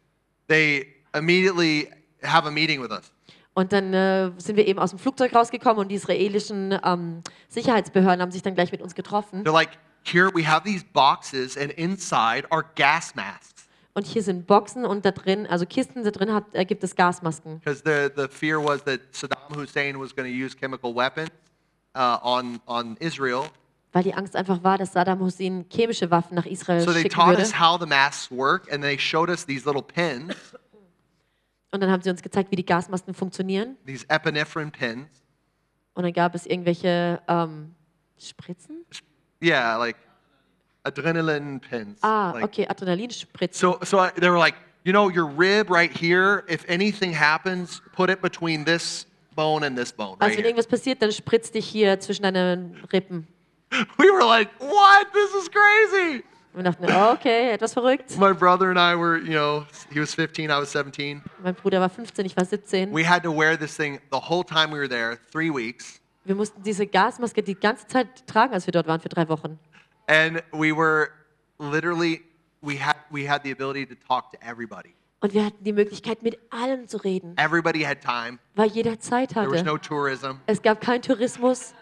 they 0.49 0.87
immediately 1.15 1.89
have 2.23 2.47
a 2.47 2.51
meeting 2.51 2.81
with 2.83 2.91
us. 2.91 3.11
Und 3.55 3.73
dann 3.73 3.95
äh, 3.95 4.33
sind 4.39 4.57
wir 4.57 4.67
eben 4.67 4.79
aus 4.81 4.91
dem 4.91 4.99
Flugzeug 4.99 5.33
rausgekommen 5.35 5.79
und 5.79 5.89
die 5.89 5.95
israelischen 5.95 6.77
ähm, 6.85 7.23
Sicherheitsbehörden 7.49 8.21
haben 8.21 8.33
sich 8.33 8.43
dann 8.43 8.55
gleich 8.57 8.73
mit 8.73 8.83
uns 8.83 8.95
getroffen. 8.97 9.45
They're 9.45 9.53
like, 9.53 9.71
here 10.05 10.29
we 10.35 10.45
have 10.47 10.65
these 10.65 10.85
boxes, 10.93 11.57
and 11.57 11.71
inside 11.73 12.47
are 12.51 12.65
gas 12.75 13.15
masks. 13.15 13.54
Und 13.97 14.07
hier 14.07 14.23
sind 14.25 14.47
Boxen 14.49 14.85
und 14.85 15.05
da 15.05 15.13
drin, 15.13 15.47
also 15.47 15.67
Kisten, 15.67 16.03
da 16.03 16.11
drin 16.11 16.33
hat, 16.35 16.45
äh, 16.53 16.65
gibt 16.65 16.83
es 16.83 16.97
Gasmasken. 16.97 17.61
Because 17.61 17.83
the, 17.85 18.11
the 18.21 18.27
fear 18.29 18.59
was 18.63 18.83
that 18.85 19.01
Saddam 19.13 19.55
Hussein 19.57 19.99
was 20.01 20.15
going 20.15 20.29
to 20.29 20.35
use 20.35 20.55
chemical 20.57 20.93
weapons 20.95 21.31
uh, 21.97 22.19
on, 22.23 22.61
on 22.67 22.97
Israel. 22.99 23.45
Weil 23.93 24.03
die 24.03 24.15
Angst 24.15 24.35
einfach 24.35 24.65
war, 24.65 24.79
dass 24.79 24.93
Saddam 24.93 25.21
Hussein 25.21 25.67
chemische 25.71 26.11
Waffen 26.11 26.35
nach 26.35 26.47
Israel 26.47 26.81
So 26.81 26.91
they 26.93 27.03
schicken 27.03 27.15
taught 27.15 27.29
würde. 27.37 27.43
us 27.43 27.53
how 27.61 27.79
the 27.79 27.87
masks 27.87 28.29
work, 28.33 28.71
and 28.73 28.83
they 28.83 28.99
showed 28.99 29.31
us 29.31 29.47
these 29.47 29.65
little 29.65 29.83
pins, 29.83 30.35
Und 31.71 31.81
dann 31.81 31.91
haben 31.91 32.03
sie 32.03 32.11
uns 32.11 32.23
gezeigt, 32.23 32.51
wie 32.51 32.57
die 32.57 32.67
Gasmasken 32.67 33.15
funktionieren. 33.15 33.77
these 33.87 34.05
epinephrine 34.09 34.73
pins. 34.73 35.07
Und 35.95 36.03
dann 36.03 36.13
gab 36.13 36.35
es 36.35 36.47
irgendwelche 36.47 37.23
ähm, 37.29 37.75
Spritzen? 38.19 38.85
Yeah, 39.41 39.77
like 39.77 39.97
adrenaline 40.85 41.61
pins. 41.61 41.99
Ah, 42.03 42.33
like, 42.35 42.45
okay, 42.45 42.67
Adrenalinspritzen. 42.67 43.55
So, 43.55 43.79
so 43.83 43.99
I, 43.99 44.11
they 44.17 44.29
were 44.29 44.39
like, 44.39 44.55
you 44.85 44.93
know, 44.93 45.09
your 45.09 45.27
rib 45.27 45.71
right 45.71 45.91
here. 45.91 46.45
If 46.49 46.65
anything 46.69 47.13
happens, 47.13 47.81
put 47.93 48.11
it 48.11 48.21
between 48.21 48.65
this 48.65 49.07
bone 49.35 49.65
and 49.65 49.77
this 49.77 49.93
bone. 49.93 50.17
Also 50.21 50.27
Right 50.27 50.31
wenn 50.31 50.45
here. 50.45 50.47
irgendwas 50.49 50.67
passiert, 50.67 51.01
dann 51.03 51.11
spritzt 51.13 51.55
dich 51.55 51.67
hier 51.67 51.99
zwischen 52.01 52.23
deinen 52.23 52.77
Rippen. 52.93 53.27
We 53.99 54.11
were 54.13 54.25
like, 54.25 54.51
what? 54.61 55.13
This 55.13 55.35
is 55.35 55.51
crazy. 55.51 56.23
Wir 56.53 56.63
dachten, 56.63 56.87
oh, 56.89 57.13
okay, 57.13 57.51
etwas 57.51 57.73
verrückt. 57.73 58.17
My 58.17 58.33
brother 58.33 58.71
and 58.71 58.79
I 58.79 58.95
were, 58.95 59.19
you 59.19 59.33
know, 59.33 59.67
he 59.93 59.99
was 59.99 60.15
15, 60.15 60.51
I 60.51 60.61
was 60.61 60.71
17. 60.71 61.21
Mein 61.43 61.55
Bruder 61.55 61.81
war 61.81 61.89
15, 61.89 62.25
ich 62.27 62.37
war 62.37 62.45
17. 62.45 62.95
We 62.95 63.05
had 63.09 63.25
to 63.25 63.33
wear 63.37 63.59
this 63.59 63.77
thing 63.77 63.99
the 64.13 64.21
whole 64.31 64.45
time 64.45 64.71
we 64.71 64.79
were 64.79 64.89
there, 64.89 65.19
three 65.33 65.51
weeks. 65.51 66.01
Wir 66.25 66.37
mussten 66.37 66.63
diese 66.63 66.87
Gasmaske 66.87 67.43
die 67.43 67.57
ganze 67.57 67.89
Zeit 67.89 68.07
tragen, 68.29 68.55
als 68.55 68.67
wir 68.67 68.73
dort 68.73 68.87
waren 68.87 69.01
für 69.01 69.09
drei 69.09 69.29
Wochen. 69.29 69.59
And 70.07 70.43
we 70.53 70.73
were 70.75 71.09
literally, 71.59 72.23
we 72.63 72.79
had, 72.79 72.97
we 73.11 73.29
had 73.29 73.43
the 73.43 73.53
ability 73.53 73.87
to 73.87 73.95
talk 74.07 74.31
to 74.33 74.39
everybody. 74.43 74.95
Und 75.21 75.33
wir 75.33 75.47
hatten 75.47 75.65
die 75.65 75.73
Möglichkeit, 75.73 76.23
mit 76.23 76.39
allen 76.51 76.87
zu 76.87 76.99
reden, 76.99 77.35
Everybody 77.39 77.81
had 77.83 78.03
time. 78.03 78.39
weil 78.55 78.69
jeder 78.69 79.01
Zeit 79.01 79.31
There 79.31 79.47
was 79.49 79.61
hatte. 79.61 79.65
no 79.65 79.79
tourism. 79.79 80.39
Es 80.47 80.61
gab 80.61 80.81
keinen 80.83 81.01
Tourismus 81.01 81.73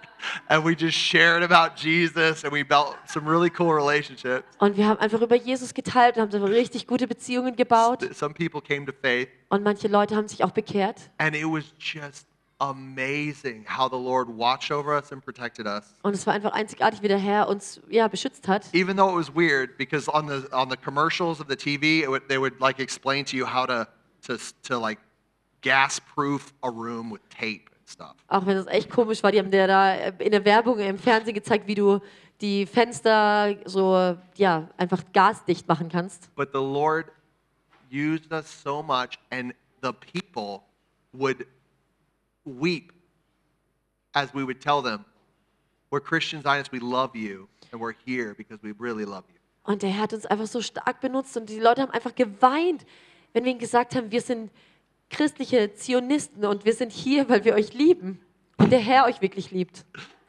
And 0.46 0.64
we 0.64 0.74
just 0.76 0.96
shared 0.96 1.42
about 1.42 1.74
Jesus 1.76 2.44
and 2.44 2.52
we 2.52 2.62
built 2.62 2.96
some 3.08 3.28
really 3.28 3.50
cool 3.58 3.72
relationships. 3.74 4.44
und 4.58 4.76
wir 4.76 4.86
haben 4.86 5.00
einfach 5.00 5.20
über 5.20 5.34
Jesus 5.34 5.74
geteilt 5.74 6.16
und 6.16 6.22
haben 6.22 6.30
so 6.30 6.44
richtig 6.44 6.86
gute 6.86 7.08
Beziehungen 7.08 7.56
gebaut. 7.56 8.08
Some 8.14 8.32
people 8.32 8.60
came 8.60 8.86
to 8.86 8.92
faith. 8.92 9.28
Und 9.48 9.64
manche 9.64 9.88
Leute 9.88 10.14
haben 10.14 10.28
sich 10.28 10.44
auch 10.44 10.52
bekehrt. 10.52 11.10
And 11.18 11.34
it 11.34 11.44
was 11.44 11.64
just 11.80 12.28
amazing 12.70 13.64
how 13.66 13.88
the 13.88 13.96
Lord 13.96 14.28
watched 14.28 14.70
over 14.70 14.94
us 14.96 15.12
and 15.12 15.22
protected 15.22 15.66
us. 15.66 15.94
Und 16.02 16.14
es 16.14 16.26
war 16.26 16.34
einfach 16.34 16.52
einzigartig, 16.52 17.02
wie 17.02 17.08
der 17.08 17.18
Herr 17.18 17.48
uns 17.48 17.80
ja, 17.88 18.08
beschützt 18.08 18.46
hat. 18.46 18.72
Even 18.72 18.96
though 18.96 19.10
it 19.10 19.16
was 19.16 19.34
weird, 19.34 19.76
because 19.76 20.08
on 20.08 20.28
the 20.28 20.46
on 20.52 20.70
the 20.70 20.76
commercials 20.76 21.40
of 21.40 21.48
the 21.48 21.56
TV, 21.56 22.06
would, 22.08 22.28
they 22.28 22.38
would 22.38 22.60
like 22.60 22.78
explain 22.78 23.24
to 23.24 23.36
you 23.36 23.46
how 23.46 23.66
to 23.66 23.86
to 24.26 24.36
to 24.62 24.78
like 24.78 24.98
gas-proof 25.62 26.52
a 26.62 26.70
room 26.70 27.10
with 27.10 27.20
tape 27.28 27.70
and 27.76 27.88
stuff. 27.88 28.14
Auch 28.28 28.46
wenn 28.46 28.56
es 28.56 28.66
echt 28.66 28.90
komisch 28.90 29.22
war, 29.22 29.32
die 29.32 29.38
haben 29.38 29.50
dir 29.50 29.66
da 29.66 29.94
in 29.94 30.30
der 30.30 30.44
Werbung 30.44 30.78
im 30.78 30.98
Fernsehen 30.98 31.34
gezeigt, 31.34 31.66
wie 31.66 31.74
du 31.74 32.00
die 32.40 32.66
Fenster 32.66 33.54
so, 33.64 34.18
ja, 34.36 34.68
einfach 34.76 35.02
gasdicht 35.12 35.68
machen 35.68 35.88
kannst. 35.88 36.34
But 36.34 36.50
the 36.52 36.58
Lord 36.58 37.06
used 37.90 38.32
us 38.32 38.46
so 38.62 38.82
much, 38.82 39.18
and 39.30 39.54
the 39.82 39.92
people 39.92 40.62
would 41.12 41.46
weep 42.44 42.92
as 44.12 44.32
we 44.34 44.42
would 44.44 44.60
tell 44.60 44.82
them, 44.82 45.04
"We're 45.90 46.00
Christian 46.00 46.42
Zionists. 46.42 46.72
We 46.72 46.78
love 46.80 47.16
you, 47.16 47.48
and 47.72 47.80
we're 47.80 47.94
here 48.04 48.34
because 48.34 48.62
we 48.62 48.74
really 48.78 49.04
love 49.04 49.24
you." 49.28 49.38
Und 49.64 49.82
der 49.82 49.90
Herr 49.90 50.02
hat 50.02 50.12
uns 50.12 50.26
einfach 50.26 50.46
so 50.46 50.60
stark 50.60 51.00
benutzt 51.00 51.36
und 51.36 51.48
die 51.48 51.60
Leute 51.60 51.82
haben 51.82 51.92
einfach 51.92 52.14
geweint, 52.14 52.84
wenn 53.32 53.44
wir 53.44 53.52
ihnen 53.52 53.60
gesagt 53.60 53.94
haben, 53.94 54.10
wir 54.10 54.20
sind 54.20 54.50
christliche 55.08 55.72
Zionisten 55.74 56.44
und 56.44 56.64
wir 56.64 56.74
sind 56.74 56.90
hier, 56.90 57.28
weil 57.28 57.44
wir 57.44 57.54
euch 57.54 57.72
lieben 57.74 58.20
und 58.56 58.72
der 58.72 58.80
Herr 58.80 59.04
euch 59.04 59.20
wirklich 59.20 59.50
liebt. 59.50 59.84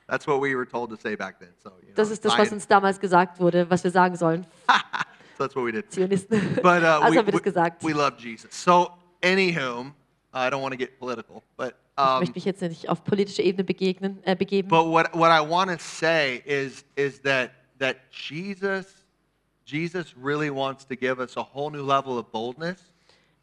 That's 0.08 0.28
what 0.28 0.42
we 0.42 0.56
were 0.56 0.68
told 0.68 0.90
to 0.92 0.96
say 0.98 1.16
back 1.16 1.40
then. 1.40 1.50
So 1.64 1.70
you 1.70 1.88
know, 1.88 1.94
Das 1.96 2.12
ist 2.12 2.24
das, 2.24 2.38
was 2.38 2.52
uns 2.52 2.68
damals 2.68 3.00
gesagt 3.00 3.40
wurde, 3.40 3.68
was 3.70 3.84
wir 3.84 3.92
sagen 3.92 4.16
sollen. 4.16 4.46
so 5.38 5.44
that's 5.44 5.56
what 5.56 5.66
we 5.66 5.72
did. 5.72 5.92
Zionisten. 5.92 6.56
But 6.62 6.84
uh, 6.84 7.00
also 7.02 7.14
we, 7.14 7.18
haben 7.18 7.26
wir 7.26 7.32
das 7.32 7.36
we- 7.36 7.42
gesagt. 7.42 7.84
we 7.84 7.94
love 7.94 8.18
Jesus. 8.20 8.52
So, 8.52 8.92
anywho, 9.24 9.92
I 10.34 10.50
don't 10.50 10.62
want 10.62 10.74
to 10.74 10.78
get 10.78 11.00
political, 11.00 11.42
but 11.58 11.76
Ich 11.96 12.20
möchte 12.20 12.34
mich 12.36 12.46
jetzt 12.46 12.62
nicht 12.62 12.90
auf 12.90 13.04
politische 13.04 13.44
Ebene 13.44 13.64
begegnen, 13.64 14.20
äh, 14.24 14.36
begeben. 14.36 14.68
but 14.68 14.86
what 14.86 15.14
what 15.14 15.30
I 15.30 15.48
want 15.48 15.70
to 15.70 15.78
say 15.78 16.42
is 16.46 16.84
is 16.96 17.22
that 17.22 17.52
that 17.80 17.98
Jesus 18.12 19.04
Jesus 19.66 20.16
really 20.22 20.50
wants 20.50 20.86
to 20.88 20.96
give 20.96 21.20
us 21.20 21.38
a 21.38 21.44
whole 21.44 21.72
new 21.72 21.86
level 21.86 22.18
of 22.18 22.32
boldness. 22.32 22.94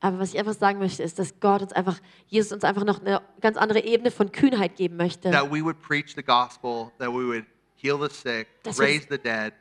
Aber 0.01 0.19
was 0.19 0.33
ich 0.33 0.39
einfach 0.39 0.55
sagen 0.55 0.79
möchte, 0.79 1.03
ist, 1.03 1.19
dass 1.19 1.39
Gott 1.41 1.61
uns 1.61 1.73
einfach, 1.73 1.99
Jesus 2.27 2.53
uns 2.53 2.65
einfach 2.65 2.85
noch 2.85 3.01
eine 3.01 3.21
ganz 3.41 3.59
andere 3.59 3.81
Ebene 3.85 4.11
von 4.11 4.33
Kühnheit 4.33 4.77
geben 4.77 4.97
möchte. 4.97 5.31
That 5.31 5.51
we 5.53 5.63
would 5.63 5.81
preach 5.81 6.15
the 6.17 6.23
gospel, 6.23 6.91
that 6.99 7.09
we 7.09 7.27
would 7.27 7.45
heal 7.77 7.99
the 7.99 8.13
sick, 8.13 8.49
Dass 8.63 8.81
raise 8.81 9.07
the 9.11 9.19
dead, 9.19 9.53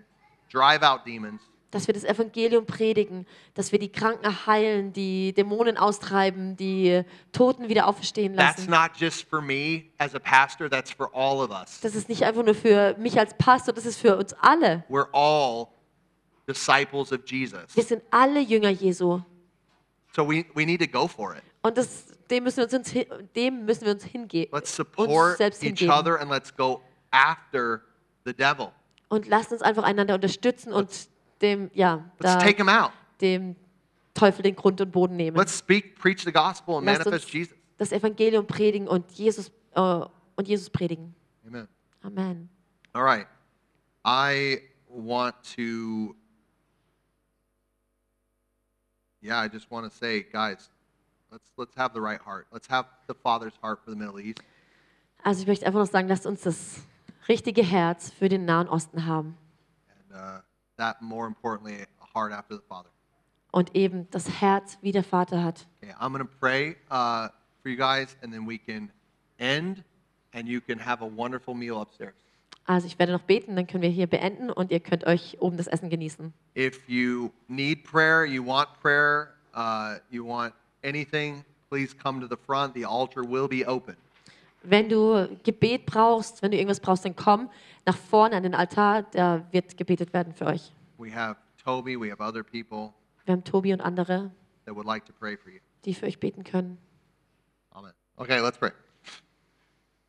drive 0.49 0.81
out 0.81 1.05
demons, 1.05 1.41
Dass 1.71 1.85
wir 1.85 1.93
das 1.93 2.03
Evangelium 2.03 2.65
predigen, 2.65 3.27
dass 3.53 3.71
wir 3.71 3.77
die 3.77 3.91
Kranken 3.91 4.47
heilen, 4.47 4.91
die 4.91 5.33
Dämonen 5.33 5.77
austreiben, 5.77 6.55
die 6.57 7.03
Toten 7.31 7.69
wieder 7.69 7.87
auferstehen 7.87 8.35
That's 8.35 8.65
lassen. 8.67 8.71
not 8.71 8.91
just 8.97 9.29
for 9.29 9.39
me 9.41 9.83
as 9.99 10.15
a 10.15 10.19
pastor, 10.19 10.67
that's 10.67 10.91
for 10.91 11.09
all 11.13 11.37
of 11.43 11.51
us. 11.51 11.79
Das 11.81 11.93
ist 11.93 12.09
nicht 12.09 12.23
einfach 12.23 12.43
nur 12.43 12.55
für 12.55 12.95
mich 12.97 13.19
als 13.19 13.35
Pastor, 13.37 13.73
das 13.73 13.85
ist 13.85 13.97
für 13.99 14.17
uns 14.17 14.33
alle. 14.41 14.83
We're 14.89 15.09
all 15.13 15.67
disciples 16.47 17.11
of 17.11 17.19
Jesus. 17.27 17.75
Wir 17.75 17.83
sind 17.83 18.01
alle 18.09 18.39
Jünger 18.39 18.69
Jesu. 18.69 19.21
So 20.15 20.27
we, 20.27 20.45
we 20.55 20.65
need 20.65 20.81
to 20.81 20.87
go 20.87 21.07
for 21.07 21.35
it. 21.35 21.43
Und 21.61 21.77
das, 21.77 22.05
dem, 22.31 22.45
müssen 22.45 22.57
wir 22.57 22.63
uns, 22.63 22.73
uns 22.73 22.93
dem 23.35 23.65
müssen 23.65 23.85
wir 23.85 23.93
uns 23.93 24.03
hingeben. 24.05 24.51
Let's 24.51 24.71
Uns 24.71 24.75
support 24.75 25.37
selbst 25.37 25.61
each 25.61 25.77
hingeben. 25.79 25.91
other 25.93 26.19
and 26.19 26.31
let's 26.31 26.55
go 26.55 26.81
after 27.11 27.81
the 28.25 28.33
devil. 28.33 28.71
Und 29.09 29.27
lasst 29.27 29.51
uns 29.51 29.61
einfach 29.61 29.83
einander 29.83 30.15
unterstützen 30.15 30.73
und 30.73 30.89
dem, 31.41 31.69
ja, 31.73 32.11
Let's 32.19 32.35
da, 32.35 32.39
take 32.39 32.57
him 32.57 32.69
out. 32.69 32.91
dem 33.21 33.55
Teufel 34.13 34.43
den 34.43 34.55
Grund 34.55 34.81
und 34.81 34.91
Boden 34.91 35.15
nehmen. 35.15 35.37
Let's 35.37 35.57
speak, 35.57 35.95
preach 35.95 36.23
the 36.23 36.31
gospel, 36.31 36.77
and 36.77 36.85
Lasst 36.85 37.05
manifest 37.05 37.25
uns 37.25 37.33
Jesus. 37.33 37.55
das 37.77 37.91
Evangelium 37.91 38.45
predigen 38.45 38.87
und 38.87 39.11
Jesus, 39.11 39.51
äh, 39.75 39.81
und 39.81 40.47
Jesus 40.47 40.69
predigen. 40.69 41.15
Amen. 41.45 41.67
Amen. 42.01 42.49
All 42.93 43.03
right. 43.03 43.27
I 44.05 44.61
want 44.87 45.35
to, 45.55 46.15
yeah, 49.21 49.43
I 49.43 49.47
just 49.47 49.69
want 49.71 49.89
to 49.89 49.95
say, 49.97 50.23
guys, 50.23 50.69
let's 51.31 51.51
let's 51.57 51.75
have 51.75 51.93
the 51.93 52.01
right 52.01 52.19
heart. 52.25 52.47
Let's 52.51 52.69
have 52.69 52.87
the 53.07 53.13
Father's 53.13 53.53
heart 53.61 53.79
for 53.83 53.91
the 53.91 53.97
Middle 53.97 54.19
East. 54.19 54.41
Also 55.23 55.41
ich 55.41 55.47
möchte 55.47 55.65
einfach 55.65 55.79
noch 55.79 55.87
sagen, 55.87 56.07
lasst 56.07 56.25
uns 56.25 56.41
das 56.41 56.81
richtige 57.27 57.61
Herz 57.61 58.09
für 58.09 58.29
den 58.29 58.45
Nahen 58.45 58.67
Osten 58.69 59.05
haben 59.05 59.37
and 60.11 60.19
uh, 60.19 60.41
that 60.79 61.01
more 61.01 61.27
importantly, 61.27 61.85
a 62.01 62.05
heart 62.17 62.31
after 62.33 62.55
the 62.55 62.63
Father. 62.67 62.89
und 63.51 63.75
eben 63.75 64.07
das 64.11 64.41
Herz, 64.41 64.77
wie 64.81 64.91
der 64.91 65.03
Vater 65.03 65.43
hat. 65.43 65.67
Okay, 65.81 65.93
I'm 65.99 66.11
going 66.11 66.25
to 66.25 66.31
pray 66.39 66.75
uh, 66.91 67.29
for 67.61 67.69
you 67.69 67.77
guys, 67.77 68.15
and 68.21 68.31
then 68.33 68.47
we 68.47 68.57
can 68.57 68.91
end, 69.39 69.83
and 70.33 70.47
you 70.47 70.61
can 70.61 70.79
have 70.79 71.01
a 71.01 71.07
wonderful 71.07 71.53
meal 71.53 71.81
upstairs. 71.81 72.13
Also 72.65 72.85
ich 72.85 72.99
werde 72.99 73.13
noch 73.13 73.23
beten, 73.23 73.55
dann 73.55 73.65
können 73.65 73.81
wir 73.81 73.89
hier 73.89 74.05
beenden 74.05 74.51
und 74.51 74.71
ihr 74.71 74.79
könnt 74.79 75.05
euch 75.05 75.37
oben 75.39 75.57
das 75.57 75.65
Essen 75.65 75.89
genießen. 75.89 76.31
If 76.55 76.87
you 76.87 77.31
need 77.47 77.83
prayer, 77.83 78.25
you 78.25 78.45
want 78.45 78.69
prayer, 78.79 79.33
uh, 79.55 79.95
you 80.11 80.23
want 80.23 80.53
anything, 80.83 81.43
please 81.69 81.95
come 81.95 82.21
to 82.21 82.27
the 82.27 82.39
front. 82.39 82.75
The 82.75 82.85
altar 82.85 83.23
will 83.23 83.47
be 83.47 83.65
open. 83.65 83.95
Wenn 84.61 84.89
du 84.89 85.37
Gebet 85.43 85.85
brauchst, 85.85 86.41
wenn 86.41 86.51
du 86.51 86.57
irgendwas 86.57 86.79
brauchst, 86.79 87.05
dann 87.05 87.15
komm 87.15 87.49
nach 87.85 87.95
vorne 87.97 88.35
an 88.35 88.43
den 88.43 88.53
Altar, 88.55 89.03
da 89.03 89.45
wird 89.51 89.77
gebetet 89.77 90.13
werden 90.13 90.33
für 90.33 90.45
euch. 90.47 90.71
We 90.97 91.13
have 91.13 91.37
Toby, 91.63 91.99
we 91.99 92.11
have 92.11 92.21
other 92.21 92.43
people 92.43 92.93
Wir 93.25 93.33
haben 93.33 93.43
Tobi 93.43 93.71
und 93.73 93.81
andere, 93.81 94.31
that 94.65 94.75
would 94.75 94.85
like 94.85 95.05
to 95.05 95.13
pray 95.13 95.37
for 95.37 95.51
you. 95.51 95.59
die 95.85 95.93
für 95.93 96.05
euch 96.07 96.19
beten 96.19 96.43
können. 96.43 96.77
Amen. 97.71 97.93
Okay, 98.17 98.39
let's 98.41 98.57
pray. 98.57 98.71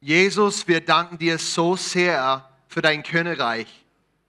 Jesus, 0.01 0.67
wir 0.67 0.81
danken 0.81 1.19
dir 1.19 1.39
so 1.39 1.77
sehr 1.77 2.49
für 2.67 2.81
dein 2.83 3.03
Königreich. 3.03 3.69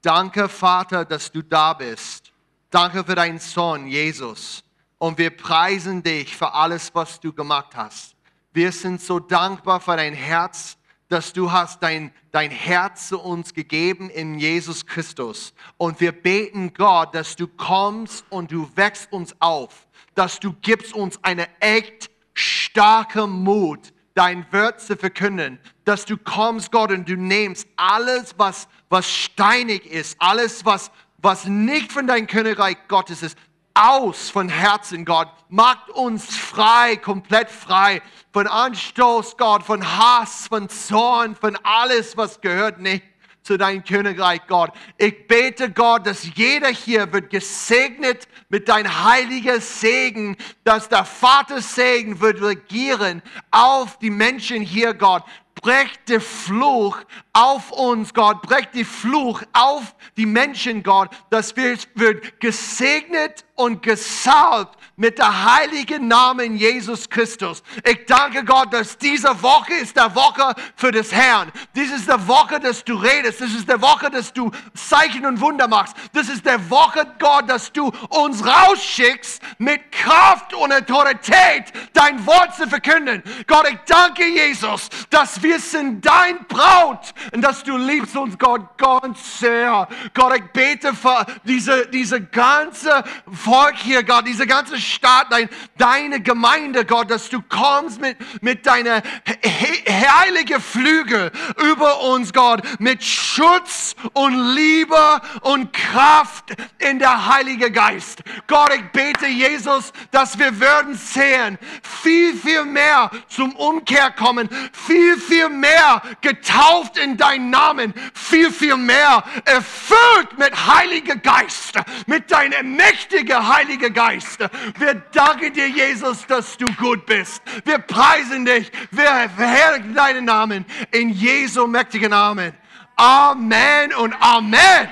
Danke, 0.02 0.49
Vater, 0.49 1.06
dass 1.06 1.31
du 1.31 1.41
da 1.41 1.73
bist. 1.73 2.31
Danke 2.69 3.03
für 3.03 3.15
deinen 3.15 3.39
Sohn, 3.39 3.88
Jesus. 3.88 4.64
Und 4.98 5.18
wir 5.18 5.30
preisen 5.30 6.03
dich 6.03 6.35
für 6.35 6.53
alles, 6.53 6.93
was 6.93 7.19
du 7.19 7.31
gemacht 7.34 7.76
hast. 7.76 8.15
Wir 8.53 8.72
sind 8.72 9.02
so 9.02 9.19
dankbar 9.19 9.80
für 9.80 9.95
dein 9.95 10.14
Herz, 10.14 10.78
dass 11.07 11.34
du 11.34 11.52
hast 11.52 11.84
dein, 11.84 12.14
dein 12.32 12.52
Herz 12.52 13.10
zu 13.10 13.19
uns 13.19 13.53
gegeben 13.53 14.10
in 14.10 14.40
Jesus 14.40 14.86
Christus. 14.86 15.53
Und 15.78 15.99
wir 15.99 16.11
beten 16.11 16.73
Gott, 16.73 17.14
dass 17.14 17.36
du 17.36 17.48
kommst 17.48 18.26
und 18.30 18.52
du 18.52 18.69
wächst 18.76 19.11
uns 19.11 19.36
auf 19.40 19.88
dass 20.15 20.40
du 20.40 20.53
gibst 20.61 20.94
uns 20.94 21.19
eine 21.23 21.48
echt 21.60 22.10
starke 22.34 23.28
Mut, 23.28 23.94
dein 24.14 24.45
Wort 24.52 24.82
zu 24.82 24.98
verkünden, 24.98 25.60
dass 25.86 26.06
du 26.06 26.18
kommst, 26.18 26.72
Gott, 26.72 26.91
und 26.91 27.07
du 27.07 27.15
nimmst 27.15 27.68
alles, 27.78 28.36
was, 28.38 28.68
was 28.90 29.10
steinig 29.10 29.86
ist, 29.86 30.18
alles, 30.19 30.65
was, 30.65 30.91
was 31.18 31.45
nicht 31.45 31.91
von 31.91 32.07
deinem 32.07 32.28
Königreich 32.28 32.78
Gottes 32.88 33.23
ist, 33.23 33.38
aus 33.73 34.30
von 34.30 34.49
Herzen, 34.49 35.06
Gott. 35.06 35.30
Macht 35.49 35.89
uns 35.89 36.35
frei, 36.35 36.95
komplett 36.98 37.49
frei 37.49 38.02
von 38.31 38.48
Anstoß, 38.48 39.38
Gott, 39.38 39.64
von 39.64 39.85
Hass, 39.98 40.48
von 40.48 40.69
Zorn, 40.69 41.35
von 41.35 41.57
alles, 41.64 42.15
was 42.18 42.41
gehört 42.41 42.80
nicht 42.80 43.03
zu 43.43 43.57
deinem 43.57 43.84
Königreich, 43.84 44.41
Gott. 44.48 44.72
Ich 44.98 45.27
bete, 45.27 45.72
Gott, 45.72 46.06
dass 46.06 46.27
jeder 46.35 46.69
hier 46.69 47.11
wird 47.11 47.30
gesegnet 47.31 48.27
mit 48.49 48.69
dein 48.69 49.03
heiliger 49.03 49.60
Segen, 49.60 50.38
dass 50.64 50.89
der 50.89 51.06
Vater 51.06 51.61
Segen 51.61 52.22
wird 52.22 52.41
regieren 52.41 53.22
auf 53.49 53.98
die 53.98 54.11
Menschen 54.11 54.61
hier, 54.61 54.93
Gott. 54.93 55.23
Brecht 55.62 56.10
der 56.10 56.22
Fluch 56.22 56.98
auf 57.34 57.72
uns, 57.72 58.14
Gott. 58.14 58.42
Brecht 58.42 58.74
die 58.74 58.84
Fluch 58.84 59.44
auf 59.54 59.96
die 60.18 60.26
Menschen, 60.26 60.82
Gott. 60.82 61.10
Das 61.30 61.56
wird, 61.56 61.88
wird 61.94 62.40
gesegnet 62.40 63.46
und 63.56 63.84
gesalbt 63.84 64.78
mit 64.95 65.18
der 65.18 65.55
heiligen 65.55 66.07
Namen 66.07 66.57
Jesus 66.57 67.09
Christus. 67.09 67.63
Ich 67.84 68.05
danke 68.05 68.43
Gott, 68.43 68.73
dass 68.73 68.97
diese 68.97 69.41
Woche 69.41 69.73
ist 69.76 69.95
der 69.95 70.13
Woche 70.13 70.53
für 70.76 70.91
das 70.91 71.11
Herrn. 71.11 71.51
Dies 71.76 71.91
ist 71.91 72.07
der 72.07 72.27
Woche, 72.27 72.59
dass 72.59 72.84
du 72.84 72.95
redest. 72.95 73.41
Das 73.41 73.51
ist 73.51 73.68
der 73.68 73.81
Woche, 73.81 74.09
dass 74.11 74.34
du 74.34 74.51
Zeichen 74.73 75.26
und 75.26 75.39
Wunder 75.39 75.68
machst. 75.68 75.95
Das 76.13 76.30
ist 76.30 76.45
der 76.45 76.69
Woche, 76.69 77.07
Gott, 77.19 77.49
dass 77.49 77.72
du 77.72 77.91
uns 78.09 78.45
rausschickst 78.45 79.41
mit 79.57 79.91
Kraft 79.91 80.53
und 80.53 80.73
Autorität 80.73 81.72
dein 81.93 82.26
Wort 82.26 82.55
zu 82.55 82.68
verkünden. 82.68 83.23
Gott, 83.47 83.68
ich 83.72 83.80
danke 83.85 84.26
Jesus, 84.27 84.89
dass 85.09 85.41
wir 85.41 85.59
sind 85.59 86.05
dein 86.05 86.45
Braut 86.47 87.13
und 87.34 87.41
dass 87.41 87.63
du 87.63 87.77
liebst 87.77 88.15
uns, 88.18 88.38
Gott, 88.38 88.77
ganz 88.77 89.39
sehr. 89.39 89.88
Gott, 90.13 90.35
ich 90.35 90.51
bete 90.51 90.93
für 90.93 91.26
diese, 91.43 91.88
diese 91.88 92.22
ganze 92.22 93.03
Volk 93.31 93.77
hier, 93.77 94.03
Gott, 94.03 94.27
diese 94.27 94.45
ganze 94.45 94.81
Stadt, 94.82 95.28
dein, 95.30 95.49
deine 95.78 96.22
Gemeinde, 96.22 96.86
Gott, 96.86 97.10
dass 97.12 97.30
du 97.30 97.41
kommst 97.41 98.02
mit, 98.02 98.18
mit 98.41 98.66
deiner 98.66 99.02
he 99.44 99.91
heilige 99.91 100.60
Flügel 100.60 101.32
über 101.72 102.02
uns, 102.02 102.34
Gott, 102.34 102.62
mit 102.80 103.03
Schutz 103.03 103.95
und 104.14 104.56
Liebe 104.56 105.22
und 105.41 105.74
Kraft 105.74 106.56
in 106.80 106.99
der 106.99 107.28
Heilige 107.28 107.72
Geist. 107.72 108.24
Gott, 108.48 108.74
ich 108.74 108.84
bete, 108.91 109.28
Jesus, 109.28 109.94
dass 110.12 110.38
wir 110.38 110.60
würden 110.60 110.95
sehen, 110.95 111.58
viel, 111.82 112.36
viel 112.36 112.66
mehr 112.66 113.12
zum 113.28 113.56
Umkehr 113.56 114.12
kommen, 114.12 114.49
viel, 114.74 115.18
viel 115.18 115.49
mehr 115.49 116.02
getauft 116.22 116.98
in 116.98 117.18
deinen 117.18 117.49
Namen, 117.49 117.94
viel, 118.14 118.52
viel 118.52 118.78
mehr 118.78 119.24
erfüllt 119.45 120.38
mit 120.38 120.68
Heiliger 120.68 121.16
Geist, 121.16 121.76
mit 122.08 122.32
deinem 122.32 122.76
mächtigen 122.76 123.48
Heiligen 123.48 123.94
Geist. 123.94 124.40
Wir 124.77 124.95
danken 124.95 125.53
dir, 125.53 125.68
Jesus, 125.68 126.26
dass 126.26 126.57
du 126.57 126.65
gut 126.73 127.06
bist. 127.06 127.41
Wir 127.65 127.80
preisen 127.80 128.45
dich. 128.45 128.72
Wir 128.91 129.30
verherrlichen 129.35 129.93
deinen 129.93 130.26
Namen 130.26 130.65
in 130.91 131.10
Jesu 131.10 131.68
mächtigen 131.68 132.11
Namen. 132.11 132.53
Amen 132.95 133.93
und 133.93 134.14
Amen. 134.19 134.89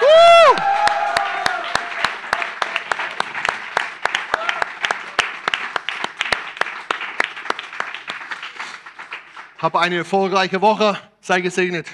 Woo! 0.00 0.56
Hab 9.58 9.76
eine 9.76 9.96
erfolgreiche 9.96 10.60
Woche. 10.60 10.98
Sei 11.20 11.40
gesegnet. 11.40 11.86